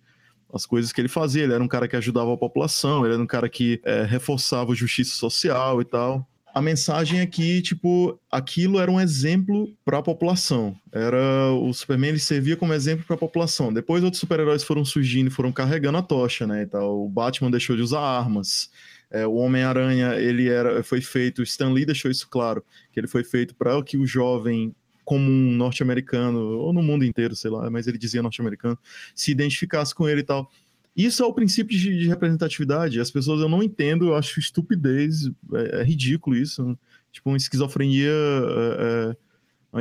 as 0.54 0.64
coisas 0.64 0.92
que 0.92 1.00
ele 1.00 1.08
fazia, 1.08 1.42
ele 1.42 1.52
era 1.52 1.62
um 1.62 1.66
cara 1.66 1.88
que 1.88 1.96
ajudava 1.96 2.32
a 2.32 2.36
população, 2.36 3.04
ele 3.04 3.14
era 3.14 3.22
um 3.22 3.26
cara 3.26 3.48
que 3.48 3.80
é, 3.84 4.04
reforçava 4.04 4.70
a 4.70 4.76
justiça 4.76 5.16
social 5.16 5.82
e 5.82 5.84
tal. 5.84 6.24
A 6.54 6.62
mensagem 6.62 7.18
é 7.18 7.26
que, 7.26 7.60
tipo, 7.62 8.18
aquilo 8.30 8.78
era 8.78 8.90
um 8.90 9.00
exemplo 9.00 9.68
para 9.84 9.98
a 9.98 10.02
população. 10.02 10.74
Era 10.90 11.52
o 11.52 11.70
Superman 11.74 12.10
ele 12.10 12.18
servia 12.18 12.56
como 12.56 12.72
exemplo 12.72 13.04
para 13.04 13.16
a 13.16 13.18
população. 13.18 13.72
Depois 13.72 14.04
outros 14.04 14.20
super-heróis 14.20 14.62
foram 14.62 14.84
surgindo, 14.84 15.30
foram 15.30 15.52
carregando 15.52 15.98
a 15.98 16.02
tocha, 16.02 16.46
né, 16.46 16.62
e 16.62 16.66
tal. 16.66 17.04
O 17.04 17.08
Batman 17.08 17.50
deixou 17.50 17.74
de 17.74 17.82
usar 17.82 18.00
armas. 18.00 18.70
É, 19.16 19.26
o 19.26 19.34
Homem-Aranha, 19.34 20.14
ele 20.16 20.48
era, 20.48 20.82
foi 20.82 21.00
feito, 21.00 21.42
Stan 21.42 21.70
Lee 21.70 21.86
deixou 21.86 22.10
isso 22.10 22.28
claro, 22.28 22.64
que 22.92 23.00
ele 23.00 23.06
foi 23.06 23.24
feito 23.24 23.54
para 23.54 23.82
que 23.82 23.96
o 23.96 24.06
jovem 24.06 24.74
comum 25.04 25.52
norte-americano, 25.52 26.38
ou 26.58 26.72
no 26.72 26.82
mundo 26.82 27.04
inteiro, 27.04 27.34
sei 27.36 27.50
lá, 27.50 27.70
mas 27.70 27.86
ele 27.86 27.96
dizia 27.96 28.22
norte-americano, 28.22 28.76
se 29.14 29.30
identificasse 29.30 29.94
com 29.94 30.08
ele 30.08 30.20
e 30.20 30.24
tal. 30.24 30.50
Isso 30.96 31.22
é 31.22 31.26
o 31.26 31.32
princípio 31.32 31.78
de, 31.78 31.96
de 31.96 32.08
representatividade. 32.08 33.00
As 33.00 33.10
pessoas 33.10 33.40
eu 33.40 33.48
não 33.48 33.62
entendo, 33.62 34.08
eu 34.08 34.16
acho 34.16 34.40
estupidez, 34.40 35.30
é, 35.54 35.80
é 35.80 35.84
ridículo 35.84 36.36
isso. 36.36 36.76
Tipo, 37.12 37.30
uma 37.30 37.36
esquizofrenia 37.36 38.10
é, 38.10 39.12
é 39.12 39.16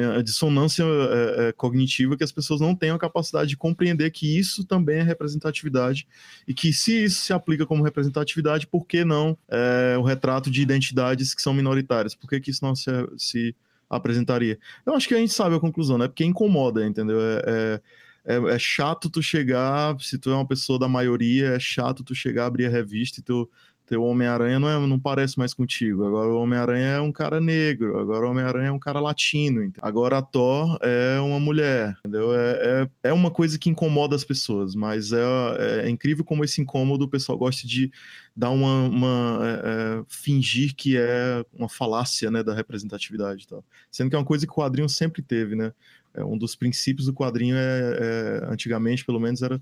a 0.03 0.21
dissonância 0.21 0.83
é, 0.83 1.47
é, 1.47 1.51
cognitiva 1.51 2.17
que 2.17 2.23
as 2.23 2.31
pessoas 2.31 2.59
não 2.59 2.75
têm 2.75 2.89
a 2.89 2.97
capacidade 2.97 3.49
de 3.49 3.57
compreender 3.57 4.11
que 4.11 4.37
isso 4.37 4.65
também 4.65 4.99
é 4.99 5.03
representatividade 5.03 6.07
e 6.47 6.53
que 6.53 6.73
se 6.73 7.05
isso 7.05 7.21
se 7.21 7.33
aplica 7.33 7.65
como 7.65 7.83
representatividade, 7.83 8.67
por 8.67 8.85
que 8.85 9.05
não 9.05 9.37
é, 9.47 9.95
o 9.97 10.01
retrato 10.01 10.49
de 10.49 10.61
identidades 10.61 11.33
que 11.33 11.41
são 11.41 11.53
minoritárias? 11.53 12.15
Por 12.15 12.29
que, 12.29 12.39
que 12.39 12.51
isso 12.51 12.63
não 12.63 12.75
se, 12.75 12.89
se 13.17 13.55
apresentaria? 13.89 14.59
Eu 14.85 14.93
acho 14.93 15.07
que 15.07 15.13
a 15.13 15.17
gente 15.17 15.33
sabe 15.33 15.55
a 15.55 15.59
conclusão, 15.59 15.97
né? 15.97 16.07
Porque 16.07 16.25
incomoda, 16.25 16.85
entendeu? 16.85 17.19
É, 17.21 17.41
é, 17.45 17.81
é, 18.25 18.55
é, 18.55 18.59
chato 18.59 19.09
tu 19.09 19.21
chegar, 19.21 19.95
se 19.99 20.17
tu 20.17 20.31
é 20.31 20.35
uma 20.35 20.47
pessoa 20.47 20.79
da 20.79 20.87
maioria, 20.87 21.49
é 21.49 21.59
chato 21.59 22.03
tu 22.03 22.15
chegar, 22.15 22.47
abrir 22.47 22.65
a 22.65 22.69
revista 22.69 23.19
e 23.19 23.23
tu 23.23 23.49
teu 23.85 24.03
Homem-Aranha 24.03 24.59
não, 24.59 24.69
é, 24.69 24.87
não 24.87 24.99
parece 24.99 25.37
mais 25.37 25.53
contigo. 25.53 26.05
Agora 26.05 26.29
o 26.29 26.41
Homem-Aranha 26.41 26.87
é 26.87 27.01
um 27.01 27.11
cara 27.11 27.39
negro. 27.39 27.99
Agora 27.99 28.25
o 28.25 28.31
Homem-Aranha 28.31 28.69
é 28.69 28.71
um 28.71 28.79
cara 28.79 28.99
latino. 28.99 29.63
Entendeu? 29.63 29.81
Agora 29.81 30.17
a 30.17 30.21
Thor 30.21 30.77
é 30.81 31.19
uma 31.19 31.39
mulher. 31.39 31.95
Entendeu? 31.99 32.33
É, 32.33 32.89
é, 33.03 33.09
é 33.09 33.13
uma 33.13 33.29
coisa 33.29 33.59
que 33.59 33.69
incomoda 33.69 34.15
as 34.15 34.23
pessoas, 34.23 34.73
mas 34.73 35.11
é, 35.13 35.21
é, 35.59 35.85
é 35.85 35.89
incrível 35.89 36.25
como 36.25 36.43
esse 36.43 36.61
incômodo 36.61 37.05
o 37.05 37.09
pessoal 37.09 37.37
gosta 37.37 37.67
de 37.67 37.91
dar 38.35 38.49
uma. 38.49 38.87
uma 38.87 39.39
é, 39.43 39.99
é, 39.99 40.03
fingir 40.07 40.75
que 40.75 40.97
é 40.97 41.45
uma 41.53 41.69
falácia 41.69 42.31
né, 42.31 42.41
da 42.41 42.53
representatividade. 42.55 43.47
Tal. 43.47 43.63
Sendo 43.91 44.09
que 44.09 44.15
é 44.15 44.19
uma 44.19 44.25
coisa 44.25 44.47
que 44.47 44.51
o 44.51 44.55
quadrinho 44.55 44.89
sempre 44.89 45.21
teve, 45.21 45.55
né? 45.55 45.71
É, 46.13 46.23
um 46.23 46.37
dos 46.37 46.55
princípios 46.55 47.05
do 47.05 47.13
quadrinho 47.13 47.55
é, 47.57 48.47
antigamente, 48.49 49.05
pelo 49.05 49.19
menos, 49.19 49.41
era 49.41 49.61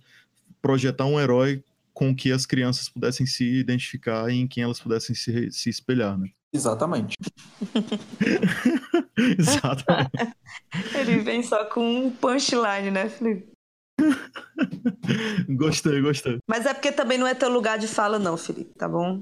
projetar 0.61 1.05
um 1.05 1.19
herói 1.19 1.61
com 1.93 2.15
que 2.15 2.31
as 2.31 2.45
crianças 2.45 2.89
pudessem 2.89 3.25
se 3.25 3.43
identificar 3.43 4.29
e 4.29 4.39
em 4.39 4.47
quem 4.47 4.63
elas 4.63 4.79
pudessem 4.79 5.15
se, 5.15 5.51
se 5.51 5.69
espelhar, 5.69 6.17
né? 6.17 6.29
Exatamente. 6.53 7.15
Exatamente. 9.37 10.11
Ele 10.95 11.19
vem 11.19 11.43
só 11.43 11.65
com 11.65 12.05
um 12.05 12.11
punchline, 12.11 12.91
né, 12.91 13.09
Felipe? 13.09 13.51
gostei, 15.49 16.01
gostei. 16.01 16.37
Mas 16.47 16.65
é 16.65 16.73
porque 16.73 16.91
também 16.91 17.17
não 17.17 17.27
é 17.27 17.33
teu 17.33 17.49
lugar 17.49 17.77
de 17.77 17.87
fala, 17.87 18.19
não, 18.19 18.37
Felipe, 18.37 18.73
tá 18.75 18.87
bom? 18.87 19.21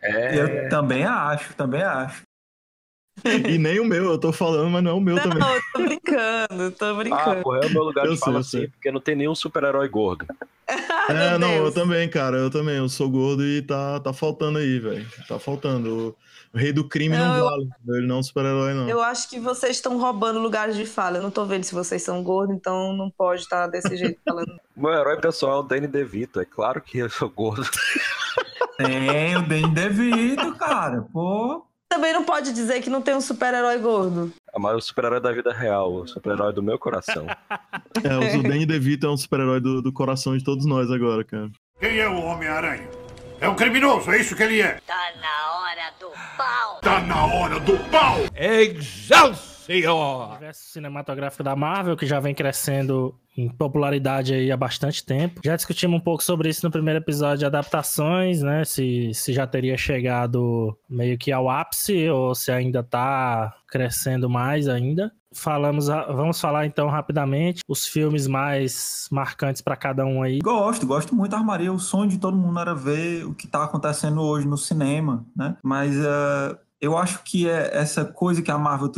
É... 0.00 0.38
Eu 0.38 0.68
também 0.68 1.04
acho, 1.04 1.54
também 1.54 1.82
acho. 1.82 2.22
E 3.24 3.58
nem 3.58 3.78
o 3.80 3.84
meu, 3.84 4.04
eu 4.04 4.18
tô 4.18 4.32
falando, 4.32 4.70
mas 4.70 4.82
não 4.82 4.90
é 4.90 4.94
o 4.94 5.00
meu 5.00 5.16
não, 5.16 5.22
também. 5.22 5.38
Não, 5.38 5.54
eu 5.54 5.62
tô 5.72 5.82
brincando, 5.82 6.70
tô 6.72 6.84
Ah, 6.86 6.94
brincando. 6.94 7.42
porra, 7.42 7.60
é 7.62 7.66
o 7.66 7.70
meu 7.70 7.82
lugar 7.84 8.06
Eu 8.06 8.14
de 8.14 8.18
fala 8.18 8.42
sei, 8.42 8.60
eu 8.60 8.64
assim, 8.64 8.70
porque 8.72 8.90
não 8.90 9.00
tem 9.00 9.14
nenhum 9.14 9.34
super-herói 9.34 9.88
gordo. 9.88 10.26
Ai, 10.68 11.34
É, 11.34 11.38
não, 11.38 11.50
eu 11.52 11.72
também, 11.72 12.08
cara, 12.08 12.36
eu 12.36 12.50
também. 12.50 12.76
Eu 12.76 12.88
sou 12.88 13.08
gordo 13.10 13.44
e 13.44 13.62
tá, 13.62 14.00
tá 14.00 14.12
faltando 14.12 14.58
aí, 14.58 14.78
velho. 14.78 15.06
Tá 15.28 15.38
faltando. 15.38 16.16
O 16.52 16.56
rei 16.58 16.72
do 16.72 16.88
crime 16.88 17.16
não, 17.16 17.26
Não, 17.28 17.36
eu- 17.36 17.44
vale. 17.44 17.68
Ele 17.88 18.06
não 18.06 18.16
é 18.16 18.18
um 18.20 18.22
super-herói, 18.22 18.74
não. 18.74 18.88
Eu 18.88 19.02
acho 19.02 19.28
que 19.28 19.40
vocês 19.40 19.76
estão 19.76 19.98
roubando 19.98 20.38
lugares 20.38 20.76
de 20.76 20.86
fala. 20.86 21.18
Eu 21.18 21.22
não 21.22 21.30
tô 21.30 21.44
vendo 21.44 21.64
se 21.64 21.74
vocês 21.74 22.00
são 22.02 22.22
gordos, 22.22 22.54
então 22.56 22.92
não 22.92 23.10
pode 23.10 23.42
estar 23.42 23.66
desse 23.66 23.96
jeito 23.96 24.20
falando. 24.24 24.48
O 24.76 24.80
meu 24.82 24.92
herói 24.92 25.20
pessoal 25.20 25.56
é 25.56 25.60
o 25.60 25.62
Danny 25.64 25.86
DeVito. 25.88 26.38
É 26.40 26.44
claro 26.44 26.80
que 26.80 26.98
eu 26.98 27.10
sou 27.10 27.28
gordo. 27.28 27.68
Tem 28.76 29.36
o 29.36 29.42
Danny 29.42 29.68
DeVito, 29.74 30.54
cara. 30.56 31.02
Pô. 31.12 31.64
Também 31.88 32.12
não 32.12 32.24
pode 32.24 32.52
dizer 32.52 32.80
que 32.82 32.90
não 32.90 33.00
tem 33.02 33.14
um 33.14 33.20
super-herói 33.20 33.78
gordo. 33.78 34.32
Mas 34.58 34.76
o 34.76 34.80
super-herói 34.80 35.20
da 35.20 35.32
vida 35.32 35.52
real, 35.52 35.92
o 35.92 36.06
super-herói 36.06 36.52
do 36.52 36.62
meu 36.62 36.78
coração. 36.78 37.26
É, 38.02 38.36
o 38.36 38.42
Danny 38.42 38.66
DeVito 38.66 39.06
é 39.06 39.10
um 39.10 39.16
super-herói 39.16 39.60
do, 39.60 39.80
do 39.80 39.92
coração 39.92 40.36
de 40.36 40.42
todos 40.42 40.66
nós 40.66 40.90
agora, 40.90 41.22
cara. 41.24 41.48
Quem 41.78 41.98
é 41.98 42.08
o 42.08 42.20
Homem-Aranha? 42.20 42.88
É 43.40 43.48
um 43.48 43.54
criminoso, 43.54 44.10
é 44.10 44.20
isso 44.20 44.34
que 44.34 44.42
ele 44.42 44.60
é. 44.60 44.80
Tá 44.84 45.12
na 45.20 45.60
hora 45.60 45.92
do 46.00 46.10
pau. 46.36 46.80
Tá 46.82 47.00
na 47.00 47.24
hora 47.24 47.60
do 47.60 47.78
pau! 47.90 48.16
Excelsior! 49.68 50.30
universo 50.30 50.64
cinematográfico 50.64 51.42
da 51.42 51.56
Marvel, 51.56 51.96
que 51.96 52.06
já 52.06 52.20
vem 52.20 52.34
crescendo 52.34 53.14
em 53.36 53.48
popularidade 53.48 54.34
aí 54.34 54.52
há 54.52 54.56
bastante 54.56 55.04
tempo. 55.04 55.40
Já 55.44 55.56
discutimos 55.56 55.98
um 55.98 56.02
pouco 56.02 56.22
sobre 56.22 56.48
isso 56.48 56.64
no 56.64 56.70
primeiro 56.70 57.00
episódio 57.00 57.38
de 57.38 57.46
adaptações, 57.46 58.42
né? 58.42 58.64
Se, 58.64 59.12
se 59.12 59.32
já 59.32 59.46
teria 59.46 59.76
chegado 59.76 60.76
meio 60.88 61.18
que 61.18 61.32
ao 61.32 61.48
ápice 61.48 62.08
ou 62.08 62.34
se 62.34 62.52
ainda 62.52 62.82
tá 62.82 63.54
crescendo 63.68 64.28
mais 64.30 64.68
ainda. 64.68 65.12
Falamos, 65.36 65.88
vamos 65.88 66.40
falar 66.40 66.64
então 66.64 66.88
rapidamente 66.88 67.60
os 67.68 67.88
filmes 67.88 68.28
mais 68.28 69.08
marcantes 69.10 69.60
para 69.60 69.74
cada 69.74 70.06
um 70.06 70.22
aí. 70.22 70.38
Gosto, 70.38 70.86
gosto 70.86 71.12
muito 71.12 71.32
da 71.32 71.38
Armaria. 71.38 71.72
O 71.72 71.78
sonho 71.80 72.08
de 72.08 72.18
todo 72.18 72.36
mundo 72.36 72.60
era 72.60 72.72
ver 72.72 73.24
o 73.24 73.34
que 73.34 73.48
tá 73.48 73.64
acontecendo 73.64 74.22
hoje 74.22 74.46
no 74.46 74.56
cinema, 74.56 75.26
né? 75.36 75.56
Mas 75.60 75.96
eh, 75.96 76.56
eu 76.84 76.96
acho 76.98 77.22
que 77.24 77.48
é 77.48 77.70
essa 77.76 78.04
coisa 78.04 78.42
que 78.42 78.50
a 78.50 78.58
Marvel 78.58 78.90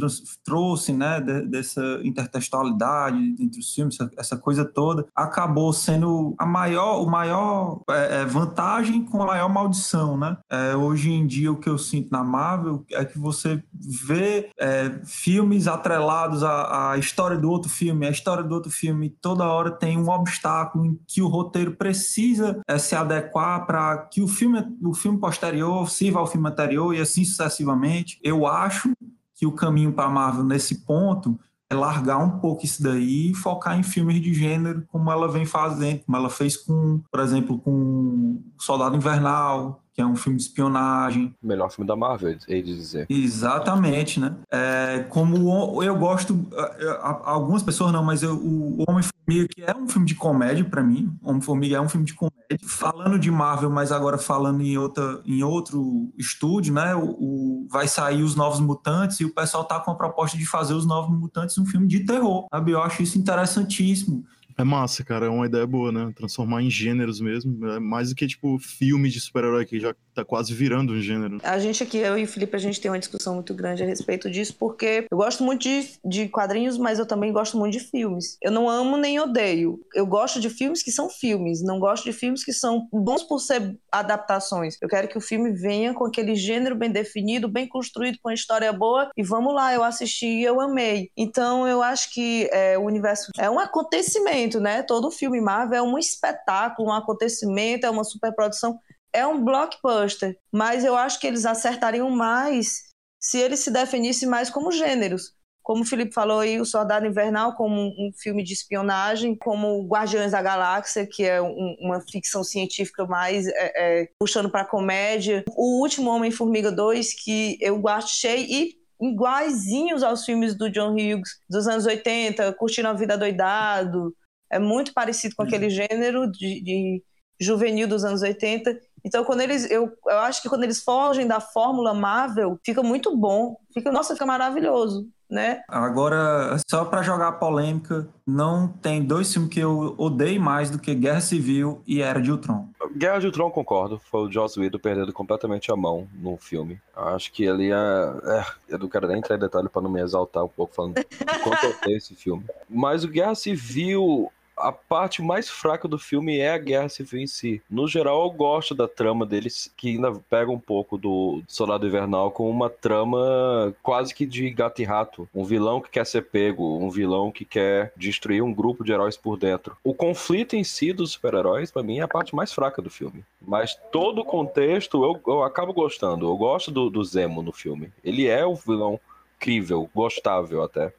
trouxe, 0.44 0.92
né? 0.92 1.20
de- 1.20 1.46
dessa 1.46 2.00
intertextualidade 2.02 3.16
entre 3.38 3.60
os 3.60 3.72
filmes, 3.72 3.96
essa, 4.16 4.36
coisa 4.36 4.64
toda, 4.64 5.06
acabou 5.14 5.72
sendo 5.72 6.34
a 6.38 6.44
maior, 6.46 7.02
o 7.02 7.06
maior 7.06 7.80
eh, 7.90 8.22
eh, 8.22 8.24
vantagem 8.24 9.04
com 9.04 9.22
a 9.22 9.26
maior 9.26 9.48
maldição, 9.48 10.16
né? 10.16 10.36
Eh, 10.50 10.76
hoje 10.76 11.10
em 11.12 11.26
dia 11.26 11.50
o 11.52 11.56
que 11.56 11.68
eu 11.68 11.78
sinto 11.78 12.10
na 12.10 12.22
Marvel 12.22 12.84
é 12.92 13.04
que 13.04 13.18
você 13.18 13.62
vê 13.72 14.50
eh, 14.58 15.00
filmes 15.04 15.66
atrelados 15.66 16.42
à, 16.42 16.92
à 16.92 16.98
história 16.98 17.36
do 17.36 17.50
outro 17.50 17.70
filme, 17.70 18.06
a 18.06 18.10
história 18.10 18.42
do 18.42 18.54
outro 18.54 18.70
filme 18.70 19.10
toda 19.20 19.44
hora 19.44 19.70
tem 19.70 19.98
um 19.98 20.08
obstáculo 20.08 20.86
em 20.86 20.98
que 21.06 21.22
o 21.22 21.28
roteiro 21.28 21.76
precisa 21.76 22.60
eh, 22.66 22.78
se 22.78 22.94
adequar 22.94 23.66
para 23.66 23.98
que 23.98 24.22
o 24.22 24.28
filme, 24.28 24.62
o 24.82 24.94
filme 24.94 25.18
posterior 25.18 25.88
sirva 25.90 26.20
ao 26.20 26.26
filme 26.26 26.48
anterior 26.48 26.94
e 26.94 27.00
assim 27.00 27.24
sucessivamente. 27.24 27.75
Eu 28.22 28.46
acho 28.46 28.92
que 29.34 29.46
o 29.46 29.52
caminho 29.52 29.92
para 29.92 30.06
a 30.06 30.10
Marvel 30.10 30.44
nesse 30.44 30.84
ponto 30.84 31.38
é 31.68 31.74
largar 31.74 32.18
um 32.18 32.38
pouco 32.38 32.64
isso 32.64 32.82
daí 32.82 33.30
e 33.30 33.34
focar 33.34 33.78
em 33.78 33.82
filmes 33.82 34.20
de 34.20 34.32
gênero 34.32 34.86
como 34.88 35.10
ela 35.10 35.28
vem 35.28 35.44
fazendo, 35.44 36.04
como 36.04 36.16
ela 36.16 36.30
fez 36.30 36.56
com, 36.56 37.00
por 37.10 37.20
exemplo, 37.20 37.58
com 37.58 38.40
Soldado 38.58 38.96
Invernal, 38.96 39.82
que 39.96 40.02
é 40.02 40.06
um 40.06 40.14
filme 40.14 40.36
de 40.36 40.42
espionagem, 40.44 41.34
O 41.42 41.46
melhor 41.46 41.70
filme 41.70 41.88
da 41.88 41.96
Marvel, 41.96 42.36
hei 42.46 42.60
de 42.62 42.76
dizer. 42.76 43.06
Exatamente, 43.08 44.20
né? 44.20 44.34
É, 44.52 45.06
como 45.08 45.82
eu 45.82 45.96
gosto, 45.96 46.46
é, 46.52 46.88
a- 47.00 47.22
algumas 47.24 47.62
pessoas 47.62 47.90
não, 47.92 48.04
mas 48.04 48.22
eu- 48.22 48.36
o 48.36 48.84
Homem-Formiga, 48.86 49.48
que 49.48 49.62
é 49.62 49.74
um 49.74 49.88
filme 49.88 50.06
de 50.06 50.14
comédia 50.14 50.64
pra 50.66 50.82
mim, 50.82 51.10
Homem-Formiga 51.22 51.76
é 51.76 51.80
um 51.80 51.88
filme 51.88 52.04
de 52.04 52.12
comédia. 52.12 52.36
Falando 52.62 53.18
de 53.18 53.30
Marvel, 53.30 53.70
mas 53.70 53.90
agora 53.90 54.18
falando 54.18 54.60
em, 54.60 54.76
outra, 54.76 55.22
em 55.24 55.42
outro 55.42 56.12
estúdio, 56.18 56.74
né? 56.74 56.94
O, 56.94 57.06
o- 57.18 57.66
vai 57.70 57.88
sair 57.88 58.22
os 58.22 58.36
Novos 58.36 58.60
Mutantes 58.60 59.18
e 59.20 59.24
o 59.24 59.34
pessoal 59.34 59.64
tá 59.64 59.80
com 59.80 59.90
a 59.90 59.94
proposta 59.94 60.36
de 60.36 60.44
fazer 60.44 60.74
os 60.74 60.86
Novos 60.86 61.18
Mutantes 61.18 61.56
um 61.56 61.64
filme 61.64 61.86
de 61.86 62.00
terror, 62.00 62.44
sabe? 62.52 62.72
Eu 62.72 62.82
acho 62.82 63.02
isso 63.02 63.16
interessantíssimo. 63.18 64.24
É 64.58 64.64
massa, 64.64 65.04
cara. 65.04 65.26
É 65.26 65.28
uma 65.28 65.46
ideia 65.46 65.66
boa, 65.66 65.92
né? 65.92 66.12
Transformar 66.16 66.62
em 66.62 66.70
gêneros 66.70 67.20
mesmo. 67.20 67.66
É 67.68 67.78
mais 67.78 68.10
do 68.10 68.14
que, 68.14 68.26
tipo, 68.26 68.58
filme 68.58 69.10
de 69.10 69.20
super-herói 69.20 69.66
que 69.66 69.78
já 69.78 69.94
tá 70.14 70.24
quase 70.24 70.54
virando 70.54 70.94
um 70.94 71.00
gênero. 71.00 71.38
A 71.42 71.58
gente 71.58 71.82
aqui, 71.82 71.98
eu 71.98 72.18
e 72.18 72.24
o 72.24 72.28
Felipe, 72.28 72.56
a 72.56 72.58
gente 72.58 72.80
tem 72.80 72.90
uma 72.90 72.98
discussão 72.98 73.34
muito 73.34 73.52
grande 73.52 73.82
a 73.82 73.86
respeito 73.86 74.30
disso, 74.30 74.56
porque 74.58 75.06
eu 75.10 75.18
gosto 75.18 75.44
muito 75.44 75.62
de, 75.62 75.86
de 76.04 76.28
quadrinhos, 76.28 76.78
mas 76.78 76.98
eu 76.98 77.06
também 77.06 77.32
gosto 77.32 77.58
muito 77.58 77.74
de 77.74 77.80
filmes. 77.80 78.38
Eu 78.42 78.50
não 78.50 78.68
amo 78.68 78.96
nem 78.96 79.20
odeio. 79.20 79.78
Eu 79.94 80.06
gosto 80.06 80.40
de 80.40 80.48
filmes 80.48 80.82
que 80.82 80.90
são 80.90 81.10
filmes, 81.10 81.62
não 81.62 81.78
gosto 81.78 82.04
de 82.04 82.12
filmes 82.12 82.44
que 82.44 82.52
são 82.52 82.88
bons 82.90 83.22
por 83.22 83.38
ser 83.38 83.76
adaptações. 83.98 84.76
Eu 84.80 84.88
quero 84.88 85.08
que 85.08 85.18
o 85.18 85.20
filme 85.20 85.52
venha 85.52 85.94
com 85.94 86.04
aquele 86.04 86.34
gênero 86.34 86.76
bem 86.76 86.90
definido, 86.90 87.48
bem 87.48 87.68
construído, 87.68 88.18
com 88.22 88.28
a 88.28 88.34
história 88.34 88.72
boa, 88.72 89.10
e 89.16 89.22
vamos 89.22 89.54
lá, 89.54 89.72
eu 89.72 89.82
assisti 89.82 90.26
e 90.26 90.44
eu 90.44 90.60
amei. 90.60 91.10
Então 91.16 91.66
eu 91.66 91.82
acho 91.82 92.12
que 92.12 92.48
é, 92.52 92.78
o 92.78 92.82
universo 92.82 93.30
é 93.38 93.50
um 93.50 93.58
acontecimento, 93.58 94.60
né? 94.60 94.82
Todo 94.82 95.10
filme 95.10 95.40
Marvel 95.40 95.78
é 95.78 95.82
um 95.82 95.98
espetáculo, 95.98 96.88
um 96.88 96.92
acontecimento, 96.92 97.86
é 97.86 97.90
uma 97.90 98.04
superprodução 98.04 98.78
é 99.12 99.26
um 99.26 99.42
blockbuster, 99.42 100.38
mas 100.52 100.84
eu 100.84 100.94
acho 100.94 101.18
que 101.18 101.26
eles 101.26 101.46
acertariam 101.46 102.10
mais 102.10 102.84
se 103.18 103.38
eles 103.38 103.60
se 103.60 103.70
definissem 103.70 104.28
mais 104.28 104.50
como 104.50 104.70
gêneros. 104.70 105.34
Como 105.66 105.82
o 105.82 105.84
Felipe 105.84 106.14
falou 106.14 106.38
aí, 106.38 106.60
o 106.60 106.64
Soldado 106.64 107.06
Invernal 107.08 107.56
como 107.56 107.74
um, 107.74 108.12
filme 108.16 108.44
de 108.44 108.52
espionagem, 108.52 109.34
como 109.34 109.84
Guardiões 109.88 110.30
da 110.30 110.40
Galáxia, 110.40 111.04
que 111.04 111.24
é 111.24 111.42
um- 111.42 111.74
uma 111.80 112.00
ficção 112.00 112.44
científica 112.44 113.04
mais 113.04 113.48
é, 113.48 113.72
é, 114.02 114.08
puxando 114.16 114.48
para 114.48 114.64
comédia. 114.64 115.44
O 115.56 115.80
Último 115.82 116.08
Homem-Formiga 116.08 116.70
2, 116.70 117.12
que 117.20 117.58
eu 117.60 117.88
achei 117.88 118.46
e 118.48 118.74
iguaizinhos 119.02 120.04
aos 120.04 120.24
filmes 120.24 120.54
do 120.54 120.70
John 120.70 120.92
Hughes 120.92 121.40
dos 121.50 121.66
anos 121.66 121.84
80, 121.84 122.52
Curtindo 122.52 122.86
a 122.86 122.92
Vida 122.92 123.18
Doidado. 123.18 124.14
É 124.48 124.60
muito 124.60 124.94
parecido 124.94 125.34
com 125.34 125.42
aquele 125.42 125.68
gênero 125.68 126.30
de, 126.30 126.62
de 126.62 127.02
juvenil 127.40 127.88
dos 127.88 128.04
anos 128.04 128.22
80. 128.22 128.78
Então, 129.04 129.24
quando 129.24 129.40
eles. 129.40 129.68
Eu, 129.68 129.92
eu 130.06 130.18
acho 130.18 130.40
que 130.40 130.48
quando 130.48 130.62
eles 130.62 130.82
fogem 130.82 131.26
da 131.26 131.40
fórmula 131.40 131.92
Marvel, 131.92 132.56
fica 132.64 132.84
muito 132.84 133.16
bom. 133.16 133.56
Fica, 133.74 133.90
nossa, 133.90 134.14
fica 134.14 134.26
maravilhoso, 134.26 135.08
né? 135.30 135.62
Agora, 135.68 136.56
só 136.68 136.84
pra 136.84 137.02
jogar 137.02 137.32
polêmica, 137.32 138.08
não 138.26 138.68
tem 138.68 139.02
dois 139.02 139.32
filmes 139.32 139.52
que 139.52 139.60
eu 139.60 139.94
odeio 139.98 140.40
mais 140.40 140.70
do 140.70 140.78
que 140.78 140.94
Guerra 140.94 141.20
Civil 141.20 141.82
e 141.86 142.00
Era 142.00 142.20
de 142.20 142.30
Ultron. 142.30 142.68
Guerra 142.96 143.18
de 143.18 143.26
Ultron, 143.26 143.50
concordo. 143.50 143.98
Foi 143.98 144.22
o 144.22 144.32
Joss 144.32 144.58
Whedon 144.58 144.78
perdendo 144.78 145.12
completamente 145.12 145.70
a 145.70 145.76
mão 145.76 146.08
no 146.14 146.36
filme. 146.36 146.80
Acho 146.94 147.32
que 147.32 147.44
ele 147.44 147.70
é... 147.70 147.74
é 147.74 148.44
eu 148.68 148.78
não 148.78 148.88
quero 148.88 149.08
nem 149.08 149.18
entrar 149.18 149.36
em 149.36 149.40
detalhe 149.40 149.68
pra 149.68 149.82
não 149.82 149.90
me 149.90 150.00
exaltar 150.00 150.44
um 150.44 150.48
pouco 150.48 150.74
falando 150.74 150.94
do 150.94 151.04
quanto 151.42 151.64
eu 151.64 151.76
odeio 151.82 151.96
esse 151.96 152.14
filme. 152.14 152.44
Mas 152.68 153.04
o 153.04 153.08
Guerra 153.08 153.34
Civil... 153.34 154.30
A 154.56 154.72
parte 154.72 155.20
mais 155.20 155.48
fraca 155.48 155.86
do 155.86 155.98
filme 155.98 156.38
é 156.38 156.50
a 156.50 156.58
guerra 156.58 156.88
civil 156.88 157.20
em 157.20 157.26
si. 157.26 157.60
No 157.68 157.86
geral, 157.86 158.24
eu 158.24 158.30
gosto 158.30 158.74
da 158.74 158.88
trama 158.88 159.26
deles, 159.26 159.70
que 159.76 159.90
ainda 159.90 160.12
pega 160.30 160.50
um 160.50 160.58
pouco 160.58 160.96
do 160.96 161.42
Soldado 161.46 161.86
Invernal 161.86 162.30
com 162.30 162.48
uma 162.48 162.70
trama 162.70 163.74
quase 163.82 164.14
que 164.14 164.24
de 164.24 164.48
gato 164.50 164.80
e 164.80 164.84
rato. 164.84 165.28
Um 165.34 165.44
vilão 165.44 165.80
que 165.80 165.90
quer 165.90 166.06
ser 166.06 166.22
pego, 166.22 166.78
um 166.78 166.88
vilão 166.88 167.30
que 167.30 167.44
quer 167.44 167.92
destruir 167.96 168.42
um 168.42 168.52
grupo 168.52 168.82
de 168.82 168.92
heróis 168.92 169.16
por 169.16 169.36
dentro. 169.36 169.76
O 169.84 169.92
conflito 169.92 170.56
em 170.56 170.64
si 170.64 170.92
dos 170.92 171.12
super-heróis, 171.12 171.70
pra 171.70 171.82
mim, 171.82 171.98
é 171.98 172.02
a 172.02 172.08
parte 172.08 172.34
mais 172.34 172.52
fraca 172.52 172.80
do 172.80 172.88
filme. 172.88 173.24
Mas 173.40 173.78
todo 173.92 174.22
o 174.22 174.24
contexto 174.24 175.04
eu, 175.04 175.20
eu 175.26 175.42
acabo 175.42 175.72
gostando. 175.72 176.26
Eu 176.26 176.36
gosto 176.36 176.70
do, 176.70 176.88
do 176.88 177.04
Zemo 177.04 177.42
no 177.42 177.52
filme. 177.52 177.92
Ele 178.02 178.26
é 178.26 178.46
um 178.46 178.54
vilão 178.54 178.98
incrível, 179.36 179.88
gostável 179.94 180.62
até. 180.62 180.92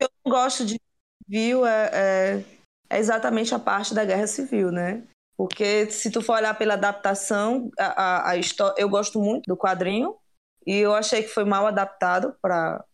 Eu 0.00 0.08
não 0.24 0.32
gosto 0.32 0.64
de 0.64 0.80
civil, 1.24 1.66
é, 1.66 1.90
é, 1.92 2.44
é 2.88 2.98
exatamente 2.98 3.54
a 3.54 3.58
parte 3.58 3.94
da 3.94 4.04
guerra 4.04 4.26
civil, 4.26 4.70
né? 4.70 5.02
Porque 5.36 5.90
se 5.90 6.10
tu 6.10 6.22
for 6.22 6.36
olhar 6.36 6.56
pela 6.56 6.74
adaptação, 6.74 7.70
a, 7.78 7.84
a, 7.84 8.30
a 8.30 8.36
história, 8.36 8.74
eu 8.78 8.88
gosto 8.88 9.20
muito 9.20 9.46
do 9.46 9.56
quadrinho 9.56 10.14
e 10.66 10.76
eu 10.76 10.94
achei 10.94 11.22
que 11.22 11.28
foi 11.28 11.44
mal 11.44 11.66
adaptado 11.66 12.36
para 12.40 12.84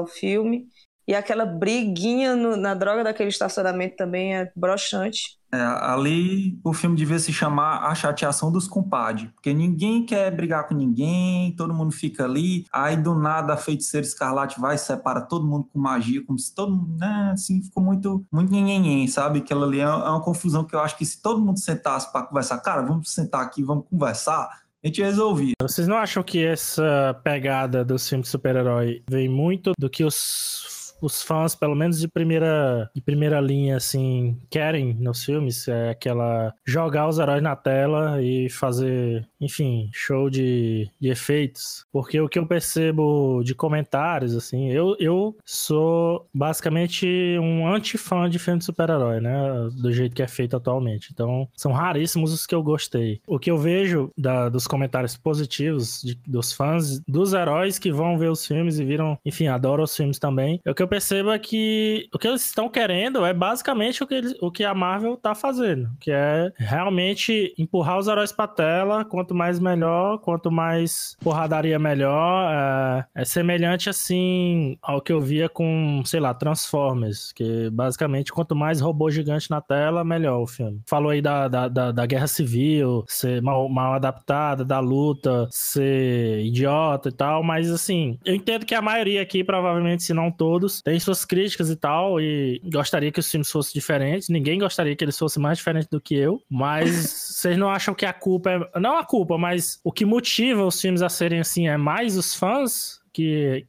o 0.00 0.06
filme. 0.06 0.68
E 1.06 1.14
aquela 1.14 1.44
briguinha 1.44 2.34
no- 2.34 2.56
na 2.56 2.74
droga 2.74 3.04
daquele 3.04 3.28
estacionamento 3.28 3.96
também 3.96 4.34
é 4.36 4.50
broxante. 4.56 5.38
É, 5.52 5.58
ali 5.60 6.58
o 6.64 6.72
filme 6.72 6.96
devia 6.96 7.18
se 7.18 7.32
chamar 7.32 7.84
A 7.88 7.94
Chateação 7.94 8.50
dos 8.50 8.66
Compadres, 8.66 9.28
porque 9.34 9.52
ninguém 9.54 10.04
quer 10.04 10.28
brigar 10.34 10.66
com 10.66 10.74
ninguém, 10.74 11.54
todo 11.54 11.72
mundo 11.72 11.92
fica 11.92 12.24
ali, 12.24 12.64
aí 12.72 12.96
do 12.96 13.14
nada 13.14 13.52
a 13.54 13.56
feiticeira 13.56 14.04
escarlate 14.04 14.58
vai 14.60 14.74
e 14.74 14.78
separa 14.78 15.20
todo 15.20 15.46
mundo 15.46 15.68
com 15.72 15.78
magia, 15.78 16.24
como 16.26 16.36
se 16.38 16.52
todo 16.52 16.74
mundo, 16.74 16.96
né, 16.98 17.30
assim, 17.32 17.62
ficou 17.62 17.80
muito, 17.84 18.24
muito 18.32 18.50
nhenhenhen, 18.50 19.06
sabe? 19.06 19.38
Aquilo 19.38 19.62
ali 19.62 19.78
é 19.78 19.84
é 19.84 19.86
uma 19.86 20.20
confusão 20.22 20.64
que 20.64 20.74
eu 20.74 20.80
acho 20.80 20.96
que 20.98 21.04
se 21.06 21.22
todo 21.22 21.40
mundo 21.40 21.60
sentasse 21.60 22.10
para 22.10 22.26
conversar, 22.26 22.58
cara, 22.58 22.82
vamos 22.82 23.12
sentar 23.12 23.42
aqui, 23.42 23.62
vamos 23.62 23.84
conversar, 23.88 24.48
a 24.82 24.86
gente 24.88 25.02
resolvia. 25.02 25.52
Vocês 25.62 25.86
não 25.86 25.96
acham 25.96 26.20
que 26.22 26.44
essa 26.44 27.18
pegada 27.22 27.84
dos 27.84 28.08
filmes 28.08 28.26
de 28.26 28.32
super-herói 28.32 29.02
vem 29.08 29.28
muito 29.28 29.70
do 29.78 29.88
que 29.88 30.04
os 30.04 30.83
os 31.04 31.22
fãs, 31.22 31.54
pelo 31.54 31.74
menos 31.74 32.00
de 32.00 32.08
primeira, 32.08 32.90
de 32.94 33.00
primeira 33.00 33.40
linha, 33.40 33.76
assim, 33.76 34.38
querem 34.50 34.94
nos 34.94 35.24
filmes, 35.24 35.68
é 35.68 35.90
aquela 35.90 36.52
jogar 36.66 37.08
os 37.08 37.18
heróis 37.18 37.42
na 37.42 37.54
tela 37.54 38.22
e 38.22 38.48
fazer, 38.48 39.26
enfim, 39.40 39.90
show 39.92 40.30
de, 40.30 40.90
de 41.00 41.08
efeitos. 41.08 41.84
Porque 41.92 42.20
o 42.20 42.28
que 42.28 42.38
eu 42.38 42.46
percebo 42.46 43.42
de 43.44 43.54
comentários, 43.54 44.34
assim, 44.34 44.70
eu, 44.70 44.96
eu 44.98 45.36
sou 45.44 46.26
basicamente 46.32 47.06
um 47.38 47.66
anti-fã 47.66 48.28
de 48.28 48.38
filme 48.38 48.58
de 48.58 48.64
super-herói, 48.64 49.20
né? 49.20 49.68
Do 49.80 49.92
jeito 49.92 50.14
que 50.14 50.22
é 50.22 50.28
feito 50.28 50.56
atualmente. 50.56 51.10
Então, 51.12 51.48
são 51.54 51.72
raríssimos 51.72 52.32
os 52.32 52.46
que 52.46 52.54
eu 52.54 52.62
gostei. 52.62 53.20
O 53.26 53.38
que 53.38 53.50
eu 53.50 53.58
vejo 53.58 54.10
da, 54.16 54.48
dos 54.48 54.66
comentários 54.66 55.16
positivos 55.16 56.00
de, 56.02 56.14
dos 56.26 56.52
fãs, 56.52 57.00
dos 57.06 57.32
heróis 57.32 57.78
que 57.78 57.92
vão 57.92 58.18
ver 58.18 58.30
os 58.30 58.46
filmes 58.46 58.78
e 58.78 58.84
viram, 58.84 59.18
enfim, 59.24 59.46
adoram 59.46 59.84
os 59.84 59.96
filmes 59.96 60.18
também, 60.18 60.60
é 60.64 60.70
o 60.70 60.74
que 60.74 60.82
eu 60.82 60.88
percebo 60.94 61.32
é 61.32 61.38
que 61.40 62.08
o 62.14 62.18
que 62.20 62.28
eles 62.28 62.46
estão 62.46 62.68
querendo 62.68 63.26
é 63.26 63.34
basicamente 63.34 64.00
o 64.04 64.06
que, 64.06 64.14
eles, 64.14 64.34
o 64.40 64.48
que 64.48 64.62
a 64.62 64.72
Marvel 64.72 65.16
tá 65.16 65.34
fazendo, 65.34 65.90
que 65.98 66.12
é 66.12 66.52
realmente 66.56 67.52
empurrar 67.58 67.98
os 67.98 68.06
heróis 68.06 68.30
pra 68.30 68.46
tela, 68.46 69.04
quanto 69.04 69.34
mais 69.34 69.58
melhor, 69.58 70.18
quanto 70.18 70.52
mais 70.52 71.16
porradaria 71.20 71.80
melhor, 71.80 72.48
é, 72.48 73.22
é 73.22 73.24
semelhante 73.24 73.90
assim 73.90 74.78
ao 74.80 75.00
que 75.00 75.12
eu 75.12 75.20
via 75.20 75.48
com, 75.48 76.00
sei 76.04 76.20
lá, 76.20 76.32
Transformers, 76.32 77.32
que 77.32 77.68
basicamente 77.70 78.32
quanto 78.32 78.54
mais 78.54 78.80
robô 78.80 79.10
gigante 79.10 79.50
na 79.50 79.60
tela, 79.60 80.04
melhor 80.04 80.42
o 80.42 80.46
filme. 80.46 80.80
Falou 80.86 81.10
aí 81.10 81.20
da, 81.20 81.48
da, 81.48 81.66
da, 81.66 81.90
da 81.90 82.06
guerra 82.06 82.28
civil, 82.28 83.04
ser 83.08 83.42
mal, 83.42 83.68
mal 83.68 83.94
adaptada, 83.94 84.64
da 84.64 84.78
luta, 84.78 85.48
ser 85.50 86.44
idiota 86.44 87.08
e 87.08 87.12
tal, 87.12 87.42
mas 87.42 87.68
assim, 87.68 88.16
eu 88.24 88.32
entendo 88.32 88.64
que 88.64 88.76
a 88.76 88.82
maioria 88.82 89.20
aqui, 89.20 89.42
provavelmente, 89.42 90.04
se 90.04 90.14
não 90.14 90.30
todos, 90.30 90.73
tem 90.82 90.98
suas 90.98 91.24
críticas 91.24 91.70
e 91.70 91.76
tal, 91.76 92.20
e 92.20 92.60
gostaria 92.72 93.10
que 93.12 93.20
os 93.20 93.30
filmes 93.30 93.50
fossem 93.50 93.72
diferentes. 93.72 94.28
Ninguém 94.28 94.58
gostaria 94.58 94.94
que 94.94 95.04
eles 95.04 95.18
fossem 95.18 95.42
mais 95.42 95.58
diferentes 95.58 95.88
do 95.88 96.00
que 96.00 96.14
eu, 96.14 96.42
mas 96.48 96.88
vocês 97.34 97.56
não 97.56 97.68
acham 97.70 97.94
que 97.94 98.06
a 98.06 98.12
culpa 98.12 98.50
é. 98.50 98.80
Não 98.80 98.96
a 98.96 99.04
culpa, 99.04 99.36
mas 99.38 99.80
o 99.82 99.92
que 99.92 100.04
motiva 100.04 100.64
os 100.64 100.80
filmes 100.80 101.02
a 101.02 101.08
serem 101.08 101.40
assim 101.40 101.68
é 101.68 101.76
mais 101.76 102.16
os 102.16 102.34
fãs 102.34 103.00
que 103.12 103.64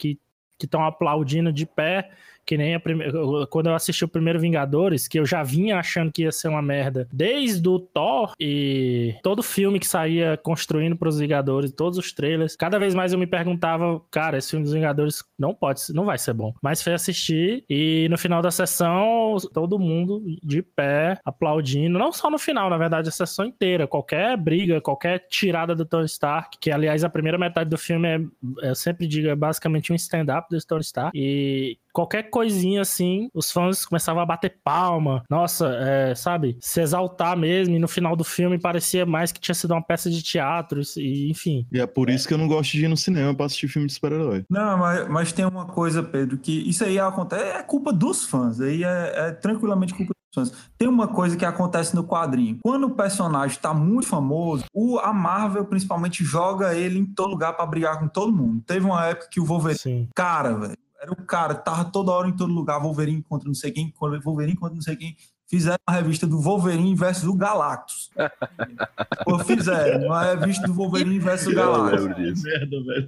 estão 0.62 0.82
que, 0.82 0.88
aplaudindo 0.88 1.52
de 1.52 1.66
pé 1.66 2.10
que 2.46 2.58
nem 2.58 2.76
a 2.76 2.80
primeira. 2.80 3.14
Quando 3.48 3.68
eu 3.68 3.76
assisti 3.76 4.04
o 4.06 4.10
primeiro 4.10 4.40
Vingadores, 4.40 5.08
que 5.08 5.20
eu 5.20 5.26
já 5.26 5.44
vinha 5.44 5.80
achando 5.80 6.12
que 6.12 6.24
ia 6.24 6.32
ser 6.32 6.48
uma 6.48 6.62
merda 6.62 7.08
desde 7.12 7.68
o 7.68 7.80
Thor 7.80 8.34
e 8.40 9.16
todo 9.24 9.42
filme 9.42 9.80
que 9.80 9.88
saía 9.88 10.38
construindo 10.38 10.96
para 10.96 11.10
os 11.10 11.20
Vingadores, 11.20 11.72
todos 11.72 11.98
os 11.98 12.12
trailers, 12.12 12.56
cada 12.56 12.78
vez 12.78 12.94
mais 12.94 13.14
eu 13.14 13.20
me 13.20 13.28
perguntava, 13.28 14.02
cara, 14.12 14.38
esse 14.38 14.52
filme 14.52 14.64
dos 14.64 14.74
Vingadores 14.74 15.24
não 15.38 15.54
pode, 15.54 15.82
não 15.94 16.06
vai 16.06 16.18
ser 16.18 16.34
bom. 16.34 16.54
Mas 16.62 16.82
foi 16.82 16.94
assistir 16.94 17.64
e 17.70 18.08
no 18.10 18.18
final 18.18 18.42
da 18.42 18.52
sessão, 18.52 19.38
todo 19.54 19.80
mundo 19.80 20.24
de 20.44 20.62
pé, 20.62 21.18
aplaudindo, 21.24 21.98
não 21.98 22.12
só 22.12 22.30
no 22.30 22.38
final, 22.38 22.70
na 22.70 22.78
verdade, 22.78 23.10
a 23.10 23.12
sessão 23.12 23.46
inteira, 23.46 23.88
qualquer 23.88 24.38
briga, 24.38 24.82
qualquer 24.82 25.26
tirada 25.30 25.76
do 25.76 25.86
Tony 25.86 26.06
Stark, 26.06 26.58
que 26.60 26.72
aliás 26.72 27.04
a 27.04 27.10
primeira 27.10 27.38
metade 27.38 27.70
do 27.70 27.78
filme 27.78 28.08
é, 28.08 28.70
eu 28.70 28.76
sempre 28.76 29.08
digo, 29.08 29.28
é 29.28 29.36
basicamente 29.36 29.92
um 29.92 29.96
stand-up 29.96 30.48
do 30.50 30.66
Tony 30.66 30.82
Stark, 30.82 31.18
e 31.18 31.78
qualquer 31.96 32.24
coisinha 32.24 32.82
assim, 32.82 33.30
os 33.34 33.50
fãs 33.50 33.86
começavam 33.86 34.22
a 34.22 34.26
bater 34.26 34.58
palma. 34.62 35.24
Nossa, 35.30 35.68
é, 35.80 36.14
sabe? 36.14 36.58
Se 36.60 36.82
exaltar 36.82 37.38
mesmo. 37.38 37.74
E 37.74 37.80
no 37.80 37.88
final 37.88 38.18
do 38.18 38.24
filme 38.26 38.60
parecia 38.60 39.06
mais 39.06 39.32
que 39.32 39.40
tinha 39.40 39.56
sido 39.56 39.72
uma 39.72 39.82
peça 39.82 40.10
de 40.10 40.22
teatro, 40.22 40.82
e 40.98 41.32
enfim. 41.32 41.66
E 41.72 41.80
é 41.80 41.88
por 41.88 42.10
isso 42.10 42.28
que 42.28 42.34
eu 42.34 42.38
não 42.38 42.50
gosto 42.50 42.74
de 42.74 42.84
ir 42.84 42.90
no 42.90 42.98
cinema 42.98 43.34
pra 43.34 43.46
assistir 43.46 43.70
filme 43.70 43.88
de 43.88 43.94
super-herói. 43.94 44.44
Não, 44.50 44.78
mas, 44.78 45.08
mas 45.08 45.32
tem 45.32 45.46
uma 45.46 45.66
coisa, 45.66 46.04
Pedro, 46.04 46.38
que 46.38 46.70
isso 46.70 46.84
aí 46.84 47.00
acontece, 47.00 47.44
é 47.44 47.64
culpa 47.64 47.94
dos 47.94 48.26
fãs. 48.26 48.60
Aí 48.60 48.84
é, 48.84 49.14
é 49.16 49.32
tranquilamente 49.32 49.94
culpa 49.94 50.14
dos 50.14 50.50
fãs. 50.50 50.70
Tem 50.78 50.90
uma 50.90 51.08
coisa 51.08 51.38
que 51.38 51.46
acontece 51.46 51.96
no 51.96 52.04
quadrinho. 52.04 52.60
Quando 52.62 52.88
o 52.88 52.92
personagem 52.92 53.56
está 53.56 53.74
muito 53.74 54.08
famoso, 54.08 54.66
o, 54.74 55.00
a 55.00 55.14
Marvel 55.14 55.64
principalmente 55.66 56.26
joga 56.26 56.76
ele 56.76 57.00
em 57.00 57.06
todo 57.06 57.32
lugar 57.32 57.54
para 57.54 57.66
brigar 57.66 58.00
com 58.00 58.08
todo 58.10 58.36
mundo. 58.36 58.62
Teve 58.68 58.86
uma 58.86 59.06
época 59.06 59.30
que 59.32 59.40
o 59.40 59.46
Wolverine. 59.46 59.80
Sim. 59.80 60.10
Cara, 60.14 60.54
velho 60.54 60.85
era 61.06 61.14
o 61.14 61.16
cara, 61.16 61.54
tava 61.54 61.86
toda 61.86 62.12
hora 62.12 62.28
em 62.28 62.36
todo 62.36 62.52
lugar, 62.52 62.82
Wolverine 62.82 63.22
contra 63.22 63.48
não 63.48 63.56
sei 63.56 63.72
quem, 63.72 63.94
Wolverine 64.24 64.58
contra 64.58 64.76
não 64.76 64.82
sei 64.82 64.96
quem. 64.96 65.16
Fizeram 65.48 65.78
uma 65.88 65.96
revista 65.96 66.26
do 66.26 66.42
Wolverine 66.42 66.96
versus 66.96 67.26
o 67.26 67.36
Galactus. 67.36 68.10
Pô, 69.24 69.38
fizeram 69.38 70.08
uma 70.08 70.24
revista 70.24 70.66
do 70.66 70.74
Wolverine 70.74 71.20
versus 71.20 71.54
o 71.54 71.56
Galactus. 71.56 72.42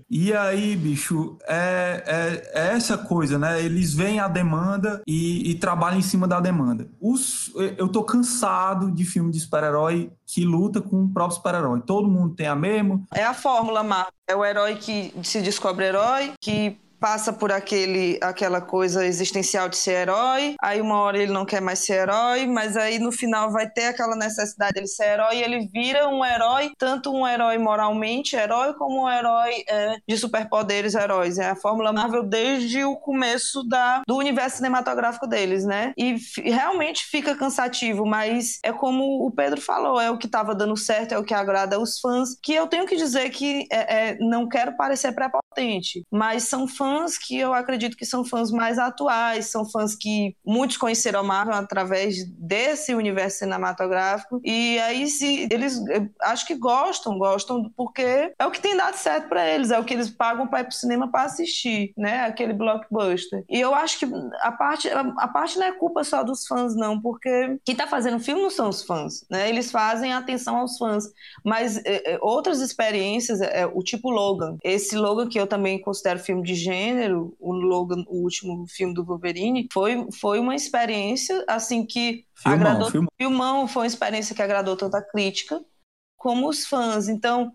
E 0.07 0.31
aí, 0.35 0.75
bicho, 0.75 1.35
é, 1.47 2.03
é, 2.05 2.51
é, 2.53 2.75
essa 2.75 2.95
coisa, 2.95 3.39
né? 3.39 3.59
Eles 3.59 3.91
veem 3.91 4.19
a 4.19 4.27
demanda 4.27 5.01
e, 5.07 5.49
e 5.49 5.55
trabalham 5.55 5.97
em 5.97 6.03
cima 6.03 6.27
da 6.27 6.39
demanda. 6.39 6.87
Os, 7.01 7.51
eu 7.75 7.87
tô 7.87 8.03
cansado 8.03 8.91
de 8.91 9.03
filme 9.03 9.31
de 9.31 9.39
super-herói 9.39 10.11
que 10.23 10.45
luta 10.45 10.79
com 10.79 11.05
o 11.05 11.09
próprio 11.09 11.37
super-herói. 11.37 11.81
Todo 11.81 12.07
mundo 12.07 12.35
tem 12.35 12.45
a 12.45 12.55
mesma. 12.55 13.01
É 13.15 13.23
a 13.23 13.33
fórmula, 13.33 13.81
Marvel. 13.81 14.13
É 14.27 14.35
o 14.35 14.45
herói 14.45 14.75
que 14.75 15.11
se 15.23 15.41
descobre 15.41 15.85
herói, 15.85 16.33
que 16.39 16.77
passa 16.99 17.31
por 17.31 17.51
aquele, 17.51 18.19
aquela 18.21 18.61
coisa 18.61 19.05
existencial 19.05 19.69
de 19.69 19.77
ser 19.77 20.01
herói, 20.01 20.55
aí 20.61 20.81
uma 20.81 20.99
hora 20.99 21.17
ele 21.17 21.31
não 21.31 21.45
quer 21.45 21.61
mais 21.61 21.79
ser 21.79 21.93
herói, 21.93 22.45
mas 22.47 22.75
aí 22.75 22.99
no 22.99 23.11
final 23.11 23.51
vai 23.51 23.69
ter 23.69 23.85
aquela 23.85 24.15
necessidade 24.15 24.73
dele 24.73 24.87
ser 24.87 25.13
herói 25.13 25.37
e 25.37 25.43
ele 25.43 25.67
vira 25.71 26.07
um 26.07 26.23
herói, 26.25 26.71
tanto 26.77 27.11
um 27.11 27.27
herói 27.27 27.57
moralmente 27.57 28.35
herói, 28.35 28.73
como 28.73 29.03
um 29.03 29.09
herói 29.09 29.63
é, 29.67 29.97
de 30.07 30.17
superpoderes 30.17 30.95
heróis. 30.95 31.37
É 31.37 31.49
a 31.49 31.55
Fórmula 31.55 31.93
Marvel 31.93 32.23
desde 32.23 32.83
o 32.83 32.95
começo 32.95 33.63
da, 33.63 34.01
do 34.07 34.15
universo 34.15 34.57
cinematográfico 34.57 35.27
deles, 35.27 35.65
né? 35.65 35.93
E 35.97 36.17
realmente 36.43 37.05
fica 37.05 37.35
cansativo, 37.35 38.05
mas 38.05 38.59
é 38.63 38.71
como 38.71 39.25
o 39.25 39.31
Pedro 39.31 39.61
falou, 39.61 39.99
é 39.99 40.09
o 40.09 40.17
que 40.17 40.25
estava 40.25 40.55
dando 40.55 40.75
certo, 40.75 41.13
é 41.13 41.17
o 41.17 41.23
que 41.23 41.33
agrada 41.33 41.75
aos 41.75 41.99
fãs, 41.99 42.29
que 42.41 42.53
eu 42.53 42.67
tenho 42.67 42.85
que 42.85 42.95
dizer 42.95 43.29
que 43.29 43.65
é, 43.71 44.09
é, 44.09 44.17
não 44.19 44.47
quero 44.47 44.75
parecer 44.75 45.13
prepotente, 45.13 46.03
mas 46.11 46.43
são 46.43 46.67
fãs 46.67 46.86
fãs 46.87 47.17
que 47.17 47.37
eu 47.37 47.53
acredito 47.53 47.97
que 47.97 48.05
são 48.05 48.23
fãs 48.23 48.49
mais 48.49 48.79
atuais, 48.79 49.47
são 49.47 49.65
fãs 49.65 49.95
que 49.95 50.35
muitos 50.45 50.77
conheceram 50.77 51.19
a 51.19 51.23
Marvel 51.23 51.55
através 51.55 52.25
desse 52.29 52.95
universo 52.95 53.39
cinematográfico. 53.39 54.39
E 54.43 54.79
aí, 54.79 55.07
se 55.07 55.47
eles 55.51 55.81
acho 56.21 56.47
que 56.47 56.55
gostam, 56.55 57.17
gostam 57.17 57.69
porque 57.75 58.33
é 58.37 58.45
o 58.45 58.51
que 58.51 58.61
tem 58.61 58.75
dado 58.75 58.95
certo 58.95 59.27
para 59.27 59.45
eles, 59.47 59.71
é 59.71 59.79
o 59.79 59.83
que 59.83 59.93
eles 59.93 60.09
pagam 60.09 60.47
para 60.47 60.61
ir 60.61 60.63
pro 60.65 60.73
cinema 60.73 61.09
para 61.11 61.23
assistir, 61.23 61.93
né? 61.97 62.21
Aquele 62.21 62.53
blockbuster. 62.53 63.43
E 63.49 63.59
eu 63.59 63.75
acho 63.75 63.99
que 63.99 64.05
a 64.41 64.51
parte, 64.51 64.89
a 64.89 65.27
parte 65.27 65.59
não 65.59 65.67
é 65.67 65.71
culpa 65.73 66.03
só 66.03 66.23
dos 66.23 66.47
fãs, 66.47 66.75
não, 66.75 66.99
porque 67.01 67.57
quem 67.65 67.75
tá 67.75 67.87
fazendo 67.87 68.19
filme 68.19 68.41
não 68.41 68.49
são 68.49 68.69
os 68.69 68.83
fãs, 68.83 69.25
né? 69.29 69.49
Eles 69.49 69.71
fazem 69.71 70.13
atenção 70.13 70.57
aos 70.57 70.77
fãs. 70.77 71.05
Mas 71.43 71.77
é, 71.85 72.13
é, 72.13 72.19
outras 72.21 72.61
experiências, 72.61 73.41
é, 73.41 73.65
o 73.65 73.83
tipo 73.83 74.09
Logan, 74.09 74.57
esse 74.63 74.95
Logan 74.95 75.27
que 75.27 75.39
eu 75.39 75.47
também 75.47 75.81
considero 75.81 76.19
filme 76.19 76.43
de 76.43 76.55
gênero, 76.55 76.76
gênero, 76.77 77.35
o 77.39 77.51
Logan, 77.51 78.03
o 78.07 78.23
último 78.23 78.65
filme 78.67 78.93
do 78.93 79.03
Wolverine, 79.03 79.67
foi, 79.71 80.07
foi 80.19 80.39
uma 80.39 80.55
experiência 80.55 81.43
assim 81.47 81.85
que 81.85 82.25
filmão, 82.35 82.59
agradou. 82.59 82.91
Filmão. 82.91 83.09
filmão 83.17 83.67
foi 83.67 83.83
uma 83.83 83.87
experiência 83.87 84.35
que 84.35 84.41
agradou 84.41 84.77
tanto 84.77 84.95
a 84.95 85.01
crítica 85.01 85.63
como 86.15 86.47
os 86.47 86.65
fãs. 86.65 87.07
Então, 87.07 87.51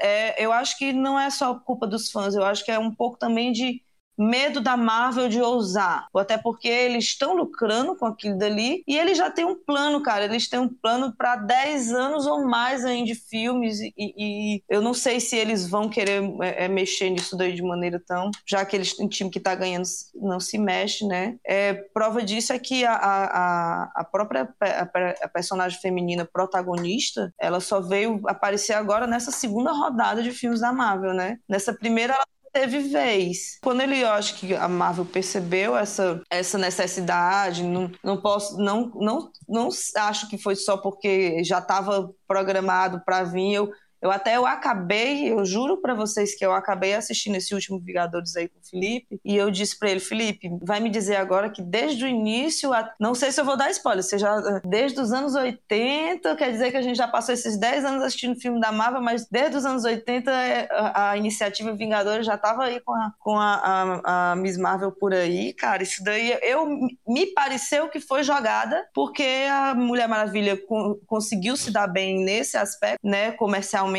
é, 0.00 0.42
eu 0.42 0.52
acho 0.52 0.78
que 0.78 0.92
não 0.92 1.18
é 1.18 1.30
só 1.30 1.54
culpa 1.54 1.86
dos 1.86 2.10
fãs, 2.10 2.34
eu 2.34 2.44
acho 2.44 2.64
que 2.64 2.70
é 2.70 2.78
um 2.78 2.94
pouco 2.94 3.18
também 3.18 3.52
de 3.52 3.82
medo 4.20 4.60
da 4.60 4.76
Marvel 4.76 5.28
de 5.28 5.40
ousar. 5.40 6.06
Até 6.14 6.36
porque 6.36 6.68
eles 6.68 7.04
estão 7.04 7.34
lucrando 7.34 7.96
com 7.96 8.04
aquilo 8.04 8.36
dali 8.36 8.82
e 8.86 8.98
eles 8.98 9.16
já 9.16 9.30
têm 9.30 9.44
um 9.46 9.56
plano, 9.56 10.02
cara. 10.02 10.24
Eles 10.26 10.48
têm 10.48 10.60
um 10.60 10.68
plano 10.68 11.14
para 11.16 11.36
10 11.36 11.92
anos 11.92 12.26
ou 12.26 12.44
mais 12.44 12.84
ainda 12.84 13.00
de 13.06 13.14
filmes 13.14 13.80
e, 13.80 13.92
e, 13.96 14.62
eu 14.68 14.82
não 14.82 14.92
sei 14.92 15.20
se 15.20 15.36
eles 15.36 15.66
vão 15.66 15.88
querer 15.88 16.22
é, 16.42 16.64
é, 16.66 16.68
mexer 16.68 17.08
nisso 17.08 17.36
daí 17.36 17.54
de 17.54 17.62
maneira 17.62 17.98
tão... 18.06 18.30
Já 18.46 18.64
que 18.64 18.76
eles 18.76 18.98
um 18.98 19.08
time 19.08 19.30
que 19.30 19.40
tá 19.40 19.54
ganhando 19.54 19.86
não 20.14 20.38
se 20.38 20.58
mexe, 20.58 21.06
né? 21.06 21.36
É, 21.46 21.72
prova 21.72 22.22
disso 22.22 22.52
é 22.52 22.58
que 22.58 22.84
a, 22.84 22.94
a, 22.94 23.92
a 23.94 24.04
própria 24.04 24.52
a, 24.60 24.82
a 25.22 25.28
personagem 25.28 25.80
feminina 25.80 26.28
protagonista, 26.30 27.32
ela 27.40 27.60
só 27.60 27.80
veio 27.80 28.20
aparecer 28.26 28.74
agora 28.74 29.06
nessa 29.06 29.30
segunda 29.30 29.72
rodada 29.72 30.22
de 30.22 30.32
filmes 30.32 30.60
da 30.60 30.72
Marvel, 30.72 31.14
né? 31.14 31.38
Nessa 31.48 31.72
primeira 31.72 32.14
ela 32.14 32.26
teve 32.52 32.80
vez. 32.80 33.58
Quando 33.62 33.80
ele, 33.80 34.00
eu 34.02 34.08
acho 34.08 34.36
que 34.36 34.54
a 34.54 34.68
Marvel 34.68 35.04
percebeu 35.04 35.76
essa, 35.76 36.22
essa 36.30 36.58
necessidade, 36.58 37.62
não, 37.62 37.90
não 38.02 38.20
posso, 38.20 38.58
não, 38.58 38.90
não, 38.94 39.30
não 39.48 39.68
acho 39.96 40.28
que 40.28 40.38
foi 40.38 40.56
só 40.56 40.76
porque 40.76 41.42
já 41.44 41.58
estava 41.58 42.10
programado 42.26 43.02
para 43.04 43.24
vir. 43.24 43.54
Eu, 43.54 43.70
Eu 44.00 44.10
até 44.10 44.36
eu 44.36 44.46
acabei, 44.46 45.30
eu 45.30 45.44
juro 45.44 45.76
para 45.76 45.94
vocês 45.94 46.34
que 46.34 46.44
eu 46.44 46.52
acabei 46.52 46.94
assistindo 46.94 47.36
esse 47.36 47.54
último 47.54 47.78
Vingadores 47.78 48.36
aí 48.36 48.48
com 48.48 48.58
o 48.58 48.64
Felipe, 48.64 49.20
e 49.24 49.36
eu 49.36 49.50
disse 49.50 49.78
para 49.78 49.90
ele, 49.90 50.00
Felipe, 50.00 50.50
vai 50.62 50.80
me 50.80 50.88
dizer 50.90 51.16
agora 51.16 51.50
que 51.50 51.62
desde 51.62 52.04
o 52.04 52.08
início, 52.08 52.72
a... 52.72 52.92
não 52.98 53.14
sei 53.14 53.30
se 53.32 53.40
eu 53.40 53.44
vou 53.44 53.56
dar 53.56 53.70
spoiler, 53.70 54.02
seja 54.02 54.60
desde 54.64 55.00
os 55.00 55.12
anos 55.12 55.34
80, 55.34 56.36
quer 56.36 56.50
dizer 56.50 56.70
que 56.70 56.76
a 56.76 56.82
gente 56.82 56.96
já 56.96 57.08
passou 57.08 57.34
esses 57.34 57.58
10 57.58 57.84
anos 57.84 58.02
assistindo 58.02 58.40
filme 58.40 58.60
da 58.60 58.72
Marvel, 58.72 59.02
mas 59.02 59.26
desde 59.30 59.56
os 59.56 59.64
anos 59.64 59.84
80 59.84 60.30
é, 60.30 60.68
a, 60.94 61.16
iniciativa 61.16 61.72
Vingadores 61.72 62.26
já 62.26 62.38
tava 62.38 62.64
aí 62.64 62.80
com 62.80 62.92
a, 62.92 63.12
com 63.18 63.38
a, 63.38 64.00
a, 64.32 64.36
Miss 64.36 64.56
Marvel 64.56 64.92
por 64.92 65.12
aí, 65.12 65.52
cara, 65.52 65.82
isso 65.82 66.02
daí 66.02 66.38
eu 66.42 66.66
me 67.06 67.26
pareceu 67.34 67.88
que 67.88 68.00
foi 68.00 68.22
jogada 68.22 68.86
porque 68.94 69.46
a 69.50 69.74
Mulher 69.74 70.08
Maravilha 70.08 70.58
conseguiu 71.06 71.56
se 71.56 71.70
dar 71.70 71.86
bem 71.86 72.24
nesse 72.24 72.56
aspecto, 72.56 73.00
né, 73.06 73.32
comercialmente, 73.32 73.89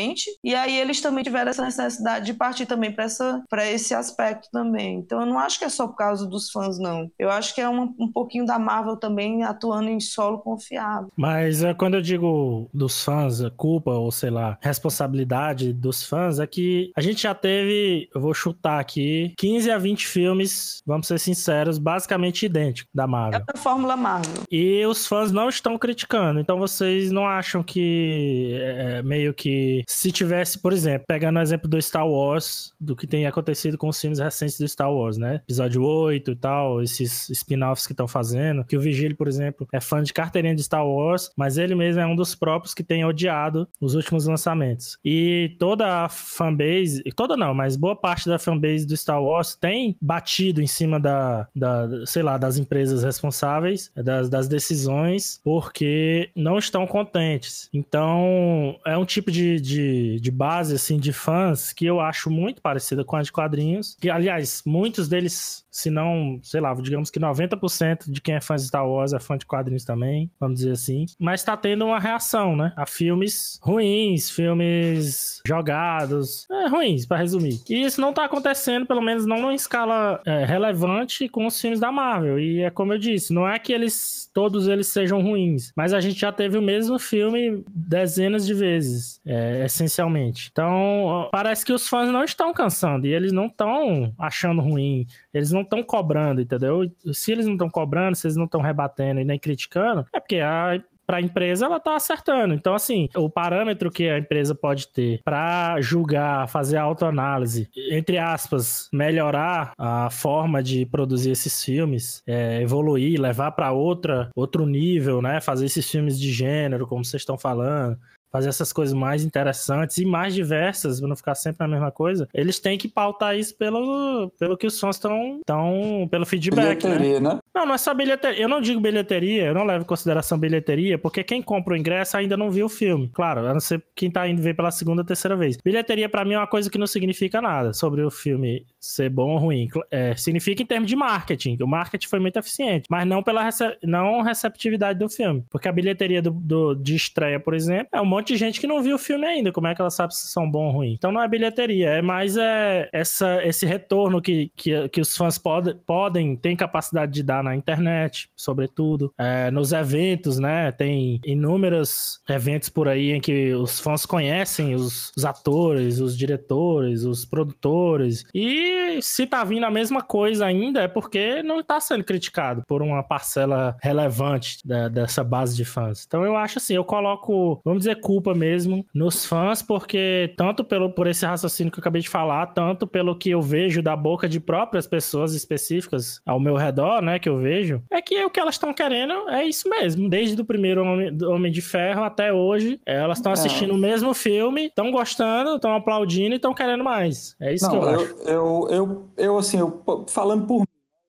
e 0.42 0.54
aí 0.54 0.78
eles 0.78 1.00
também 1.00 1.24
tiveram 1.24 1.50
essa 1.50 1.64
necessidade 1.64 2.26
de 2.26 2.34
partir 2.34 2.66
também 2.66 2.92
para 2.92 3.70
esse 3.70 3.94
aspecto 3.94 4.48
também. 4.52 4.98
Então 4.98 5.20
eu 5.20 5.26
não 5.26 5.38
acho 5.38 5.58
que 5.58 5.64
é 5.64 5.68
só 5.68 5.86
por 5.86 5.96
causa 5.96 6.26
dos 6.26 6.50
fãs, 6.50 6.78
não. 6.78 7.10
Eu 7.18 7.30
acho 7.30 7.54
que 7.54 7.60
é 7.60 7.68
um, 7.68 7.94
um 7.98 8.10
pouquinho 8.10 8.44
da 8.44 8.58
Marvel 8.58 8.96
também 8.96 9.42
atuando 9.42 9.88
em 9.88 10.00
solo 10.00 10.38
confiável. 10.38 11.08
Mas 11.16 11.62
é, 11.62 11.74
quando 11.74 11.94
eu 11.94 12.02
digo 12.02 12.68
dos 12.72 13.02
fãs, 13.02 13.40
culpa 13.56 13.92
ou 13.92 14.10
sei 14.10 14.30
lá, 14.30 14.58
responsabilidade 14.60 15.72
dos 15.72 16.04
fãs, 16.04 16.38
é 16.38 16.46
que 16.46 16.92
a 16.96 17.00
gente 17.00 17.22
já 17.22 17.34
teve, 17.34 18.08
eu 18.14 18.20
vou 18.20 18.34
chutar 18.34 18.78
aqui, 18.80 19.32
15 19.36 19.70
a 19.70 19.78
20 19.78 20.06
filmes, 20.06 20.82
vamos 20.86 21.06
ser 21.06 21.18
sinceros, 21.18 21.78
basicamente 21.78 22.46
idênticos 22.46 22.90
da 22.94 23.06
Marvel. 23.06 23.40
É 23.40 23.44
a 23.54 23.56
fórmula 23.56 23.96
Marvel. 23.96 24.42
E 24.50 24.84
os 24.86 25.06
fãs 25.06 25.32
não 25.32 25.48
estão 25.48 25.78
criticando, 25.78 26.40
então 26.40 26.58
vocês 26.58 27.10
não 27.10 27.26
acham 27.26 27.62
que 27.62 28.52
é, 28.54 28.98
é, 28.98 29.02
meio 29.02 29.34
que 29.34 29.81
se 29.86 30.10
tivesse, 30.12 30.58
por 30.58 30.72
exemplo, 30.72 31.06
pegando 31.06 31.38
o 31.38 31.42
exemplo 31.42 31.68
do 31.68 31.80
Star 31.80 32.08
Wars, 32.08 32.72
do 32.80 32.96
que 32.96 33.06
tem 33.06 33.26
acontecido 33.26 33.78
com 33.78 33.88
os 33.88 34.00
filmes 34.00 34.18
recentes 34.18 34.58
do 34.58 34.68
Star 34.68 34.92
Wars, 34.92 35.16
né? 35.16 35.36
Episódio 35.36 35.82
8 35.82 36.30
e 36.30 36.36
tal, 36.36 36.82
esses 36.82 37.28
spin-offs 37.30 37.86
que 37.86 37.92
estão 37.92 38.08
fazendo, 38.08 38.64
que 38.64 38.76
o 38.76 38.80
Vigílio, 38.80 39.16
por 39.16 39.28
exemplo, 39.28 39.66
é 39.72 39.80
fã 39.80 40.02
de 40.02 40.12
carteirinha 40.12 40.54
de 40.54 40.62
Star 40.62 40.86
Wars, 40.86 41.30
mas 41.36 41.58
ele 41.58 41.74
mesmo 41.74 42.00
é 42.00 42.06
um 42.06 42.16
dos 42.16 42.34
próprios 42.34 42.74
que 42.74 42.82
tem 42.82 43.04
odiado 43.04 43.68
os 43.80 43.94
últimos 43.94 44.26
lançamentos. 44.26 44.98
E 45.04 45.56
toda 45.58 46.04
a 46.04 46.08
fanbase, 46.08 47.02
toda 47.14 47.36
não, 47.36 47.54
mas 47.54 47.76
boa 47.76 47.96
parte 47.96 48.28
da 48.28 48.38
fanbase 48.38 48.86
do 48.86 48.96
Star 48.96 49.22
Wars 49.22 49.54
tem 49.54 49.96
batido 50.00 50.62
em 50.62 50.66
cima 50.66 50.98
da, 50.98 51.48
da 51.54 52.06
sei 52.06 52.22
lá, 52.22 52.38
das 52.38 52.56
empresas 52.58 53.02
responsáveis, 53.02 53.90
das, 53.94 54.28
das 54.28 54.48
decisões, 54.48 55.40
porque 55.44 56.30
não 56.34 56.58
estão 56.58 56.86
contentes. 56.86 57.68
Então, 57.72 58.78
é 58.84 58.96
um 58.96 59.04
tipo 59.04 59.30
de, 59.30 59.60
de, 59.60 59.71
de 60.20 60.30
base, 60.30 60.74
assim, 60.74 60.98
de 60.98 61.12
fãs 61.12 61.72
que 61.72 61.86
eu 61.86 62.00
acho 62.00 62.30
muito 62.30 62.60
parecida 62.60 63.04
com 63.04 63.16
a 63.16 63.22
de 63.22 63.32
quadrinhos. 63.32 63.96
Que, 64.00 64.10
aliás, 64.10 64.62
muitos 64.66 65.08
deles, 65.08 65.64
se 65.72 65.90
não, 65.90 66.38
sei 66.42 66.60
lá, 66.60 66.74
digamos 66.74 67.10
que 67.10 67.18
90% 67.18 68.10
de 68.10 68.20
quem 68.20 68.34
é 68.34 68.40
fã 68.42 68.54
de 68.54 68.62
Star 68.62 68.86
Wars 68.86 69.14
é 69.14 69.18
fã 69.18 69.38
de 69.38 69.46
quadrinhos 69.46 69.84
também, 69.84 70.30
vamos 70.38 70.58
dizer 70.58 70.72
assim. 70.72 71.06
Mas 71.18 71.42
tá 71.42 71.56
tendo 71.56 71.86
uma 71.86 71.98
reação, 71.98 72.54
né? 72.54 72.74
A 72.76 72.84
filmes 72.84 73.58
ruins, 73.62 74.30
filmes 74.30 75.40
jogados, 75.46 76.46
é, 76.50 76.68
ruins, 76.68 77.06
para 77.06 77.16
resumir. 77.16 77.58
E 77.70 77.82
isso 77.82 78.00
não 78.00 78.12
tá 78.12 78.26
acontecendo, 78.26 78.84
pelo 78.84 79.00
menos 79.00 79.24
não 79.24 79.50
em 79.50 79.54
escala 79.54 80.20
é, 80.26 80.44
relevante 80.44 81.26
com 81.26 81.46
os 81.46 81.58
filmes 81.58 81.80
da 81.80 81.90
Marvel. 81.90 82.38
E 82.38 82.60
é 82.60 82.70
como 82.70 82.92
eu 82.92 82.98
disse, 82.98 83.32
não 83.32 83.48
é 83.48 83.58
que 83.58 83.72
eles 83.72 84.30
todos 84.34 84.66
eles 84.66 84.88
sejam 84.88 85.22
ruins, 85.22 85.72
mas 85.76 85.92
a 85.92 86.00
gente 86.00 86.18
já 86.18 86.32
teve 86.32 86.56
o 86.56 86.62
mesmo 86.62 86.98
filme 86.98 87.62
dezenas 87.68 88.46
de 88.46 88.54
vezes, 88.54 89.20
é, 89.26 89.64
essencialmente. 89.64 90.48
Então, 90.50 91.28
parece 91.30 91.64
que 91.64 91.72
os 91.72 91.88
fãs 91.88 92.10
não 92.10 92.24
estão 92.24 92.52
cansando 92.52 93.06
e 93.06 93.12
eles 93.12 93.32
não 93.32 93.46
estão 93.46 94.12
achando 94.18 94.60
ruim, 94.62 95.06
eles 95.32 95.52
não 95.52 95.61
estão 95.62 95.82
cobrando, 95.82 96.40
entendeu? 96.40 96.90
Se 97.12 97.32
eles 97.32 97.46
não 97.46 97.54
estão 97.54 97.70
cobrando, 97.70 98.16
se 98.16 98.26
eles 98.26 98.36
não 98.36 98.44
estão 98.44 98.60
rebatendo 98.60 99.20
e 99.20 99.24
nem 99.24 99.38
criticando, 99.38 100.06
é 100.12 100.20
porque 100.20 100.36
a 100.36 100.80
para 101.06 101.18
a 101.18 101.20
empresa, 101.20 101.66
ela 101.66 101.76
está 101.76 101.96
acertando. 101.96 102.54
Então, 102.54 102.74
assim, 102.74 103.08
o 103.14 103.28
parâmetro 103.28 103.90
que 103.90 104.08
a 104.08 104.18
empresa 104.18 104.54
pode 104.54 104.88
ter 104.88 105.20
para 105.22 105.80
julgar, 105.80 106.48
fazer 106.48 106.78
autoanálise, 106.78 107.68
entre 107.90 108.18
aspas, 108.18 108.88
melhorar 108.92 109.72
a 109.76 110.08
forma 110.10 110.62
de 110.62 110.86
produzir 110.86 111.32
esses 111.32 111.62
filmes, 111.62 112.22
é, 112.26 112.62
evoluir, 112.62 113.20
levar 113.20 113.50
para 113.52 113.72
outra 113.72 114.30
outro 114.34 114.64
nível, 114.64 115.20
né? 115.20 115.40
Fazer 115.40 115.66
esses 115.66 115.90
filmes 115.90 116.18
de 116.18 116.32
gênero, 116.32 116.86
como 116.86 117.04
vocês 117.04 117.22
estão 117.22 117.36
falando, 117.36 117.98
fazer 118.32 118.48
essas 118.48 118.72
coisas 118.72 118.94
mais 118.94 119.22
interessantes 119.22 119.98
e 119.98 120.06
mais 120.06 120.34
diversas, 120.34 120.98
para 120.98 121.08
não 121.08 121.16
ficar 121.16 121.34
sempre 121.34 121.64
a 121.64 121.68
mesma 121.68 121.90
coisa, 121.90 122.26
eles 122.32 122.58
têm 122.58 122.78
que 122.78 122.88
pautar 122.88 123.36
isso 123.36 123.54
pelo, 123.56 124.32
pelo 124.38 124.56
que 124.56 124.66
os 124.66 124.80
fãs 124.80 124.96
estão, 124.96 125.40
tão, 125.44 126.08
pelo 126.10 126.24
feedback. 126.24 126.84
Né? 126.84 126.96
Bilheteria, 126.96 127.20
né? 127.20 127.34
né? 127.34 127.40
Não, 127.54 127.66
não 127.66 127.74
é 127.74 127.78
só 127.78 127.92
bilheteria. 127.92 128.42
Eu 128.42 128.48
não 128.48 128.60
digo 128.60 128.80
bilheteria, 128.80 129.44
eu 129.44 129.54
não 129.54 129.64
levo 129.64 129.84
em 129.84 129.86
consideração 129.86 130.38
bilheteria, 130.38 130.98
porque 130.98 131.22
quem 131.22 131.42
compra 131.42 131.74
o 131.74 131.76
ingresso 131.76 132.16
ainda 132.16 132.36
não 132.36 132.50
viu 132.50 132.66
o 132.66 132.70
filme. 132.70 133.10
Claro, 133.12 133.46
a 133.46 133.52
não 133.52 133.60
ser 133.60 133.82
quem 133.94 134.10
tá 134.10 134.26
indo 134.26 134.40
ver 134.40 134.54
pela 134.54 134.70
segunda 134.70 135.02
ou 135.02 135.06
terceira 135.06 135.36
vez. 135.36 135.58
Bilheteria, 135.62 136.08
para 136.08 136.24
mim, 136.24 136.34
é 136.34 136.38
uma 136.38 136.46
coisa 136.46 136.70
que 136.70 136.78
não 136.78 136.86
significa 136.86 137.42
nada 137.42 137.72
sobre 137.72 138.02
o 138.02 138.10
filme 138.10 138.64
ser 138.82 139.08
bom 139.08 139.30
ou 139.30 139.38
ruim. 139.38 139.68
É, 139.90 140.14
significa 140.16 140.62
em 140.62 140.66
termos 140.66 140.88
de 140.88 140.96
marketing. 140.96 141.56
O 141.62 141.66
marketing 141.66 142.08
foi 142.08 142.18
muito 142.18 142.38
eficiente, 142.38 142.86
mas 142.90 143.06
não 143.06 143.22
pela 143.22 143.44
rece 143.44 143.78
não 143.82 144.22
receptividade 144.22 144.98
do 144.98 145.08
filme. 145.08 145.44
Porque 145.48 145.68
a 145.68 145.72
bilheteria 145.72 146.20
do, 146.20 146.32
do, 146.32 146.74
de 146.74 146.96
estreia, 146.96 147.38
por 147.38 147.54
exemplo, 147.54 147.88
é 147.92 148.00
um 148.00 148.04
monte 148.04 148.32
de 148.32 148.36
gente 148.36 148.60
que 148.60 148.66
não 148.66 148.82
viu 148.82 148.96
o 148.96 148.98
filme 148.98 149.24
ainda. 149.24 149.52
Como 149.52 149.68
é 149.68 149.74
que 149.74 149.80
ela 149.80 149.90
sabe 149.90 150.14
se 150.16 150.26
são 150.26 150.50
bom 150.50 150.66
ou 150.66 150.72
ruim? 150.72 150.92
Então 150.92 151.12
não 151.12 151.22
é 151.22 151.28
bilheteria, 151.28 151.90
é 151.90 152.02
mais 152.02 152.36
é, 152.36 152.88
essa, 152.92 153.40
esse 153.44 153.64
retorno 153.64 154.20
que, 154.20 154.50
que, 154.56 154.88
que 154.88 155.00
os 155.00 155.16
fãs 155.16 155.38
pod, 155.38 155.76
podem, 155.86 156.34
têm 156.34 156.56
capacidade 156.56 157.12
de 157.12 157.22
dar 157.22 157.44
na 157.44 157.54
internet, 157.54 158.28
sobretudo. 158.34 159.12
É, 159.16 159.50
nos 159.52 159.72
eventos, 159.72 160.38
né? 160.40 160.72
Tem 160.72 161.20
inúmeros 161.24 162.20
eventos 162.28 162.68
por 162.68 162.88
aí 162.88 163.12
em 163.12 163.20
que 163.20 163.54
os 163.54 163.78
fãs 163.78 164.04
conhecem 164.04 164.74
os, 164.74 165.12
os 165.16 165.24
atores, 165.24 166.00
os 166.00 166.16
diretores, 166.16 167.04
os 167.04 167.24
produtores. 167.24 168.24
E 168.34 168.71
se 169.00 169.26
tá 169.26 169.44
vindo 169.44 169.64
a 169.64 169.70
mesma 169.70 170.02
coisa 170.02 170.46
ainda, 170.46 170.82
é 170.82 170.88
porque 170.88 171.42
não 171.42 171.62
tá 171.62 171.80
sendo 171.80 172.04
criticado 172.04 172.62
por 172.66 172.82
uma 172.82 173.02
parcela 173.02 173.76
relevante 173.80 174.58
da, 174.64 174.88
dessa 174.88 175.24
base 175.24 175.56
de 175.56 175.64
fãs. 175.64 176.04
Então 176.06 176.24
eu 176.24 176.36
acho 176.36 176.58
assim, 176.58 176.74
eu 176.74 176.84
coloco, 176.84 177.60
vamos 177.64 177.80
dizer, 177.80 178.00
culpa 178.00 178.34
mesmo 178.34 178.84
nos 178.94 179.24
fãs, 179.24 179.62
porque 179.62 180.32
tanto 180.36 180.64
pelo, 180.64 180.90
por 180.90 181.06
esse 181.06 181.24
raciocínio 181.24 181.72
que 181.72 181.78
eu 181.78 181.82
acabei 181.82 182.02
de 182.02 182.08
falar, 182.08 182.46
tanto 182.48 182.86
pelo 182.86 183.16
que 183.16 183.30
eu 183.30 183.40
vejo 183.40 183.82
da 183.82 183.96
boca 183.96 184.28
de 184.28 184.40
próprias 184.40 184.86
pessoas 184.86 185.34
específicas 185.34 186.20
ao 186.26 186.40
meu 186.40 186.56
redor, 186.56 187.00
né, 187.02 187.18
que 187.18 187.28
eu 187.28 187.38
vejo, 187.38 187.82
é 187.90 188.00
que 188.00 188.22
o 188.24 188.30
que 188.30 188.40
elas 188.40 188.54
estão 188.54 188.72
querendo 188.72 189.28
é 189.28 189.44
isso 189.44 189.68
mesmo. 189.68 190.08
Desde 190.08 190.40
o 190.40 190.44
primeiro 190.44 190.82
Homem, 190.82 191.16
Homem 191.24 191.52
de 191.52 191.60
Ferro 191.60 192.04
até 192.04 192.32
hoje, 192.32 192.80
elas 192.84 193.18
estão 193.18 193.32
é. 193.32 193.34
assistindo 193.34 193.74
o 193.74 193.78
mesmo 193.78 194.14
filme, 194.14 194.66
estão 194.66 194.90
gostando, 194.90 195.56
estão 195.56 195.74
aplaudindo 195.74 196.34
e 196.34 196.36
estão 196.36 196.54
querendo 196.54 196.84
mais. 196.84 197.36
É 197.40 197.54
isso 197.54 197.66
Não, 197.66 197.72
que 197.72 197.76
eu, 197.76 197.82
eu 197.82 198.00
acho. 198.00 198.14
Eu, 198.26 198.61
eu, 198.68 199.08
eu, 199.16 199.38
assim, 199.38 199.58
eu, 199.58 199.82
falando 200.08 200.46
por 200.46 200.60
mim, 200.60 200.66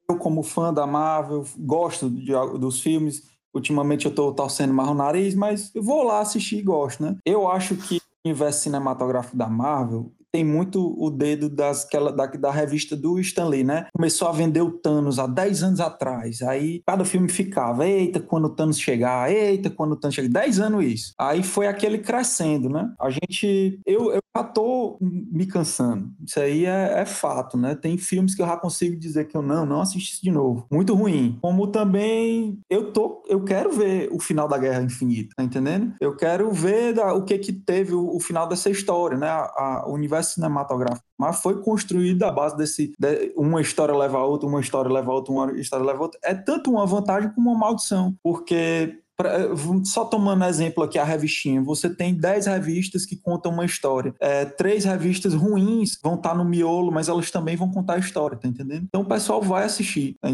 eu 0.09 0.17
como 0.17 0.43
fã 0.43 0.73
da 0.73 0.85
Marvel, 0.85 1.45
gosto 1.57 2.09
de, 2.09 2.31
dos 2.59 2.81
filmes, 2.81 3.23
ultimamente 3.53 4.05
eu 4.05 4.09
estou 4.09 4.33
torcendo 4.33 4.73
mais 4.73 4.89
o 4.89 4.93
nariz, 4.93 5.35
mas 5.35 5.73
eu 5.73 5.83
vou 5.83 6.03
lá 6.03 6.19
assistir 6.19 6.57
e 6.57 6.63
gosto, 6.63 7.03
né? 7.03 7.17
Eu 7.25 7.47
acho 7.47 7.75
que 7.75 7.97
o 7.97 8.29
universo 8.29 8.61
cinematográfico 8.61 9.37
da 9.37 9.47
Marvel 9.47 10.11
tem 10.33 10.43
muito 10.43 10.95
o 10.97 11.11
dedo 11.11 11.47
das, 11.47 11.85
aquela, 11.85 12.11
da, 12.11 12.25
da 12.25 12.51
revista 12.51 12.95
do 12.95 13.19
Stanley, 13.19 13.63
né? 13.63 13.85
Começou 13.93 14.27
a 14.27 14.31
vender 14.31 14.61
o 14.61 14.71
Thanos 14.71 15.19
há 15.19 15.27
10 15.27 15.61
anos 15.61 15.79
atrás. 15.79 16.41
Aí 16.41 16.81
cada 16.87 17.05
filme 17.05 17.29
ficava, 17.29 17.87
eita, 17.87 18.19
quando 18.19 18.45
o 18.45 18.49
Thanos 18.49 18.79
chegar, 18.79 19.31
eita, 19.31 19.69
quando 19.69 19.91
o 19.91 19.95
Thanos 19.95 20.15
chegar. 20.15 20.29
10 20.29 20.59
anos 20.59 20.85
isso. 20.85 21.13
Aí 21.19 21.43
foi 21.43 21.67
aquele 21.67 21.99
crescendo, 21.99 22.67
né? 22.67 22.91
A 22.99 23.11
gente. 23.11 23.79
Eu, 23.85 24.11
eu 24.11 24.23
já 24.35 24.43
tô 24.43 24.97
me 24.99 25.45
cansando. 25.45 26.09
Isso 26.25 26.39
aí 26.39 26.65
é, 26.65 27.01
é 27.01 27.05
fato, 27.05 27.55
né? 27.55 27.75
Tem 27.75 27.95
filmes 27.99 28.33
que 28.33 28.41
eu 28.41 28.47
já 28.47 28.57
consigo 28.57 28.97
dizer 28.97 29.27
que 29.27 29.37
eu 29.37 29.43
não, 29.43 29.67
não 29.67 29.81
assisti 29.81 30.19
de 30.23 30.31
novo. 30.31 30.65
Muito 30.71 30.95
ruim. 30.95 31.37
Como 31.41 31.67
também 31.67 32.59
eu 32.67 32.91
tô. 32.91 33.23
Eu 33.27 33.43
quero 33.43 33.71
ver 33.71 34.09
o 34.11 34.19
final 34.19 34.47
da 34.47 34.57
Guerra 34.57 34.81
Infinita, 34.81 35.35
tá 35.35 35.43
entendendo? 35.43 35.93
Eu 36.01 36.15
quero 36.15 36.51
ver 36.51 36.93
da, 36.93 37.13
o 37.13 37.23
que 37.23 37.37
que 37.37 37.53
teve 37.53 37.93
o, 37.93 38.15
o 38.15 38.19
final 38.19 38.47
dessa 38.47 38.71
história, 38.71 39.15
né? 39.15 39.27
A, 39.27 39.43
a, 39.55 39.85
o 39.87 39.93
universo 39.93 40.22
cinematográfico, 40.23 41.05
mas 41.17 41.41
foi 41.41 41.61
construído 41.61 42.23
à 42.23 42.31
base 42.31 42.55
desse. 42.57 42.93
De, 42.99 43.33
uma 43.35 43.61
história 43.61 43.95
leva 43.95 44.17
a 44.17 44.25
outra, 44.25 44.47
uma 44.47 44.61
história 44.61 44.91
leva 44.91 45.11
a 45.11 45.13
outra, 45.13 45.33
uma 45.33 45.51
história 45.53 45.85
leva 45.85 45.99
a 45.99 46.01
outra. 46.03 46.19
É 46.23 46.33
tanto 46.33 46.71
uma 46.71 46.85
vantagem 46.85 47.31
como 47.33 47.51
uma 47.51 47.59
maldição, 47.59 48.15
porque 48.23 49.02
pra- 49.17 49.39
eh, 49.39 49.49
só 49.85 50.05
tomando 50.05 50.43
exemplo 50.45 50.83
aqui 50.83 50.97
a 50.97 51.03
revistinha, 51.03 51.61
você 51.61 51.89
tem 51.89 52.13
10 52.13 52.45
revistas 52.45 53.05
que 53.05 53.15
contam 53.15 53.51
uma 53.51 53.65
história. 53.65 54.13
É, 54.19 54.45
três 54.45 54.85
revistas 54.85 55.33
ruins 55.33 55.97
vão 56.01 56.15
estar 56.15 56.35
no 56.35 56.45
miolo, 56.45 56.91
mas 56.91 57.07
elas 57.07 57.29
também 57.31 57.55
vão 57.55 57.71
contar 57.71 57.95
a 57.95 57.99
história, 57.99 58.37
tá 58.37 58.47
entendendo? 58.47 58.83
Então 58.87 59.01
o 59.01 59.05
pessoal 59.05 59.41
vai 59.41 59.63
assistir, 59.65 60.15
tá? 60.21 60.29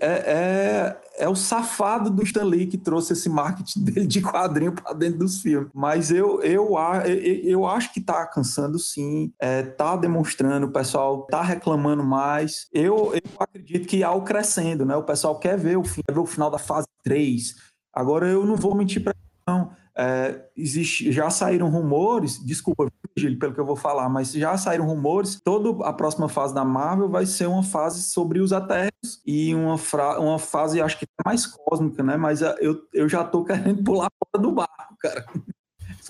É, 0.00 0.06
é, 0.06 1.00
é 1.18 1.28
o 1.28 1.34
safado 1.34 2.10
do 2.10 2.22
Stan 2.22 2.44
Lee 2.44 2.66
que 2.66 2.78
trouxe 2.78 3.12
esse 3.12 3.28
marketing 3.28 3.80
dele 3.84 4.06
de 4.06 4.20
quadrinho 4.20 4.72
para 4.72 4.92
dentro 4.92 5.20
dos 5.20 5.40
filmes. 5.40 5.70
Mas 5.74 6.10
eu, 6.10 6.42
eu, 6.42 6.74
eu, 7.06 7.34
eu 7.44 7.66
acho 7.66 7.92
que 7.92 8.00
tá 8.00 8.26
cansando 8.26 8.78
sim, 8.78 9.32
é, 9.40 9.62
tá 9.62 9.96
demonstrando, 9.96 10.66
o 10.66 10.72
pessoal 10.72 11.22
tá 11.26 11.42
reclamando 11.42 12.02
mais. 12.04 12.66
Eu, 12.72 13.12
eu 13.14 13.22
acredito 13.38 13.86
que 13.86 14.02
há 14.02 14.12
o 14.12 14.22
crescendo, 14.22 14.84
né? 14.84 14.96
O 14.96 15.02
pessoal 15.02 15.38
quer 15.38 15.56
ver 15.56 15.76
o, 15.78 15.84
fim, 15.84 16.02
quer 16.06 16.14
ver 16.14 16.20
o 16.20 16.26
final 16.26 16.50
da 16.50 16.58
fase 16.58 16.86
3. 17.02 17.54
Agora 17.94 18.26
eu 18.28 18.44
não 18.44 18.56
vou 18.56 18.74
mentir 18.74 19.02
para 19.02 19.14
não. 19.46 19.72
É, 19.96 20.46
existe, 20.56 21.12
já 21.12 21.30
saíram 21.30 21.68
rumores, 21.70 22.44
desculpa, 22.44 22.88
Gil, 23.16 23.38
pelo 23.38 23.54
que 23.54 23.60
eu 23.60 23.64
vou 23.66 23.76
falar, 23.76 24.08
mas 24.08 24.32
já 24.32 24.56
saíram 24.58 24.86
rumores, 24.86 25.40
toda 25.40 25.86
a 25.86 25.92
próxima 25.92 26.28
fase 26.28 26.52
da 26.52 26.64
Marvel 26.64 27.08
vai 27.08 27.26
ser 27.26 27.46
uma 27.46 27.62
fase 27.62 28.02
sobre 28.02 28.40
os 28.40 28.50
Eternos 28.50 29.22
e 29.24 29.54
uma, 29.54 29.78
fra- 29.78 30.18
uma 30.18 30.38
fase, 30.38 30.80
acho 30.80 30.98
que 30.98 31.06
mais 31.24 31.46
cósmica, 31.46 32.02
né? 32.02 32.16
Mas 32.16 32.42
ah, 32.42 32.56
eu, 32.58 32.82
eu 32.92 33.08
já 33.08 33.22
tô 33.22 33.44
querendo 33.44 33.82
pular 33.84 34.10
fora 34.18 34.42
do 34.42 34.50
barco, 34.50 34.96
cara. 34.98 35.24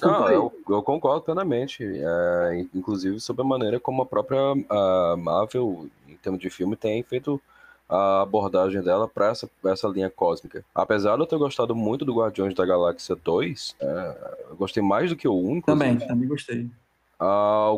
Não, 0.02 0.28
eu, 0.31 0.52
eu 0.69 0.82
concordo 0.82 1.23
plenamente. 1.23 1.85
É, 1.85 2.56
in- 2.61 2.70
inclusive 2.74 3.20
sobre 3.20 3.43
a 3.43 3.47
maneira 3.47 3.78
como 3.78 4.01
a 4.02 4.06
própria 4.06 4.39
a 4.70 5.16
Marvel, 5.19 5.89
em 6.09 6.16
termos 6.16 6.40
de 6.40 6.48
filme, 6.48 6.74
tem 6.74 7.02
feito 7.02 7.39
a 7.94 8.22
abordagem 8.22 8.82
dela 8.82 9.06
para 9.06 9.28
essa, 9.28 9.48
essa 9.64 9.86
linha 9.86 10.10
cósmica. 10.10 10.64
Apesar 10.74 11.16
de 11.16 11.22
eu 11.22 11.26
ter 11.26 11.38
gostado 11.38 11.74
muito 11.74 12.04
do 12.04 12.14
Guardiões 12.14 12.54
da 12.54 12.66
Galáxia 12.66 13.14
2, 13.14 13.76
é, 13.80 14.16
eu 14.50 14.56
gostei 14.56 14.82
mais 14.82 15.10
do 15.10 15.16
que 15.16 15.28
o 15.28 15.34
1, 15.34 15.56
inclusive. 15.56 15.64
Também, 15.64 15.98
também 15.98 16.28
gostei. 16.28 16.70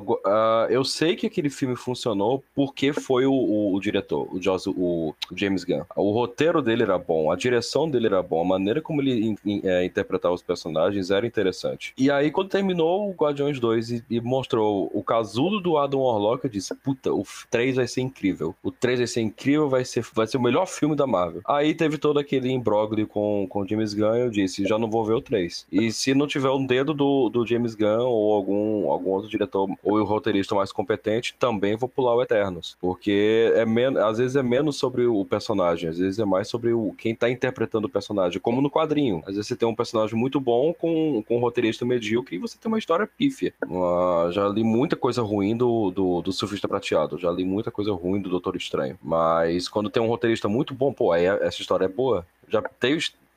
Gu- 0.04 0.20
ah, 0.24 0.66
eu 0.70 0.84
sei 0.84 1.16
que 1.16 1.26
aquele 1.26 1.50
filme 1.50 1.76
funcionou 1.76 2.42
porque 2.54 2.92
foi 2.92 3.26
o, 3.26 3.32
o- 3.32 3.74
o 3.74 3.80
diretor, 3.80 4.28
o, 4.32 4.40
Joss- 4.40 4.66
o 4.68 5.14
James 5.34 5.64
Gunn. 5.64 5.82
O 5.96 6.10
roteiro 6.12 6.62
dele 6.62 6.82
era 6.82 6.98
bom, 6.98 7.30
a 7.30 7.36
direção 7.36 7.88
dele 7.88 8.06
era 8.06 8.22
bom, 8.22 8.40
a 8.40 8.44
maneira 8.44 8.80
como 8.80 9.00
ele 9.00 9.26
in- 9.26 9.36
in- 9.44 9.60
é, 9.64 9.84
interpretava 9.84 10.34
os 10.34 10.42
personagens 10.42 11.10
era 11.10 11.26
interessante. 11.26 11.92
E 11.98 12.10
aí, 12.10 12.30
quando 12.30 12.48
terminou 12.48 13.08
o 13.08 13.12
Guardiões 13.12 13.58
2 13.60 13.90
e, 13.90 14.04
e 14.10 14.20
mostrou 14.20 14.90
o 14.92 15.02
casulo 15.02 15.60
do 15.60 15.76
Adam 15.78 16.00
Warlock, 16.00 16.44
eu 16.44 16.50
disse: 16.50 16.74
Puta, 16.74 17.12
o 17.12 17.24
3 17.50 17.76
vai 17.76 17.86
ser 17.86 18.00
incrível. 18.00 18.54
O 18.62 18.70
3 18.70 18.98
vai 19.00 19.06
ser 19.06 19.20
incrível, 19.20 19.68
vai 19.68 19.84
ser, 19.84 20.04
vai 20.14 20.26
ser 20.26 20.36
o 20.36 20.42
melhor 20.42 20.66
filme 20.66 20.94
da 20.96 21.06
Marvel. 21.06 21.42
Aí 21.46 21.74
teve 21.74 21.98
todo 21.98 22.18
aquele 22.18 22.50
imbróglio 22.50 23.06
com, 23.06 23.46
com 23.48 23.60
o 23.60 23.68
James 23.68 23.94
Gunn, 23.94 24.14
eu 24.16 24.30
disse: 24.30 24.66
Já 24.66 24.78
não 24.78 24.90
vou 24.90 25.04
ver 25.04 25.14
o 25.14 25.20
3. 25.20 25.66
E 25.70 25.90
se 25.92 26.14
não 26.14 26.26
tiver 26.26 26.50
um 26.50 26.64
dedo 26.64 26.92
do, 26.94 27.28
do 27.28 27.46
James 27.46 27.74
Gunn 27.74 28.06
ou 28.06 28.34
algum, 28.34 28.90
algum 28.90 29.10
outro 29.10 29.25
diretor 29.28 29.68
ou 29.82 29.98
o 29.98 30.04
roteirista 30.04 30.54
mais 30.54 30.72
competente, 30.72 31.34
também 31.38 31.76
vou 31.76 31.88
pular 31.88 32.14
o 32.14 32.22
Eternos. 32.22 32.76
Porque 32.80 33.52
é 33.54 33.64
men 33.64 33.96
às 33.98 34.18
vezes 34.18 34.36
é 34.36 34.42
menos 34.42 34.76
sobre 34.76 35.06
o 35.06 35.24
personagem, 35.24 35.88
às 35.88 35.98
vezes 35.98 36.18
é 36.18 36.24
mais 36.24 36.48
sobre 36.48 36.72
o, 36.72 36.94
quem 36.98 37.14
tá 37.14 37.30
interpretando 37.30 37.86
o 37.86 37.90
personagem, 37.90 38.40
como 38.40 38.60
no 38.60 38.70
quadrinho. 38.70 39.22
Às 39.26 39.34
vezes 39.34 39.46
você 39.46 39.56
tem 39.56 39.68
um 39.68 39.74
personagem 39.74 40.16
muito 40.16 40.40
bom 40.40 40.72
com, 40.72 41.22
com 41.26 41.36
um 41.36 41.40
roteirista 41.40 41.84
medíocre 41.84 42.36
e 42.36 42.38
você 42.38 42.58
tem 42.58 42.70
uma 42.70 42.78
história 42.78 43.06
pífia. 43.06 43.52
Ah, 43.62 44.28
já 44.30 44.48
li 44.48 44.64
muita 44.64 44.96
coisa 44.96 45.22
ruim 45.22 45.56
do, 45.56 45.90
do, 45.90 46.22
do 46.22 46.32
Surfista 46.32 46.68
Prateado, 46.68 47.18
já 47.18 47.30
li 47.30 47.44
muita 47.44 47.70
coisa 47.70 47.92
ruim 47.92 48.20
do 48.20 48.30
Doutor 48.30 48.56
Estranho. 48.56 48.98
Mas 49.02 49.68
quando 49.68 49.90
tem 49.90 50.02
um 50.02 50.08
roteirista 50.08 50.48
muito 50.48 50.74
bom, 50.74 50.92
pô, 50.92 51.12
aí 51.12 51.24
essa 51.24 51.60
história 51.60 51.84
é 51.84 51.88
boa. 51.88 52.26
Já 52.48 52.62
tem 52.62 52.96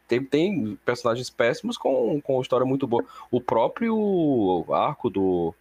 tem, 0.09 0.23
tem 0.23 0.77
personagens 0.83 1.29
péssimos 1.29 1.77
com, 1.77 2.19
com 2.21 2.41
história 2.41 2.65
muito 2.65 2.87
boa. 2.87 3.05
O 3.29 3.39
próprio 3.39 4.65
arco 4.73 5.09
do 5.09 5.53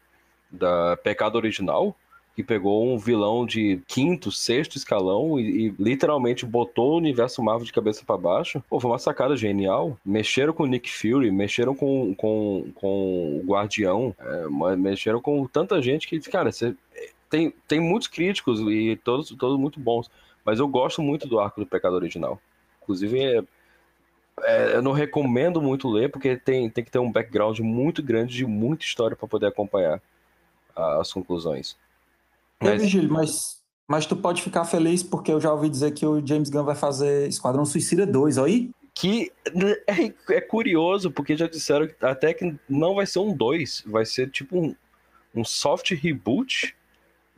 da 0.51 0.97
Pecado 0.97 1.37
Original, 1.37 1.97
que 2.35 2.43
pegou 2.45 2.87
um 2.87 2.97
vilão 2.97 3.45
de 3.45 3.81
quinto, 3.89 4.31
sexto 4.31 4.77
escalão 4.77 5.41
e, 5.41 5.67
e 5.67 5.75
literalmente 5.77 6.47
botou 6.47 6.93
o 6.93 6.97
universo 6.97 7.43
Marvel 7.43 7.67
de 7.67 7.73
cabeça 7.73 8.05
para 8.07 8.17
baixo. 8.17 8.63
Pô, 8.71 8.79
foi 8.79 8.91
uma 8.91 8.99
sacada 8.99 9.37
genial. 9.37 9.99
Mexeram 10.05 10.53
com 10.53 10.63
o 10.63 10.67
Nick 10.67 10.89
Fury, 10.89 11.33
mexeram 11.33 11.75
com, 11.75 12.15
com, 12.15 12.71
com 12.77 13.41
o 13.41 13.45
Guardião, 13.45 14.15
é, 14.21 14.77
mexeram 14.77 15.21
com 15.21 15.45
tanta 15.49 15.83
gente 15.83 16.07
que, 16.07 16.21
cara, 16.21 16.53
você, 16.53 16.77
tem, 17.29 17.53
tem 17.67 17.81
muitos 17.81 18.07
críticos 18.07 18.61
e 18.61 18.95
todos, 19.03 19.31
todos 19.31 19.59
muito 19.59 19.81
bons. 19.81 20.09
Mas 20.45 20.61
eu 20.61 20.69
gosto 20.69 21.03
muito 21.03 21.27
do 21.27 21.41
arco 21.41 21.61
do 21.61 21.67
Pecado 21.67 21.97
Original. 21.97 22.41
Inclusive, 22.83 23.21
é, 23.21 23.43
é, 24.43 24.77
eu 24.77 24.83
não 24.83 24.93
recomendo 24.93 25.61
muito 25.61 25.89
ler, 25.89 26.09
porque 26.11 26.37
tem, 26.37 26.71
tem 26.71 26.85
que 26.85 26.91
ter 26.91 26.99
um 26.99 27.11
background 27.11 27.59
muito 27.59 28.03
grande 28.03 28.35
de 28.35 28.47
muita 28.47 28.85
história 28.85 29.17
para 29.17 29.27
poder 29.29 29.47
acompanhar 29.47 30.01
as 31.01 31.13
conclusões. 31.13 31.77
É, 32.61 32.71
Mas- 32.71 32.81
Virgílio, 32.83 33.13
mas, 33.13 33.63
mas 33.87 34.07
tu 34.07 34.17
pode 34.17 34.43
ficar 34.43 34.65
feliz 34.65 35.03
porque 35.03 35.33
eu 35.33 35.41
já 35.41 35.53
ouvi 35.53 35.69
dizer 35.69 35.93
que 35.93 36.05
o 36.07 36.25
James 36.27 36.51
Gunn 36.51 36.65
vai 36.65 36.75
fazer 36.75 37.29
Esquadrão 37.29 37.65
Suicida 37.65 38.07
2, 38.07 38.39
aí? 38.39 38.71
Que 38.95 39.33
é, 39.87 40.13
é 40.35 40.41
curioso, 40.41 41.11
porque 41.11 41.37
já 41.37 41.47
disseram 41.47 41.87
que 41.87 41.95
até 42.05 42.35
que 42.35 42.55
não 42.69 42.95
vai 42.97 43.07
ser 43.07 43.21
um 43.21 43.33
2, 43.37 43.85
vai 43.87 44.05
ser 44.05 44.31
tipo 44.31 44.59
um, 44.59 44.75
um 45.35 45.45
soft 45.45 45.91
reboot 45.93 46.75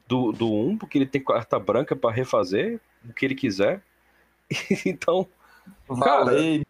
do, 0.09 0.33
do 0.33 0.53
1, 0.53 0.79
porque 0.79 0.99
ele 0.99 1.07
tem 1.07 1.23
carta 1.23 1.59
branca 1.59 1.95
para 1.95 2.11
refazer 2.15 2.81
o 3.09 3.13
que 3.13 3.25
ele 3.25 3.35
quiser. 3.35 3.83
então, 4.87 5.27
Cara, 6.03 6.25
Valeu. 6.25 6.63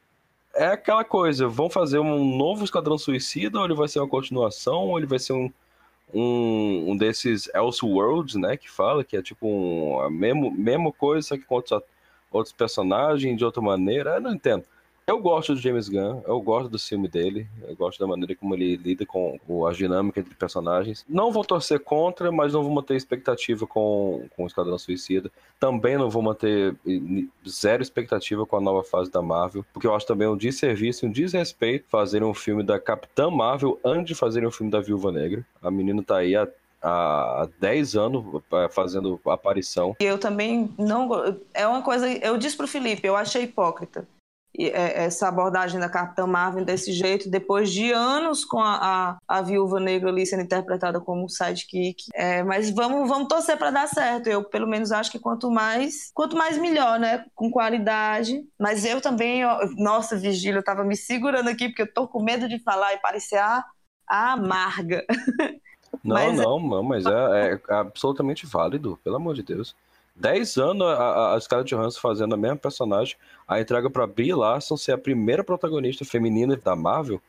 é 0.54 0.66
aquela 0.66 1.04
coisa, 1.04 1.46
vão 1.46 1.70
fazer 1.70 1.98
um 2.00 2.36
novo 2.36 2.64
Esquadrão 2.64 2.98
Suicida, 2.98 3.58
ou 3.58 3.64
ele 3.64 3.74
vai 3.74 3.88
ser 3.88 4.00
uma 4.00 4.08
continuação, 4.08 4.88
ou 4.88 4.98
ele 4.98 5.06
vai 5.06 5.18
ser 5.18 5.32
um, 5.32 5.50
um, 6.12 6.90
um 6.90 6.96
desses 6.96 7.48
Elseworlds, 7.54 8.34
né, 8.34 8.56
que 8.56 8.70
fala, 8.70 9.04
que 9.04 9.16
é 9.16 9.22
tipo 9.22 9.46
um, 9.46 10.00
a 10.00 10.10
mesmo, 10.10 10.50
mesma 10.50 10.92
coisa, 10.92 11.28
só 11.28 11.36
que 11.36 11.44
com 11.44 11.54
outros, 11.56 11.82
outros 12.30 12.52
personagens, 12.52 13.36
de 13.36 13.44
outra 13.44 13.62
maneira, 13.62 14.16
eu 14.16 14.20
não 14.20 14.32
entendo. 14.32 14.64
Eu 15.10 15.18
gosto 15.18 15.56
do 15.56 15.60
James 15.60 15.88
Gunn, 15.88 16.22
eu 16.24 16.40
gosto 16.40 16.68
do 16.68 16.78
filme 16.78 17.08
dele, 17.08 17.44
eu 17.66 17.74
gosto 17.74 17.98
da 17.98 18.06
maneira 18.06 18.32
como 18.36 18.54
ele 18.54 18.76
lida 18.76 19.04
com, 19.04 19.40
a 19.66 19.72
dinâmica 19.72 20.20
entre 20.20 20.36
personagens. 20.36 21.04
Não 21.08 21.32
vou 21.32 21.44
torcer 21.44 21.80
contra, 21.80 22.30
mas 22.30 22.52
não 22.52 22.62
vou 22.62 22.70
manter 22.70 22.94
expectativa 22.94 23.66
com, 23.66 24.28
com 24.36 24.44
o 24.44 24.46
Esquadrão 24.46 24.78
Suicida. 24.78 25.28
Também 25.58 25.98
não 25.98 26.08
vou 26.08 26.22
manter 26.22 26.76
zero 27.48 27.82
expectativa 27.82 28.46
com 28.46 28.56
a 28.56 28.60
nova 28.60 28.84
fase 28.84 29.10
da 29.10 29.20
Marvel, 29.20 29.64
porque 29.72 29.84
eu 29.84 29.96
acho 29.96 30.06
também 30.06 30.28
um 30.28 30.36
desserviço, 30.36 31.06
um 31.06 31.10
desrespeito 31.10 31.86
fazerem 31.88 32.28
um 32.28 32.32
filme 32.32 32.62
da 32.62 32.78
Capitã 32.78 33.28
Marvel 33.28 33.80
antes 33.84 34.06
de 34.06 34.14
fazerem 34.14 34.48
um 34.48 34.52
filme 34.52 34.70
da 34.70 34.80
Viúva 34.80 35.10
Negra. 35.10 35.44
A 35.60 35.72
menina 35.72 36.04
tá 36.04 36.18
aí 36.18 36.36
há, 36.36 36.46
há 36.80 37.48
10 37.58 37.96
anos 37.96 38.42
eh, 38.52 38.68
fazendo 38.68 39.20
aparição. 39.26 39.96
Eu 39.98 40.18
também 40.18 40.72
não. 40.78 41.10
É 41.52 41.66
uma 41.66 41.82
coisa. 41.82 42.08
Eu 42.08 42.38
disse 42.38 42.56
pro 42.56 42.68
Felipe, 42.68 43.08
eu 43.08 43.16
achei 43.16 43.42
hipócrita. 43.42 44.06
É, 44.58 45.04
essa 45.04 45.28
abordagem 45.28 45.78
da 45.80 45.88
Capitã 45.88 46.26
Marvel 46.26 46.64
desse 46.64 46.92
jeito, 46.92 47.30
depois 47.30 47.70
de 47.70 47.92
anos 47.92 48.44
com 48.44 48.58
a, 48.60 49.18
a, 49.28 49.38
a 49.38 49.42
viúva 49.42 49.78
negra 49.78 50.10
ali 50.10 50.26
sendo 50.26 50.42
interpretada 50.42 51.00
como 51.00 51.28
sidekick. 51.28 52.04
É, 52.14 52.42
mas 52.42 52.70
vamos, 52.70 53.08
vamos 53.08 53.28
torcer 53.28 53.56
para 53.56 53.70
dar 53.70 53.86
certo. 53.88 54.26
Eu, 54.26 54.42
pelo 54.44 54.66
menos, 54.66 54.90
acho 54.92 55.10
que 55.10 55.18
quanto 55.18 55.50
mais 55.50 56.10
quanto 56.12 56.36
mais 56.36 56.58
melhor, 56.58 56.98
né? 56.98 57.24
Com 57.34 57.50
qualidade. 57.50 58.40
Mas 58.58 58.84
eu 58.84 59.00
também, 59.00 59.44
ó, 59.44 59.60
nossa, 59.76 60.16
Vigília, 60.16 60.58
eu 60.58 60.64
tava 60.64 60.84
me 60.84 60.96
segurando 60.96 61.48
aqui 61.48 61.68
porque 61.68 61.82
eu 61.82 61.92
tô 61.92 62.06
com 62.08 62.22
medo 62.22 62.48
de 62.48 62.58
falar 62.58 62.92
e 62.94 62.98
parecer 62.98 63.38
a, 63.38 63.64
a 64.08 64.32
amarga. 64.32 65.04
Não, 66.04 66.14
Mas 66.14 66.38
é- 66.38 66.42
não, 66.44 66.60
não, 66.60 66.82
mas 66.84 67.04
é, 67.04 67.52
é 67.68 67.74
absolutamente 67.74 68.46
válido, 68.46 68.98
pelo 69.02 69.16
amor 69.16 69.34
de 69.34 69.42
Deus. 69.42 69.74
10 70.20 70.56
anos 70.58 70.86
a, 70.86 71.34
a, 71.34 71.40
Scarlett 71.40 71.74
Johansson 71.74 72.00
fazendo 72.00 72.34
a 72.34 72.38
mesma 72.38 72.56
personagem, 72.56 73.16
a 73.48 73.60
entrega 73.60 73.88
pra 73.90 74.06
Brie 74.06 74.34
Larson 74.34 74.76
ser 74.76 74.92
a 74.92 74.98
primeira 74.98 75.42
protagonista 75.42 76.04
feminina 76.04 76.56
da 76.56 76.76
Marvel. 76.76 77.20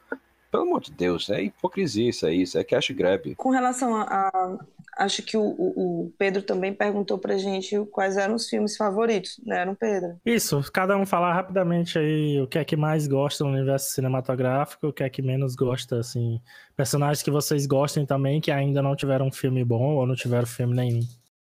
Pelo 0.51 0.63
amor 0.63 0.81
de 0.81 0.91
Deus, 0.91 1.29
é 1.29 1.43
hipocrisia 1.43 2.09
isso 2.09 2.25
aí, 2.25 2.41
isso 2.41 2.57
é 2.57 2.63
cash 2.65 2.89
grab. 2.91 3.33
Com 3.35 3.51
relação 3.51 3.95
a. 3.95 4.01
a- 4.03 4.57
acho 4.97 5.23
que 5.23 5.37
o, 5.37 5.41
o- 5.41 6.01
o 6.07 6.13
Pedro 6.17 6.41
também 6.43 6.73
perguntou 6.73 7.17
pra 7.17 7.37
gente 7.37 7.79
quais 7.89 8.17
eram 8.17 8.35
os 8.35 8.49
filmes 8.49 8.75
favoritos, 8.75 9.39
né? 9.45 9.63
Não, 9.63 9.73
Pedro? 9.73 10.17
Isso, 10.25 10.61
cada 10.73 10.97
um 10.97 11.05
falar 11.05 11.33
rapidamente 11.33 11.97
aí 11.97 12.41
o 12.41 12.47
que 12.47 12.59
é 12.59 12.65
que 12.65 12.75
mais 12.75 13.07
gosta 13.07 13.45
no 13.45 13.51
universo 13.51 13.91
cinematográfico, 13.91 14.87
o 14.87 14.93
que 14.93 15.03
é 15.03 15.09
que 15.09 15.21
menos 15.21 15.55
gosta, 15.55 15.99
assim. 15.99 16.41
Personagens 16.75 17.23
que 17.23 17.31
vocês 17.31 17.65
gostem 17.65 18.05
também, 18.05 18.41
que 18.41 18.51
ainda 18.51 18.81
não 18.81 18.93
tiveram 18.93 19.27
um 19.27 19.31
filme 19.31 19.63
bom 19.63 19.95
ou 19.95 20.05
não 20.05 20.15
tiveram 20.15 20.45
filme 20.45 20.75
nenhum. 20.75 20.99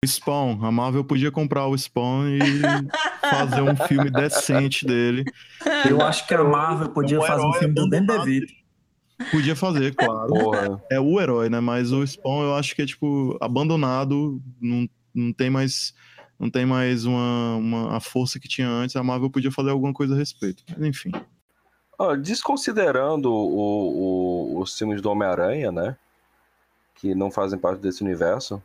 Spawn. 0.06 0.64
A 0.64 0.70
Marvel 0.70 1.04
podia 1.04 1.30
comprar 1.30 1.66
o 1.66 1.76
Spawn 1.76 2.26
e 2.28 2.40
fazer 3.30 3.62
um 3.62 3.76
filme 3.76 4.10
decente 4.10 4.86
dele. 4.86 5.24
Eu 5.88 6.00
acho 6.02 6.26
que 6.26 6.34
a 6.34 6.42
Marvel 6.44 6.88
podia 6.90 7.18
Um 7.20 7.22
fazer 7.26 7.44
um 7.46 7.52
filme 7.54 7.74
do 7.74 7.88
Dan. 7.88 8.04
DeVito. 8.04 8.52
Podia 9.30 9.54
fazer, 9.54 9.94
claro. 9.94 10.28
Porra. 10.28 10.82
É 10.90 10.98
o 11.00 11.20
herói, 11.20 11.48
né? 11.48 11.60
Mas 11.60 11.92
o 11.92 12.04
Spawn 12.06 12.42
eu 12.42 12.54
acho 12.56 12.74
que 12.74 12.82
é, 12.82 12.86
tipo, 12.86 13.36
abandonado. 13.40 14.40
Não, 14.60 14.88
não 15.14 15.32
tem 15.32 15.48
mais. 15.50 15.94
Não 16.38 16.50
tem 16.50 16.66
mais 16.66 17.04
uma, 17.06 17.54
uma, 17.56 17.96
a 17.96 18.00
força 18.00 18.40
que 18.40 18.48
tinha 18.48 18.68
antes. 18.68 18.96
A 18.96 19.02
Marvel 19.04 19.30
podia 19.30 19.52
fazer 19.52 19.70
alguma 19.70 19.92
coisa 19.92 20.14
a 20.14 20.18
respeito. 20.18 20.64
Mas 20.76 20.82
enfim. 20.88 21.12
Desconsiderando 22.20 23.32
o- 23.32 24.56
o- 24.56 24.60
os 24.60 24.76
filmes 24.76 25.00
do 25.00 25.10
Homem-Aranha, 25.10 25.70
né? 25.70 25.96
Que 26.96 27.14
não 27.14 27.30
fazem 27.30 27.58
parte 27.58 27.80
desse 27.80 28.02
universo. 28.02 28.60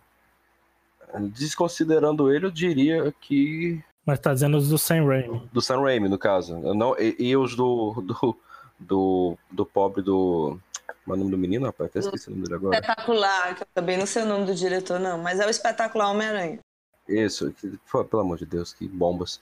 Desconsiderando 1.33 2.31
ele, 2.31 2.45
eu 2.45 2.51
diria 2.51 3.13
que. 3.19 3.81
Mas 4.05 4.19
tá 4.19 4.33
dizendo 4.33 4.57
os 4.57 4.69
do 4.69 4.77
Sam 4.77 5.05
Raimi. 5.05 5.47
Do 5.51 5.61
Sam 5.61 5.81
Raimi, 5.81 6.09
no 6.09 6.17
caso. 6.17 6.55
Eu 6.63 6.73
não, 6.73 6.95
e, 6.99 7.15
e 7.19 7.35
os 7.37 7.55
do, 7.55 8.01
do, 8.01 8.37
do. 8.79 9.37
do 9.51 9.65
pobre 9.65 10.01
do. 10.01 10.59
Como 11.03 11.13
é 11.13 11.13
o 11.15 11.17
nome 11.17 11.31
do 11.31 11.37
menino, 11.37 11.65
rapaz? 11.65 11.89
Até 11.89 11.99
esqueci 11.99 12.27
o 12.27 12.31
nome 12.31 12.43
dele 12.43 12.55
agora. 12.55 12.75
Espetacular, 12.75 13.55
que 13.55 13.63
eu 13.63 13.67
também 13.73 13.97
não 13.97 14.05
sei 14.05 14.23
o 14.23 14.25
nome 14.25 14.45
do 14.45 14.53
diretor, 14.55 14.99
não, 14.99 15.17
mas 15.17 15.39
é 15.39 15.45
o 15.45 15.49
espetacular 15.49 16.11
Homem-Aranha. 16.11 16.59
Isso, 17.07 17.51
que- 17.53 17.79
pelo 18.03 18.21
amor 18.21 18.37
de 18.37 18.45
Deus, 18.45 18.73
que 18.73 18.87
bombas. 18.87 19.41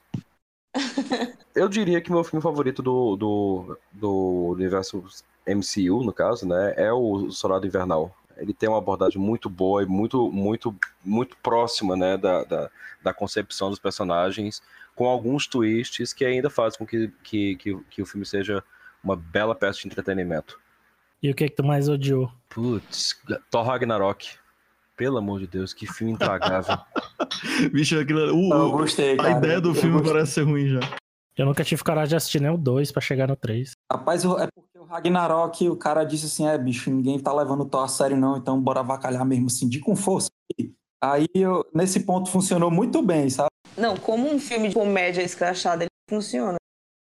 Eu 1.56 1.68
diria 1.68 2.00
que 2.00 2.12
meu 2.12 2.24
filme 2.24 2.42
favorito 2.42 2.84
do, 2.84 3.16
do, 3.16 3.78
do 3.92 4.14
universo 4.52 5.04
MCU, 5.48 6.04
no 6.04 6.14
caso, 6.14 6.48
né, 6.48 6.74
é 6.78 6.94
o 6.94 7.32
Soldado 7.32 7.66
Invernal. 7.66 8.16
Ele 8.38 8.54
tem 8.54 8.68
uma 8.70 8.78
abordagem 8.78 9.20
muito 9.22 9.50
boa 9.50 9.84
e 9.84 9.86
muito, 9.86 10.32
muito, 10.32 10.76
muito 11.04 11.36
próxima, 11.38 11.96
né, 11.96 12.18
da, 12.18 12.44
da, 12.44 12.70
da 13.04 13.14
concepção 13.14 13.70
dos 13.70 13.80
personagens, 13.80 14.62
com 14.96 15.06
alguns 15.08 15.48
twists 15.48 16.14
que 16.14 16.26
ainda 16.26 16.50
fazem 16.50 16.78
com 16.80 16.86
que, 16.86 17.12
que, 17.24 17.56
que, 17.58 17.78
que 17.90 18.02
o 18.02 18.06
filme 18.06 18.26
seja 18.26 18.64
uma 19.04 19.16
bela 19.16 19.54
peça 19.56 19.80
de 19.80 19.88
entretenimento. 19.88 20.60
E 21.22 21.30
o 21.32 21.36
que 21.36 21.50
que 21.50 21.56
tu 21.56 21.64
mais 21.64 21.88
odiou? 21.90 22.32
Putz, 22.50 23.20
Thor 23.50 23.64
Ragnarok. 23.66 24.36
Pelo 24.96 25.18
amor 25.20 25.40
de 25.40 25.46
Deus, 25.48 25.74
que 25.76 25.86
filme 25.86 26.14
intragável. 26.14 26.76
Bicho, 27.72 28.00
aquilo, 28.00 28.34
o- 28.36 28.52
Eu 28.54 28.66
o- 28.68 28.72
gostei, 28.72 29.14
a 29.14 29.18
cara. 29.18 29.38
ideia 29.38 29.62
do 29.62 29.70
Eu 29.70 29.76
filme 29.76 29.92
gostei. 29.94 30.12
parece 30.12 30.32
ser 30.32 30.42
ruim 30.42 30.68
já. 30.70 30.80
Eu 31.38 31.46
nunca 31.46 31.64
tive 31.64 31.84
coragem 31.84 32.10
de 32.10 32.16
assistir 32.16 32.42
nem 32.42 32.50
o 32.50 32.58
2 32.58 32.92
pra 32.92 33.00
chegar 33.02 33.28
no 33.28 33.36
3. 33.36 33.72
Rapaz, 33.92 34.26
é 34.26 34.48
porque 34.54 34.80
o 34.80 34.86
Ragnarok, 34.86 35.70
o 35.70 35.76
cara 35.78 36.04
disse 36.04 36.26
assim, 36.26 36.48
é, 36.48 36.58
bicho, 36.58 36.90
ninguém 36.90 37.20
tá 37.20 37.32
levando 37.32 37.62
o 37.62 37.66
Thor 37.66 37.84
a 37.84 37.88
sério 37.88 38.18
não, 38.18 38.38
então 38.38 38.60
bora 38.60 38.80
avacalhar 38.80 39.24
mesmo 39.24 39.46
assim, 39.46 39.70
de 39.70 39.80
com 39.80 39.96
força. 39.96 40.30
Aí, 41.02 41.28
eu- 41.36 41.64
nesse 41.74 42.00
ponto, 42.00 42.30
funcionou 42.30 42.72
muito 42.72 43.04
bem, 43.04 43.30
sabe? 43.30 43.50
Não, 43.78 43.96
como 43.96 44.28
um 44.28 44.40
filme 44.40 44.70
de 44.70 44.74
comédia 44.74 45.22
escrachada, 45.22 45.84
ele 45.84 45.92
funciona. 46.10 46.58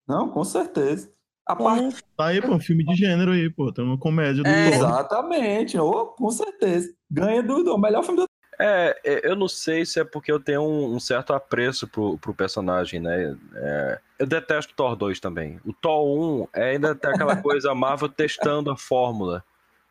Não, 0.08 0.28
com 0.28 0.42
certeza. 0.42 1.12
A 1.46 1.54
Como 1.54 1.68
parte... 1.90 2.02
Tá 2.16 2.26
aí, 2.26 2.40
pô, 2.42 2.54
um 2.54 2.60
filme 2.60 2.84
de 2.84 2.94
gênero 2.94 3.30
aí, 3.30 3.48
pô. 3.48 3.72
Tem 3.72 3.84
uma 3.84 3.98
comédia 3.98 4.42
do 4.42 4.48
É. 4.48 4.68
Exatamente, 4.74 5.78
oh, 5.78 6.06
com 6.06 6.30
certeza. 6.30 6.92
Ganha 7.08 7.42
do, 7.42 7.62
do 7.62 7.78
melhor 7.78 8.02
filme 8.02 8.20
do 8.20 8.26
É, 8.58 9.00
é, 9.04 9.28
eu 9.28 9.36
não 9.36 9.48
sei 9.48 9.84
se 9.84 10.00
é 10.00 10.04
porque 10.04 10.30
eu 10.30 10.38
tenho 10.38 10.62
um, 10.62 10.94
um 10.94 11.00
certo 11.00 11.32
apreço 11.32 11.86
pro, 11.88 12.18
pro 12.18 12.34
personagem, 12.34 13.00
né? 13.00 13.36
É, 13.54 13.98
eu 14.18 14.26
detesto 14.26 14.72
o 14.72 14.76
Thor 14.76 14.96
2 14.96 15.18
também. 15.20 15.60
O 15.64 15.72
Thor 15.72 16.06
1 16.06 16.48
é, 16.52 16.70
ainda 16.70 16.94
tem 16.94 17.10
aquela 17.10 17.36
coisa 17.36 17.74
Marvel 17.74 18.08
testando 18.08 18.70
a 18.70 18.76
fórmula. 18.76 19.44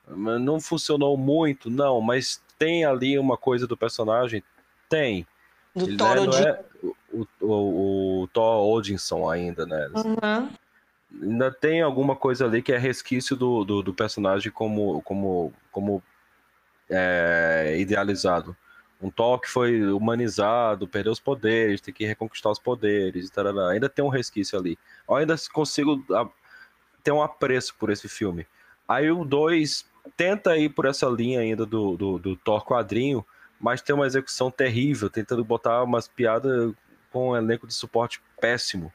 Não 0.07 0.60
funcionou 0.60 1.18
muito, 1.18 1.69
não, 1.69 2.02
mas 2.02 2.41
tem 2.60 2.84
ali 2.85 3.18
uma 3.18 3.38
coisa 3.38 3.65
do 3.65 3.77
personagem? 3.77 4.44
Tem. 4.90 5.26
do 5.76 5.85
Ele 5.85 5.98
Thor 5.98 6.15
não 6.15 6.23
Odin. 6.23 6.44
é 6.44 6.60
o, 7.11 7.27
o, 7.41 8.22
o 8.23 8.27
Thor 8.27 8.65
Odinson 8.68 9.30
ainda, 9.30 9.65
né? 9.65 9.90
Uhum. 9.94 10.49
ainda 11.22 11.52
tem 11.52 11.81
alguma 11.81 12.15
coisa 12.15 12.45
ali 12.45 12.61
que 12.61 12.73
é 12.73 12.77
resquício 12.77 13.35
do, 13.35 13.64
do, 13.64 13.81
do 13.81 13.94
personagem 13.94 14.52
como, 14.52 15.02
como, 15.03 15.53
como 15.72 16.03
é, 16.89 17.76
idealizado. 17.80 18.55
Um 19.01 19.10
Thor 19.10 19.39
que 19.39 19.49
foi 19.49 19.84
humanizado, 19.91 20.88
perdeu 20.88 21.11
os 21.11 21.19
poderes, 21.19 21.81
tem 21.81 21.93
que 21.93 22.05
reconquistar 22.05 22.49
os 22.51 22.60
poderes, 22.60 23.30
tarará. 23.30 23.69
ainda 23.69 23.89
tem 23.89 24.03
um 24.03 24.10
resquício 24.10 24.57
ali. 24.57 24.77
Eu 25.10 25.15
ainda 25.15 25.35
consigo 25.51 26.03
ah, 26.11 26.27
ter 27.03 27.11
um 27.11 27.22
apreço 27.22 27.76
por 27.76 27.89
esse 27.89 28.07
filme. 28.07 28.47
Aí 28.88 29.11
o 29.11 29.26
2 29.26 29.85
tenta 30.15 30.55
ir 30.57 30.69
por 30.69 30.85
essa 30.85 31.07
linha 31.07 31.41
ainda 31.41 31.65
do, 31.65 31.97
do, 31.97 32.18
do 32.19 32.35
Thor 32.38 32.64
quadrinho, 32.65 33.26
mas 33.60 33.81
tem 33.81 33.93
uma 33.95 34.05
execução 34.05 34.49
terrível, 34.49 35.10
tentando 35.10 35.43
botar 35.43 35.84
umas 35.84 36.07
piadas 36.07 36.73
com 37.11 37.30
um 37.31 37.35
elenco 37.35 37.68
de 37.68 37.73
suporte 37.73 38.22
péssimo. 38.39 38.91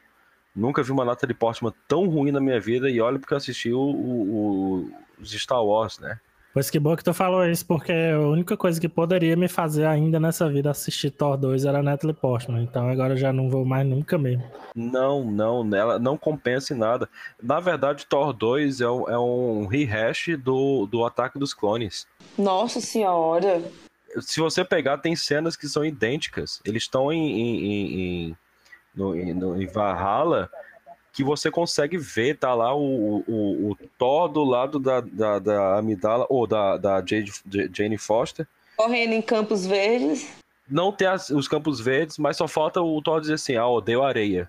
Nunca 0.55 0.83
vi 0.83 0.91
uma 0.91 1.05
Natalie 1.05 1.35
Portman 1.37 1.73
tão 1.87 2.07
ruim 2.09 2.33
na 2.33 2.41
minha 2.41 2.59
vida 2.61 2.89
e 2.91 3.01
olha 3.01 3.19
porque 3.19 3.33
eu 3.33 3.39
assisti 3.39 3.73
o, 3.73 3.79
o- 3.79 4.35
o- 4.89 4.93
os 5.21 5.31
Star 5.31 5.63
Wars, 5.63 5.99
né? 5.99 6.19
Pois 6.59 6.71
que 6.71 6.81
bom 6.81 6.97
que 6.97 7.05
tu 7.05 7.15
falou 7.15 7.47
isso, 7.49 7.65
porque 7.65 7.93
a 7.93 8.19
única 8.19 8.57
coisa 8.57 8.81
que 8.81 8.89
poderia 8.89 9.37
me 9.37 9.47
fazer 9.47 9.87
ainda 9.87 10.19
nessa 10.19 10.49
vida 10.51 10.69
assistir 10.73 11.09
Thor 11.13 11.37
2 11.37 11.65
era 11.65 11.79
a 11.79 11.83
Natalie 11.85 12.17
Portman. 12.17 12.65
Então 12.65 12.89
agora 12.89 13.13
eu 13.13 13.17
já 13.17 13.33
não 13.33 13.49
vou 13.49 13.65
mais 13.65 13.87
nunca 13.87 14.19
mesmo. 14.19 14.43
Não, 14.75 15.23
não, 15.23 15.61
ela 15.73 16.01
não 16.01 16.19
compensa 16.19 16.75
em 16.75 16.77
nada. 16.77 17.09
Na 17.41 17.61
verdade, 17.61 18.05
Thor 18.07 18.33
2 18.33 18.81
é 18.81 18.91
um, 18.91 19.09
é 19.09 19.17
um 19.17 19.67
rehash 19.69 20.31
do, 20.43 20.85
do 20.87 21.05
Ataque 21.05 21.39
dos 21.39 21.55
Clones. 21.55 22.09
Nossa 22.37 22.81
senhora. 22.81 23.63
Se 24.21 24.41
você 24.41 24.65
pegar, 24.65 24.99
tem 24.99 25.15
cenas 25.15 25.55
que 25.57 25.69
são 25.69 25.85
idênticas. 25.85 26.61
Eles 26.65 26.83
estão 26.83 27.13
em, 27.13 27.31
em, 27.41 27.65
em, 27.65 28.01
em- 28.31 28.37
no, 28.97 29.15
em, 29.15 29.33
no- 29.33 29.63
em 29.63 29.67
Valhalla 29.69 30.51
que 31.19 31.25
você 31.25 31.51
consegue 31.51 31.99
ver, 31.99 32.37
tá 32.39 32.55
lá 32.55 32.73
o, 32.73 33.25
o, 33.27 33.71
o 33.73 33.77
Thor 33.99 34.29
do 34.29 34.45
lado 34.45 34.79
da, 34.79 35.01
da, 35.01 35.41
da 35.41 35.77
Amidala, 35.77 36.25
ou 36.31 36.47
da, 36.47 36.77
da 36.77 36.99
Jade, 37.05 37.33
Jane 37.75 37.99
Foster. 37.99 38.47
Correndo 38.77 39.15
em 39.15 39.21
Campos 39.21 39.67
Verdes. 39.67 40.31
Não 40.71 40.93
tem 40.93 41.09
as- 41.09 41.31
os 41.31 41.49
campos 41.49 41.81
verdes, 41.81 42.19
mas 42.19 42.37
só 42.37 42.47
falta 42.47 42.81
o 42.81 43.03
Thor 43.03 43.21
dizer 43.21 43.35
assim, 43.35 43.57
ah, 43.57 43.67
odeio 43.67 44.05
areia. 44.05 44.49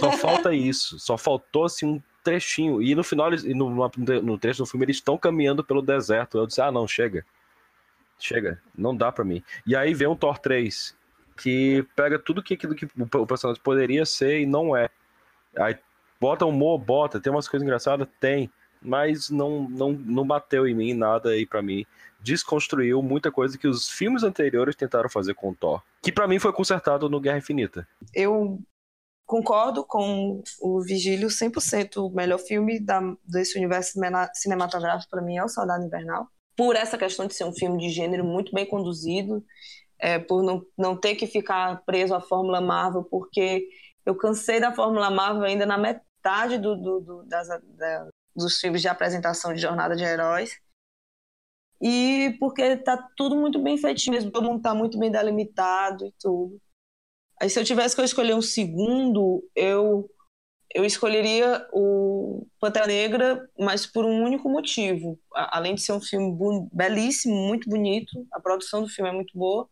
Só 0.00 0.10
falta 0.10 0.52
isso. 0.52 0.98
Só 0.98 1.16
faltou 1.16 1.64
assim 1.66 1.86
um 1.86 2.02
trechinho. 2.24 2.82
E 2.82 2.96
no 2.96 3.04
final, 3.04 3.28
eles- 3.28 3.44
no, 3.44 3.70
no 3.70 4.36
trecho 4.38 4.64
do 4.64 4.66
filme, 4.66 4.84
eles 4.86 4.96
estão 4.96 5.16
caminhando 5.16 5.62
pelo 5.62 5.80
deserto. 5.80 6.38
Eu 6.38 6.46
disse, 6.48 6.60
ah, 6.60 6.72
não, 6.72 6.88
chega. 6.88 7.24
Chega, 8.18 8.60
não 8.76 8.96
dá 8.96 9.12
pra 9.12 9.24
mim. 9.24 9.44
E 9.64 9.76
aí 9.76 9.94
vem 9.94 10.08
o 10.08 10.16
Thor 10.16 10.38
3, 10.40 10.92
que 11.36 11.86
pega 11.94 12.18
tudo 12.18 12.42
que 12.42 12.54
aquilo 12.54 12.74
que 12.74 12.88
o 12.98 13.26
personagem 13.28 13.62
poderia 13.62 14.04
ser 14.04 14.40
e 14.40 14.46
não 14.46 14.76
é. 14.76 14.88
Aí 15.58 15.76
bota 16.20 16.46
humor, 16.46 16.78
bota, 16.78 17.20
tem 17.20 17.32
umas 17.32 17.48
coisas 17.48 17.64
engraçadas? 17.64 18.08
Tem. 18.20 18.50
Mas 18.80 19.28
não, 19.28 19.68
não, 19.68 19.92
não 19.92 20.26
bateu 20.26 20.66
em 20.66 20.74
mim 20.74 20.94
nada 20.94 21.30
aí 21.30 21.44
pra 21.44 21.62
mim. 21.62 21.84
Desconstruiu 22.20 23.02
muita 23.02 23.30
coisa 23.30 23.58
que 23.58 23.66
os 23.66 23.88
filmes 23.88 24.22
anteriores 24.22 24.76
tentaram 24.76 25.08
fazer 25.08 25.34
com 25.34 25.50
o 25.50 25.54
Thor. 25.54 25.82
Que 26.02 26.12
pra 26.12 26.28
mim 26.28 26.38
foi 26.38 26.52
consertado 26.52 27.08
no 27.08 27.20
Guerra 27.20 27.38
Infinita. 27.38 27.86
Eu 28.14 28.60
concordo 29.26 29.84
com 29.84 30.42
o 30.60 30.80
Vigílio 30.80 31.28
100%. 31.28 31.96
O 31.96 32.10
melhor 32.10 32.38
filme 32.38 32.80
da, 32.80 33.00
desse 33.24 33.58
universo 33.58 33.98
cinematográfico 34.34 35.10
para 35.10 35.22
mim 35.22 35.36
é 35.36 35.44
O 35.44 35.48
Soldado 35.48 35.84
Invernal. 35.84 36.28
Por 36.56 36.76
essa 36.76 36.96
questão 36.96 37.26
de 37.26 37.34
ser 37.34 37.44
um 37.44 37.52
filme 37.52 37.78
de 37.78 37.90
gênero 37.90 38.24
muito 38.24 38.52
bem 38.52 38.66
conduzido, 38.66 39.44
é, 39.98 40.18
por 40.18 40.42
não, 40.42 40.64
não 40.76 40.96
ter 40.96 41.14
que 41.14 41.26
ficar 41.26 41.82
preso 41.84 42.14
à 42.14 42.20
Fórmula 42.20 42.60
Marvel, 42.60 43.04
porque 43.04 43.68
eu 44.08 44.16
cansei 44.16 44.60
da 44.60 44.74
Fórmula 44.74 45.10
Marvel 45.10 45.44
ainda 45.44 45.66
na 45.66 45.78
metade 45.78 46.58
do, 46.58 46.76
do- 46.76 47.00
do- 47.00 47.22
das- 47.24 47.48
da- 47.48 48.08
dos 48.34 48.58
filmes 48.58 48.80
de 48.82 48.88
apresentação 48.88 49.52
de 49.52 49.60
Jornada 49.60 49.94
de 49.96 50.04
Heróis. 50.04 50.50
E 51.80 52.36
porque 52.40 52.76
tá 52.78 52.96
tudo 53.16 53.36
muito 53.36 53.62
bem 53.62 53.78
feitinho 53.78 54.14
mesmo, 54.14 54.30
todo 54.32 54.44
mundo 54.44 54.62
tá 54.62 54.74
muito 54.74 54.98
bem 54.98 55.10
delimitado 55.10 56.06
e 56.06 56.12
tudo. 56.20 56.60
Aí 57.40 57.50
se 57.50 57.60
eu 57.60 57.64
tivesse 57.64 57.96
que 57.96 58.02
escolher 58.02 58.34
um 58.34 58.42
segundo, 58.42 59.42
eu 59.56 60.08
eu 60.74 60.84
escolheria 60.84 61.66
o 61.72 62.46
Pantera 62.60 62.86
Negra, 62.86 63.48
mas 63.58 63.86
por 63.86 64.04
um 64.04 64.22
único 64.24 64.48
motivo. 64.50 65.18
Além 65.34 65.74
de 65.74 65.82
ser 65.82 65.92
um 65.92 66.00
filme 66.00 66.36
belíssimo, 66.72 67.34
muito 67.36 67.70
bonito, 67.70 68.26
a 68.32 68.40
produção 68.40 68.82
do 68.82 68.88
filme 68.88 69.10
é 69.10 69.14
muito 69.14 69.36
boa. 69.38 69.68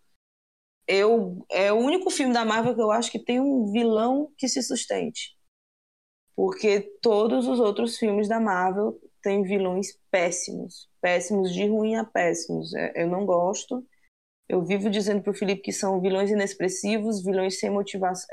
Eu 0.89 1.45
é 1.51 1.73
o 1.73 1.77
único 1.77 2.11
filme 2.11 2.33
da 2.33 2.45
Marvel 2.45 2.75
que 2.75 2.81
eu 2.81 2.91
acho 2.91 3.11
que 3.11 3.19
tem 3.19 3.41
um 3.41 3.73
vilão 3.73 4.33
que 4.39 4.49
se 4.49 4.63
sustente. 4.63 5.37
Porque 6.35 6.81
todos 7.01 7.47
os 7.49 7.59
outros 7.59 7.97
filmes 7.97 8.29
da 8.29 8.39
Marvel 8.39 9.01
têm 9.23 9.43
vilões 9.43 9.99
péssimos, 10.11 10.89
péssimos 11.01 11.53
de 11.53 11.67
ruim 11.67 11.97
a 11.97 12.05
péssimos. 12.05 12.75
É, 12.75 13.03
Eu 13.03 13.09
não 13.09 13.25
gosto. 13.27 13.85
Eu 14.49 14.65
vivo 14.65 14.89
dizendo 14.89 15.23
pro 15.23 15.35
Felipe 15.35 15.63
que 15.63 15.73
são 15.73 16.01
vilões 16.01 16.31
inexpressivos, 16.31 17.25
vilões 17.25 17.59
sem 17.59 17.69
motivação, 17.69 18.29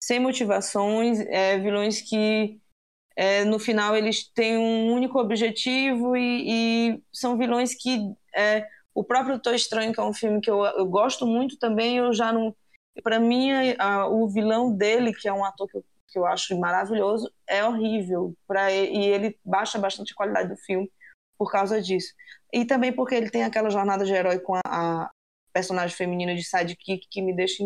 sem 0.00 0.20
motivações, 0.20 1.18
é, 1.20 1.58
vilões 1.58 2.00
que 2.00 2.60
é, 3.16 3.44
no 3.44 3.58
final 3.58 3.96
eles 3.96 4.30
têm 4.32 4.56
um 4.58 4.92
único 4.92 5.18
objetivo 5.18 6.16
e, 6.16 6.92
e 6.94 7.02
são 7.12 7.36
vilões 7.36 7.74
que 7.74 7.98
é, 8.36 8.68
o 8.96 9.04
próprio 9.04 9.34
Doutor 9.34 9.54
Estranho, 9.54 9.92
que 9.92 10.00
é 10.00 10.02
um 10.02 10.14
filme 10.14 10.40
que 10.40 10.50
eu, 10.50 10.64
eu 10.64 10.86
gosto 10.86 11.26
muito 11.26 11.58
também, 11.58 11.98
eu 11.98 12.14
já 12.14 12.32
não. 12.32 12.56
Para 13.02 13.20
mim, 13.20 13.50
a- 13.78 14.08
o 14.08 14.26
vilão 14.26 14.72
dele, 14.74 15.12
que 15.12 15.28
é 15.28 15.32
um 15.32 15.44
ator 15.44 15.68
que 15.68 15.76
eu, 15.76 15.84
que 16.08 16.18
eu 16.18 16.24
acho 16.24 16.58
maravilhoso, 16.58 17.30
é 17.46 17.62
horrível. 17.62 18.34
Pra, 18.46 18.72
e 18.72 19.04
ele 19.06 19.38
baixa 19.44 19.78
bastante 19.78 20.12
a 20.12 20.16
qualidade 20.16 20.48
do 20.48 20.56
filme 20.56 20.90
por 21.38 21.52
causa 21.52 21.80
disso. 21.82 22.14
E 22.50 22.64
também 22.64 22.90
porque 22.90 23.14
ele 23.14 23.28
tem 23.28 23.44
aquela 23.44 23.68
jornada 23.68 24.02
de 24.02 24.14
herói 24.14 24.38
com 24.38 24.54
a, 24.54 24.60
a 24.66 25.10
personagem 25.52 25.94
feminina 25.94 26.34
de 26.34 26.42
sidekick 26.42 27.06
que 27.10 27.20
me 27.20 27.36
deixa 27.36 27.62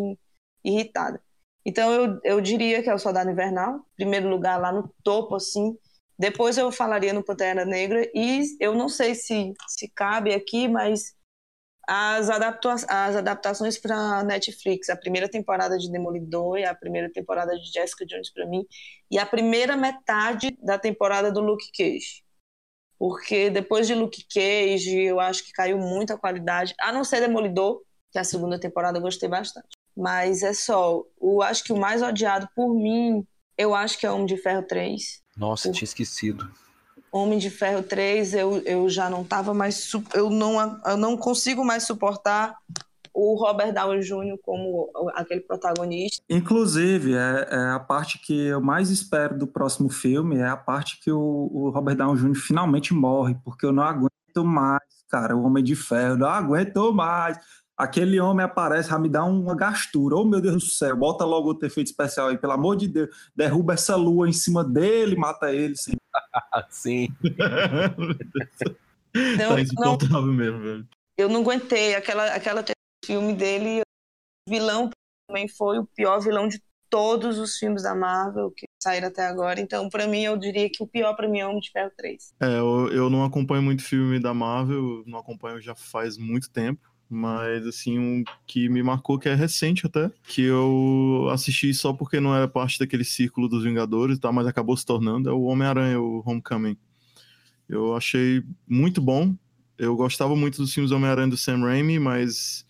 irritada. 0.65 1.23
Então 1.65 1.93
eu, 1.93 2.21
eu 2.25 2.41
diria 2.41 2.83
que 2.83 2.91
é 2.91 2.95
o 2.95 2.99
Soldado 2.99 3.31
Invernal, 3.31 3.87
primeiro 3.95 4.29
lugar 4.29 4.61
lá 4.61 4.73
no 4.73 4.93
topo, 5.05 5.37
assim. 5.37 5.79
Depois 6.19 6.59
eu 6.59 6.73
falaria 6.73 7.13
no 7.13 7.23
Pantera 7.23 7.65
Negra 7.65 8.11
e 8.13 8.43
eu 8.59 8.75
não 8.75 8.89
sei 8.89 9.15
se, 9.15 9.55
se 9.69 9.89
cabe 9.89 10.35
aqui, 10.35 10.67
mas 10.67 11.15
as, 11.87 12.31
adapta 12.31 12.73
as 12.73 13.17
adaptações 13.17 13.79
para 13.79 14.23
Netflix, 14.25 14.89
a 14.89 14.97
primeira 14.97 15.29
temporada 15.29 15.77
de 15.79 15.91
Demolidor 15.91 16.59
e 16.59 16.65
a 16.65 16.75
primeira 16.75 17.11
temporada 17.11 17.57
de 17.57 17.73
Jessica 17.73 18.07
Jones 18.07 18.33
para 18.33 18.47
mim, 18.47 18.65
e 19.11 19.19
a 19.19 19.27
primeira 19.27 19.77
metade 19.77 20.57
da 20.63 20.79
temporada 20.79 21.33
do 21.33 21.41
Luke 21.41 21.71
Cage. 21.77 22.23
Porque 22.99 23.49
depois 23.49 23.87
de 23.87 23.95
Luke 23.95 24.25
Cage, 24.33 25.01
eu 25.01 25.19
acho 25.19 25.45
que 25.45 25.53
caiu 25.53 25.79
muito 25.79 26.13
a 26.13 26.19
qualidade, 26.19 26.75
a 26.81 26.93
não 26.93 27.03
ser 27.03 27.21
Demolidor, 27.21 27.83
que 28.13 28.19
a 28.19 28.25
segunda 28.25 28.59
temporada 28.59 28.99
eu 28.99 29.03
gostei 29.03 29.29
bastante. 29.29 29.69
Mas 29.97 30.43
é 30.43 30.53
só, 30.53 31.03
eu 31.21 31.43
acho 31.43 31.65
que 31.65 31.73
o 31.73 31.79
mais 31.79 32.03
odiado 32.03 32.49
por 32.55 32.75
mim, 32.75 33.27
eu 33.57 33.75
acho 33.75 33.99
que 33.99 34.07
é 34.07 34.11
Homem 34.11 34.27
de 34.27 34.37
Ferro 34.37 34.63
3. 34.63 35.23
Nossa, 35.37 35.69
por... 35.69 35.75
tinha 35.75 35.85
esquecido. 35.85 36.51
Homem 37.13 37.39
de 37.39 37.51
Ferro 37.51 37.83
3, 37.83 38.35
eu, 38.35 38.59
eu 38.65 38.89
já 38.89 39.11
não 39.11 39.25
tava 39.25 39.53
mais. 39.53 39.91
Eu 40.15 40.31
não, 40.31 40.81
eu 40.87 40.97
não 40.97 41.17
consigo 41.17 41.65
mais 41.65 41.85
suportar 41.85 42.57
o 43.13 43.35
Robert 43.35 43.73
Downey 43.73 44.01
Jr. 44.01 44.39
como 44.43 44.91
aquele 45.15 45.41
protagonista. 45.41 46.23
Inclusive, 46.29 47.15
é, 47.15 47.49
é, 47.51 47.57
a 47.71 47.81
parte 47.81 48.19
que 48.19 48.47
eu 48.47 48.61
mais 48.61 48.91
espero 48.91 49.37
do 49.37 49.47
próximo 49.47 49.91
filme 49.91 50.39
é 50.39 50.47
a 50.47 50.57
parte 50.57 51.01
que 51.01 51.11
o, 51.11 51.51
o 51.53 51.71
Robert 51.71 51.97
Downey 51.97 52.23
Jr. 52.23 52.35
finalmente 52.35 52.95
morre, 52.95 53.37
porque 53.45 53.67
eu 53.67 53.73
não 53.73 53.83
aguento 53.83 54.11
mais, 54.45 54.83
cara, 55.09 55.37
o 55.37 55.43
Homem 55.43 55.65
de 55.65 55.75
Ferro, 55.75 56.17
não 56.17 56.29
aguento 56.29 56.93
mais. 56.93 57.39
Aquele 57.81 58.21
homem 58.21 58.45
aparece, 58.45 58.91
já 58.91 58.99
me 58.99 59.09
dá 59.09 59.25
uma 59.25 59.57
gastura. 59.57 60.15
Oh, 60.15 60.25
meu 60.25 60.39
Deus 60.39 60.63
do 60.63 60.69
céu, 60.69 60.95
bota 60.95 61.25
logo 61.25 61.49
outro 61.49 61.67
efeito 61.67 61.87
especial 61.87 62.29
aí, 62.29 62.37
pelo 62.37 62.53
amor 62.53 62.77
de 62.77 62.87
Deus. 62.87 63.09
Derruba 63.35 63.73
essa 63.73 63.97
lua 63.97 64.29
em 64.29 64.35
cima 64.35 64.63
dele, 64.63 65.17
mata 65.17 65.51
ele. 65.51 65.75
Sim. 65.77 65.97
sim. 66.69 67.09
não, 69.39 69.55
tá 69.55 69.61
insuportável 69.63 70.27
não, 70.27 70.35
mesmo, 70.35 70.61
velho. 70.61 70.89
Eu 71.17 71.31
não 71.31 71.41
aguentei. 71.41 71.95
Aquela, 71.95 72.27
aquela 72.35 72.63
filme 73.03 73.33
dele, 73.33 73.81
o 73.81 74.51
vilão 74.51 74.91
também 75.27 75.49
foi 75.49 75.79
o 75.79 75.87
pior 75.87 76.21
vilão 76.21 76.49
de 76.49 76.63
todos 76.91 77.39
os 77.39 77.57
filmes 77.57 77.85
da 77.85 77.95
Marvel 77.95 78.51
que 78.51 78.67
saíram 78.83 79.09
até 79.09 79.27
agora. 79.27 79.59
Então, 79.59 79.89
para 79.89 80.07
mim, 80.07 80.23
eu 80.23 80.37
diria 80.37 80.69
que 80.71 80.83
o 80.83 80.87
pior 80.87 81.15
para 81.15 81.27
mim 81.27 81.39
é 81.39 81.47
Homem 81.47 81.61
de 81.61 81.71
Ferro 81.71 81.93
3. 81.97 82.35
É, 82.43 82.59
eu, 82.59 82.93
eu 82.93 83.09
não 83.09 83.25
acompanho 83.25 83.63
muito 83.63 83.83
filme 83.83 84.21
da 84.21 84.35
Marvel, 84.35 85.03
não 85.07 85.19
acompanho 85.19 85.63
já 85.63 85.75
faz 85.75 86.19
muito 86.19 86.51
tempo 86.51 86.91
mas 87.11 87.67
assim, 87.67 87.99
um 87.99 88.23
que 88.47 88.69
me 88.69 88.83
marcou, 88.85 89.19
que 89.19 89.29
é 89.29 89.35
recente 89.35 89.85
até, 89.85 90.09
que 90.23 90.43
eu 90.43 91.29
assisti 91.33 91.75
só 91.75 91.93
porque 91.93 92.21
não 92.21 92.35
era 92.35 92.47
parte 92.47 92.79
daquele 92.79 93.03
círculo 93.03 93.49
dos 93.49 93.65
Vingadores 93.65 94.19
tá, 94.21 94.31
mas 94.31 94.47
acabou 94.47 94.77
se 94.77 94.87
tornando, 94.87 95.29
é 95.29 95.33
o 95.33 95.43
Homem-Aranha, 95.43 96.01
o 96.01 96.23
Homecoming. 96.25 96.77
Eu 97.69 97.97
achei 97.97 98.45
muito 98.69 99.01
bom, 99.01 99.35
eu 99.77 99.97
gostava 99.97 100.37
muito 100.37 100.59
dos 100.59 100.73
filmes 100.73 100.93
Homem-Aranha 100.93 101.29
do 101.29 101.37
Sam 101.37 101.61
Raimi, 101.61 101.99
mas 101.99 102.65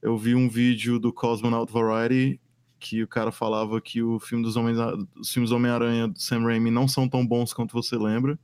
eu 0.00 0.16
vi 0.16 0.34
um 0.34 0.48
vídeo 0.48 0.98
do 0.98 1.12
Cosmonaut 1.12 1.70
Variety 1.70 2.40
que 2.80 3.02
o 3.02 3.08
cara 3.08 3.32
falava 3.32 3.80
que 3.80 4.02
o 4.02 4.18
filme 4.18 4.44
dos 4.44 4.56
Homens, 4.56 4.78
os 5.16 5.30
filmes 5.30 5.50
Homem-Aranha 5.50 6.08
do 6.08 6.18
Sam 6.18 6.42
Raimi 6.42 6.70
não 6.70 6.88
são 6.88 7.08
tão 7.08 7.26
bons 7.26 7.52
quanto 7.52 7.72
você 7.72 7.96
lembra, 7.96 8.38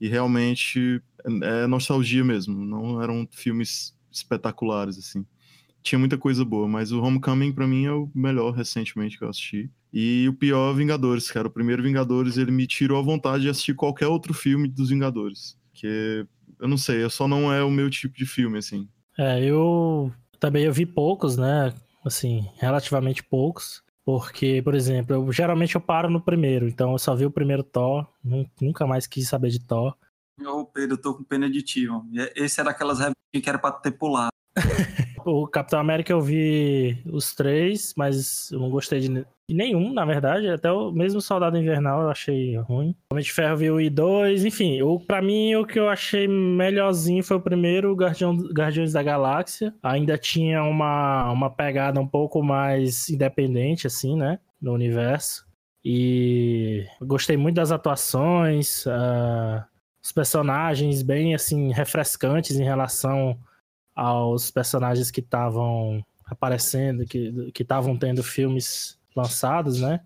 e 0.00 0.06
realmente 0.08 1.02
é 1.42 1.66
nostalgia 1.66 2.24
mesmo, 2.24 2.64
não 2.64 3.02
eram 3.02 3.28
filmes 3.32 3.97
espetaculares, 4.18 4.98
assim. 4.98 5.26
Tinha 5.82 5.98
muita 5.98 6.18
coisa 6.18 6.44
boa, 6.44 6.68
mas 6.68 6.92
o 6.92 7.02
Homecoming 7.02 7.52
para 7.52 7.66
mim 7.66 7.86
é 7.86 7.92
o 7.92 8.10
melhor 8.14 8.52
recentemente 8.52 9.16
que 9.16 9.24
eu 9.24 9.28
assisti. 9.28 9.70
E 9.92 10.28
o 10.28 10.34
pior 10.34 10.74
Vingadores, 10.74 11.30
cara. 11.30 11.48
O 11.48 11.50
primeiro 11.50 11.82
Vingadores, 11.82 12.36
ele 12.36 12.50
me 12.50 12.66
tirou 12.66 12.98
a 12.98 13.02
vontade 13.02 13.44
de 13.44 13.48
assistir 13.48 13.74
qualquer 13.74 14.06
outro 14.06 14.34
filme 14.34 14.68
dos 14.68 14.90
Vingadores. 14.90 15.56
Que 15.72 16.26
eu 16.58 16.68
não 16.68 16.76
sei, 16.76 17.08
só 17.08 17.26
não 17.26 17.52
é 17.52 17.62
o 17.62 17.70
meu 17.70 17.88
tipo 17.88 18.16
de 18.16 18.26
filme, 18.26 18.58
assim. 18.58 18.88
É, 19.16 19.42
eu 19.42 20.12
também 20.38 20.64
eu 20.64 20.72
vi 20.72 20.84
poucos, 20.84 21.36
né? 21.36 21.72
Assim, 22.04 22.46
relativamente 22.58 23.22
poucos. 23.22 23.82
Porque, 24.04 24.62
por 24.62 24.74
exemplo, 24.74 25.14
eu, 25.14 25.32
geralmente 25.32 25.74
eu 25.74 25.82
paro 25.82 26.08
no 26.08 26.20
primeiro, 26.20 26.66
então 26.66 26.92
eu 26.92 26.98
só 26.98 27.14
vi 27.14 27.26
o 27.26 27.30
primeiro 27.30 27.62
Thor, 27.62 28.06
nunca 28.58 28.86
mais 28.86 29.06
quis 29.06 29.28
saber 29.28 29.50
de 29.50 29.60
Thor. 29.60 29.94
Ô, 30.46 30.64
Pedro, 30.64 30.94
eu 30.94 31.00
tô 31.00 31.14
com 31.14 31.24
pena 31.24 31.50
de 31.50 31.62
ti, 31.62 31.88
ó. 31.88 32.02
Esse 32.34 32.60
era 32.60 32.70
aquelas 32.70 32.98
que 33.32 33.48
era 33.48 33.58
pra 33.58 33.72
ter 33.72 33.92
pulado. 33.92 34.30
o 35.24 35.46
Capitão 35.46 35.78
América 35.78 36.12
eu 36.12 36.20
vi 36.20 37.02
os 37.06 37.34
três, 37.34 37.92
mas 37.96 38.50
eu 38.50 38.58
não 38.58 38.70
gostei 38.70 39.00
de 39.00 39.26
nenhum, 39.48 39.92
na 39.92 40.04
verdade. 40.04 40.48
Até 40.48 40.70
o 40.70 40.90
mesmo 40.90 41.20
Soldado 41.20 41.58
Invernal 41.58 42.02
eu 42.02 42.10
achei 42.10 42.56
ruim. 42.56 42.94
Homem 43.12 43.24
de 43.24 43.32
Ferro 43.32 43.56
vi 43.56 43.70
o 43.70 43.76
I2, 43.76 44.46
enfim. 44.46 44.82
O, 44.82 44.98
pra 44.98 45.20
mim, 45.20 45.54
o 45.54 45.66
que 45.66 45.78
eu 45.78 45.88
achei 45.88 46.26
melhorzinho 46.26 47.22
foi 47.22 47.36
o 47.36 47.42
primeiro 47.42 47.94
Guardião, 47.94 48.36
Guardiões 48.52 48.92
da 48.92 49.02
Galáxia. 49.02 49.74
Ainda 49.82 50.16
tinha 50.16 50.62
uma, 50.62 51.30
uma 51.30 51.50
pegada 51.50 52.00
um 52.00 52.08
pouco 52.08 52.42
mais 52.42 53.08
independente, 53.08 53.86
assim, 53.86 54.16
né? 54.16 54.38
No 54.60 54.72
universo. 54.72 55.46
E 55.84 56.84
gostei 57.00 57.36
muito 57.36 57.56
das 57.56 57.70
atuações. 57.70 58.84
Uh 58.86 59.77
os 60.08 60.12
personagens 60.12 61.02
bem 61.02 61.34
assim 61.34 61.70
refrescantes 61.70 62.58
em 62.58 62.64
relação 62.64 63.38
aos 63.94 64.50
personagens 64.50 65.10
que 65.10 65.20
estavam 65.20 66.02
aparecendo, 66.24 67.04
que 67.04 67.52
estavam 67.60 67.96
tendo 67.96 68.22
filmes 68.22 68.98
lançados, 69.14 69.80
né? 69.82 70.00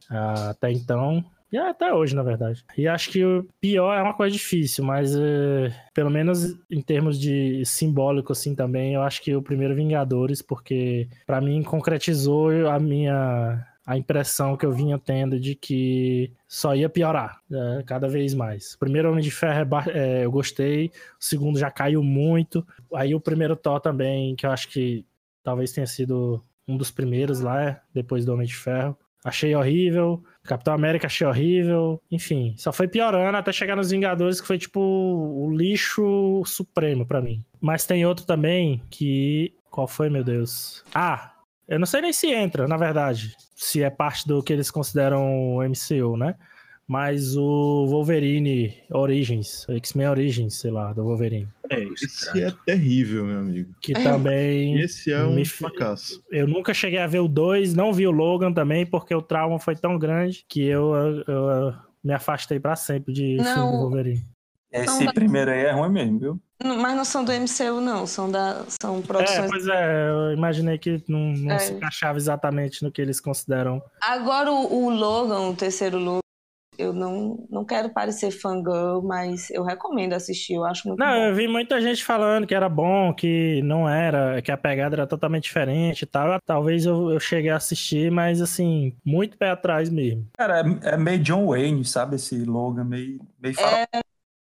Até 0.48 0.72
então. 0.72 1.24
E 1.52 1.56
até 1.56 1.92
hoje, 1.92 2.16
na 2.16 2.22
verdade. 2.22 2.64
E 2.76 2.88
acho 2.88 3.10
que 3.10 3.24
o 3.24 3.46
pior 3.60 3.94
é 3.94 4.02
uma 4.02 4.14
coisa 4.14 4.32
difícil, 4.32 4.82
mas 4.82 5.14
é, 5.14 5.70
pelo 5.92 6.10
menos 6.10 6.56
em 6.70 6.80
termos 6.80 7.20
de 7.20 7.62
simbólico, 7.64 8.32
assim, 8.32 8.54
também, 8.54 8.94
eu 8.94 9.02
acho 9.02 9.22
que 9.22 9.36
o 9.36 9.42
primeiro 9.42 9.74
Vingadores, 9.74 10.40
porque 10.40 11.08
para 11.26 11.40
mim 11.40 11.62
concretizou 11.62 12.50
a 12.68 12.80
minha 12.80 13.64
a 13.84 13.96
impressão 13.96 14.56
que 14.56 14.64
eu 14.64 14.72
vinha 14.72 14.98
tendo 14.98 15.38
de 15.38 15.54
que 15.54 16.32
só 16.46 16.74
ia 16.74 16.88
piorar 16.88 17.40
né, 17.50 17.82
cada 17.86 18.08
vez 18.08 18.32
mais. 18.34 18.76
Primeiro 18.76 19.10
Homem 19.10 19.22
de 19.22 19.30
Ferro 19.30 19.68
é, 19.88 19.98
é, 19.98 20.24
eu 20.24 20.30
gostei, 20.30 20.86
o 21.20 21.24
segundo 21.24 21.58
já 21.58 21.70
caiu 21.70 22.02
muito. 22.02 22.66
Aí 22.94 23.14
o 23.14 23.20
primeiro 23.20 23.56
Thor 23.56 23.80
também, 23.80 24.36
que 24.36 24.46
eu 24.46 24.50
acho 24.50 24.68
que 24.68 25.04
talvez 25.42 25.72
tenha 25.72 25.86
sido 25.86 26.42
um 26.66 26.76
dos 26.76 26.90
primeiros 26.90 27.40
lá, 27.40 27.80
depois 27.92 28.24
do 28.24 28.32
Homem 28.32 28.46
de 28.46 28.54
Ferro. 28.54 28.96
Achei 29.24 29.54
horrível. 29.54 30.22
Capitão 30.42 30.74
América 30.74 31.06
achei 31.06 31.26
horrível. 31.26 32.00
Enfim, 32.10 32.54
só 32.56 32.72
foi 32.72 32.88
piorando 32.88 33.36
até 33.36 33.52
chegar 33.52 33.76
nos 33.76 33.90
Vingadores, 33.90 34.40
que 34.40 34.46
foi 34.46 34.58
tipo 34.58 34.80
o 34.80 35.54
lixo 35.56 36.42
supremo 36.44 37.06
para 37.06 37.20
mim. 37.20 37.44
Mas 37.60 37.86
tem 37.86 38.04
outro 38.04 38.26
também 38.26 38.82
que. 38.90 39.54
Qual 39.70 39.86
foi, 39.86 40.10
meu 40.10 40.24
Deus? 40.24 40.84
Ah, 40.92 41.32
eu 41.68 41.78
não 41.78 41.86
sei 41.86 42.00
nem 42.02 42.12
se 42.12 42.26
entra, 42.30 42.66
na 42.66 42.76
verdade, 42.76 43.34
se 43.62 43.80
é 43.80 43.88
parte 43.88 44.26
do 44.26 44.42
que 44.42 44.52
eles 44.52 44.72
consideram 44.72 45.54
o 45.54 45.62
MCU, 45.62 46.16
né? 46.16 46.34
Mas 46.86 47.36
o 47.36 47.86
Wolverine 47.86 48.74
Origins, 48.90 49.64
X-Men 49.68 50.08
Origins, 50.08 50.54
sei 50.56 50.72
lá, 50.72 50.92
do 50.92 51.04
Wolverine. 51.04 51.48
É, 51.70 51.80
esse 51.84 52.42
é 52.42 52.52
terrível, 52.66 53.24
meu 53.24 53.38
amigo. 53.38 53.72
Que 53.80 53.92
também. 53.94 54.80
Esse 54.80 55.12
é 55.12 55.22
um 55.22 55.36
me... 55.36 55.44
fracasso. 55.44 56.20
Eu 56.30 56.48
nunca 56.48 56.74
cheguei 56.74 56.98
a 56.98 57.06
ver 57.06 57.20
o 57.20 57.28
2, 57.28 57.72
não 57.72 57.92
vi 57.92 58.04
o 58.04 58.10
Logan 58.10 58.52
também, 58.52 58.84
porque 58.84 59.14
o 59.14 59.22
trauma 59.22 59.60
foi 59.60 59.76
tão 59.76 59.96
grande 59.96 60.44
que 60.48 60.64
eu, 60.64 60.92
eu, 60.94 61.24
eu 61.28 61.74
me 62.02 62.12
afastei 62.12 62.58
para 62.58 62.74
sempre 62.74 63.14
de 63.14 63.36
não. 63.36 63.44
filme 63.44 63.70
do 63.70 63.78
Wolverine. 63.78 64.26
Esse 64.72 65.12
primeiro 65.14 65.52
aí 65.52 65.66
é 65.66 65.70
ruim 65.70 65.90
mesmo, 65.90 66.18
viu? 66.18 66.40
Mas 66.64 66.96
não 66.96 67.04
são 67.04 67.24
do 67.24 67.32
MCU, 67.32 67.80
não. 67.80 68.06
São, 68.06 68.30
da, 68.30 68.64
são 68.80 69.02
produções... 69.02 69.38
É, 69.38 69.48
pois 69.48 69.66
é. 69.66 70.08
Eu 70.10 70.32
imaginei 70.32 70.78
que 70.78 71.02
não, 71.08 71.32
não 71.32 71.52
é. 71.52 71.58
se 71.58 71.72
encaixava 71.72 72.18
exatamente 72.18 72.82
no 72.82 72.90
que 72.90 73.00
eles 73.00 73.20
consideram. 73.20 73.82
Agora, 74.00 74.50
o, 74.50 74.84
o 74.84 74.90
Logan, 74.90 75.48
o 75.50 75.56
terceiro 75.56 75.98
Logan, 75.98 76.22
eu 76.78 76.92
não, 76.92 77.46
não 77.50 77.64
quero 77.64 77.90
parecer 77.90 78.30
fangirl, 78.30 79.02
mas 79.02 79.50
eu 79.50 79.62
recomendo 79.62 80.14
assistir, 80.14 80.54
eu 80.54 80.64
acho 80.64 80.88
muito 80.88 80.98
não, 80.98 81.06
bom. 81.06 81.24
eu 81.24 81.34
vi 81.34 81.46
muita 81.46 81.80
gente 81.80 82.02
falando 82.02 82.46
que 82.46 82.54
era 82.54 82.68
bom, 82.68 83.12
que 83.12 83.60
não 83.62 83.88
era, 83.88 84.40
que 84.40 84.50
a 84.50 84.56
pegada 84.56 84.96
era 84.96 85.06
totalmente 85.06 85.44
diferente 85.44 86.02
e 86.02 86.06
tal. 86.06 86.38
Talvez 86.46 86.86
eu, 86.86 87.10
eu 87.10 87.20
cheguei 87.20 87.50
a 87.50 87.56
assistir, 87.56 88.10
mas 88.10 88.40
assim, 88.40 88.94
muito 89.04 89.36
pé 89.36 89.50
atrás 89.50 89.90
mesmo. 89.90 90.26
Cara, 90.36 90.60
é, 90.60 90.94
é 90.94 90.96
meio 90.96 91.18
John 91.18 91.46
Wayne, 91.48 91.84
sabe? 91.84 92.16
Esse 92.16 92.42
Logan, 92.44 92.84
meio, 92.84 93.20
meio 93.40 93.54
é, 93.60 93.86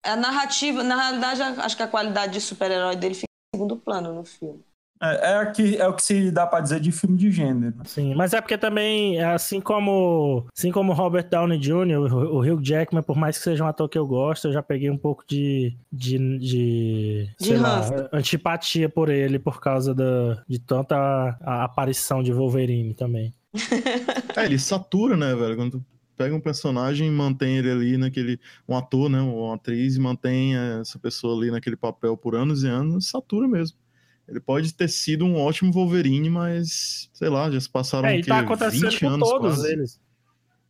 a 0.03 0.17
narrativa, 0.17 0.83
na 0.83 0.97
realidade, 0.97 1.43
acho 1.43 1.77
que 1.77 1.83
a 1.83 1.89
qualidade 1.89 2.33
de 2.35 2.41
super-herói 2.41 2.97
dele 2.97 3.15
fica 3.15 3.27
em 3.55 3.57
segundo 3.57 3.77
plano 3.77 4.15
no 4.15 4.25
filme. 4.25 4.65
É, 5.03 5.33
é, 5.33 5.47
que, 5.47 5.77
é 5.79 5.89
o 5.89 5.95
que 5.95 6.03
se 6.03 6.31
dá 6.31 6.47
para 6.47 6.61
dizer 6.61 6.79
de 6.79 6.93
filme 6.93 7.17
de 7.17 7.31
gênero. 7.31 7.75
Sim, 7.87 8.15
mas 8.15 8.35
é 8.35 8.41
porque 8.41 8.59
também, 8.59 9.19
assim 9.23 9.59
como 9.59 10.47
assim 10.55 10.71
como 10.71 10.93
Robert 10.93 11.27
Downey 11.27 11.59
Jr., 11.59 12.13
o, 12.13 12.37
o 12.37 12.41
Hugh 12.41 12.63
Jackman, 12.63 13.03
por 13.03 13.17
mais 13.17 13.39
que 13.39 13.45
seja 13.45 13.65
um 13.65 13.67
ator 13.67 13.89
que 13.89 13.97
eu 13.97 14.07
gosto, 14.07 14.49
eu 14.49 14.53
já 14.53 14.63
peguei 14.63 14.91
um 14.91 14.99
pouco 14.99 15.25
de, 15.27 15.75
de, 15.91 16.39
de, 16.39 17.31
de 17.41 17.57
lá, 17.57 17.81
antipatia 18.13 18.91
por 18.91 19.09
ele 19.09 19.39
por 19.39 19.59
causa 19.59 19.95
da, 19.95 20.43
de 20.47 20.59
tanta 20.59 20.95
a, 20.97 21.37
a 21.41 21.65
aparição 21.65 22.23
de 22.23 22.31
Wolverine 22.31 22.93
também. 22.93 23.33
é, 24.37 24.45
ele 24.45 24.59
satura, 24.59 25.17
né, 25.17 25.35
velho? 25.35 25.57
Quando 25.57 25.85
pega 26.21 26.35
um 26.35 26.41
personagem 26.41 27.09
e 27.09 27.11
mantém 27.11 27.57
ele 27.57 27.71
ali 27.71 27.97
naquele. 27.97 28.39
Um 28.69 28.77
ator, 28.77 29.09
né? 29.09 29.19
Uma 29.23 29.55
atriz 29.55 29.97
e 29.97 30.01
mantém 30.01 30.55
essa 30.55 30.99
pessoa 30.99 31.35
ali 31.35 31.51
naquele 31.51 31.77
papel 31.77 32.15
por 32.15 32.35
anos 32.35 32.63
e 32.63 32.67
anos, 32.69 33.09
satura 33.09 33.49
mesmo. 33.49 33.79
Ele 34.29 34.39
pode 34.39 34.75
ter 34.75 34.89
sido 34.89 35.25
um 35.25 35.37
ótimo 35.37 35.73
Wolverine, 35.73 36.29
mas, 36.29 37.09
sei 37.15 37.31
lá, 37.31 37.51
já 37.51 37.59
se 37.59 37.71
passaram 37.71 38.07
É, 38.07 38.19
e 38.19 38.23
tá 38.23 38.41
acontecendo 38.41 38.91
20 38.91 39.01
com 39.01 39.09
anos 39.09 39.29
todos 39.29 39.55
quase. 39.57 39.73
eles. 39.73 40.01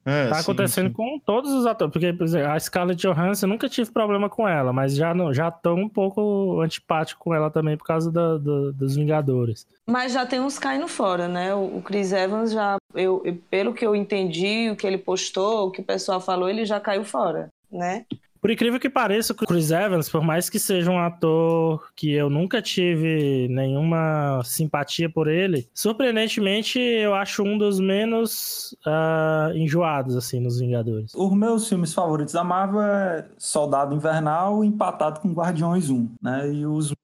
É, 0.04 0.28
tá 0.28 0.36
sim, 0.36 0.40
acontecendo 0.42 0.86
sim. 0.88 0.92
com 0.92 1.18
todos 1.18 1.52
os 1.52 1.66
atores. 1.66 1.92
Porque, 1.92 2.12
por 2.12 2.24
exemplo, 2.24 2.48
a 2.50 2.58
Scarlett 2.58 3.06
Johansson, 3.06 3.46
eu 3.46 3.50
nunca 3.50 3.68
tive 3.68 3.90
problema 3.92 4.28
com 4.30 4.48
ela, 4.48 4.72
mas 4.72 4.94
já 4.94 5.12
não, 5.14 5.32
já 5.32 5.50
tô 5.50 5.74
um 5.74 5.88
pouco 5.88 6.60
antipático 6.60 7.20
com 7.22 7.34
ela 7.34 7.50
também 7.50 7.76
por 7.76 7.84
causa 7.84 8.10
da- 8.10 8.38
da- 8.38 8.70
dos 8.72 8.96
Vingadores. 8.96 9.66
Mas 9.86 10.12
já 10.12 10.24
tem 10.24 10.40
uns 10.40 10.58
caindo 10.58 10.88
fora, 10.88 11.28
né? 11.28 11.54
O 11.54 11.70
o 11.78 11.82
Chris 11.82 12.12
Evans 12.12 12.50
já, 12.52 12.76
eu, 12.94 13.22
eu- 13.24 13.36
pelo 13.50 13.72
que 13.74 13.86
eu 13.86 13.94
entendi, 13.94 14.70
o 14.70 14.76
que 14.76 14.86
ele 14.86 14.98
postou, 14.98 15.68
o 15.68 15.70
que 15.70 15.80
o 15.80 15.84
pessoal 15.84 16.20
falou, 16.20 16.48
ele 16.48 16.64
já 16.64 16.80
caiu 16.80 17.04
fora, 17.04 17.48
né? 17.70 18.04
Por 18.40 18.50
incrível 18.50 18.80
que 18.80 18.88
pareça, 18.88 19.32
o 19.32 19.36
Chris 19.36 19.70
Evans, 19.70 20.08
por 20.08 20.22
mais 20.22 20.48
que 20.48 20.58
seja 20.58 20.90
um 20.90 20.98
ator 20.98 21.90
que 21.94 22.12
eu 22.12 22.30
nunca 22.30 22.62
tive 22.62 23.48
nenhuma 23.48 24.40
simpatia 24.44 25.10
por 25.10 25.28
ele, 25.28 25.68
surpreendentemente 25.74 26.78
eu 26.78 27.14
acho 27.14 27.42
um 27.42 27.58
dos 27.58 27.78
menos 27.78 28.74
ah, 28.86 29.50
enjoados, 29.54 30.16
assim, 30.16 30.40
nos 30.40 30.58
Vingadores. 30.58 31.12
Os 31.14 31.32
meus 31.32 31.68
filmes 31.68 31.92
favoritos 31.92 32.32
da 32.32 32.42
Marvel 32.42 32.80
é 32.82 33.26
Soldado 33.36 33.94
Invernal 33.94 34.64
empatado 34.64 35.20
com 35.20 35.32
Guardiões 35.32 35.90
1, 35.90 36.08
né? 36.22 36.52
E 36.52 36.66
os 36.66 36.94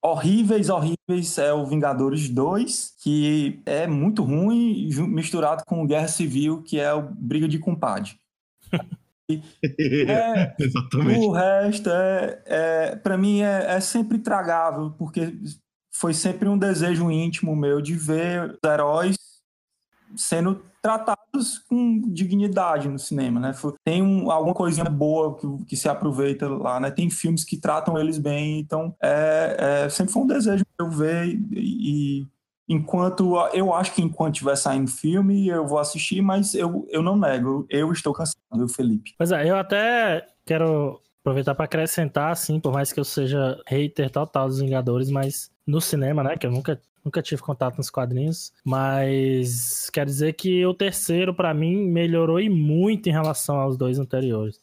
horríveis, 0.00 0.68
horríveis 0.68 1.38
é 1.38 1.52
o 1.52 1.66
Vingadores 1.66 2.28
2, 2.28 2.94
que 3.02 3.60
é 3.66 3.86
muito 3.86 4.22
ruim, 4.22 4.88
misturado 5.08 5.64
com 5.64 5.86
Guerra 5.86 6.08
Civil, 6.08 6.62
que 6.62 6.78
é 6.78 6.92
o 6.92 7.02
Briga 7.02 7.48
de 7.48 7.58
Compadre. 7.58 8.12
É, 10.08 10.54
Exatamente. 10.58 11.20
o 11.26 11.32
resto 11.32 11.90
é, 11.90 12.42
é 12.46 12.96
para 12.96 13.16
mim 13.16 13.40
é, 13.42 13.74
é 13.76 13.80
sempre 13.80 14.18
tragável, 14.18 14.90
porque 14.92 15.34
foi 15.94 16.14
sempre 16.14 16.48
um 16.48 16.58
desejo 16.58 17.10
íntimo 17.10 17.54
meu 17.54 17.80
de 17.80 17.94
ver 17.94 18.50
os 18.62 18.70
heróis 18.70 19.16
sendo 20.16 20.62
tratados 20.82 21.58
com 21.68 22.00
dignidade 22.12 22.88
no 22.88 22.98
cinema, 22.98 23.38
né? 23.38 23.52
Tem 23.84 24.02
um- 24.02 24.30
alguma 24.30 24.52
coisinha 24.54 24.84
boa 24.90 25.38
que, 25.38 25.64
que 25.66 25.76
se 25.76 25.88
aproveita 25.88 26.48
lá, 26.48 26.80
né? 26.80 26.90
Tem 26.90 27.08
filmes 27.08 27.44
que 27.44 27.56
tratam 27.56 27.96
eles 27.96 28.18
bem, 28.18 28.58
então 28.58 28.94
é, 29.00 29.84
é- 29.84 29.88
sempre 29.88 30.12
foi 30.12 30.22
um 30.22 30.26
desejo 30.26 30.64
meu 30.78 30.90
ver 30.90 31.28
e, 31.52 32.20
e 32.20 32.26
enquanto 32.68 33.36
eu 33.52 33.72
acho 33.74 33.94
que 33.94 34.02
enquanto 34.02 34.34
estiver 34.34 34.56
saindo 34.56 34.90
filme 34.90 35.48
eu 35.48 35.66
vou 35.66 35.78
assistir, 35.78 36.20
mas 36.20 36.54
eu, 36.54 36.86
eu 36.90 37.02
não 37.02 37.16
nego, 37.16 37.66
eu 37.68 37.92
estou 37.92 38.12
cansado, 38.12 38.38
viu, 38.54 38.68
Felipe? 38.68 39.14
Pois 39.18 39.32
é, 39.32 39.48
eu 39.48 39.56
até 39.56 40.26
quero 40.44 41.00
aproveitar 41.20 41.54
para 41.54 41.64
acrescentar, 41.64 42.32
assim, 42.32 42.58
por 42.58 42.72
mais 42.72 42.92
que 42.92 42.98
eu 42.98 43.04
seja 43.04 43.60
hater 43.66 44.10
total 44.10 44.48
dos 44.48 44.60
Vingadores, 44.60 45.10
mas 45.10 45.50
no 45.66 45.80
cinema, 45.80 46.22
né, 46.22 46.36
que 46.36 46.46
eu 46.46 46.50
nunca, 46.50 46.80
nunca 47.04 47.22
tive 47.22 47.40
contato 47.40 47.76
nos 47.76 47.90
quadrinhos, 47.90 48.52
mas 48.64 49.88
quer 49.90 50.04
dizer 50.04 50.32
que 50.32 50.64
o 50.66 50.74
terceiro, 50.74 51.32
para 51.32 51.54
mim, 51.54 51.86
melhorou 51.88 52.40
e 52.40 52.48
muito 52.48 53.08
em 53.08 53.12
relação 53.12 53.56
aos 53.56 53.76
dois 53.76 53.98
anteriores. 53.98 54.60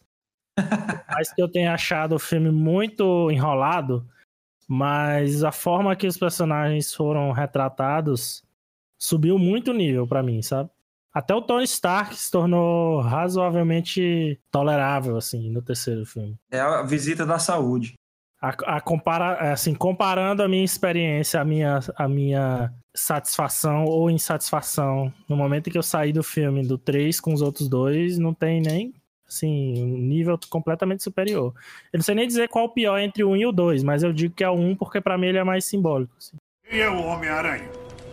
Mais 1.09 1.33
que 1.33 1.41
eu 1.41 1.47
tenha 1.47 1.73
achado 1.73 2.15
o 2.15 2.19
filme 2.19 2.51
muito 2.51 3.31
enrolado, 3.31 4.05
mas 4.71 5.43
a 5.43 5.51
forma 5.51 5.95
que 5.95 6.05
os 6.05 6.15
personagens 6.15 6.93
foram 6.93 7.31
retratados 7.31 8.43
subiu 8.99 9.39
muito 9.39 9.71
o 9.71 9.73
nível 9.73 10.05
para 10.05 10.21
mim, 10.21 10.43
sabe? 10.43 10.69
Até 11.11 11.33
o 11.33 11.41
Tony 11.41 11.63
Stark 11.63 12.15
se 12.15 12.29
tornou 12.29 13.01
razoavelmente 13.01 14.39
tolerável, 14.51 15.17
assim, 15.17 15.49
no 15.49 15.59
terceiro 15.59 16.05
filme. 16.05 16.37
É 16.51 16.59
a 16.59 16.83
visita 16.83 17.25
da 17.25 17.39
saúde. 17.39 17.95
A, 18.39 18.49
a 18.77 18.79
compara, 18.79 19.51
assim, 19.51 19.73
comparando 19.73 20.43
a 20.43 20.47
minha 20.47 20.63
experiência, 20.63 21.41
a 21.41 21.43
minha, 21.43 21.79
a 21.95 22.07
minha 22.07 22.71
satisfação 22.95 23.85
ou 23.85 24.07
insatisfação 24.11 25.11
no 25.27 25.35
momento 25.35 25.67
em 25.67 25.71
que 25.71 25.79
eu 25.79 25.83
saí 25.83 26.13
do 26.13 26.21
filme 26.21 26.65
do 26.65 26.77
3 26.77 27.19
com 27.19 27.33
os 27.33 27.41
outros 27.41 27.67
dois, 27.67 28.19
não 28.19 28.35
tem 28.35 28.61
nem, 28.61 28.93
assim, 29.29 29.81
um 29.81 29.97
nível 29.97 30.37
completamente 30.49 31.03
superior. 31.03 31.53
Eu 31.93 31.97
não 31.99 32.03
sei 32.03 32.15
nem 32.15 32.27
dizer 32.27 32.49
qual 32.49 32.65
o 32.65 32.69
pior 32.69 32.97
entre 32.99 33.23
o 33.23 33.29
1 33.29 33.35
e 33.37 33.45
o 33.45 33.51
2, 33.51 33.83
mas 33.83 34.03
eu 34.03 34.11
digo 34.11 34.33
que 34.35 34.43
é 34.43 34.49
o 34.49 34.53
1 34.55 34.75
porque 34.75 34.99
pra 34.99 35.17
mim 35.17 35.27
ele 35.27 35.37
é 35.37 35.43
mais 35.43 35.63
simbólico. 35.65 36.11
assim. 36.17 36.35
Quem 36.69 36.79
é 36.81 36.89
o 36.89 37.01
Homem-Aranha? 37.03 37.69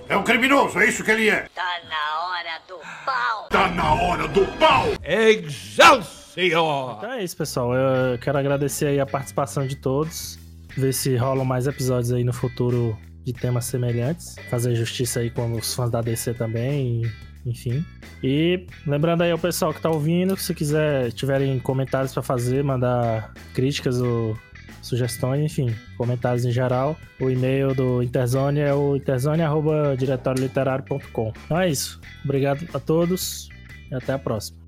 É 0.09 0.17
um 0.17 0.23
criminoso, 0.23 0.79
é 0.79 0.87
isso 0.89 1.03
que 1.03 1.11
ele 1.11 1.29
é. 1.29 1.49
Tá 1.55 1.81
na 1.89 2.27
hora 2.29 2.63
do 2.69 2.77
pau. 3.05 3.49
Tá 3.51 3.69
na 3.69 3.95
hora 3.95 4.29
do 4.29 4.47
pau! 4.59 4.85
Excelsior! 5.03 6.97
Então 6.99 7.13
é 7.13 7.25
isso, 7.25 7.37
pessoal. 7.37 7.75
Eu 7.75 8.19
quero 8.19 8.39
agradecer 8.39 8.87
aí 8.87 9.01
a 9.01 9.07
participação 9.07 9.67
de 9.67 9.77
todos. 9.77 10.39
Ver 10.77 10.93
se 10.93 11.17
rolam 11.17 11.45
mais 11.45 11.67
episódios 11.67 12.13
aí 12.13 12.23
no 12.23 12.33
futuro 12.33 12.97
de 13.25 13.33
temas 13.33 13.65
semelhantes. 13.65 14.37
Fazer 14.51 14.75
justiça 14.75 15.21
aí 15.21 15.31
com 15.31 15.51
os 15.53 15.75
fãs 15.75 15.91
da 15.91 16.01
DC 16.01 16.35
também, 16.35 17.03
e- 17.03 17.11
enfim. 17.47 17.83
E 18.23 18.67
lembrando 18.87 19.23
aí 19.23 19.31
ao 19.31 19.39
pessoal 19.39 19.73
que 19.73 19.81
tá 19.81 19.89
ouvindo, 19.89 20.37
se 20.37 20.55
quiser, 20.55 21.11
tiverem 21.13 21.59
comentários 21.61 22.13
pra 22.13 22.23
fazer, 22.23 22.63
mandar 22.65 23.33
críticas 23.55 23.99
ou 24.01 24.37
sugestões, 24.83 25.45
enfim, 25.45 25.75
comentários 25.97 26.45
em 26.45 26.51
geral, 26.51 26.97
o 27.21 27.31
e-mail 27.31 27.75
do 27.75 28.03
Interzone 28.03 28.61
é 28.61 28.73
o 28.73 28.97
interzone@diretorioliterário.com. 28.97 31.33
Então 31.45 31.61
é 31.61 31.69
isso. 31.69 32.01
Obrigado 32.25 32.65
a 32.73 32.79
todos 32.79 33.49
e 33.91 33.95
até 33.95 34.13
a 34.13 34.19
próxima. 34.19 34.59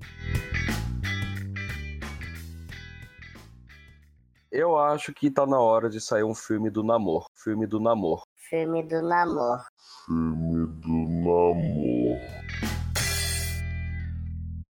Eu 4.51 4.77
acho 4.77 5.13
que 5.13 5.29
tá 5.29 5.45
na 5.45 5.59
hora 5.59 5.89
de 5.89 6.01
sair 6.01 6.23
um 6.23 6.33
filme 6.33 6.69
do 6.69 6.83
namoro. 6.83 7.25
Filme 7.35 7.67
do 7.67 7.79
namoro. 7.79 8.23
Filme 8.49 8.83
do 8.83 9.01
namoro. 9.01 9.61
Filme 10.09 10.65
do 10.81 10.89
namoro. 11.21 12.78